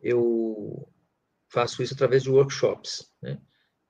eu 0.00 0.88
faço 1.48 1.80
isso 1.80 1.94
através 1.94 2.24
de 2.24 2.30
workshops, 2.30 3.08
né? 3.22 3.38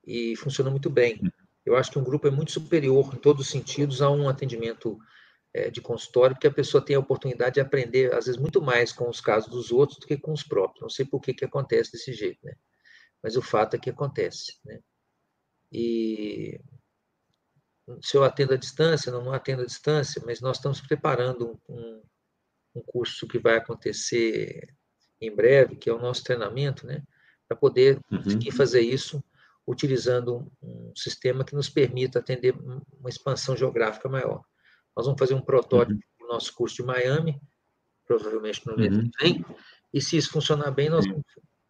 E 0.07 0.37
funciona 0.37 0.71
muito 0.71 0.91
bem. 0.91 1.19
Uhum. 1.23 1.44
Eu 1.65 1.77
acho 1.77 1.91
que 1.91 1.99
um 1.99 2.05
grupo 2.05 2.29
é 2.29 2.31
muito 2.31 2.53
superior, 2.53 3.15
em 3.15 3.19
todos 3.19 3.47
os 3.47 3.51
sentidos, 3.51 4.03
a 4.03 4.11
um 4.11 4.29
atendimento 4.29 4.99
é, 5.53 5.71
de 5.71 5.81
consultório, 5.81 6.35
porque 6.35 6.47
a 6.47 6.53
pessoa 6.53 6.85
tem 6.85 6.97
a 6.97 7.01
oportunidade 7.01 7.55
de 7.55 7.61
aprender, 7.61 8.13
às 8.13 8.27
vezes, 8.27 8.41
muito 8.41 8.61
mais 8.61 8.93
com 8.93 9.09
os 9.09 9.21
casos 9.21 9.51
dos 9.51 9.71
outros 9.71 9.99
do 9.99 10.07
que 10.07 10.17
com 10.17 10.33
os 10.33 10.43
próprios. 10.43 10.83
Não 10.83 10.91
sei 10.91 11.07
por 11.07 11.21
que, 11.21 11.33
que 11.33 11.45
acontece 11.45 11.93
desse 11.93 12.13
jeito, 12.13 12.45
né? 12.45 12.55
Mas 13.23 13.37
o 13.37 13.43
fato 13.43 13.75
é 13.75 13.79
que 13.79 13.89
acontece, 13.89 14.59
né? 14.65 14.81
E 15.73 16.61
se 18.03 18.17
eu 18.17 18.25
atendo 18.25 18.55
à 18.55 18.57
distância, 18.57 19.11
não, 19.11 19.25
não 19.25 19.33
atendo 19.33 19.63
à 19.63 19.67
distância, 19.67 20.23
mas 20.25 20.41
nós 20.41 20.59
estamos 20.59 20.81
preparando 20.81 21.59
um, 21.69 22.03
um 22.75 22.83
curso 22.83 23.27
que 23.27 23.39
vai 23.39 23.57
acontecer 23.57 24.75
em 25.21 25.35
breve, 25.35 25.77
que 25.77 25.89
é 25.89 25.93
o 25.93 25.99
nosso 25.99 26.23
treinamento, 26.23 26.87
né? 26.87 27.03
Para 27.49 27.57
poder 27.57 27.99
uhum. 28.11 28.53
fazer 28.53 28.81
isso 28.81 29.23
utilizando 29.67 30.51
um 30.63 30.93
sistema 30.95 31.45
que 31.45 31.55
nos 31.55 31.69
permita 31.69 32.19
atender 32.19 32.55
uma 32.55 33.09
expansão 33.09 33.57
geográfica 33.57 34.09
maior. 34.09 34.43
Nós 34.97 35.07
vamos 35.07 35.19
fazer 35.19 35.35
um 35.35 35.41
protótipo 35.41 35.95
uhum. 35.95 36.27
do 36.27 36.33
nosso 36.33 36.55
curso 36.55 36.77
de 36.77 36.83
Miami, 36.83 37.41
provavelmente 38.07 38.67
no 38.67 38.77
mês 38.77 38.95
uhum. 38.95 39.11
que 39.11 39.25
vem, 39.25 39.45
e 39.93 40.01
se 40.01 40.17
isso 40.17 40.31
funcionar 40.31 40.71
bem, 40.73 40.91
nós 40.91 41.07
vamos 41.07 41.23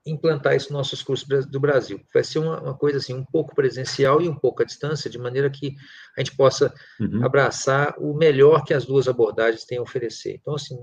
implantar 0.07 0.55
isso 0.55 0.67
nos 0.67 0.79
nossos 0.79 1.03
cursos 1.03 1.47
do 1.47 1.61
Brasil. 1.61 2.01
Vai 2.13 2.25
ser 2.25 2.39
uma, 2.39 2.61
uma, 2.61 2.77
coisa 2.77 2.99
assim, 2.99 3.15
um 3.15 3.25
pouco 3.25 3.55
presencial 3.55 4.21
e 4.21 4.29
um 4.29 4.35
pouco 4.35 4.63
à 4.63 4.65
distância, 4.65 5.09
de 5.09 5.19
maneira 5.19 5.49
que 5.51 5.75
a 6.17 6.21
gente 6.21 6.37
possa 6.37 6.73
uhum. 7.01 7.25
abraçar 7.25 7.95
o 7.99 8.15
melhor 8.15 8.65
que 8.65 8.75
as 8.75 8.85
duas 8.85 9.09
abordagens 9.09 9.65
têm 9.65 9.79
a 9.79 9.83
oferecer. 9.83 10.37
Então, 10.41 10.55
assim, 10.55 10.77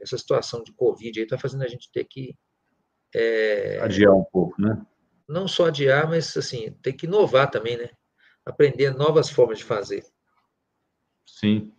essa 0.00 0.18
situação 0.18 0.62
de 0.62 0.72
Covid 0.72 1.18
aí 1.18 1.24
está 1.24 1.38
fazendo 1.38 1.64
a 1.64 1.68
gente 1.68 1.90
ter 1.92 2.04
que... 2.04 2.36
É, 3.14 3.78
Adiar 3.80 4.12
um 4.12 4.24
pouco, 4.24 4.60
né? 4.60 4.84
Não 5.28 5.48
só 5.48 5.66
adiar, 5.66 6.08
mas, 6.08 6.36
assim, 6.36 6.72
ter 6.82 6.92
que 6.92 7.06
inovar 7.06 7.50
também, 7.50 7.76
né? 7.76 7.90
Aprender 8.44 8.94
novas 8.94 9.30
formas 9.30 9.58
de 9.58 9.64
fazer. 9.64 10.04
Sim. 11.24 11.72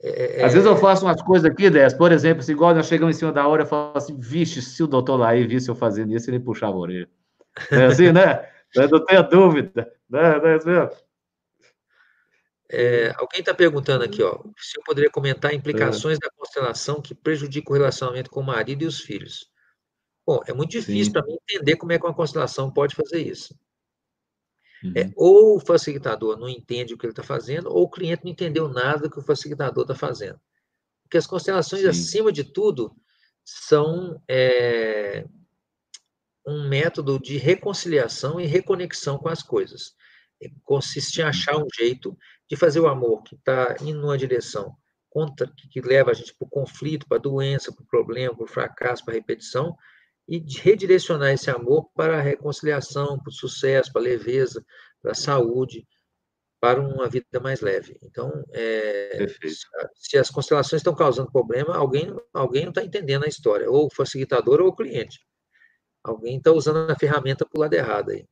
é, 0.00 0.40
é, 0.40 0.44
Às 0.44 0.52
vezes 0.52 0.66
eu 0.66 0.76
faço 0.76 1.04
umas 1.04 1.20
coisas 1.22 1.50
aqui, 1.50 1.68
Dez, 1.68 1.92
por 1.92 2.12
exemplo, 2.12 2.42
se 2.42 2.52
igual 2.52 2.74
nós 2.74 2.86
chegamos 2.86 3.16
em 3.16 3.18
cima 3.18 3.32
da 3.32 3.46
hora, 3.46 3.62
eu 3.62 3.66
falo 3.66 3.92
assim, 3.96 4.16
vixe, 4.18 4.62
se 4.62 4.82
o 4.82 4.86
doutor 4.86 5.16
lá 5.16 5.30
aí 5.30 5.46
visse 5.46 5.68
eu 5.68 5.74
fazendo 5.74 6.14
isso, 6.14 6.30
ele 6.30 6.38
puxava 6.38 6.74
a 6.74 6.78
orelha. 6.78 7.08
É 7.70 7.86
assim, 7.86 8.12
né? 8.12 8.48
Não 8.90 9.04
tenha 9.04 9.22
dúvida. 9.22 9.92
Né? 10.08 10.38
Não 10.38 10.48
é 10.48 10.64
mesmo? 10.64 10.90
É, 12.70 13.14
alguém 13.16 13.40
está 13.40 13.54
perguntando 13.54 14.04
aqui, 14.04 14.22
ó, 14.22 14.38
se 14.58 14.78
eu 14.78 14.84
poderia 14.84 15.10
comentar 15.10 15.54
implicações 15.54 16.18
é. 16.18 16.20
da 16.20 16.30
constelação 16.30 17.00
que 17.00 17.14
prejudicam 17.14 17.72
o 17.72 17.78
relacionamento 17.78 18.30
com 18.30 18.40
o 18.40 18.46
marido 18.46 18.82
e 18.82 18.86
os 18.86 19.00
filhos. 19.00 19.50
Bom, 20.26 20.42
é 20.46 20.52
muito 20.52 20.72
difícil 20.72 21.10
para 21.14 21.24
mim 21.24 21.38
entender 21.42 21.76
como 21.76 21.92
é 21.92 21.98
que 21.98 22.04
uma 22.04 22.14
constelação 22.14 22.70
pode 22.70 22.94
fazer 22.94 23.22
isso. 23.22 23.58
É, 24.82 24.86
uhum. 24.86 24.92
É, 24.96 25.12
ou 25.16 25.56
o 25.56 25.60
facilitador 25.60 26.38
não 26.38 26.48
entende 26.48 26.94
o 26.94 26.98
que 26.98 27.06
ele 27.06 27.12
está 27.12 27.22
fazendo, 27.22 27.68
ou 27.68 27.84
o 27.84 27.90
cliente 27.90 28.24
não 28.24 28.30
entendeu 28.30 28.68
nada 28.68 29.10
que 29.10 29.18
o 29.18 29.22
facilitador 29.22 29.82
está 29.82 29.94
fazendo. 29.94 30.40
Porque 31.02 31.16
as 31.16 31.26
constelações, 31.26 31.82
Sim. 31.82 31.88
acima 31.88 32.30
de 32.30 32.44
tudo, 32.44 32.94
são 33.44 34.22
é, 34.28 35.24
um 36.46 36.68
método 36.68 37.18
de 37.18 37.36
reconciliação 37.36 38.40
e 38.40 38.46
reconexão 38.46 39.18
com 39.18 39.28
as 39.28 39.42
coisas. 39.42 39.94
Consiste 40.62 41.20
em 41.20 41.24
achar 41.24 41.56
um 41.56 41.66
jeito 41.74 42.16
de 42.48 42.56
fazer 42.56 42.80
o 42.80 42.88
amor 42.88 43.22
que 43.22 43.34
está 43.34 43.76
indo 43.80 44.00
numa 44.00 44.16
direção 44.16 44.76
contra, 45.10 45.50
que 45.70 45.80
leva 45.80 46.10
a 46.10 46.14
gente 46.14 46.34
para 46.34 46.46
o 46.46 46.50
conflito, 46.50 47.06
para 47.08 47.18
a 47.18 47.20
doença, 47.20 47.72
para 47.72 47.82
o 47.82 47.86
problema, 47.86 48.34
para 48.34 48.44
o 48.44 48.48
fracasso, 48.48 49.04
para 49.04 49.14
a 49.14 49.16
repetição, 49.16 49.76
e 50.28 50.44
redirecionar 50.60 51.32
esse 51.32 51.50
amor 51.50 51.88
para 51.94 52.18
a 52.18 52.20
reconciliação, 52.20 53.18
para 53.18 53.30
o 53.30 53.32
sucesso, 53.32 53.90
para 53.90 54.02
a 54.02 54.04
leveza, 54.04 54.62
para 55.00 55.12
a 55.12 55.14
saúde, 55.14 55.86
para 56.60 56.80
uma 56.80 57.08
vida 57.08 57.40
mais 57.40 57.60
leve. 57.60 57.96
Então, 58.02 58.30
é, 58.52 59.26
se 59.94 60.18
as 60.18 60.28
constelações 60.28 60.80
estão 60.80 60.94
causando 60.94 61.32
problema, 61.32 61.74
alguém, 61.74 62.14
alguém 62.34 62.64
não 62.64 62.70
está 62.70 62.84
entendendo 62.84 63.24
a 63.24 63.28
história, 63.28 63.70
ou 63.70 63.86
o 63.86 63.94
facilitador 63.94 64.60
ou 64.60 64.68
o 64.68 64.76
cliente. 64.76 65.20
Alguém 66.04 66.36
está 66.36 66.52
usando 66.52 66.90
a 66.90 66.96
ferramenta 66.96 67.46
para 67.46 67.58
o 67.58 67.60
lado 67.60 67.74
errado 67.74 68.10
aí. 68.10 68.26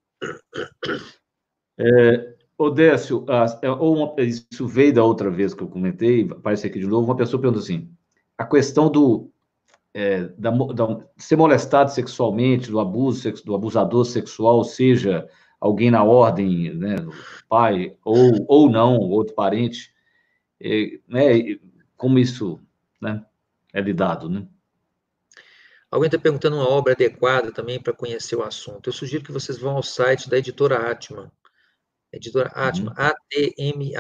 É, 1.79 2.35
Odécio, 2.59 3.25
é, 3.63 3.71
ou 3.71 4.17
isso 4.19 4.67
veio 4.67 4.93
da 4.93 5.05
outra 5.05 5.31
vez 5.31 5.55
que 5.55 5.63
eu 5.63 5.69
comentei, 5.69 6.29
aparece 6.31 6.67
aqui 6.67 6.79
de 6.79 6.87
novo, 6.87 7.07
uma 7.07 7.17
pessoa 7.17 7.41
perguntou 7.41 7.63
assim, 7.63 7.91
a 8.37 8.47
questão 8.47 8.91
do 8.91 9.31
é, 9.97 10.29
da, 10.37 10.51
da, 10.51 11.01
ser 11.17 11.37
molestado 11.37 11.91
sexualmente, 11.91 12.71
do 12.71 12.79
abuso, 12.79 13.33
do 13.43 13.55
abusador 13.55 14.05
sexual, 14.05 14.63
seja 14.63 15.27
alguém 15.59 15.91
na 15.91 16.05
ordem, 16.05 16.75
né, 16.75 16.97
pai, 17.49 17.97
ou, 18.05 18.45
ou 18.47 18.69
não, 18.69 18.99
outro 18.99 19.35
parente, 19.35 19.91
é, 20.61 21.01
né, 21.09 21.57
como 21.97 22.19
isso 22.19 22.61
né, 23.01 23.25
é 23.73 23.81
lidado, 23.81 24.29
né? 24.29 24.47
Alguém 25.91 26.09
está 26.09 26.19
perguntando 26.19 26.57
uma 26.57 26.69
obra 26.69 26.93
adequada 26.93 27.51
também 27.51 27.81
para 27.81 27.95
conhecer 27.95 28.37
o 28.37 28.43
assunto. 28.43 28.91
Eu 28.91 28.93
sugiro 28.93 29.25
que 29.25 29.33
vocês 29.33 29.57
vão 29.57 29.77
ao 29.77 29.83
site 29.83 30.29
da 30.29 30.37
editora 30.37 30.91
Atman. 30.91 31.33
Editora 32.13 32.51
Atman, 32.51 32.91
uhum. 32.91 32.95
A-T-M-A-N.com.br. 32.99 33.95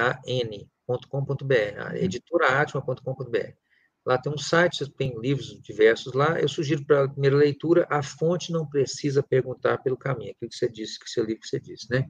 Editoraatman.com.br. 1.94 3.65
Lá 4.06 4.16
tem 4.16 4.32
um 4.32 4.38
site, 4.38 4.88
tem 4.92 5.18
livros 5.18 5.60
diversos 5.60 6.12
lá. 6.12 6.40
Eu 6.40 6.48
sugiro 6.48 6.86
para 6.86 7.04
a 7.04 7.08
primeira 7.08 7.36
leitura, 7.36 7.88
a 7.90 8.04
fonte 8.04 8.52
não 8.52 8.64
precisa 8.64 9.20
perguntar 9.20 9.78
pelo 9.78 9.96
caminho, 9.96 10.30
aquilo 10.30 10.48
que 10.48 10.56
você 10.56 10.70
disse, 10.70 11.00
que 11.00 11.10
seu 11.10 11.24
livro 11.24 11.40
que 11.40 11.48
você 11.48 11.58
disse, 11.58 11.90
né? 11.90 12.08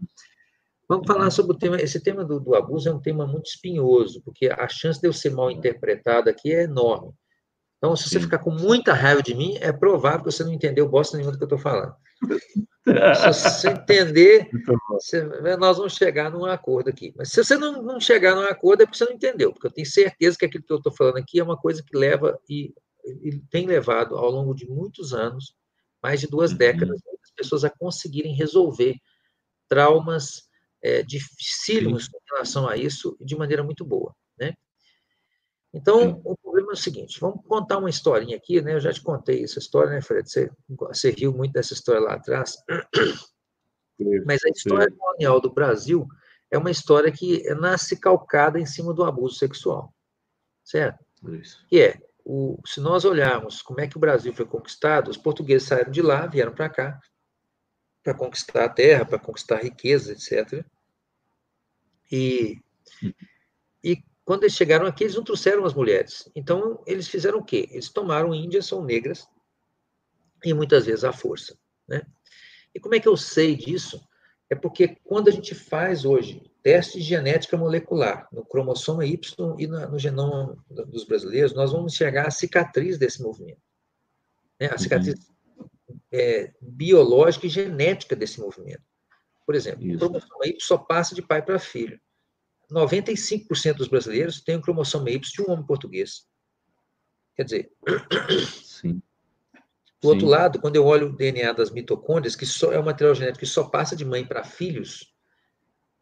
Vamos 0.87 1.07
falar 1.07 1.31
sobre 1.31 1.57
o 1.57 1.59
tema. 1.59 1.81
Esse 1.81 1.99
tema 1.99 2.23
do, 2.23 2.39
do, 2.39 2.55
abuso 2.55 2.89
é 2.89 2.93
um 2.93 3.01
tema 3.01 3.27
muito 3.27 3.47
espinhoso, 3.47 4.21
porque 4.23 4.47
a 4.47 4.69
chance 4.69 5.01
de 5.01 5.09
eu 5.09 5.13
ser 5.13 5.31
mal 5.31 5.51
interpretado 5.51 6.29
aqui 6.29 6.53
é 6.53 6.65
enorme. 6.65 7.13
Então, 7.79 7.95
se 7.95 8.09
você 8.09 8.19
Sim. 8.19 8.25
ficar 8.25 8.39
com 8.39 8.51
muita 8.51 8.95
raiva 8.95 9.23
de 9.23 9.35
mim, 9.35 9.57
é 9.61 9.71
provável 9.73 10.21
que 10.21 10.33
você 10.33 10.43
não 10.43 10.53
entendeu 10.53 10.89
bosta 10.89 11.17
nenhuma 11.17 11.33
do 11.33 11.39
que 11.39 11.45
eu 11.45 11.47
estou 11.47 11.59
falando. 11.59 11.95
se 13.35 13.51
você 13.51 13.69
entender, 13.69 14.49
você, 14.91 15.23
nós 15.59 15.77
vamos 15.77 15.95
chegar 15.95 16.31
num 16.31 16.47
acordo 16.47 16.89
aqui. 16.89 17.13
Mas 17.17 17.31
se 17.31 17.45
você 17.45 17.57
não, 17.57 17.83
não, 17.83 18.01
chegar 18.01 18.35
num 18.35 18.43
acordo, 18.43 18.83
é 18.83 18.87
porque 18.87 18.99
você 18.99 19.05
não 19.05 19.13
entendeu, 19.13 19.53
porque 19.53 19.67
eu 19.67 19.73
tenho 19.73 19.87
certeza 19.87 20.39
que 20.39 20.47
aquilo 20.47 20.65
que 20.65 20.73
eu 20.73 20.79
estou 20.79 20.93
falando 20.93 21.19
aqui 21.19 21.39
é 21.39 21.45
uma 21.45 21.57
coisa 21.57 21.83
que 21.83 21.97
leva 21.97 22.39
e, 22.49 22.73
e, 23.23 23.39
tem 23.51 23.67
levado 23.67 24.17
ao 24.17 24.31
longo 24.31 24.55
de 24.55 24.67
muitos 24.67 25.13
anos, 25.13 25.55
mais 26.03 26.21
de 26.21 26.27
duas 26.27 26.53
uhum. 26.53 26.57
décadas, 26.57 27.01
muitas 27.05 27.31
pessoas 27.37 27.65
a 27.65 27.71
conseguirem 27.71 28.35
resolver 28.35 28.97
traumas 29.69 30.47
é, 30.83 31.03
dificílimos 31.03 32.09
com 32.09 32.19
relação 32.31 32.69
a 32.69 32.77
isso 32.77 33.17
de 33.21 33.37
maneira 33.37 33.63
muito 33.63 33.85
boa, 33.85 34.15
né? 34.39 34.55
Então, 35.73 36.21
o 36.25 36.37
problema 36.37 36.71
é 36.71 36.75
o 36.75 36.77
seguinte, 36.77 37.21
vamos 37.21 37.45
contar 37.47 37.79
uma 37.79 37.91
historinha 37.91 38.37
aqui, 38.37 38.63
né? 38.63 38.75
Eu 38.75 38.81
já 38.81 38.93
te 38.93 39.03
contei 39.03 39.45
essa 39.45 39.59
história, 39.59 39.91
né, 39.91 40.01
Fred? 40.01 40.29
Você, 40.29 40.51
você 40.69 41.11
riu 41.11 41.33
muito 41.33 41.53
dessa 41.53 41.75
história 41.75 42.01
lá 42.01 42.15
atrás. 42.15 42.57
Mas 44.25 44.45
a 44.45 44.49
história 44.49 44.95
colonial 44.97 45.41
do 45.41 45.53
Brasil 45.53 46.07
é 46.51 46.57
uma 46.59 46.71
história 46.71 47.11
que 47.11 47.43
nasce 47.55 47.99
calcada 47.99 48.59
em 48.59 48.67
cima 48.67 48.95
do 48.95 49.05
abuso 49.05 49.37
sexual, 49.37 49.93
certo? 50.65 51.05
Isso. 51.29 51.65
Que 51.69 51.81
é, 51.81 52.01
o, 52.25 52.61
se 52.67 52.81
nós 52.81 53.05
olharmos 53.05 53.63
como 53.63 53.81
é 53.81 53.87
que 53.87 53.97
o 53.97 54.01
Brasil 54.01 54.33
foi 54.33 54.45
conquistado, 54.45 55.11
os 55.11 55.17
portugueses 55.17 55.69
saíram 55.69 55.91
de 55.91 56.03
lá, 56.03 56.27
vieram 56.27 56.53
para 56.53 56.69
cá, 56.69 57.01
para 58.03 58.15
conquistar 58.15 58.65
a 58.65 58.69
terra, 58.69 59.05
para 59.05 59.19
conquistar 59.19 59.63
riqueza, 59.63 60.13
etc. 60.13 60.65
E, 62.11 62.61
e 63.03 63.15
quando 64.27 64.43
eles 64.43 64.57
chegaram 64.57 64.87
aqui, 64.87 65.05
eles 65.05 65.15
não 65.15 65.23
trouxeram 65.23 65.65
as 65.65 65.73
mulheres. 65.73 66.29
Então, 66.35 66.83
eles 66.85 67.07
fizeram 67.07 67.39
o 67.39 67.45
quê? 67.45 67.69
Eles 67.71 67.89
tomaram 67.89 68.35
índias, 68.35 68.67
são 68.67 68.85
negras, 68.85 69.25
e 70.45 70.53
muitas 70.53 70.85
vezes 70.85 71.05
à 71.05 71.13
força. 71.13 71.57
Né? 71.87 72.03
E 72.75 72.81
como 72.81 72.97
é 72.97 73.01
que 73.01 73.07
eu 73.07 73.17
sei 73.17 73.55
disso? 73.55 74.05
É 74.51 74.57
porque 74.57 74.97
quando 75.05 75.29
a 75.29 75.31
gente 75.31 75.55
faz 75.55 76.05
hoje 76.05 76.43
teste 76.61 76.99
de 76.99 77.05
genética 77.05 77.57
molecular 77.57 78.29
no 78.33 78.45
cromossomo 78.45 79.01
Y 79.01 79.55
e 79.59 79.67
no 79.69 79.97
genoma 79.97 80.57
dos 80.69 81.05
brasileiros, 81.05 81.55
nós 81.55 81.71
vamos 81.71 81.95
enxergar 81.95 82.27
a 82.27 82.31
cicatriz 82.33 82.99
desse 82.99 83.23
movimento. 83.23 83.63
Né? 84.61 84.69
A 84.73 84.77
cicatriz 84.77 85.15
uhum. 85.57 86.01
é, 86.11 86.53
biológica 86.61 87.47
e 87.47 87.51
genética 87.51 88.17
desse 88.17 88.41
movimento. 88.41 88.83
Por 89.47 89.55
exemplo, 89.55 89.87
Isso. 89.87 89.95
o 89.95 89.99
cromossomo 90.01 90.45
Y 90.45 90.57
só 90.59 90.77
passa 90.77 91.15
de 91.15 91.23
pai 91.23 91.43
para 91.43 91.61
filho. 91.61 92.01
95% 92.71 93.75
dos 93.75 93.89
brasileiros 93.89 94.41
têm 94.41 94.57
o 94.57 94.61
cromossomo 94.61 95.09
Y 95.09 95.19
de 95.21 95.43
um 95.43 95.53
homem 95.53 95.67
português. 95.67 96.27
Quer 97.35 97.45
dizer, 97.45 97.73
Sim. 98.65 99.03
do 100.01 100.09
outro 100.09 100.27
Sim. 100.27 100.33
lado, 100.33 100.61
quando 100.61 100.77
eu 100.77 100.85
olho 100.85 101.09
o 101.09 101.13
DNA 101.13 101.53
das 101.53 101.71
mitocôndrias, 101.71 102.35
que 102.35 102.47
só 102.47 102.73
é 102.73 102.81
um 102.81 102.85
material 102.85 103.15
genético 103.15 103.41
que 103.41 103.47
só 103.47 103.65
passa 103.65 103.95
de 103.95 104.05
mãe 104.05 104.25
para 104.25 104.43
filhos, 104.43 105.15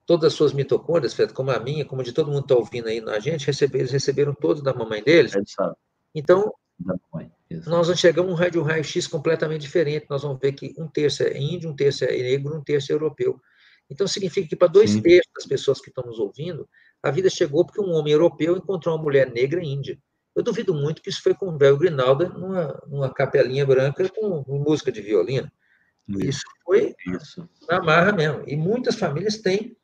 todas 0.06 0.32
as 0.32 0.34
suas 0.34 0.52
mitocôndrias, 0.52 1.14
como 1.32 1.50
a 1.50 1.58
minha, 1.58 1.84
como 1.84 2.02
de 2.02 2.12
todo 2.12 2.30
mundo 2.30 2.42
está 2.42 2.54
ouvindo 2.54 2.88
aí 2.88 3.00
na 3.00 3.18
gente, 3.18 3.46
receberam, 3.46 3.80
eles 3.80 3.92
receberam 3.92 4.34
todos 4.34 4.62
da 4.62 4.72
mamãe 4.72 5.02
deles. 5.02 5.32
Então, 6.14 6.54
nós 7.66 7.88
enxergamos 7.88 8.32
um 8.32 8.34
raio, 8.34 8.60
um 8.60 8.64
raio-x 8.64 9.06
completamente 9.06 9.62
diferente. 9.62 10.06
Nós 10.08 10.22
vamos 10.22 10.38
ver 10.40 10.52
que 10.52 10.74
um 10.78 10.88
terço 10.88 11.22
é 11.22 11.38
índio, 11.38 11.70
um 11.70 11.76
terço 11.76 12.04
é 12.04 12.08
negro, 12.10 12.56
um 12.56 12.62
terço 12.62 12.92
é 12.92 12.94
europeu. 12.94 13.40
Então, 13.90 14.06
significa 14.06 14.48
que 14.48 14.56
para 14.56 14.68
dois 14.68 14.90
Sim. 14.90 15.02
terços 15.02 15.32
das 15.34 15.46
pessoas 15.46 15.80
que 15.80 15.88
estão 15.88 16.04
nos 16.04 16.18
ouvindo, 16.18 16.68
a 17.02 17.10
vida 17.10 17.28
chegou 17.28 17.64
porque 17.64 17.80
um 17.80 17.92
homem 17.92 18.12
europeu 18.12 18.56
encontrou 18.56 18.96
uma 18.96 19.02
mulher 19.02 19.30
negra 19.30 19.62
índia. 19.62 19.98
Eu 20.34 20.42
duvido 20.42 20.74
muito 20.74 21.00
que 21.00 21.10
isso 21.10 21.22
foi 21.22 21.34
com 21.34 21.46
o 21.46 21.58
velho 21.58 21.76
Grinalda 21.76 22.28
numa, 22.28 22.82
numa 22.88 23.12
capelinha 23.12 23.64
branca 23.64 24.08
com, 24.08 24.42
com 24.42 24.58
música 24.58 24.90
de 24.90 25.00
violino. 25.00 25.50
Isso, 26.08 26.28
isso 26.28 26.42
foi 26.64 26.94
isso. 27.06 27.48
na 27.68 27.82
marra 27.82 28.12
mesmo. 28.12 28.42
E 28.46 28.56
muitas 28.56 28.96
famílias 28.96 29.38
têm 29.38 29.76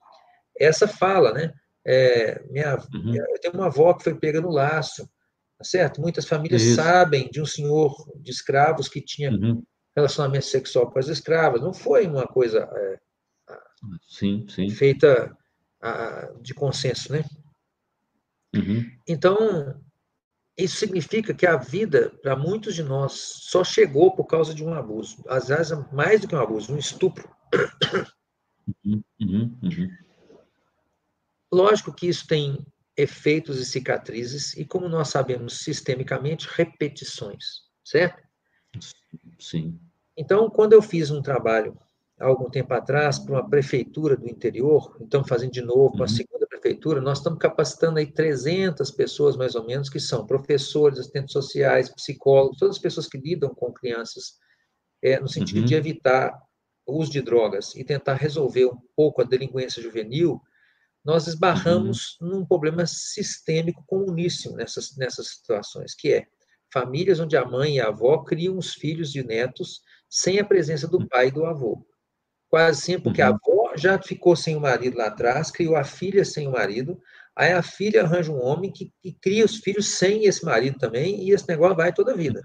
essa 0.59 0.89
fala, 0.89 1.33
né? 1.33 1.53
É, 1.87 2.43
minha, 2.51 2.77
uhum. 2.93 3.15
Eu 3.15 3.41
tenho 3.41 3.55
uma 3.55 3.67
avó 3.67 3.95
que 3.95 4.05
foi 4.05 4.15
pega 4.15 4.41
no 4.41 4.51
laço, 4.51 5.09
tá 5.57 5.65
certo? 5.65 6.01
Muitas 6.01 6.27
famílias 6.27 6.63
isso. 6.63 6.77
sabem 6.77 7.31
de 7.31 7.41
um 7.41 7.47
senhor 7.47 7.95
de 8.17 8.31
escravos 8.31 8.89
que 8.89 9.01
tinha 9.01 9.31
uhum. 9.31 9.63
relacionamento 9.97 10.45
sexual 10.45 10.91
com 10.91 10.99
as 10.99 11.09
escravas. 11.09 11.63
Não 11.63 11.73
foi 11.73 12.07
uma 12.07 12.27
coisa 12.27 12.69
é, 12.71 12.99
Sim, 14.03 14.47
sim. 14.49 14.71
Feita 14.71 15.37
a, 15.81 16.33
de 16.41 16.55
consenso, 16.55 17.13
né? 17.13 17.25
Uhum. 18.55 18.91
Então, 19.07 19.81
isso 20.57 20.77
significa 20.77 21.33
que 21.33 21.47
a 21.47 21.57
vida, 21.57 22.11
para 22.23 22.37
muitos 22.37 22.75
de 22.75 22.83
nós, 22.83 23.13
só 23.13 23.65
chegou 23.65 24.15
por 24.15 24.27
causa 24.27 24.55
de 24.55 24.65
um 24.65 24.75
abuso. 24.75 25.23
Às 25.29 25.49
vezes, 25.49 25.73
mais 25.93 26.21
do 26.21 26.29
que 26.29 26.35
um 26.35 26.41
abuso, 26.41 26.75
um 26.75 26.79
estupro. 26.79 27.29
Uhum, 28.85 29.03
uhum, 29.21 29.59
uhum. 29.63 29.91
Lógico 31.53 31.93
que 31.93 32.07
isso 32.07 32.27
tem 32.27 32.65
efeitos 32.97 33.59
e 33.59 33.65
cicatrizes, 33.65 34.55
e 34.57 34.65
como 34.65 34.89
nós 34.89 35.09
sabemos 35.09 35.61
sistemicamente, 35.61 36.47
repetições, 36.51 37.63
certo? 37.85 38.23
Sim. 39.39 39.81
Então, 40.17 40.51
quando 40.51 40.75
eu 40.75 40.83
fiz 40.83 41.11
um 41.11 41.23
trabalho 41.23 41.77
há 42.21 42.27
algum 42.27 42.51
tempo 42.51 42.73
atrás 42.75 43.19
para 43.19 43.33
uma 43.33 43.49
prefeitura 43.49 44.15
do 44.15 44.29
interior, 44.29 44.95
então 45.01 45.25
fazendo 45.25 45.53
de 45.53 45.63
novo 45.63 45.93
para 45.93 46.05
a 46.05 46.09
uhum. 46.09 46.17
segunda 46.17 46.47
prefeitura, 46.47 47.01
nós 47.01 47.19
estamos 47.19 47.39
capacitando 47.39 47.99
aí 47.99 48.07
300 48.07 48.91
pessoas, 48.91 49.37
mais 49.37 49.55
ou 49.55 49.65
menos, 49.65 49.89
que 49.89 49.99
são 49.99 50.27
professores, 50.27 50.99
assistentes 50.99 51.33
sociais, 51.33 51.89
psicólogos, 51.89 52.59
todas 52.59 52.77
as 52.77 52.83
pessoas 52.83 53.09
que 53.09 53.17
lidam 53.17 53.55
com 53.55 53.73
crianças, 53.73 54.35
é, 55.03 55.19
no 55.19 55.29
sentido 55.29 55.61
uhum. 55.61 55.65
de 55.65 55.75
evitar 55.75 56.39
o 56.87 56.99
uso 56.99 57.11
de 57.11 57.23
drogas 57.23 57.75
e 57.75 57.83
tentar 57.83 58.15
resolver 58.15 58.67
um 58.67 58.79
pouco 58.95 59.23
a 59.23 59.25
delinquência 59.25 59.83
juvenil, 59.83 60.39
nós 61.03 61.27
esbarramos 61.27 62.19
uhum. 62.21 62.29
num 62.29 62.47
problema 62.47 62.85
sistêmico 62.87 63.83
comuníssimo 63.87 64.57
nessas, 64.57 64.95
nessas 64.99 65.29
situações, 65.29 65.95
que 65.95 66.13
é 66.13 66.27
famílias 66.71 67.19
onde 67.19 67.35
a 67.35 67.47
mãe 67.47 67.77
e 67.77 67.81
a 67.81 67.89
avó 67.89 68.19
criam 68.19 68.59
os 68.59 68.75
filhos 68.75 69.15
e 69.15 69.23
netos 69.23 69.81
sem 70.09 70.39
a 70.39 70.45
presença 70.45 70.87
do 70.87 70.99
hum. 70.99 71.09
pai 71.09 71.29
e 71.29 71.31
do 71.31 71.45
avô 71.47 71.85
quase 72.51 72.83
sempre, 72.83 73.05
porque 73.05 73.23
uhum. 73.23 73.29
a 73.29 73.31
avó 73.31 73.73
já 73.77 74.03
ficou 74.03 74.35
sem 74.35 74.57
o 74.57 74.61
marido 74.61 74.99
lá 74.99 75.07
atrás, 75.07 75.51
criou 75.51 75.77
a 75.77 75.85
filha 75.85 76.25
sem 76.25 76.49
o 76.49 76.53
marido, 76.53 77.01
aí 77.37 77.53
a 77.53 77.63
filha 77.63 78.03
arranja 78.03 78.33
um 78.33 78.43
homem 78.43 78.73
que, 78.73 78.93
que 79.01 79.13
cria 79.13 79.45
os 79.45 79.59
filhos 79.59 79.87
sem 79.87 80.25
esse 80.25 80.45
marido 80.45 80.77
também, 80.77 81.23
e 81.23 81.31
esse 81.31 81.49
negócio 81.49 81.77
vai 81.77 81.93
toda 81.93 82.13
a 82.13 82.17
vida. 82.17 82.43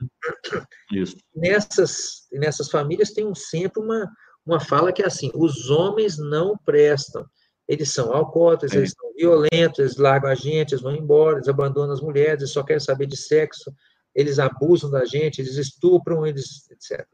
Isso. 0.93 1.17
Nessas, 1.35 2.27
nessas 2.31 2.69
famílias 2.69 3.11
tem 3.11 3.25
um, 3.25 3.33
sempre 3.33 3.81
uma, 3.81 4.09
uma 4.45 4.59
fala 4.59 4.93
que 4.93 5.01
é 5.01 5.07
assim, 5.07 5.31
os 5.33 5.71
homens 5.71 6.19
não 6.19 6.55
prestam, 6.55 7.25
eles 7.67 7.91
são 7.91 8.13
alcoólatras, 8.13 8.73
é. 8.73 8.77
eles 8.77 8.91
são 8.91 9.11
violentos, 9.15 9.79
eles 9.79 9.97
largam 9.97 10.29
a 10.29 10.35
gente, 10.35 10.73
eles 10.73 10.83
vão 10.83 10.95
embora, 10.95 11.37
eles 11.37 11.47
abandonam 11.47 11.93
as 11.93 12.01
mulheres, 12.01 12.41
eles 12.41 12.53
só 12.53 12.61
querem 12.61 12.79
saber 12.79 13.07
de 13.07 13.17
sexo, 13.17 13.73
eles 14.13 14.37
abusam 14.37 14.91
da 14.91 15.03
gente, 15.03 15.41
eles 15.41 15.55
estupram, 15.55 16.27
eles, 16.27 16.69
etc. 16.69 17.07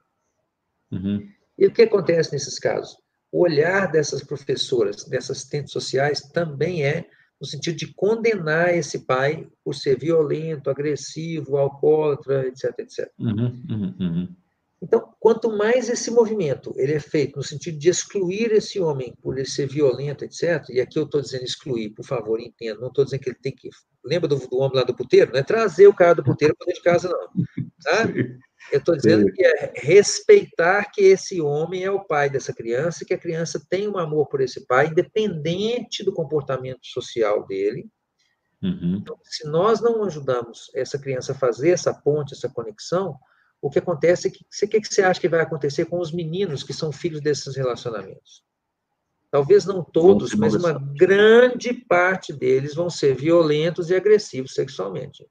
Uhum. 0.91 1.25
E 1.61 1.67
o 1.67 1.71
que 1.71 1.83
acontece 1.83 2.33
nesses 2.33 2.57
casos? 2.57 2.97
O 3.31 3.43
olhar 3.43 3.91
dessas 3.91 4.23
professoras, 4.23 5.05
dessas 5.05 5.37
assistentes 5.37 5.71
sociais, 5.71 6.19
também 6.19 6.83
é 6.83 7.05
no 7.39 7.45
sentido 7.45 7.75
de 7.75 7.93
condenar 7.93 8.75
esse 8.75 9.05
pai 9.05 9.47
por 9.63 9.75
ser 9.75 9.95
violento, 9.97 10.71
agressivo, 10.71 11.57
alcoólatra, 11.57 12.47
etc, 12.47 12.73
etc. 12.79 13.11
Uhum, 13.19 13.63
uhum, 13.69 13.95
uhum. 13.99 14.35
Então, 14.81 15.13
quanto 15.19 15.55
mais 15.55 15.87
esse 15.87 16.09
movimento 16.09 16.73
ele 16.77 16.93
é 16.93 16.99
feito 16.99 17.37
no 17.37 17.43
sentido 17.43 17.77
de 17.77 17.89
excluir 17.89 18.51
esse 18.51 18.79
homem 18.79 19.13
por 19.21 19.37
ele 19.37 19.47
ser 19.47 19.67
violento, 19.67 20.25
etc., 20.25 20.67
e 20.71 20.81
aqui 20.81 20.97
eu 20.97 21.03
estou 21.03 21.21
dizendo 21.21 21.43
excluir, 21.43 21.91
por 21.91 22.03
favor, 22.03 22.39
entenda, 22.39 22.81
não 22.81 22.87
estou 22.87 23.05
dizendo 23.05 23.21
que 23.21 23.29
ele 23.29 23.39
tem 23.39 23.53
que. 23.53 23.69
Lembra 24.03 24.27
do, 24.27 24.35
do 24.35 24.57
homem 24.57 24.77
lá 24.77 24.83
do 24.83 24.95
puteiro? 24.95 25.31
Não 25.31 25.39
é 25.39 25.43
trazer 25.43 25.87
o 25.87 25.93
cara 25.93 26.15
do 26.15 26.23
puteiro 26.23 26.55
para 26.57 26.65
dentro 26.65 26.81
de 26.81 26.89
casa, 26.89 27.07
não. 27.07 27.45
Tá? 27.83 28.07
Eu 28.71 28.79
estou 28.79 28.95
dizendo 28.95 29.23
Sim. 29.23 29.33
que 29.33 29.43
é 29.45 29.73
respeitar 29.75 30.91
que 30.91 31.01
esse 31.01 31.41
homem 31.41 31.83
é 31.83 31.91
o 31.91 32.03
pai 32.05 32.29
dessa 32.29 32.53
criança, 32.53 33.05
que 33.05 33.13
a 33.13 33.17
criança 33.17 33.61
tem 33.69 33.87
um 33.87 33.97
amor 33.97 34.27
por 34.27 34.41
esse 34.41 34.65
pai, 34.65 34.87
independente 34.87 36.03
do 36.03 36.13
comportamento 36.13 36.85
social 36.85 37.45
dele. 37.45 37.89
Uhum. 38.61 38.97
Então, 39.01 39.17
se 39.23 39.47
nós 39.47 39.81
não 39.81 40.03
ajudamos 40.03 40.69
essa 40.75 40.99
criança 40.99 41.31
a 41.31 41.35
fazer 41.35 41.71
essa 41.71 41.93
ponte, 41.93 42.33
essa 42.33 42.49
conexão, 42.49 43.17
o 43.61 43.69
que 43.69 43.79
acontece 43.79 44.27
é 44.27 44.31
que 44.31 44.43
o 44.43 44.69
que, 44.69 44.81
que 44.81 44.93
você 44.93 45.03
acha 45.03 45.19
que 45.19 45.29
vai 45.29 45.41
acontecer 45.41 45.85
com 45.85 45.99
os 45.99 46.11
meninos 46.11 46.63
que 46.63 46.73
são 46.73 46.91
filhos 46.91 47.21
desses 47.21 47.55
relacionamentos? 47.55 48.43
Talvez 49.29 49.65
não 49.65 49.81
todos, 49.81 50.35
mas 50.35 50.53
uma 50.53 50.73
grande 50.73 51.73
parte 51.73 52.33
deles 52.33 52.75
vão 52.75 52.89
ser 52.89 53.15
violentos 53.15 53.89
e 53.89 53.95
agressivos 53.95 54.53
sexualmente. 54.53 55.25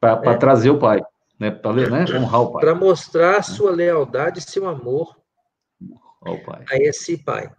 Para 0.00 0.32
é. 0.32 0.38
trazer 0.38 0.70
o 0.70 0.78
pai, 0.78 1.02
né? 1.40 1.50
Para 1.50 1.88
né? 1.88 2.18
honrar 2.18 2.42
o 2.42 2.52
pai. 2.52 2.60
Para 2.60 2.74
mostrar 2.74 3.42
sua 3.42 3.70
lealdade 3.70 4.38
e 4.38 4.42
seu 4.42 4.68
amor 4.68 5.18
ao 6.20 6.38
pai. 6.44 6.64
a 6.70 6.76
esse 6.76 7.16
pai. 7.16 7.50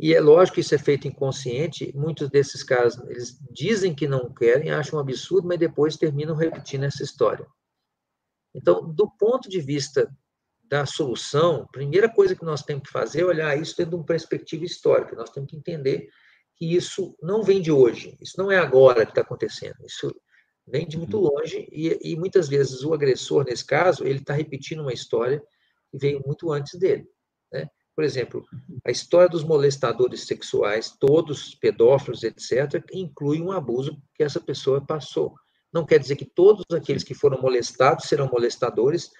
E 0.00 0.14
é 0.14 0.20
lógico 0.20 0.54
que 0.54 0.62
isso 0.62 0.74
é 0.74 0.78
feito 0.78 1.06
inconsciente. 1.06 1.92
Muitos 1.94 2.30
desses 2.30 2.64
casos, 2.64 3.06
eles 3.08 3.38
dizem 3.52 3.94
que 3.94 4.08
não 4.08 4.32
querem, 4.32 4.70
acham 4.70 4.98
um 4.98 5.02
absurdo, 5.02 5.46
mas 5.46 5.58
depois 5.58 5.96
terminam 5.96 6.34
repetindo 6.34 6.84
essa 6.84 7.02
história. 7.02 7.46
Então, 8.54 8.90
do 8.90 9.08
ponto 9.08 9.48
de 9.48 9.60
vista 9.60 10.10
da 10.64 10.86
solução, 10.86 11.62
a 11.62 11.68
primeira 11.72 12.08
coisa 12.08 12.34
que 12.34 12.44
nós 12.44 12.62
temos 12.62 12.84
que 12.84 12.90
fazer 12.90 13.20
é 13.20 13.26
olhar 13.26 13.56
isso 13.56 13.76
dentro 13.76 13.90
de 13.90 13.96
uma 13.96 14.06
perspectiva 14.06 14.64
histórica. 14.64 15.14
Nós 15.14 15.30
temos 15.30 15.50
que 15.50 15.56
entender 15.56 16.08
que 16.56 16.74
isso 16.74 17.14
não 17.22 17.42
vem 17.42 17.60
de 17.60 17.70
hoje, 17.70 18.16
isso 18.20 18.38
não 18.38 18.50
é 18.50 18.58
agora 18.58 19.04
que 19.04 19.12
está 19.12 19.20
acontecendo, 19.20 19.76
isso 19.84 20.14
vem 20.66 20.86
de 20.86 20.96
muito 20.96 21.18
uhum. 21.18 21.30
longe 21.30 21.68
e, 21.72 22.12
e 22.12 22.16
muitas 22.16 22.48
vezes 22.48 22.82
o 22.82 22.94
agressor, 22.94 23.44
nesse 23.44 23.64
caso, 23.64 24.04
ele 24.04 24.18
está 24.18 24.34
repetindo 24.34 24.80
uma 24.80 24.92
história 24.92 25.42
que 25.90 25.98
veio 25.98 26.22
muito 26.24 26.52
antes 26.52 26.78
dele. 26.78 27.06
Né? 27.52 27.68
Por 27.94 28.04
exemplo, 28.04 28.44
a 28.84 28.90
história 28.90 29.28
dos 29.28 29.44
molestadores 29.44 30.26
sexuais, 30.26 30.96
todos 30.98 31.54
pedófilos, 31.54 32.22
etc., 32.22 32.82
inclui 32.92 33.40
um 33.40 33.52
abuso 33.52 34.00
que 34.14 34.22
essa 34.22 34.40
pessoa 34.40 34.84
passou. 34.84 35.34
Não 35.72 35.84
quer 35.84 35.98
dizer 35.98 36.16
que 36.16 36.24
todos 36.24 36.64
aqueles 36.72 37.04
que 37.04 37.14
foram 37.14 37.40
molestados 37.40 38.06
serão 38.06 38.30
molestadores, 38.32 39.10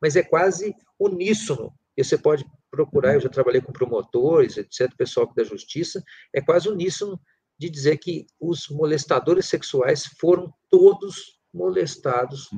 mas 0.00 0.16
é 0.16 0.22
quase 0.22 0.74
uníssono. 0.98 1.72
E 1.96 2.02
você 2.02 2.16
pode 2.16 2.44
procurar, 2.70 3.14
eu 3.14 3.20
já 3.20 3.28
trabalhei 3.28 3.60
com 3.60 3.72
promotores, 3.72 4.56
etc., 4.56 4.90
pessoal 4.96 5.30
da 5.34 5.44
justiça, 5.44 6.02
é 6.32 6.40
quase 6.40 6.68
uníssono 6.68 7.20
de 7.58 7.70
dizer 7.70 7.98
que 7.98 8.26
os 8.40 8.68
molestadores 8.68 9.46
sexuais 9.46 10.06
foram 10.18 10.52
todos 10.70 11.38
molestados 11.52 12.48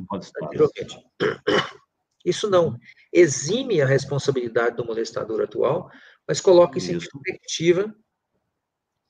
anteriormente. 0.43 0.99
Isso 2.25 2.49
não 2.49 2.79
exime 3.13 3.83
a 3.83 3.87
responsabilidade 3.87 4.77
do 4.77 4.87
molestador 4.87 5.43
atual, 5.43 5.91
mas 6.27 6.41
coloca 6.41 6.79
isso, 6.79 6.91
isso. 6.91 7.07
em 7.07 7.21
perspectiva, 7.21 7.95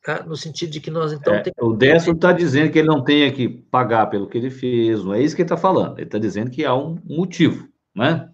tá? 0.02 0.24
no 0.24 0.36
sentido 0.36 0.70
de 0.70 0.80
que 0.80 0.90
nós, 0.90 1.12
então... 1.12 1.32
É, 1.32 1.42
temos... 1.42 1.54
O 1.60 1.76
Décio 1.76 2.12
está 2.12 2.32
dizendo 2.32 2.72
que 2.72 2.78
ele 2.80 2.88
não 2.88 3.04
tem 3.04 3.32
que 3.32 3.48
pagar 3.48 4.06
pelo 4.06 4.28
que 4.28 4.36
ele 4.36 4.50
fez, 4.50 5.04
não 5.04 5.14
é 5.14 5.22
isso 5.22 5.36
que 5.36 5.42
ele 5.42 5.46
está 5.46 5.56
falando. 5.56 5.96
Ele 5.96 6.08
está 6.08 6.18
dizendo 6.18 6.50
que 6.50 6.64
há 6.64 6.74
um 6.74 6.98
motivo 7.04 7.72
né? 7.94 8.28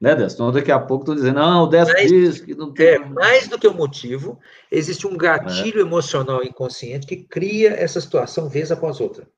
Né? 0.00 0.12
Então, 0.12 0.52
daqui 0.52 0.70
a 0.70 0.78
pouco 0.78 1.02
estou 1.02 1.14
dizendo, 1.14 1.40
não, 1.40 1.64
o 1.64 1.66
Décio 1.66 1.94
diz 2.06 2.40
que 2.40 2.54
não 2.54 2.72
tem... 2.72 2.86
É, 2.86 2.98
mais 3.00 3.48
do 3.48 3.58
que 3.58 3.66
o 3.66 3.72
um 3.72 3.76
motivo, 3.76 4.38
existe 4.70 5.06
um 5.06 5.16
gatilho 5.16 5.80
é. 5.80 5.82
emocional 5.82 6.44
inconsciente 6.44 7.06
que 7.06 7.24
cria 7.24 7.70
essa 7.70 8.00
situação 8.00 8.48
vez 8.48 8.70
após 8.70 9.00
outra. 9.00 9.28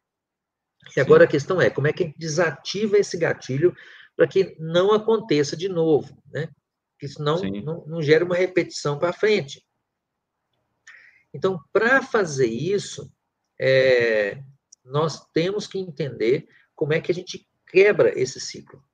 E 0.89 0.93
Sim. 0.95 1.01
agora 1.01 1.25
a 1.25 1.29
questão 1.29 1.61
é, 1.61 1.71
como 1.71 1.87
é 1.87 1.93
que 1.93 2.03
a 2.03 2.07
gente 2.07 2.19
desativa 2.19 2.99
esse 2.99 3.17
gatilho 3.17 3.75
para 4.17 4.27
que 4.27 4.55
não 4.59 4.93
aconteça 4.93 5.57
de 5.57 5.69
novo, 5.69 6.23
né? 6.31 6.49
Que 6.99 7.07
isso 7.07 7.23
não, 7.23 7.41
não, 7.41 7.87
não 7.87 8.03
gere 8.03 8.23
uma 8.23 8.37
repetição 8.37 8.99
para 8.99 9.15
frente. 9.15 9.65
Então, 11.33 11.59
para 11.73 12.03
fazer 12.03 12.49
isso, 12.49 13.11
é, 13.59 14.43
nós 14.85 15.25
temos 15.33 15.67
que 15.67 15.79
entender 15.79 16.47
como 16.75 16.93
é 16.93 17.01
que 17.01 17.11
a 17.11 17.15
gente 17.15 17.49
quebra 17.67 18.13
esse 18.19 18.39
ciclo. 18.39 18.85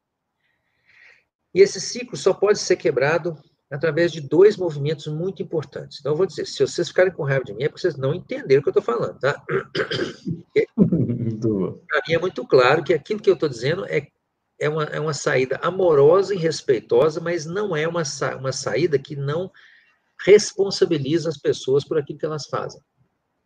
E 1.57 1.63
esse 1.63 1.81
ciclo 1.81 2.19
só 2.19 2.35
pode 2.35 2.59
ser 2.59 2.77
quebrado 2.77 3.35
através 3.71 4.13
de 4.13 4.21
dois 4.21 4.59
movimentos 4.59 5.07
muito 5.07 5.43
importantes. 5.43 5.99
Então, 5.99 6.13
eu 6.13 6.17
vou 6.17 6.27
dizer, 6.27 6.45
se 6.45 6.59
vocês 6.59 6.89
ficarem 6.89 7.11
com 7.11 7.25
raiva 7.25 7.47
de 7.47 7.55
mim, 7.55 7.65
é 7.65 7.69
porque 7.71 7.81
vocês 7.81 7.97
não 7.97 8.13
entenderam 8.13 8.61
o 8.61 8.63
que 8.63 8.69
eu 8.69 8.79
estou 8.79 8.83
falando, 8.83 9.19
tá? 9.19 9.43
Para 11.89 12.03
mim 12.07 12.15
é 12.15 12.19
muito 12.19 12.47
claro 12.47 12.85
que 12.85 12.93
aquilo 12.93 13.23
que 13.23 13.31
eu 13.31 13.35
estou 13.35 13.49
dizendo 13.49 13.87
é, 13.87 14.07
é, 14.61 14.69
uma, 14.69 14.85
é 14.85 15.01
uma 15.01 15.15
saída 15.15 15.59
amorosa 15.63 16.35
e 16.35 16.37
respeitosa, 16.37 17.23
mas 17.23 17.47
não 17.47 17.75
é 17.75 17.89
uma, 17.89 18.03
uma 18.39 18.53
saída 18.53 18.99
que 18.99 19.17
não 19.17 19.51
responsabiliza 20.27 21.31
as 21.31 21.39
pessoas 21.39 21.85
por 21.85 21.97
aquilo 21.97 22.19
que 22.19 22.27
elas 22.27 22.45
fazem, 22.49 22.83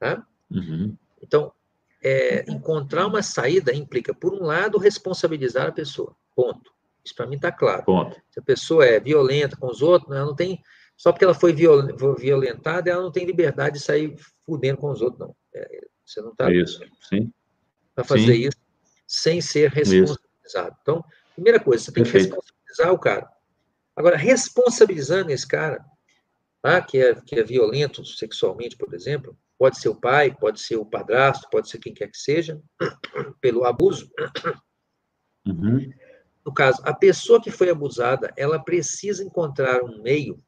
tá? 0.00 0.26
Uhum. 0.50 0.96
Então, 1.22 1.52
é, 2.02 2.44
encontrar 2.50 3.06
uma 3.06 3.22
saída 3.22 3.72
implica, 3.72 4.12
por 4.12 4.34
um 4.34 4.42
lado, 4.42 4.78
responsabilizar 4.78 5.68
a 5.68 5.72
pessoa, 5.72 6.16
ponto. 6.34 6.72
Isso 7.04 7.14
para 7.14 7.26
mim 7.26 7.36
está 7.36 7.50
claro. 7.50 7.84
Ponto. 7.84 8.20
Se 8.30 8.40
a 8.40 8.42
pessoa 8.42 8.84
é 8.84 9.00
violenta 9.00 9.56
com 9.56 9.66
os 9.68 9.82
outros, 9.82 10.14
ela 10.14 10.26
não 10.26 10.34
tem. 10.34 10.62
Só 10.96 11.12
porque 11.12 11.24
ela 11.24 11.34
foi 11.34 11.52
violentada, 11.52 12.90
ela 12.90 13.02
não 13.02 13.10
tem 13.10 13.24
liberdade 13.24 13.78
de 13.78 13.84
sair 13.84 14.14
fudendo 14.44 14.78
com 14.78 14.90
os 14.90 15.00
outros, 15.00 15.20
não. 15.20 15.34
É, 15.54 15.86
você 16.04 16.20
não 16.20 16.30
está. 16.30 16.52
Isso, 16.52 16.80
sim. 17.08 17.32
Para 17.94 18.04
fazer 18.04 18.34
sim. 18.34 18.48
isso 18.48 18.60
sem 19.06 19.40
ser 19.40 19.70
responsabilizado. 19.70 20.70
Isso. 20.70 20.78
Então, 20.82 21.04
primeira 21.34 21.58
coisa, 21.58 21.84
você 21.84 21.92
tem 21.92 22.04
Perfeito. 22.04 22.28
que 22.28 22.36
responsabilizar 22.36 22.92
o 22.92 22.98
cara. 22.98 23.30
Agora, 23.96 24.16
responsabilizando 24.16 25.32
esse 25.32 25.46
cara, 25.46 25.84
tá, 26.62 26.80
que, 26.80 26.98
é, 26.98 27.14
que 27.14 27.34
é 27.34 27.42
violento 27.42 28.04
sexualmente, 28.04 28.76
por 28.76 28.94
exemplo, 28.94 29.36
pode 29.58 29.78
ser 29.78 29.88
o 29.88 29.94
pai, 29.94 30.34
pode 30.34 30.60
ser 30.60 30.76
o 30.76 30.86
padrasto, 30.86 31.48
pode 31.50 31.68
ser 31.68 31.78
quem 31.78 31.92
quer 31.92 32.08
que 32.08 32.16
seja, 32.16 32.60
pelo 33.40 33.64
abuso. 33.64 34.10
Uhum. 35.46 35.90
No 36.44 36.52
caso, 36.52 36.80
a 36.84 36.94
pessoa 36.94 37.40
que 37.40 37.50
foi 37.50 37.68
abusada, 37.68 38.32
ela 38.36 38.58
precisa 38.58 39.22
encontrar 39.22 39.82
um 39.82 40.02
meio 40.02 40.42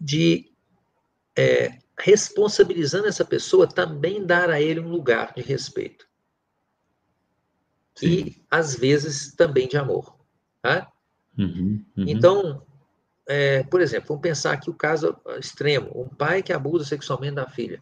de, 0.00 0.50
é, 1.36 1.78
responsabilizando 1.98 3.06
essa 3.06 3.24
pessoa, 3.24 3.68
também 3.68 4.24
dar 4.24 4.50
a 4.50 4.60
ele 4.60 4.80
um 4.80 4.88
lugar 4.88 5.32
de 5.34 5.42
respeito. 5.42 6.08
Sim. 7.94 8.06
E, 8.06 8.44
às 8.50 8.74
vezes, 8.74 9.34
também 9.34 9.68
de 9.68 9.76
amor. 9.76 10.18
Tá? 10.62 10.90
Uhum, 11.38 11.84
uhum. 11.96 12.04
Então, 12.08 12.66
é, 13.26 13.62
por 13.64 13.80
exemplo, 13.80 14.08
vamos 14.08 14.22
pensar 14.22 14.52
aqui 14.52 14.70
o 14.70 14.74
caso 14.74 15.16
extremo: 15.38 15.90
um 15.94 16.08
pai 16.08 16.42
que 16.42 16.52
abusa 16.52 16.84
sexualmente 16.84 17.34
da 17.34 17.48
filha. 17.48 17.80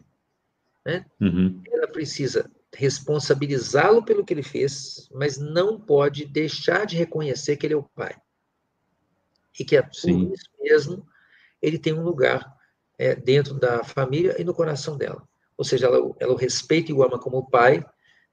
Né? 0.85 1.05
Uhum. 1.19 1.61
Ela 1.67 1.87
precisa 1.87 2.49
responsabilizá-lo 2.75 4.03
pelo 4.03 4.23
que 4.23 4.33
ele 4.33 4.43
fez, 4.43 5.09
mas 5.11 5.37
não 5.37 5.79
pode 5.79 6.25
deixar 6.25 6.85
de 6.85 6.95
reconhecer 6.95 7.57
que 7.57 7.65
ele 7.65 7.73
é 7.73 7.77
o 7.77 7.89
pai. 7.95 8.15
E 9.59 9.65
que 9.65 9.75
é 9.75 9.81
por 9.81 9.93
Sim. 9.93 10.31
isso 10.31 10.49
mesmo 10.59 11.05
ele 11.61 11.77
tem 11.77 11.93
um 11.93 12.03
lugar 12.03 12.55
é, 12.97 13.15
dentro 13.15 13.53
da 13.53 13.83
família 13.83 14.39
e 14.39 14.43
no 14.43 14.53
coração 14.53 14.97
dela. 14.97 15.27
Ou 15.57 15.65
seja, 15.65 15.87
ela, 15.87 16.15
ela 16.19 16.33
o 16.33 16.37
respeita 16.37 16.91
e 16.91 16.93
o 16.93 17.03
ama 17.03 17.19
como 17.19 17.49
pai, 17.49 17.85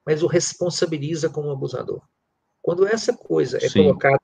mas 0.05 0.23
o 0.23 0.27
responsabiliza 0.27 1.29
como 1.29 1.51
abusador. 1.51 2.01
Quando 2.61 2.87
essa 2.87 3.15
coisa 3.15 3.57
é 3.57 3.67
Sim. 3.67 3.83
colocada 3.83 4.19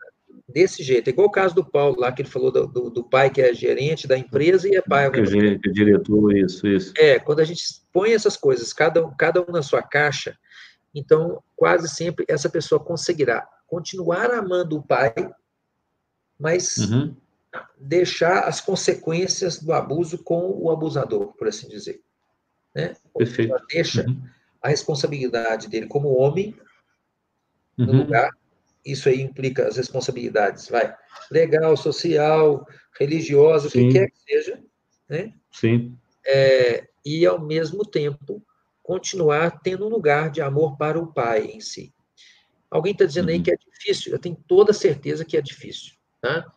desse 0.53 0.83
jeito. 0.83 1.07
É 1.07 1.11
igual 1.11 1.27
o 1.27 1.31
caso 1.31 1.55
do 1.55 1.65
Paulo 1.65 1.99
lá, 1.99 2.11
que 2.11 2.21
ele 2.21 2.29
falou 2.29 2.51
do, 2.51 2.67
do, 2.67 2.89
do 2.89 3.03
pai 3.03 3.29
que 3.29 3.41
é 3.41 3.53
gerente 3.53 4.07
da 4.07 4.17
empresa 4.17 4.69
e 4.69 4.75
é 4.75 4.81
pai. 4.81 5.09
Que 5.11 5.21
é 5.21 5.25
gerente, 5.25 5.71
diretor, 5.71 6.35
isso, 6.37 6.67
isso. 6.67 6.93
É, 6.97 7.19
quando 7.19 7.39
a 7.39 7.43
gente 7.43 7.63
põe 7.91 8.13
essas 8.13 8.37
coisas, 8.37 8.71
cada, 8.71 9.09
cada 9.17 9.41
um 9.41 9.51
na 9.51 9.63
sua 9.63 9.81
caixa, 9.81 10.37
então 10.93 11.41
quase 11.55 11.89
sempre 11.89 12.25
essa 12.29 12.49
pessoa 12.49 12.79
conseguirá 12.79 13.47
continuar 13.67 14.31
amando 14.31 14.77
o 14.77 14.83
pai, 14.83 15.13
mas 16.39 16.77
uhum. 16.77 17.15
deixar 17.79 18.41
as 18.41 18.61
consequências 18.61 19.59
do 19.59 19.73
abuso 19.73 20.23
com 20.23 20.51
o 20.51 20.69
abusador, 20.69 21.33
por 21.33 21.47
assim 21.47 21.67
dizer. 21.67 21.99
Né? 22.75 22.95
Perfeito. 23.17 23.51
Ela 23.51 23.63
deixa 23.67 24.05
uhum. 24.05 24.21
a 24.61 24.69
responsabilidade 24.69 25.67
dele 25.67 25.87
como 25.87 26.15
homem 26.15 26.55
no 27.75 27.91
uhum. 27.91 27.97
lugar 27.99 28.29
isso 28.85 29.09
aí 29.09 29.21
implica 29.21 29.67
as 29.67 29.77
responsabilidades, 29.77 30.67
vai, 30.67 30.93
legal, 31.31 31.75
social, 31.77 32.67
religiosa, 32.99 33.67
o 33.67 33.71
que 33.71 33.91
quer 33.91 34.09
que 34.09 34.19
seja, 34.19 34.63
né? 35.09 35.33
Sim. 35.51 35.97
É, 36.25 36.87
e, 37.05 37.25
ao 37.25 37.39
mesmo 37.39 37.85
tempo, 37.85 38.43
continuar 38.81 39.61
tendo 39.61 39.85
um 39.85 39.89
lugar 39.89 40.29
de 40.29 40.41
amor 40.41 40.77
para 40.77 40.99
o 40.99 41.07
pai 41.07 41.45
em 41.45 41.59
si. 41.59 41.93
Alguém 42.69 42.91
está 42.91 43.05
dizendo 43.05 43.29
aí 43.29 43.37
uhum. 43.37 43.43
que 43.43 43.51
é 43.51 43.57
difícil, 43.57 44.11
eu 44.11 44.19
tenho 44.19 44.37
toda 44.47 44.73
certeza 44.73 45.23
que 45.23 45.37
é 45.37 45.41
difícil, 45.41 45.93
tá? 46.21 46.51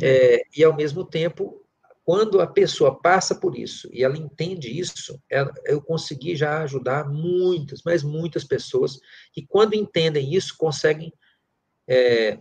É, 0.00 0.42
e, 0.54 0.62
ao 0.62 0.76
mesmo 0.76 1.04
tempo, 1.04 1.64
quando 2.04 2.40
a 2.40 2.46
pessoa 2.46 3.00
passa 3.00 3.34
por 3.34 3.58
isso 3.58 3.88
e 3.92 4.04
ela 4.04 4.16
entende 4.16 4.78
isso, 4.78 5.20
ela, 5.28 5.52
eu 5.64 5.80
consegui 5.80 6.36
já 6.36 6.62
ajudar 6.62 7.08
muitas, 7.08 7.82
mas 7.84 8.02
muitas 8.02 8.44
pessoas 8.44 9.00
que, 9.32 9.44
quando 9.44 9.74
entendem 9.74 10.32
isso, 10.32 10.54
conseguem 10.56 11.12
é, 11.88 12.38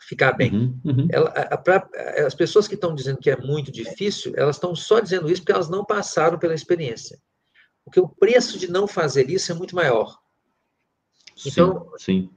ficar 0.00 0.32
bem. 0.32 0.54
Uhum, 0.54 0.80
uhum. 0.84 1.08
Ela, 1.10 1.28
a, 1.30 1.56
pra, 1.56 1.88
as 2.26 2.34
pessoas 2.34 2.68
que 2.68 2.74
estão 2.74 2.94
dizendo 2.94 3.18
que 3.18 3.30
é 3.30 3.36
muito 3.36 3.72
difícil, 3.72 4.32
elas 4.36 4.56
estão 4.56 4.74
só 4.74 5.00
dizendo 5.00 5.30
isso 5.30 5.42
porque 5.42 5.52
elas 5.52 5.68
não 5.68 5.84
passaram 5.84 6.38
pela 6.38 6.54
experiência. 6.54 7.18
Porque 7.84 8.00
o 8.00 8.08
preço 8.08 8.58
de 8.58 8.70
não 8.70 8.86
fazer 8.86 9.30
isso 9.30 9.50
é 9.50 9.54
muito 9.54 9.74
maior. 9.74 10.18
Então, 11.44 11.90
sim, 11.98 12.22
sim. 12.22 12.30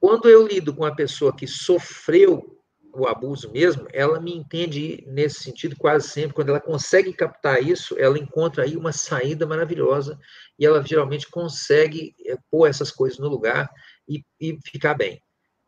quando 0.00 0.28
eu 0.28 0.46
lido 0.46 0.74
com 0.74 0.82
uma 0.82 0.94
pessoa 0.94 1.34
que 1.34 1.46
sofreu 1.46 2.58
o 2.92 3.06
abuso 3.06 3.50
mesmo, 3.52 3.86
ela 3.92 4.20
me 4.20 4.34
entende 4.34 5.04
nesse 5.06 5.42
sentido 5.42 5.76
quase 5.76 6.08
sempre. 6.08 6.34
Quando 6.34 6.48
ela 6.48 6.60
consegue 6.60 7.12
captar 7.12 7.62
isso, 7.62 7.96
ela 7.98 8.18
encontra 8.18 8.64
aí 8.64 8.76
uma 8.76 8.92
saída 8.92 9.46
maravilhosa 9.46 10.18
e 10.58 10.66
ela 10.66 10.82
geralmente 10.84 11.28
consegue 11.30 12.14
é, 12.26 12.36
pôr 12.50 12.66
essas 12.66 12.90
coisas 12.90 13.18
no 13.18 13.28
lugar 13.28 13.70
e, 14.08 14.24
e 14.40 14.58
ficar 14.64 14.94
bem. 14.94 15.22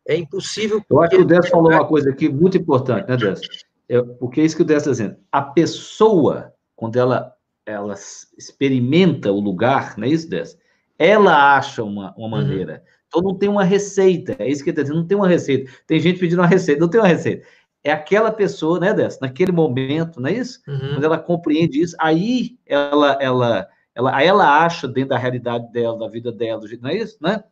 É 0.07 0.15
impossível. 0.15 0.83
Eu 0.89 1.01
acho 1.01 1.11
que 1.11 1.21
o 1.21 1.25
Décio 1.25 1.51
falou 1.51 1.71
uma 1.71 1.87
coisa 1.87 2.09
aqui 2.09 2.27
muito 2.29 2.57
importante, 2.57 3.07
né, 3.07 3.15
Décio? 3.15 3.49
É, 3.87 3.99
o 4.19 4.29
que 4.29 4.41
é 4.41 4.45
isso 4.45 4.55
que 4.55 4.61
o 4.61 4.65
Décio 4.65 4.91
está 4.91 5.03
dizendo? 5.03 5.17
A 5.31 5.41
pessoa, 5.41 6.53
quando 6.75 6.97
ela, 6.97 7.33
ela 7.65 7.95
experimenta 8.37 9.31
o 9.31 9.39
lugar, 9.39 9.97
não 9.97 10.05
é 10.05 10.09
isso, 10.09 10.29
Décio? 10.29 10.57
Ela 10.97 11.55
acha 11.55 11.83
uma, 11.83 12.13
uma 12.17 12.23
uhum. 12.23 12.29
maneira. 12.29 12.73
Uhum. 12.73 12.93
Então 13.07 13.21
não 13.21 13.37
tem 13.37 13.47
uma 13.47 13.63
receita. 13.63 14.35
É 14.39 14.49
isso 14.49 14.63
que 14.63 14.69
ele 14.69 14.73
está 14.73 14.81
dizendo, 14.81 15.01
não 15.01 15.07
tem 15.07 15.17
uma 15.17 15.27
receita. 15.27 15.71
Tem 15.87 15.99
gente 15.99 16.19
pedindo 16.19 16.39
uma 16.39 16.47
receita, 16.47 16.81
não 16.81 16.89
tem 16.89 16.99
uma 16.99 17.07
receita. 17.07 17.45
É 17.83 17.91
aquela 17.91 18.31
pessoa, 18.31 18.79
né, 18.79 18.93
Décio? 18.93 19.19
Naquele 19.21 19.51
momento, 19.51 20.19
não 20.19 20.29
é 20.29 20.33
isso? 20.33 20.61
Uhum. 20.67 20.93
Quando 20.93 21.03
ela 21.03 21.19
compreende 21.19 21.81
isso, 21.81 21.95
aí 21.99 22.57
ela, 22.65 23.17
ela, 23.21 23.67
ela, 23.93 24.21
ela 24.21 24.65
acha 24.65 24.87
dentro 24.87 25.09
da 25.09 25.17
realidade 25.17 25.71
dela, 25.71 25.97
da 25.97 26.07
vida 26.07 26.31
dela, 26.31 26.61
não 26.81 26.89
é 26.89 26.95
isso, 26.95 27.17
né? 27.21 27.43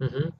Uhum. 0.00 0.32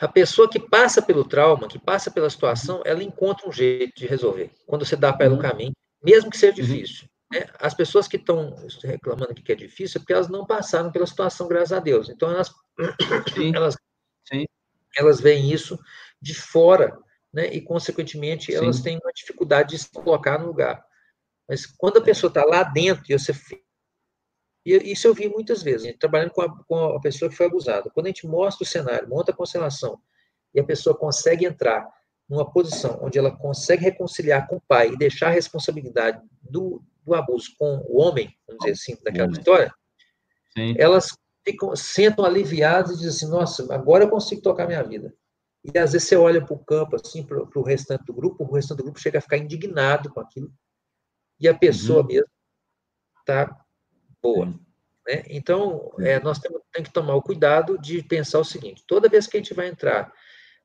A 0.00 0.08
pessoa 0.08 0.48
que 0.48 0.58
passa 0.58 1.02
pelo 1.02 1.24
trauma, 1.24 1.68
que 1.68 1.78
passa 1.78 2.10
pela 2.10 2.30
situação, 2.30 2.82
ela 2.86 3.02
encontra 3.02 3.46
um 3.46 3.52
jeito 3.52 3.92
de 3.94 4.06
resolver. 4.06 4.50
Quando 4.66 4.84
você 4.84 4.96
dá 4.96 5.12
para 5.12 5.26
ela 5.26 5.34
uhum. 5.34 5.42
caminho, 5.42 5.72
mesmo 6.02 6.30
que 6.30 6.38
seja 6.38 6.58
uhum. 6.58 6.66
difícil. 6.66 7.06
Né? 7.30 7.46
As 7.58 7.74
pessoas 7.74 8.08
que 8.08 8.16
estão 8.16 8.56
reclamando 8.82 9.34
que 9.34 9.52
é 9.52 9.54
difícil 9.54 9.98
é 9.98 10.00
porque 10.00 10.14
elas 10.14 10.28
não 10.28 10.46
passaram 10.46 10.90
pela 10.90 11.06
situação, 11.06 11.46
graças 11.46 11.72
a 11.72 11.80
Deus. 11.80 12.08
Então, 12.08 12.30
elas, 12.30 12.48
Sim. 13.34 13.52
elas, 13.54 13.76
Sim. 14.26 14.46
elas 14.96 15.20
veem 15.20 15.52
isso 15.52 15.78
de 16.20 16.34
fora, 16.34 16.98
né? 17.30 17.52
e, 17.52 17.60
consequentemente, 17.60 18.54
elas 18.54 18.76
Sim. 18.76 18.82
têm 18.82 18.98
uma 19.04 19.12
dificuldade 19.12 19.70
de 19.70 19.78
se 19.80 19.90
colocar 19.90 20.38
no 20.38 20.46
lugar. 20.46 20.82
Mas 21.46 21.66
quando 21.66 21.98
a 21.98 22.02
pessoa 22.02 22.28
está 22.28 22.42
lá 22.44 22.62
dentro 22.62 23.04
e 23.06 23.18
você 23.18 23.34
e 24.64 24.92
isso 24.92 25.06
eu 25.06 25.14
vi 25.14 25.28
muitas 25.28 25.62
vezes, 25.62 25.96
trabalhando 25.98 26.32
com 26.32 26.42
a, 26.42 26.64
com 26.64 26.84
a 26.96 27.00
pessoa 27.00 27.30
que 27.30 27.36
foi 27.36 27.46
abusada. 27.46 27.90
Quando 27.90 28.06
a 28.06 28.08
gente 28.10 28.26
mostra 28.26 28.64
o 28.64 28.68
cenário, 28.68 29.08
monta 29.08 29.32
a 29.32 29.34
constelação, 29.34 30.00
e 30.54 30.60
a 30.60 30.64
pessoa 30.64 30.96
consegue 30.96 31.46
entrar 31.46 31.88
numa 32.28 32.50
posição 32.50 32.98
onde 33.02 33.18
ela 33.18 33.36
consegue 33.36 33.84
reconciliar 33.84 34.46
com 34.46 34.56
o 34.56 34.62
pai 34.66 34.90
e 34.90 34.96
deixar 34.96 35.28
a 35.28 35.32
responsabilidade 35.32 36.20
do, 36.42 36.82
do 37.04 37.14
abuso 37.14 37.48
com 37.58 37.84
o 37.88 38.00
homem, 38.00 38.34
vamos 38.46 38.64
dizer 38.64 38.72
assim, 38.72 39.02
daquela 39.02 39.30
história, 39.30 39.72
Sim. 40.54 40.74
elas 40.78 41.16
ficam, 41.44 41.74
sentam 41.74 42.24
aliviadas 42.24 42.92
e 42.92 43.00
dizem 43.00 43.28
assim, 43.28 43.30
nossa, 43.30 43.74
agora 43.74 44.04
eu 44.04 44.10
consigo 44.10 44.42
tocar 44.42 44.66
minha 44.66 44.82
vida. 44.82 45.12
E 45.64 45.78
às 45.78 45.92
vezes 45.92 46.08
você 46.08 46.16
olha 46.16 46.44
para 46.44 46.54
o 46.54 46.64
campo, 46.64 46.96
assim, 46.96 47.24
para 47.24 47.42
o 47.42 47.62
restante 47.62 48.04
do 48.04 48.14
grupo, 48.14 48.44
o 48.44 48.54
restante 48.54 48.78
do 48.78 48.84
grupo 48.84 49.00
chega 49.00 49.18
a 49.18 49.22
ficar 49.22 49.36
indignado 49.36 50.10
com 50.10 50.20
aquilo, 50.20 50.52
e 51.38 51.48
a 51.48 51.54
pessoa 51.54 52.02
uhum. 52.02 52.06
mesmo 52.06 52.30
está 53.20 53.56
boa. 54.22 54.46
Né? 55.06 55.22
Então, 55.28 55.92
é, 55.98 56.20
nós 56.20 56.38
temos, 56.38 56.60
que 56.72 56.92
tomar 56.92 57.14
o 57.14 57.22
cuidado 57.22 57.78
de 57.78 58.02
pensar 58.02 58.38
o 58.38 58.44
seguinte: 58.44 58.84
toda 58.86 59.08
vez 59.08 59.26
que 59.26 59.36
a 59.36 59.40
gente 59.40 59.54
vai 59.54 59.68
entrar 59.68 60.12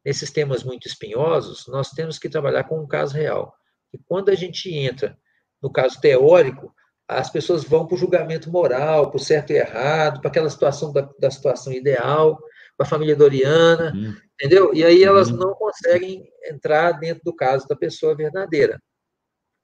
nesses 0.03 0.31
temas 0.31 0.63
muito 0.63 0.87
espinhosos, 0.87 1.67
nós 1.67 1.91
temos 1.91 2.19
que 2.19 2.29
trabalhar 2.29 2.65
com 2.65 2.79
um 2.79 2.87
caso 2.87 3.15
real. 3.15 3.55
E 3.93 3.97
quando 3.97 4.29
a 4.29 4.35
gente 4.35 4.73
entra 4.73 5.17
no 5.61 5.71
caso 5.71 5.99
teórico, 5.99 6.73
as 7.07 7.29
pessoas 7.29 7.63
vão 7.63 7.87
para 7.87 7.95
o 7.95 7.97
julgamento 7.97 8.51
moral, 8.51 9.09
para 9.09 9.17
o 9.17 9.23
certo 9.23 9.51
e 9.51 9.57
errado, 9.57 10.21
para 10.21 10.29
aquela 10.29 10.49
situação 10.49 10.91
da, 10.91 11.09
da 11.19 11.31
situação 11.31 11.71
ideal, 11.73 12.37
para 12.77 12.85
a 12.85 12.89
família 12.89 13.15
doriana, 13.15 13.93
uhum. 13.95 14.15
entendeu? 14.33 14.73
E 14.73 14.83
aí 14.83 15.03
elas 15.03 15.29
uhum. 15.29 15.37
não 15.37 15.53
conseguem 15.55 16.29
entrar 16.43 16.93
dentro 16.93 17.23
do 17.23 17.35
caso 17.35 17.67
da 17.67 17.75
pessoa 17.75 18.15
verdadeira. 18.15 18.79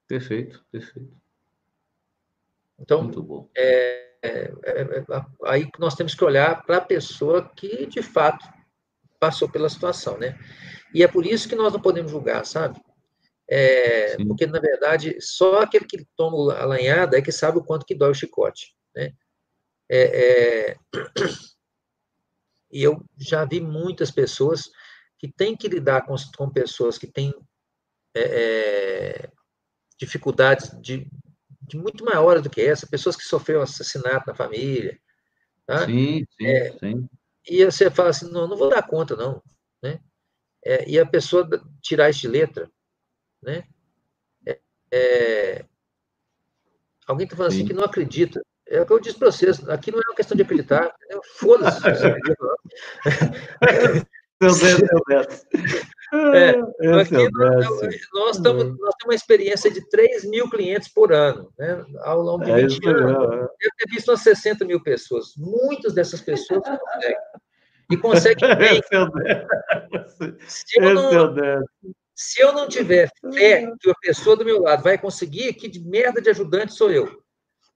Perfeito, 0.08 0.64
perfeito. 0.72 1.20
Então. 2.82 3.49
É, 3.56 4.12
é, 4.24 4.53
é, 4.64 4.82
é 4.99 5.26
aí 5.45 5.70
nós 5.80 5.95
temos 5.95 6.16
que 6.16 6.24
olhar 6.24 6.64
para 6.66 6.78
a 6.78 6.82
pessoa 6.82 7.49
que, 7.56 7.86
de 7.86 8.02
fato, 8.02 8.45
passou 9.20 9.48
pela 9.48 9.70
situação, 9.70 10.18
né? 10.18 10.38
E 10.94 11.03
é 11.03 11.08
por 11.08 11.26
isso 11.26 11.48
que 11.48 11.56
nós 11.56 11.72
não 11.72 11.80
podemos 11.80 12.12
julgar, 12.12 12.45
sabe? 12.45 12.82
É, 13.48 14.18
porque, 14.26 14.45
na 14.45 14.60
verdade, 14.60 15.20
só 15.20 15.62
aquele 15.62 15.86
que 15.86 16.06
toma 16.16 16.53
a 16.56 16.66
lanhada 16.66 17.18
é 17.18 17.22
que 17.22 17.32
sabe 17.32 17.58
o 17.58 17.64
quanto 17.64 17.86
que 17.86 17.95
dói 17.95 18.12
o 18.12 18.16
chicote, 18.16 18.76
né? 18.95 19.14
É, 19.90 20.72
é... 20.72 20.78
E 22.74 22.82
eu 22.82 23.03
já 23.18 23.44
vi 23.44 23.60
muitas 23.60 24.10
pessoas 24.10 24.72
que 25.20 25.28
têm 25.28 25.58
que 25.58 25.68
lidar 25.68 26.06
com, 26.06 26.16
com 26.38 26.49
pessoas 26.49 26.98
que 26.98 27.06
têm 27.06 27.34
é, 28.16 29.30
dificuldades 29.99 30.72
de, 30.80 31.06
de 31.62 31.78
muito 31.78 32.04
maiores 32.04 32.42
do 32.42 32.50
que 32.50 32.62
essa, 32.62 32.88
pessoas 32.88 33.16
que 33.16 33.24
sofreram 33.24 33.62
assassinato 33.62 34.28
na 34.28 34.36
família. 34.36 34.98
Tá? 35.66 35.86
Sim, 35.86 36.26
sim, 36.38 36.46
é, 36.46 36.72
sim. 36.80 37.10
E 37.48 37.66
você 37.66 37.90
fala 37.90 38.10
assim, 38.10 38.32
não, 38.32 38.48
não 38.48 38.58
vou 38.58 38.70
dar 38.70 38.84
conta, 38.84 39.16
não. 39.16 39.42
Né? 39.82 40.00
É, 40.64 40.90
e 40.90 41.00
a 41.00 41.06
pessoa 41.06 41.48
tirar 41.82 42.10
isso 42.10 42.22
de 42.22 42.28
letra, 42.28 42.70
né? 43.42 43.64
É, 44.46 44.60
é 44.92 45.66
alguém 47.08 47.26
está 47.26 47.36
falando 47.36 47.50
assim 47.50 47.60
sim. 47.60 47.64
assim 47.64 47.74
que 47.74 47.80
não 47.80 47.86
acredita. 47.86 48.42
É 48.68 48.82
o 48.82 48.86
que 48.86 48.94
eu 48.94 49.00
disse 49.00 49.18
para 49.18 49.32
vocês, 49.32 49.68
aqui 49.68 49.92
não 49.92 50.00
é 50.00 50.04
uma 50.08 50.16
questão 50.16 50.36
de 50.36 50.44
acreditar, 50.44 50.94
foda-se. 51.38 51.82
Meu 54.42 54.58
Deus, 54.58 54.82
meu 54.82 55.04
Deus. 55.08 55.46
É, 56.14 56.50
é 56.50 56.90
nós, 56.90 57.10
nós, 57.10 58.36
estamos, 58.36 58.66
nós 58.66 58.96
temos 58.96 59.06
uma 59.06 59.16
experiência 59.16 59.72
de 59.72 59.88
3 59.88 60.26
mil 60.26 60.50
clientes 60.50 60.90
por 60.90 61.14
ano, 61.14 61.54
né, 61.58 61.86
ao 62.02 62.22
longo 62.22 62.44
de 62.44 62.52
20 62.52 62.86
é 62.86 62.90
anos. 62.90 63.50
Eu 63.62 63.70
ter 63.78 63.90
visto 63.90 64.10
umas 64.10 64.20
60 64.20 64.66
mil 64.66 64.84
pessoas. 64.84 65.28
Muitas 65.38 65.94
dessas 65.94 66.20
pessoas 66.20 66.64
conseguem. 66.64 67.18
E 67.90 67.96
conseguem 67.96 68.44
bem. 68.58 68.82
Se 70.46 70.82
eu, 70.82 70.94
não, 70.94 71.34
se 72.14 72.42
eu 72.42 72.52
não 72.52 72.68
tiver 72.68 73.10
fé 73.34 73.72
que 73.80 73.90
a 73.90 73.96
pessoa 74.02 74.36
do 74.36 74.44
meu 74.44 74.64
lado 74.64 74.84
vai 74.84 74.98
conseguir, 74.98 75.54
que 75.54 75.70
de 75.70 75.80
merda 75.80 76.22
de 76.22 76.30
ajudante 76.30 76.74
sou 76.74 76.92
eu. 76.92 77.24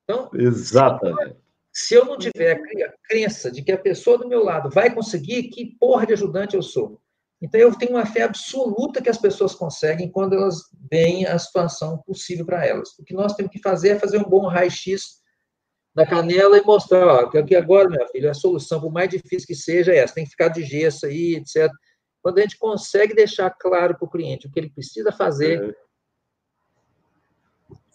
Então, 0.04 0.30
Exatamente. 0.34 1.38
Se 1.78 1.94
eu 1.94 2.06
não 2.06 2.18
tiver 2.18 2.54
a 2.54 2.94
crença 3.06 3.52
de 3.52 3.62
que 3.62 3.70
a 3.70 3.78
pessoa 3.78 4.18
do 4.18 4.30
meu 4.30 4.42
lado 4.42 4.70
vai 4.70 4.96
conseguir, 4.96 5.50
que 5.50 5.76
porra 5.78 6.06
de 6.06 6.14
ajudante 6.14 6.56
eu 6.56 6.62
sou? 6.62 7.02
Então, 7.42 7.60
eu 7.60 7.78
tenho 7.78 7.92
uma 7.92 8.06
fé 8.06 8.22
absoluta 8.22 9.02
que 9.02 9.10
as 9.10 9.18
pessoas 9.18 9.54
conseguem 9.54 10.10
quando 10.10 10.36
elas 10.36 10.56
veem 10.90 11.26
a 11.26 11.38
situação 11.38 11.98
possível 11.98 12.46
para 12.46 12.66
elas. 12.66 12.98
O 12.98 13.04
que 13.04 13.14
nós 13.14 13.36
temos 13.36 13.52
que 13.52 13.60
fazer 13.60 13.90
é 13.90 14.00
fazer 14.00 14.18
um 14.18 14.24
bom 14.24 14.48
raio-x 14.48 15.22
na 15.94 16.06
canela 16.06 16.58
e 16.58 16.62
mostrar, 16.62 17.06
ó, 17.06 17.30
que 17.30 17.56
agora, 17.56 17.90
meu 17.90 18.08
filho, 18.08 18.32
a 18.32 18.34
solução, 18.34 18.80
por 18.80 18.94
mais 18.94 19.10
difícil 19.10 19.46
que 19.46 19.56
seja, 19.56 19.92
é 19.92 19.98
essa, 19.98 20.16
tem 20.16 20.24
que 20.24 20.32
ficar 20.32 20.48
de 20.48 20.64
gesso 20.64 21.06
aí, 21.06 21.36
etc. 21.36 21.70
Quando 22.22 22.38
a 22.38 22.42
gente 22.42 22.58
consegue 22.58 23.14
deixar 23.14 23.50
claro 23.50 23.98
para 23.98 24.06
o 24.06 24.10
cliente 24.10 24.48
o 24.48 24.52
que 24.52 24.58
ele 24.58 24.70
precisa 24.70 25.12
fazer, 25.12 25.62
é. 25.62 25.76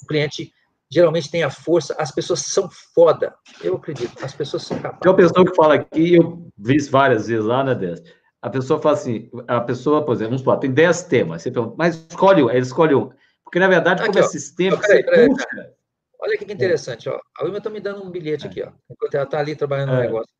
o 0.02 0.06
cliente 0.06 0.52
geralmente 0.90 1.30
tem 1.30 1.42
a 1.42 1.50
força, 1.50 1.94
as 1.98 2.10
pessoas 2.10 2.40
são 2.40 2.68
foda, 2.94 3.34
eu 3.62 3.76
acredito, 3.76 4.24
as 4.24 4.34
pessoas 4.34 4.64
são 4.64 4.78
capazes. 4.78 5.00
Tem 5.00 5.10
uma 5.10 5.16
pessoa 5.16 5.46
que 5.46 5.54
fala 5.54 5.74
aqui, 5.74 6.14
eu 6.16 6.50
vi 6.58 6.76
isso 6.76 6.90
várias 6.90 7.28
vezes 7.28 7.44
lá, 7.44 7.62
né, 7.62 7.74
Décio? 7.74 8.20
a 8.42 8.48
pessoa 8.48 8.80
fala 8.80 8.96
assim, 8.96 9.30
a 9.46 9.60
pessoa, 9.60 10.04
por 10.04 10.14
exemplo, 10.14 10.30
vamos 10.30 10.44
falar, 10.44 10.58
tem 10.58 10.72
10 10.72 11.02
temas, 11.04 11.42
você 11.42 11.50
pergunta, 11.50 11.74
mas 11.76 11.96
escolhe 12.08 12.42
um, 12.42 12.50
ele 12.50 12.60
escolhe 12.60 12.94
um. 12.94 13.10
Porque, 13.44 13.58
na 13.58 13.68
verdade, 13.68 14.02
como 14.04 14.18
é 14.18 14.22
sistema, 14.22 14.78
peraí, 14.78 15.04
peraí, 15.04 15.28
puxa... 15.28 15.74
Olha 16.22 16.36
que 16.36 16.52
interessante, 16.52 17.08
ó. 17.08 17.18
A 17.38 17.44
Wilma 17.44 17.58
está 17.58 17.70
me 17.70 17.80
dando 17.80 18.04
um 18.04 18.10
bilhete 18.10 18.46
aqui, 18.46 18.62
ó, 18.62 18.72
enquanto 18.90 19.14
ela 19.14 19.24
está 19.24 19.38
ali 19.38 19.56
trabalhando 19.56 19.92
no 19.92 19.98
é. 19.98 20.02
negócio. 20.02 20.32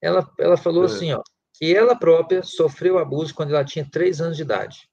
Ela, 0.00 0.28
ela 0.38 0.56
falou 0.56 0.82
é. 0.82 0.86
assim, 0.86 1.12
ó, 1.12 1.22
que 1.54 1.74
ela 1.74 1.94
própria 1.94 2.42
sofreu 2.42 2.98
abuso 2.98 3.34
quando 3.34 3.54
ela 3.54 3.64
tinha 3.64 3.88
3 3.90 4.20
anos 4.20 4.36
de 4.36 4.42
idade. 4.42 4.88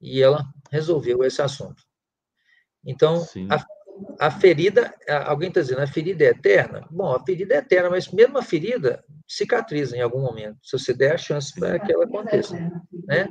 E 0.00 0.20
ela 0.20 0.44
resolveu 0.70 1.22
esse 1.24 1.40
assunto. 1.40 1.82
Então, 2.84 3.24
a, 3.48 3.64
a 4.18 4.30
ferida, 4.30 4.94
alguém 5.26 5.48
está 5.48 5.60
dizendo, 5.60 5.80
a 5.80 5.86
ferida 5.86 6.24
é 6.24 6.28
eterna? 6.28 6.86
Bom, 6.90 7.14
a 7.14 7.24
ferida 7.24 7.54
é 7.54 7.58
eterna, 7.58 7.90
mas 7.90 8.08
mesmo 8.08 8.38
a 8.38 8.42
ferida 8.42 9.04
cicatriza 9.26 9.96
em 9.96 10.00
algum 10.00 10.20
momento, 10.20 10.58
se 10.62 10.78
você 10.78 10.92
der 10.94 11.14
a 11.14 11.18
chance 11.18 11.54
para 11.54 11.78
que 11.78 11.92
ela 11.92 12.04
aconteça. 12.04 12.54
Né? 13.06 13.28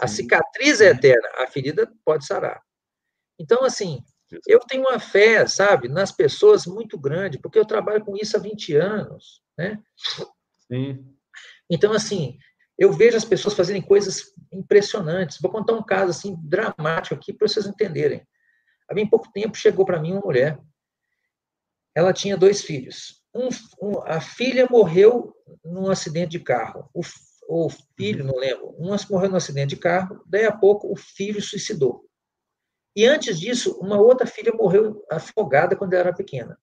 A 0.00 0.06
cicatriz 0.06 0.80
é 0.80 0.90
eterna, 0.90 1.28
a 1.36 1.46
ferida 1.46 1.90
pode 2.04 2.26
sarar. 2.26 2.60
Então, 3.38 3.64
assim, 3.64 4.02
eu 4.46 4.60
tenho 4.60 4.82
uma 4.82 4.98
fé, 4.98 5.46
sabe, 5.46 5.88
nas 5.88 6.10
pessoas 6.10 6.66
muito 6.66 6.98
grande, 6.98 7.38
porque 7.38 7.58
eu 7.58 7.64
trabalho 7.64 8.04
com 8.04 8.16
isso 8.16 8.36
há 8.36 8.40
20 8.40 8.76
anos, 8.76 9.42
né? 9.56 9.78
Sim. 10.70 11.04
Então, 11.70 11.92
assim, 11.92 12.38
eu 12.78 12.92
vejo 12.92 13.16
as 13.16 13.24
pessoas 13.24 13.54
fazerem 13.54 13.82
coisas 13.82 14.32
impressionantes. 14.52 15.40
Vou 15.40 15.50
contar 15.50 15.74
um 15.74 15.82
caso, 15.82 16.10
assim, 16.10 16.36
dramático 16.42 17.14
aqui, 17.14 17.32
para 17.32 17.46
vocês 17.46 17.66
entenderem. 17.66 18.26
Há 18.88 18.94
bem 18.94 19.08
pouco 19.08 19.30
tempo 19.32 19.56
chegou 19.56 19.84
para 19.84 20.00
mim 20.00 20.12
uma 20.12 20.20
mulher. 20.20 20.58
Ela 21.94 22.12
tinha 22.12 22.36
dois 22.36 22.62
filhos. 22.62 23.22
um, 23.34 23.48
um, 23.80 23.98
a 24.04 24.20
filha 24.20 24.66
morreu 24.70 25.34
num 25.64 25.90
acidente 25.90 26.32
de 26.32 26.40
carro. 26.40 26.88
O, 26.92 27.02
o 27.48 27.68
filho, 27.96 28.24
não 28.24 28.36
lembro, 28.36 28.74
um 28.78 28.94
morreu 29.10 29.30
num 29.30 29.36
acidente 29.36 29.74
de 29.74 29.80
carro, 29.80 30.22
daí 30.26 30.44
a 30.44 30.52
pouco 30.52 30.92
o 30.92 30.96
filho 30.96 31.40
suicidou. 31.40 32.08
E 32.96 33.06
antes 33.06 33.38
disso, 33.38 33.78
uma 33.80 34.00
outra 34.00 34.26
filha 34.26 34.52
morreu 34.52 35.04
afogada 35.10 35.74
quando 35.74 35.94
ela 35.94 36.08
era 36.08 36.14
pequena. 36.14 36.58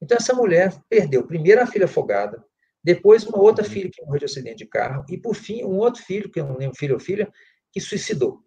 Então, 0.00 0.16
essa 0.16 0.34
mulher 0.34 0.76
perdeu 0.88 1.26
primeiro 1.26 1.60
a 1.60 1.66
filha 1.66 1.86
afogada, 1.86 2.44
depois 2.82 3.24
uma 3.24 3.38
outra 3.38 3.64
filha 3.64 3.90
que 3.92 4.02
morreu 4.02 4.20
de 4.20 4.24
acidente 4.24 4.58
de 4.58 4.66
carro, 4.66 5.04
e 5.08 5.16
por 5.16 5.34
fim, 5.34 5.64
um 5.64 5.78
outro 5.78 6.02
filho, 6.02 6.30
que 6.30 6.40
eu 6.40 6.46
não 6.46 6.56
lembro, 6.56 6.76
filho 6.76 6.94
ou 6.94 7.00
filha, 7.00 7.32
que 7.70 7.80
suicidou. 7.80 8.42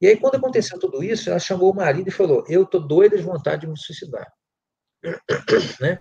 E 0.00 0.06
aí, 0.06 0.18
quando 0.18 0.36
aconteceu 0.36 0.78
tudo 0.78 1.02
isso, 1.02 1.28
ela 1.28 1.38
chamou 1.38 1.70
o 1.70 1.76
marido 1.76 2.08
e 2.08 2.12
falou: 2.12 2.44
Eu 2.48 2.62
estou 2.62 2.80
doida 2.80 3.16
de 3.16 3.22
vontade 3.22 3.62
de 3.62 3.66
me 3.66 3.78
suicidar. 3.78 4.32
né? 5.80 5.98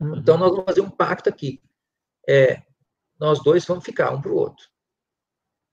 Então, 0.00 0.36
nós 0.36 0.50
vamos 0.50 0.64
fazer 0.64 0.80
um 0.80 0.90
pacto 0.90 1.28
aqui. 1.28 1.62
É, 2.28 2.62
nós 3.18 3.42
dois 3.42 3.64
vamos 3.64 3.84
ficar 3.84 4.12
um 4.12 4.20
para 4.20 4.32
o 4.32 4.36
outro. 4.36 4.66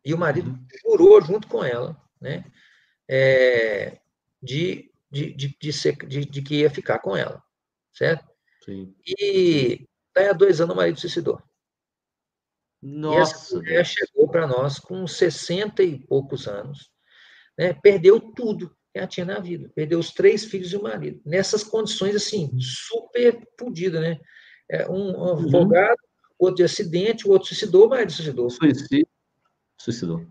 E 0.03 0.13
o 0.13 0.17
marido 0.17 0.55
jurou 0.83 1.19
junto 1.21 1.47
com 1.47 1.63
ela, 1.63 1.99
né? 2.21 2.45
É, 3.09 3.99
de, 4.41 4.91
de, 5.11 5.33
de, 5.33 5.57
de, 5.59 5.73
ser, 5.73 5.95
de, 6.07 6.25
de 6.25 6.41
que 6.41 6.61
ia 6.61 6.69
ficar 6.69 6.99
com 6.99 7.15
ela, 7.15 7.43
certo? 7.93 8.25
Sim. 8.63 8.95
E 9.05 9.87
daí 10.13 10.29
há 10.29 10.33
dois 10.33 10.61
anos 10.61 10.73
o 10.73 10.77
marido 10.77 10.99
suicidou. 10.99 11.41
Nossa. 12.85 13.17
E 13.17 13.21
essa 13.21 13.55
mulher 13.55 13.85
chegou 13.85 14.29
para 14.29 14.45
nós 14.45 14.77
com 14.77 15.07
60 15.07 15.81
e 15.81 15.97
poucos 15.97 16.47
anos, 16.47 16.91
né? 17.57 17.73
perdeu 17.73 18.19
tudo 18.19 18.69
que 18.93 18.99
ela 18.99 19.07
tinha 19.07 19.25
na 19.25 19.39
vida, 19.39 19.71
perdeu 19.73 19.97
os 19.97 20.11
três 20.11 20.45
filhos 20.45 20.71
e 20.71 20.77
o 20.77 20.83
marido, 20.83 21.19
nessas 21.25 21.63
condições 21.63 22.15
assim, 22.15 22.51
super 22.59 23.41
fodidas, 23.59 24.01
né? 24.01 24.19
É, 24.69 24.87
um, 24.87 24.93
um 24.93 25.17
uhum. 25.17 25.33
advogado, 25.33 25.97
outro 26.37 26.57
de 26.57 26.63
acidente, 26.63 27.27
o 27.27 27.31
outro 27.31 27.47
suicidou, 27.47 27.87
o 27.87 27.89
marido 27.89 28.11
suicidou. 28.11 28.49
Suicídio. 28.49 29.07
Suicidou. 29.79 30.25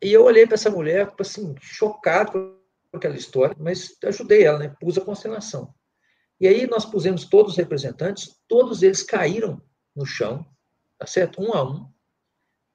E 0.00 0.12
eu 0.12 0.24
olhei 0.24 0.46
para 0.46 0.54
essa 0.54 0.70
mulher, 0.70 1.12
assim, 1.18 1.54
chocado 1.60 2.56
com 2.90 2.96
aquela 2.96 3.16
história, 3.16 3.56
mas 3.58 3.96
ajudei 4.04 4.44
ela, 4.44 4.58
né? 4.58 4.74
Pus 4.80 4.96
a 4.96 5.04
constelação. 5.04 5.74
E 6.40 6.46
aí 6.46 6.66
nós 6.66 6.84
pusemos 6.84 7.24
todos 7.24 7.52
os 7.52 7.58
representantes, 7.58 8.36
todos 8.46 8.82
eles 8.82 9.02
caíram 9.02 9.60
no 9.94 10.06
chão, 10.06 10.46
tá 10.98 11.06
certo? 11.06 11.42
Um 11.42 11.52
a 11.52 11.62
um. 11.62 11.95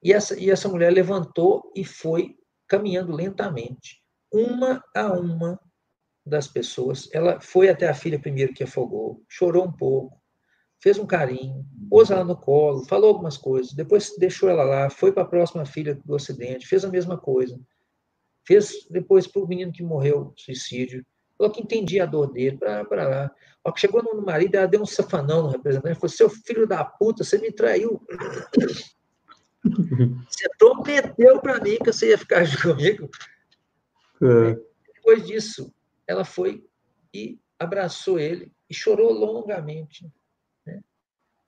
E 0.02 0.12
essa, 0.12 0.38
e 0.38 0.50
essa 0.50 0.68
mulher 0.68 0.92
levantou 0.92 1.70
e 1.76 1.84
foi 1.84 2.36
caminhando 2.66 3.12
lentamente, 3.12 4.02
uma 4.32 4.82
a 4.94 5.12
uma 5.12 5.60
das 6.24 6.48
pessoas. 6.48 7.08
Ela 7.12 7.40
foi 7.40 7.68
até 7.68 7.88
a 7.88 7.94
filha 7.94 8.18
primeiro 8.18 8.54
que 8.54 8.64
afogou, 8.64 9.22
chorou 9.28 9.64
um 9.64 9.72
pouco, 9.72 10.20
fez 10.82 10.98
um 10.98 11.06
carinho, 11.06 11.64
pôs 11.88 12.10
ela 12.10 12.24
no 12.24 12.36
colo, 12.36 12.84
falou 12.84 13.10
algumas 13.10 13.36
coisas, 13.36 13.72
depois 13.72 14.16
deixou 14.18 14.48
ela 14.48 14.64
lá, 14.64 14.90
foi 14.90 15.12
para 15.12 15.22
a 15.22 15.28
próxima 15.28 15.64
filha 15.64 15.94
do 16.04 16.16
acidente, 16.16 16.66
fez 16.66 16.84
a 16.84 16.88
mesma 16.88 17.16
coisa. 17.16 17.58
Fez 18.44 18.88
depois 18.90 19.26
para 19.28 19.42
o 19.42 19.46
menino 19.46 19.70
que 19.70 19.84
morreu, 19.84 20.32
suicídio, 20.36 21.06
falou 21.38 21.52
que 21.52 21.62
entendia 21.62 22.02
a 22.02 22.06
dor 22.06 22.32
dele, 22.32 22.58
para 22.58 23.08
lá. 23.08 23.30
Ó, 23.64 23.70
que 23.70 23.80
chegou 23.80 24.02
no 24.02 24.20
marido, 24.20 24.56
ela 24.56 24.66
deu 24.66 24.82
um 24.82 24.86
safanão 24.86 25.44
no 25.44 25.48
representante, 25.50 25.94
falou: 25.94 26.08
seu 26.08 26.28
filho 26.28 26.66
da 26.66 26.84
puta, 26.84 27.22
você 27.22 27.38
me 27.38 27.52
traiu. 27.52 28.04
Você 29.64 30.48
prometeu 30.58 31.40
para 31.40 31.60
mim 31.60 31.78
que 31.78 31.92
você 31.92 32.10
ia 32.10 32.18
ficar 32.18 32.44
comigo. 32.60 33.08
É. 34.22 34.58
Depois 34.94 35.26
disso, 35.26 35.72
ela 36.06 36.24
foi 36.24 36.64
e 37.14 37.38
abraçou 37.58 38.18
ele 38.18 38.52
e 38.68 38.74
chorou 38.74 39.12
longamente. 39.12 40.10
Né? 40.66 40.80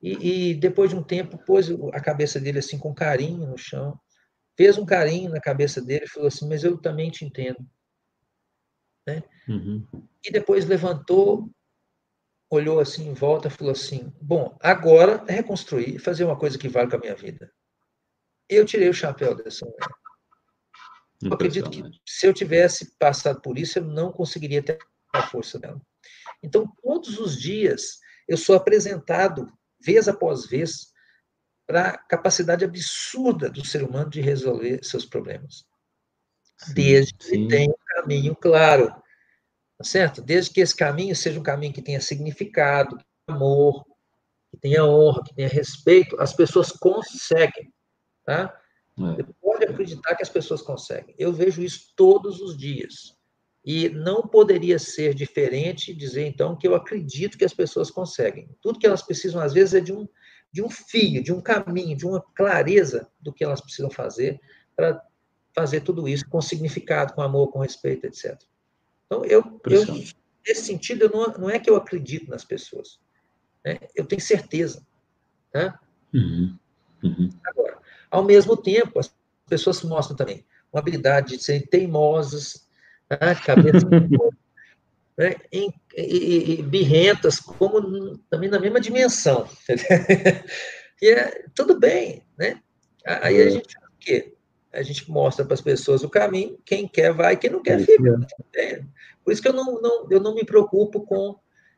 E, 0.01 0.51
e, 0.51 0.53
depois 0.55 0.89
de 0.89 0.95
um 0.95 1.03
tempo, 1.03 1.37
pôs 1.37 1.69
a 1.93 1.99
cabeça 1.99 2.39
dele 2.39 2.59
assim 2.59 2.77
com 2.77 2.93
carinho 2.93 3.47
no 3.47 3.57
chão, 3.57 3.99
fez 4.57 4.77
um 4.77 4.85
carinho 4.85 5.31
na 5.31 5.41
cabeça 5.41 5.81
dele 5.81 6.05
e 6.05 6.09
falou 6.09 6.27
assim: 6.27 6.47
Mas 6.47 6.63
eu 6.63 6.77
também 6.77 7.09
te 7.09 7.25
entendo. 7.25 7.65
Né? 9.05 9.23
Uhum. 9.47 9.85
E 10.23 10.31
depois 10.31 10.65
levantou, 10.65 11.49
olhou 12.49 12.79
assim 12.79 13.09
em 13.09 13.13
volta 13.13 13.47
e 13.47 13.51
falou 13.51 13.71
assim: 13.71 14.13
Bom, 14.21 14.57
agora 14.61 15.23
é 15.27 15.33
reconstruir, 15.33 15.99
fazer 15.99 16.23
uma 16.23 16.37
coisa 16.37 16.57
que 16.57 16.69
vale 16.69 16.89
com 16.89 16.95
a 16.95 16.99
minha 16.99 17.15
vida. 17.15 17.51
Eu 18.49 18.65
tirei 18.65 18.89
o 18.89 18.93
chapéu 18.93 19.35
dessa 19.35 19.65
mulher. 19.65 19.89
Eu 21.23 21.33
acredito 21.33 21.69
que 21.69 21.81
se 22.05 22.27
eu 22.27 22.33
tivesse 22.33 22.95
passado 22.97 23.41
por 23.41 23.57
isso, 23.57 23.79
eu 23.79 23.85
não 23.85 24.11
conseguiria 24.11 24.61
ter 24.61 24.77
a 25.13 25.23
força 25.23 25.57
dela. 25.57 25.81
Então, 26.43 26.71
todos 26.83 27.19
os 27.19 27.39
dias, 27.39 27.99
eu 28.27 28.37
sou 28.37 28.55
apresentado, 28.55 29.51
vez 29.83 30.07
após 30.07 30.45
vez, 30.45 30.93
para 31.65 31.89
a 31.89 31.97
capacidade 31.97 32.63
absurda 32.63 33.49
do 33.49 33.65
ser 33.65 33.83
humano 33.83 34.09
de 34.09 34.21
resolver 34.21 34.83
seus 34.83 35.05
problemas. 35.05 35.65
Sim, 36.57 36.73
desde 36.73 37.15
sim. 37.19 37.43
que 37.43 37.47
tenha 37.47 37.71
um 37.71 38.01
caminho 38.01 38.35
claro. 38.35 38.89
Tá 39.77 39.83
certo? 39.83 40.21
Desde 40.21 40.51
que 40.51 40.61
esse 40.61 40.75
caminho 40.75 41.15
seja 41.15 41.39
um 41.39 41.43
caminho 41.43 41.73
que 41.73 41.81
tenha 41.81 41.99
significado, 41.99 42.97
amor, 43.27 43.83
que 44.51 44.57
tenha 44.57 44.85
honra, 44.85 45.23
que 45.23 45.33
tenha 45.33 45.49
respeito, 45.49 46.19
as 46.19 46.33
pessoas 46.33 46.71
conseguem. 46.71 47.73
Tá? 48.25 48.59
É. 49.19 49.23
Pode 49.41 49.65
acreditar 49.65 50.15
que 50.15 50.23
as 50.23 50.29
pessoas 50.29 50.61
conseguem. 50.61 51.13
Eu 51.17 51.33
vejo 51.33 51.61
isso 51.61 51.93
todos 51.95 52.41
os 52.41 52.57
dias. 52.57 53.15
E 53.63 53.89
não 53.89 54.21
poderia 54.21 54.77
ser 54.77 55.13
diferente 55.13 55.93
dizer, 55.93 56.27
então, 56.27 56.55
que 56.55 56.67
eu 56.67 56.75
acredito 56.75 57.37
que 57.37 57.45
as 57.45 57.53
pessoas 57.53 57.89
conseguem. 57.89 58.49
Tudo 58.61 58.79
que 58.79 58.85
elas 58.85 59.01
precisam, 59.01 59.41
às 59.41 59.53
vezes, 59.53 59.73
é 59.73 59.79
de 59.79 59.91
um, 59.91 60.07
de 60.51 60.61
um 60.61 60.69
fio, 60.69 61.23
de 61.23 61.33
um 61.33 61.41
caminho, 61.41 61.97
de 61.97 62.05
uma 62.05 62.21
clareza 62.35 63.09
do 63.19 63.33
que 63.33 63.43
elas 63.43 63.61
precisam 63.61 63.89
fazer 63.89 64.39
para 64.75 65.03
fazer 65.55 65.81
tudo 65.81 66.07
isso 66.07 66.27
com 66.29 66.41
significado, 66.41 67.13
com 67.13 67.21
amor, 67.21 67.47
com 67.51 67.59
respeito, 67.59 68.05
etc. 68.05 68.39
Então, 69.05 69.25
eu, 69.25 69.59
eu 69.65 69.85
nesse 70.45 70.63
sentido, 70.63 71.03
eu 71.03 71.09
não, 71.09 71.25
não 71.39 71.49
é 71.49 71.57
que 71.57 71.69
eu 71.69 71.75
acredito 71.75 72.29
nas 72.29 72.43
pessoas. 72.43 72.99
Né? 73.63 73.79
Eu 73.95 74.05
tenho 74.05 74.21
certeza. 74.21 74.85
Tá? 75.51 75.79
Uhum. 76.13 76.57
Uhum. 77.03 77.29
Agora, 77.45 77.74
ao 78.15 78.23
mesmo 78.23 78.55
tempo, 78.55 78.97
as 78.97 79.13
pessoas 79.47 79.83
mostram 79.83 80.15
também 80.15 80.45
uma 80.71 80.79
habilidade 80.79 81.35
de 81.35 81.43
serem 81.43 81.67
teimosas, 81.67 82.65
né? 83.09 83.35
cabeça, 83.35 83.85
né? 85.17 85.35
e, 85.51 85.69
e, 85.97 86.59
e, 86.59 86.63
birrentas, 86.63 87.39
como 87.39 88.17
também 88.29 88.49
na 88.49 88.59
mesma 88.59 88.79
dimensão. 88.79 89.47
e 91.01 91.09
é 91.09 91.43
tudo 91.53 91.77
bem, 91.77 92.23
né? 92.37 92.61
Aí 93.05 93.41
a 93.41 93.45
é. 93.47 93.49
gente 93.49 93.77
o 93.77 93.97
quê? 93.99 94.33
A 94.71 94.81
gente 94.81 95.09
mostra 95.11 95.43
para 95.43 95.53
as 95.53 95.61
pessoas 95.61 96.03
o 96.03 96.09
caminho, 96.09 96.57
quem 96.65 96.87
quer 96.87 97.13
vai, 97.13 97.35
quem 97.35 97.49
não 97.49 97.61
quer 97.61 97.79
fica. 97.79 98.17
É. 98.55 98.81
Por 99.23 99.33
isso 99.33 99.41
que 99.41 99.47
eu 99.47 99.53
não, 99.53 99.81
não, 99.81 100.07
eu 100.09 100.21
não 100.21 100.35
me 100.35 100.45
preocupo 100.45 101.01
com 101.05 101.37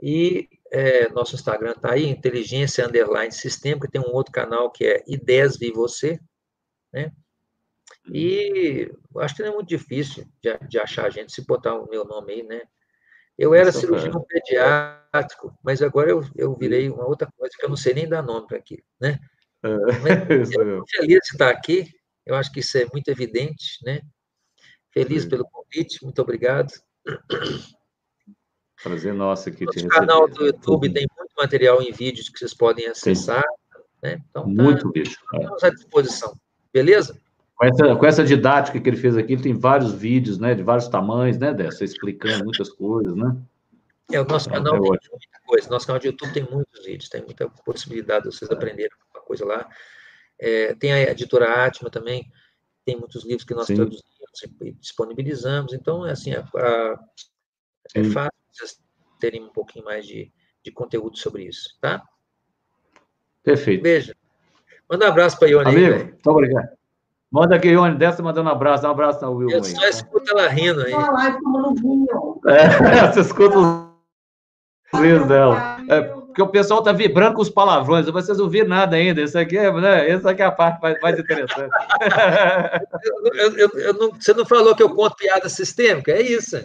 e 0.01 0.49
é, 0.75 1.09
nosso 1.11 1.37
Instagram 1.37 1.71
está 1.71 1.93
aí, 1.93 2.05
Inteligência 2.05 2.85
Underline 2.85 3.31
Sistêmica, 3.31 3.89
tem 3.89 4.01
um 4.01 4.13
outro 4.13 4.33
canal 4.33 4.73
que 4.73 4.85
é 4.85 5.05
IDESV 5.07 5.71
Você, 5.71 6.19
né? 6.93 7.13
E 8.13 8.91
acho 9.19 9.37
que 9.37 9.43
não 9.43 9.53
é 9.53 9.55
muito 9.55 9.69
difícil 9.69 10.27
de, 10.43 10.59
de 10.67 10.79
achar 10.81 11.07
a 11.07 11.11
gente 11.11 11.33
se 11.33 11.47
botar 11.47 11.75
o 11.75 11.89
meu 11.89 12.05
nome 12.05 12.33
aí, 12.33 12.43
né? 12.43 12.63
Eu 13.39 13.55
era 13.55 13.71
Isso 13.71 13.81
cirurgião 13.81 14.21
é. 14.21 14.35
pediátrico, 14.35 15.57
mas 15.63 15.81
agora 15.81 16.11
eu, 16.11 16.25
eu 16.35 16.57
virei 16.57 16.91
uma 16.91 17.07
outra 17.07 17.31
coisa 17.37 17.55
que 17.57 17.65
eu 17.65 17.69
não 17.69 17.77
sei 17.77 17.95
nem 17.95 18.09
dar 18.09 18.23
nome 18.23 18.49
para 18.49 18.59
aquilo, 18.59 18.83
né? 19.01 19.21
É, 19.63 19.69
mas, 20.03 20.51
eu 20.59 20.85
feliz 20.89 21.21
de 21.21 21.33
estar 21.33 21.51
aqui, 21.51 21.89
eu 22.27 22.35
acho 22.35 22.51
que 22.51 22.61
isso 22.61 22.77
é 22.79 22.87
muito 22.93 23.09
evidente, 23.09 23.79
né? 23.85 24.01
Feliz 24.93 25.23
Sim. 25.23 25.29
pelo 25.29 25.49
convite, 25.49 26.03
muito 26.03 26.21
obrigado. 26.21 26.73
Prazer 28.83 29.15
nosso 29.15 29.49
aqui. 29.49 29.65
O 29.65 29.89
canal 29.89 30.29
do 30.29 30.47
YouTube 30.47 30.93
tem 30.93 31.07
muito 31.17 31.33
material 31.37 31.81
em 31.83 31.93
vídeos 31.93 32.29
que 32.29 32.39
vocês 32.39 32.55
podem 32.55 32.87
acessar. 32.87 33.45
Né? 34.03 34.23
Então, 34.31 34.43
tá, 34.43 34.63
muito 34.63 34.91
vídeo. 34.93 35.17
Estamos 35.33 35.65
à 35.65 35.71
disposição. 35.71 36.35
Beleza? 36.73 37.19
Com 37.55 37.67
essa, 37.67 37.97
com 37.97 38.07
essa 38.07 38.25
didática 38.25 38.81
que 38.81 38.89
ele 38.89 38.97
fez 38.97 39.17
aqui, 39.17 39.33
ele 39.33 39.43
tem 39.43 39.55
vários 39.55 39.93
vídeos, 39.93 40.39
né, 40.39 40.55
de 40.55 40.63
vários 40.63 40.89
tamanhos, 40.89 41.39
né, 41.39 41.55
dessa, 41.55 41.85
explicando 41.85 42.45
muitas 42.45 42.69
coisas, 42.69 43.15
né? 43.15 43.37
É, 44.13 44.21
o 44.21 44.25
nosso 44.25 44.51
canal 44.51 44.77
é 44.77 44.81
tem 44.81 44.91
ótimo. 44.91 45.13
muita 45.13 45.41
coisa. 45.47 45.71
Nosso 45.71 45.87
canal 45.87 46.01
de 46.01 46.09
YouTube 46.09 46.33
tem 46.33 46.43
muitos 46.51 46.85
vídeos, 46.85 47.09
tem 47.09 47.23
muita 47.23 47.49
possibilidade 47.49 48.29
de 48.29 48.35
vocês 48.35 48.51
é. 48.51 48.55
aprenderem 48.55 48.91
alguma 48.93 49.27
coisa 49.27 49.45
lá. 49.47 49.69
É, 50.39 50.75
tem 50.75 50.93
a 50.93 51.11
editora 51.11 51.65
Atma 51.65 51.89
também, 51.89 52.31
tem 52.85 52.97
muitos 52.97 53.25
livros 53.25 53.45
que 53.45 53.55
nós 53.55 53.67
Sim. 53.67 53.77
traduzimos 53.77 54.05
e 54.61 54.73
disponibilizamos. 54.73 55.73
Então, 55.73 56.07
é 56.07 56.11
assim, 56.11 56.33
a, 56.35 56.41
a, 56.41 57.01
é 57.95 58.05
fácil 58.05 58.33
vocês 58.53 58.81
terem 59.19 59.43
um 59.43 59.51
pouquinho 59.51 59.85
mais 59.85 60.07
de, 60.07 60.33
de 60.63 60.71
conteúdo 60.71 61.19
sobre 61.19 61.45
isso, 61.45 61.77
tá? 61.81 62.03
Perfeito. 63.43 63.83
Beijo. 63.83 64.15
Manda 64.91 65.07
um 65.07 65.09
abraço 65.09 65.39
para 65.39 65.49
a 65.49 65.51
Ione 65.51 65.69
Amigo, 65.69 65.95
aí, 65.95 66.05
muito 66.05 66.31
obrigado. 66.31 66.69
Manda 67.31 67.57
aqui, 67.57 67.69
Ione, 67.69 67.97
desce 67.97 68.23
mandando 68.23 68.49
um 68.49 68.53
abraço. 68.53 68.83
Dá 68.85 68.89
um 68.89 68.93
abraço 68.93 69.21
na 69.21 69.29
Wilma. 69.29 69.53
Eu 69.53 69.65
só 69.65 69.83
aí, 69.83 69.91
escuto 69.91 70.31
ela 70.31 70.49
rindo 70.49 70.83
aí. 70.83 70.93
É, 72.47 73.11
você 73.13 73.21
escuta 73.21 73.59
os 73.59 75.01
risos 75.01 75.27
dela. 75.27 75.79
É, 75.89 76.01
porque 76.03 76.43
o 76.43 76.49
pessoal 76.49 76.83
tá 76.83 76.93
vibrando 76.93 77.35
com 77.35 77.43
os 77.43 77.51
palavrões. 77.51 78.07
Vocês 78.07 78.39
não 78.39 78.49
viram 78.49 78.69
nada 78.69 78.95
ainda. 78.95 79.21
Isso 79.21 79.37
aqui, 79.37 79.59
é, 79.59 79.73
né? 79.73 80.09
Essa 80.09 80.31
aqui 80.31 80.43
é 80.43 80.45
a 80.45 80.53
parte 80.53 80.81
mais, 80.81 81.01
mais 81.01 81.19
interessante. 81.19 81.71
eu, 83.35 83.57
eu, 83.57 83.71
eu 83.81 83.95
não, 83.95 84.13
você 84.13 84.33
não 84.33 84.47
falou 84.47 84.77
que 84.77 84.83
eu 84.83 84.95
conto 84.95 85.17
piada 85.17 85.49
sistêmica? 85.49 86.13
É 86.13 86.23
isso. 86.23 86.65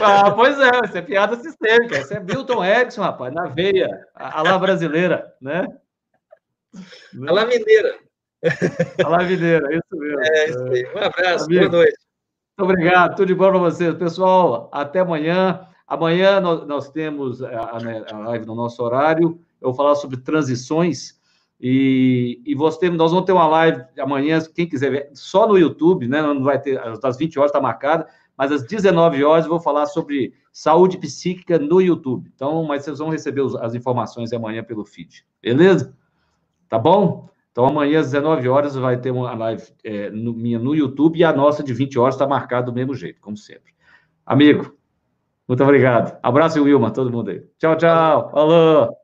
Ah, 0.00 0.30
pois 0.30 0.58
é, 0.58 0.70
isso 0.84 0.96
é 0.96 1.02
piada 1.02 1.36
sistêmica. 1.36 1.98
Isso 1.98 2.14
é 2.14 2.20
Milton 2.20 2.64
Erickson, 2.64 3.02
rapaz, 3.02 3.32
na 3.34 3.46
veia. 3.46 3.88
A, 4.14 4.40
a 4.40 4.42
lá 4.42 4.58
brasileira, 4.58 5.34
né? 5.40 5.66
A 7.28 7.32
lá 7.32 7.44
mineira. 7.44 7.98
A 9.04 9.08
lá 9.08 9.18
mineira, 9.22 9.68
isso 9.74 9.96
mesmo. 9.96 10.20
É, 10.20 10.48
isso 10.48 10.64
aí. 10.64 10.86
Um 10.94 10.98
abraço, 10.98 11.44
Amigo. 11.44 11.68
boa 11.68 11.82
noite. 11.82 11.98
Muito 12.58 12.70
obrigado, 12.70 13.16
tudo 13.16 13.26
de 13.26 13.34
bom 13.34 13.50
para 13.50 13.58
vocês. 13.58 13.94
Pessoal, 13.94 14.70
até 14.72 15.00
amanhã. 15.00 15.66
Amanhã 15.86 16.40
nós, 16.40 16.66
nós 16.66 16.90
temos 16.90 17.42
a, 17.42 17.50
a, 17.50 18.18
live 18.18 18.46
no 18.46 18.54
nosso 18.54 18.82
horário. 18.82 19.38
Eu 19.60 19.68
vou 19.68 19.74
falar 19.74 19.94
sobre 19.94 20.16
transições. 20.16 21.20
E, 21.60 22.40
e 22.46 22.54
você, 22.54 22.88
nós 22.88 23.12
vamos 23.12 23.26
ter 23.26 23.32
uma 23.32 23.46
live 23.46 23.84
amanhã, 23.98 24.40
quem 24.54 24.66
quiser 24.68 24.90
ver, 24.90 25.10
só 25.12 25.46
no 25.46 25.56
YouTube, 25.56 26.08
né? 26.08 26.20
Não 26.20 26.42
vai 26.42 26.60
ter, 26.60 26.80
às 26.80 27.16
20 27.16 27.38
horas 27.38 27.50
está 27.50 27.60
marcada 27.60 28.08
mas 28.36 28.52
às 28.52 28.64
19 28.66 29.22
horas 29.24 29.44
eu 29.44 29.50
vou 29.50 29.60
falar 29.60 29.86
sobre 29.86 30.32
saúde 30.52 30.98
psíquica 30.98 31.58
no 31.58 31.80
YouTube. 31.80 32.30
Então, 32.34 32.62
mas 32.64 32.84
vocês 32.84 32.98
vão 32.98 33.08
receber 33.08 33.42
as 33.60 33.74
informações 33.74 34.32
amanhã 34.32 34.62
pelo 34.62 34.84
feed, 34.84 35.24
beleza? 35.40 35.96
Tá 36.68 36.78
bom? 36.78 37.28
Então, 37.50 37.66
amanhã 37.66 38.00
às 38.00 38.10
19 38.10 38.48
horas 38.48 38.74
vai 38.74 38.98
ter 38.98 39.10
uma 39.10 39.34
live 39.34 39.62
é, 39.84 40.10
no, 40.10 40.32
minha 40.32 40.58
no 40.58 40.74
YouTube 40.74 41.18
e 41.18 41.24
a 41.24 41.32
nossa 41.32 41.62
de 41.62 41.74
20 41.74 41.98
horas 41.98 42.14
está 42.14 42.26
marcada 42.26 42.66
do 42.66 42.72
mesmo 42.72 42.94
jeito, 42.94 43.20
como 43.20 43.36
sempre. 43.36 43.72
Amigo, 44.24 44.74
muito 45.46 45.62
obrigado. 45.62 46.18
Abraço, 46.22 46.62
Wilma, 46.62 46.90
todo 46.90 47.12
mundo 47.12 47.30
aí. 47.30 47.42
Tchau, 47.58 47.76
tchau. 47.76 48.30
Falou. 48.30 49.01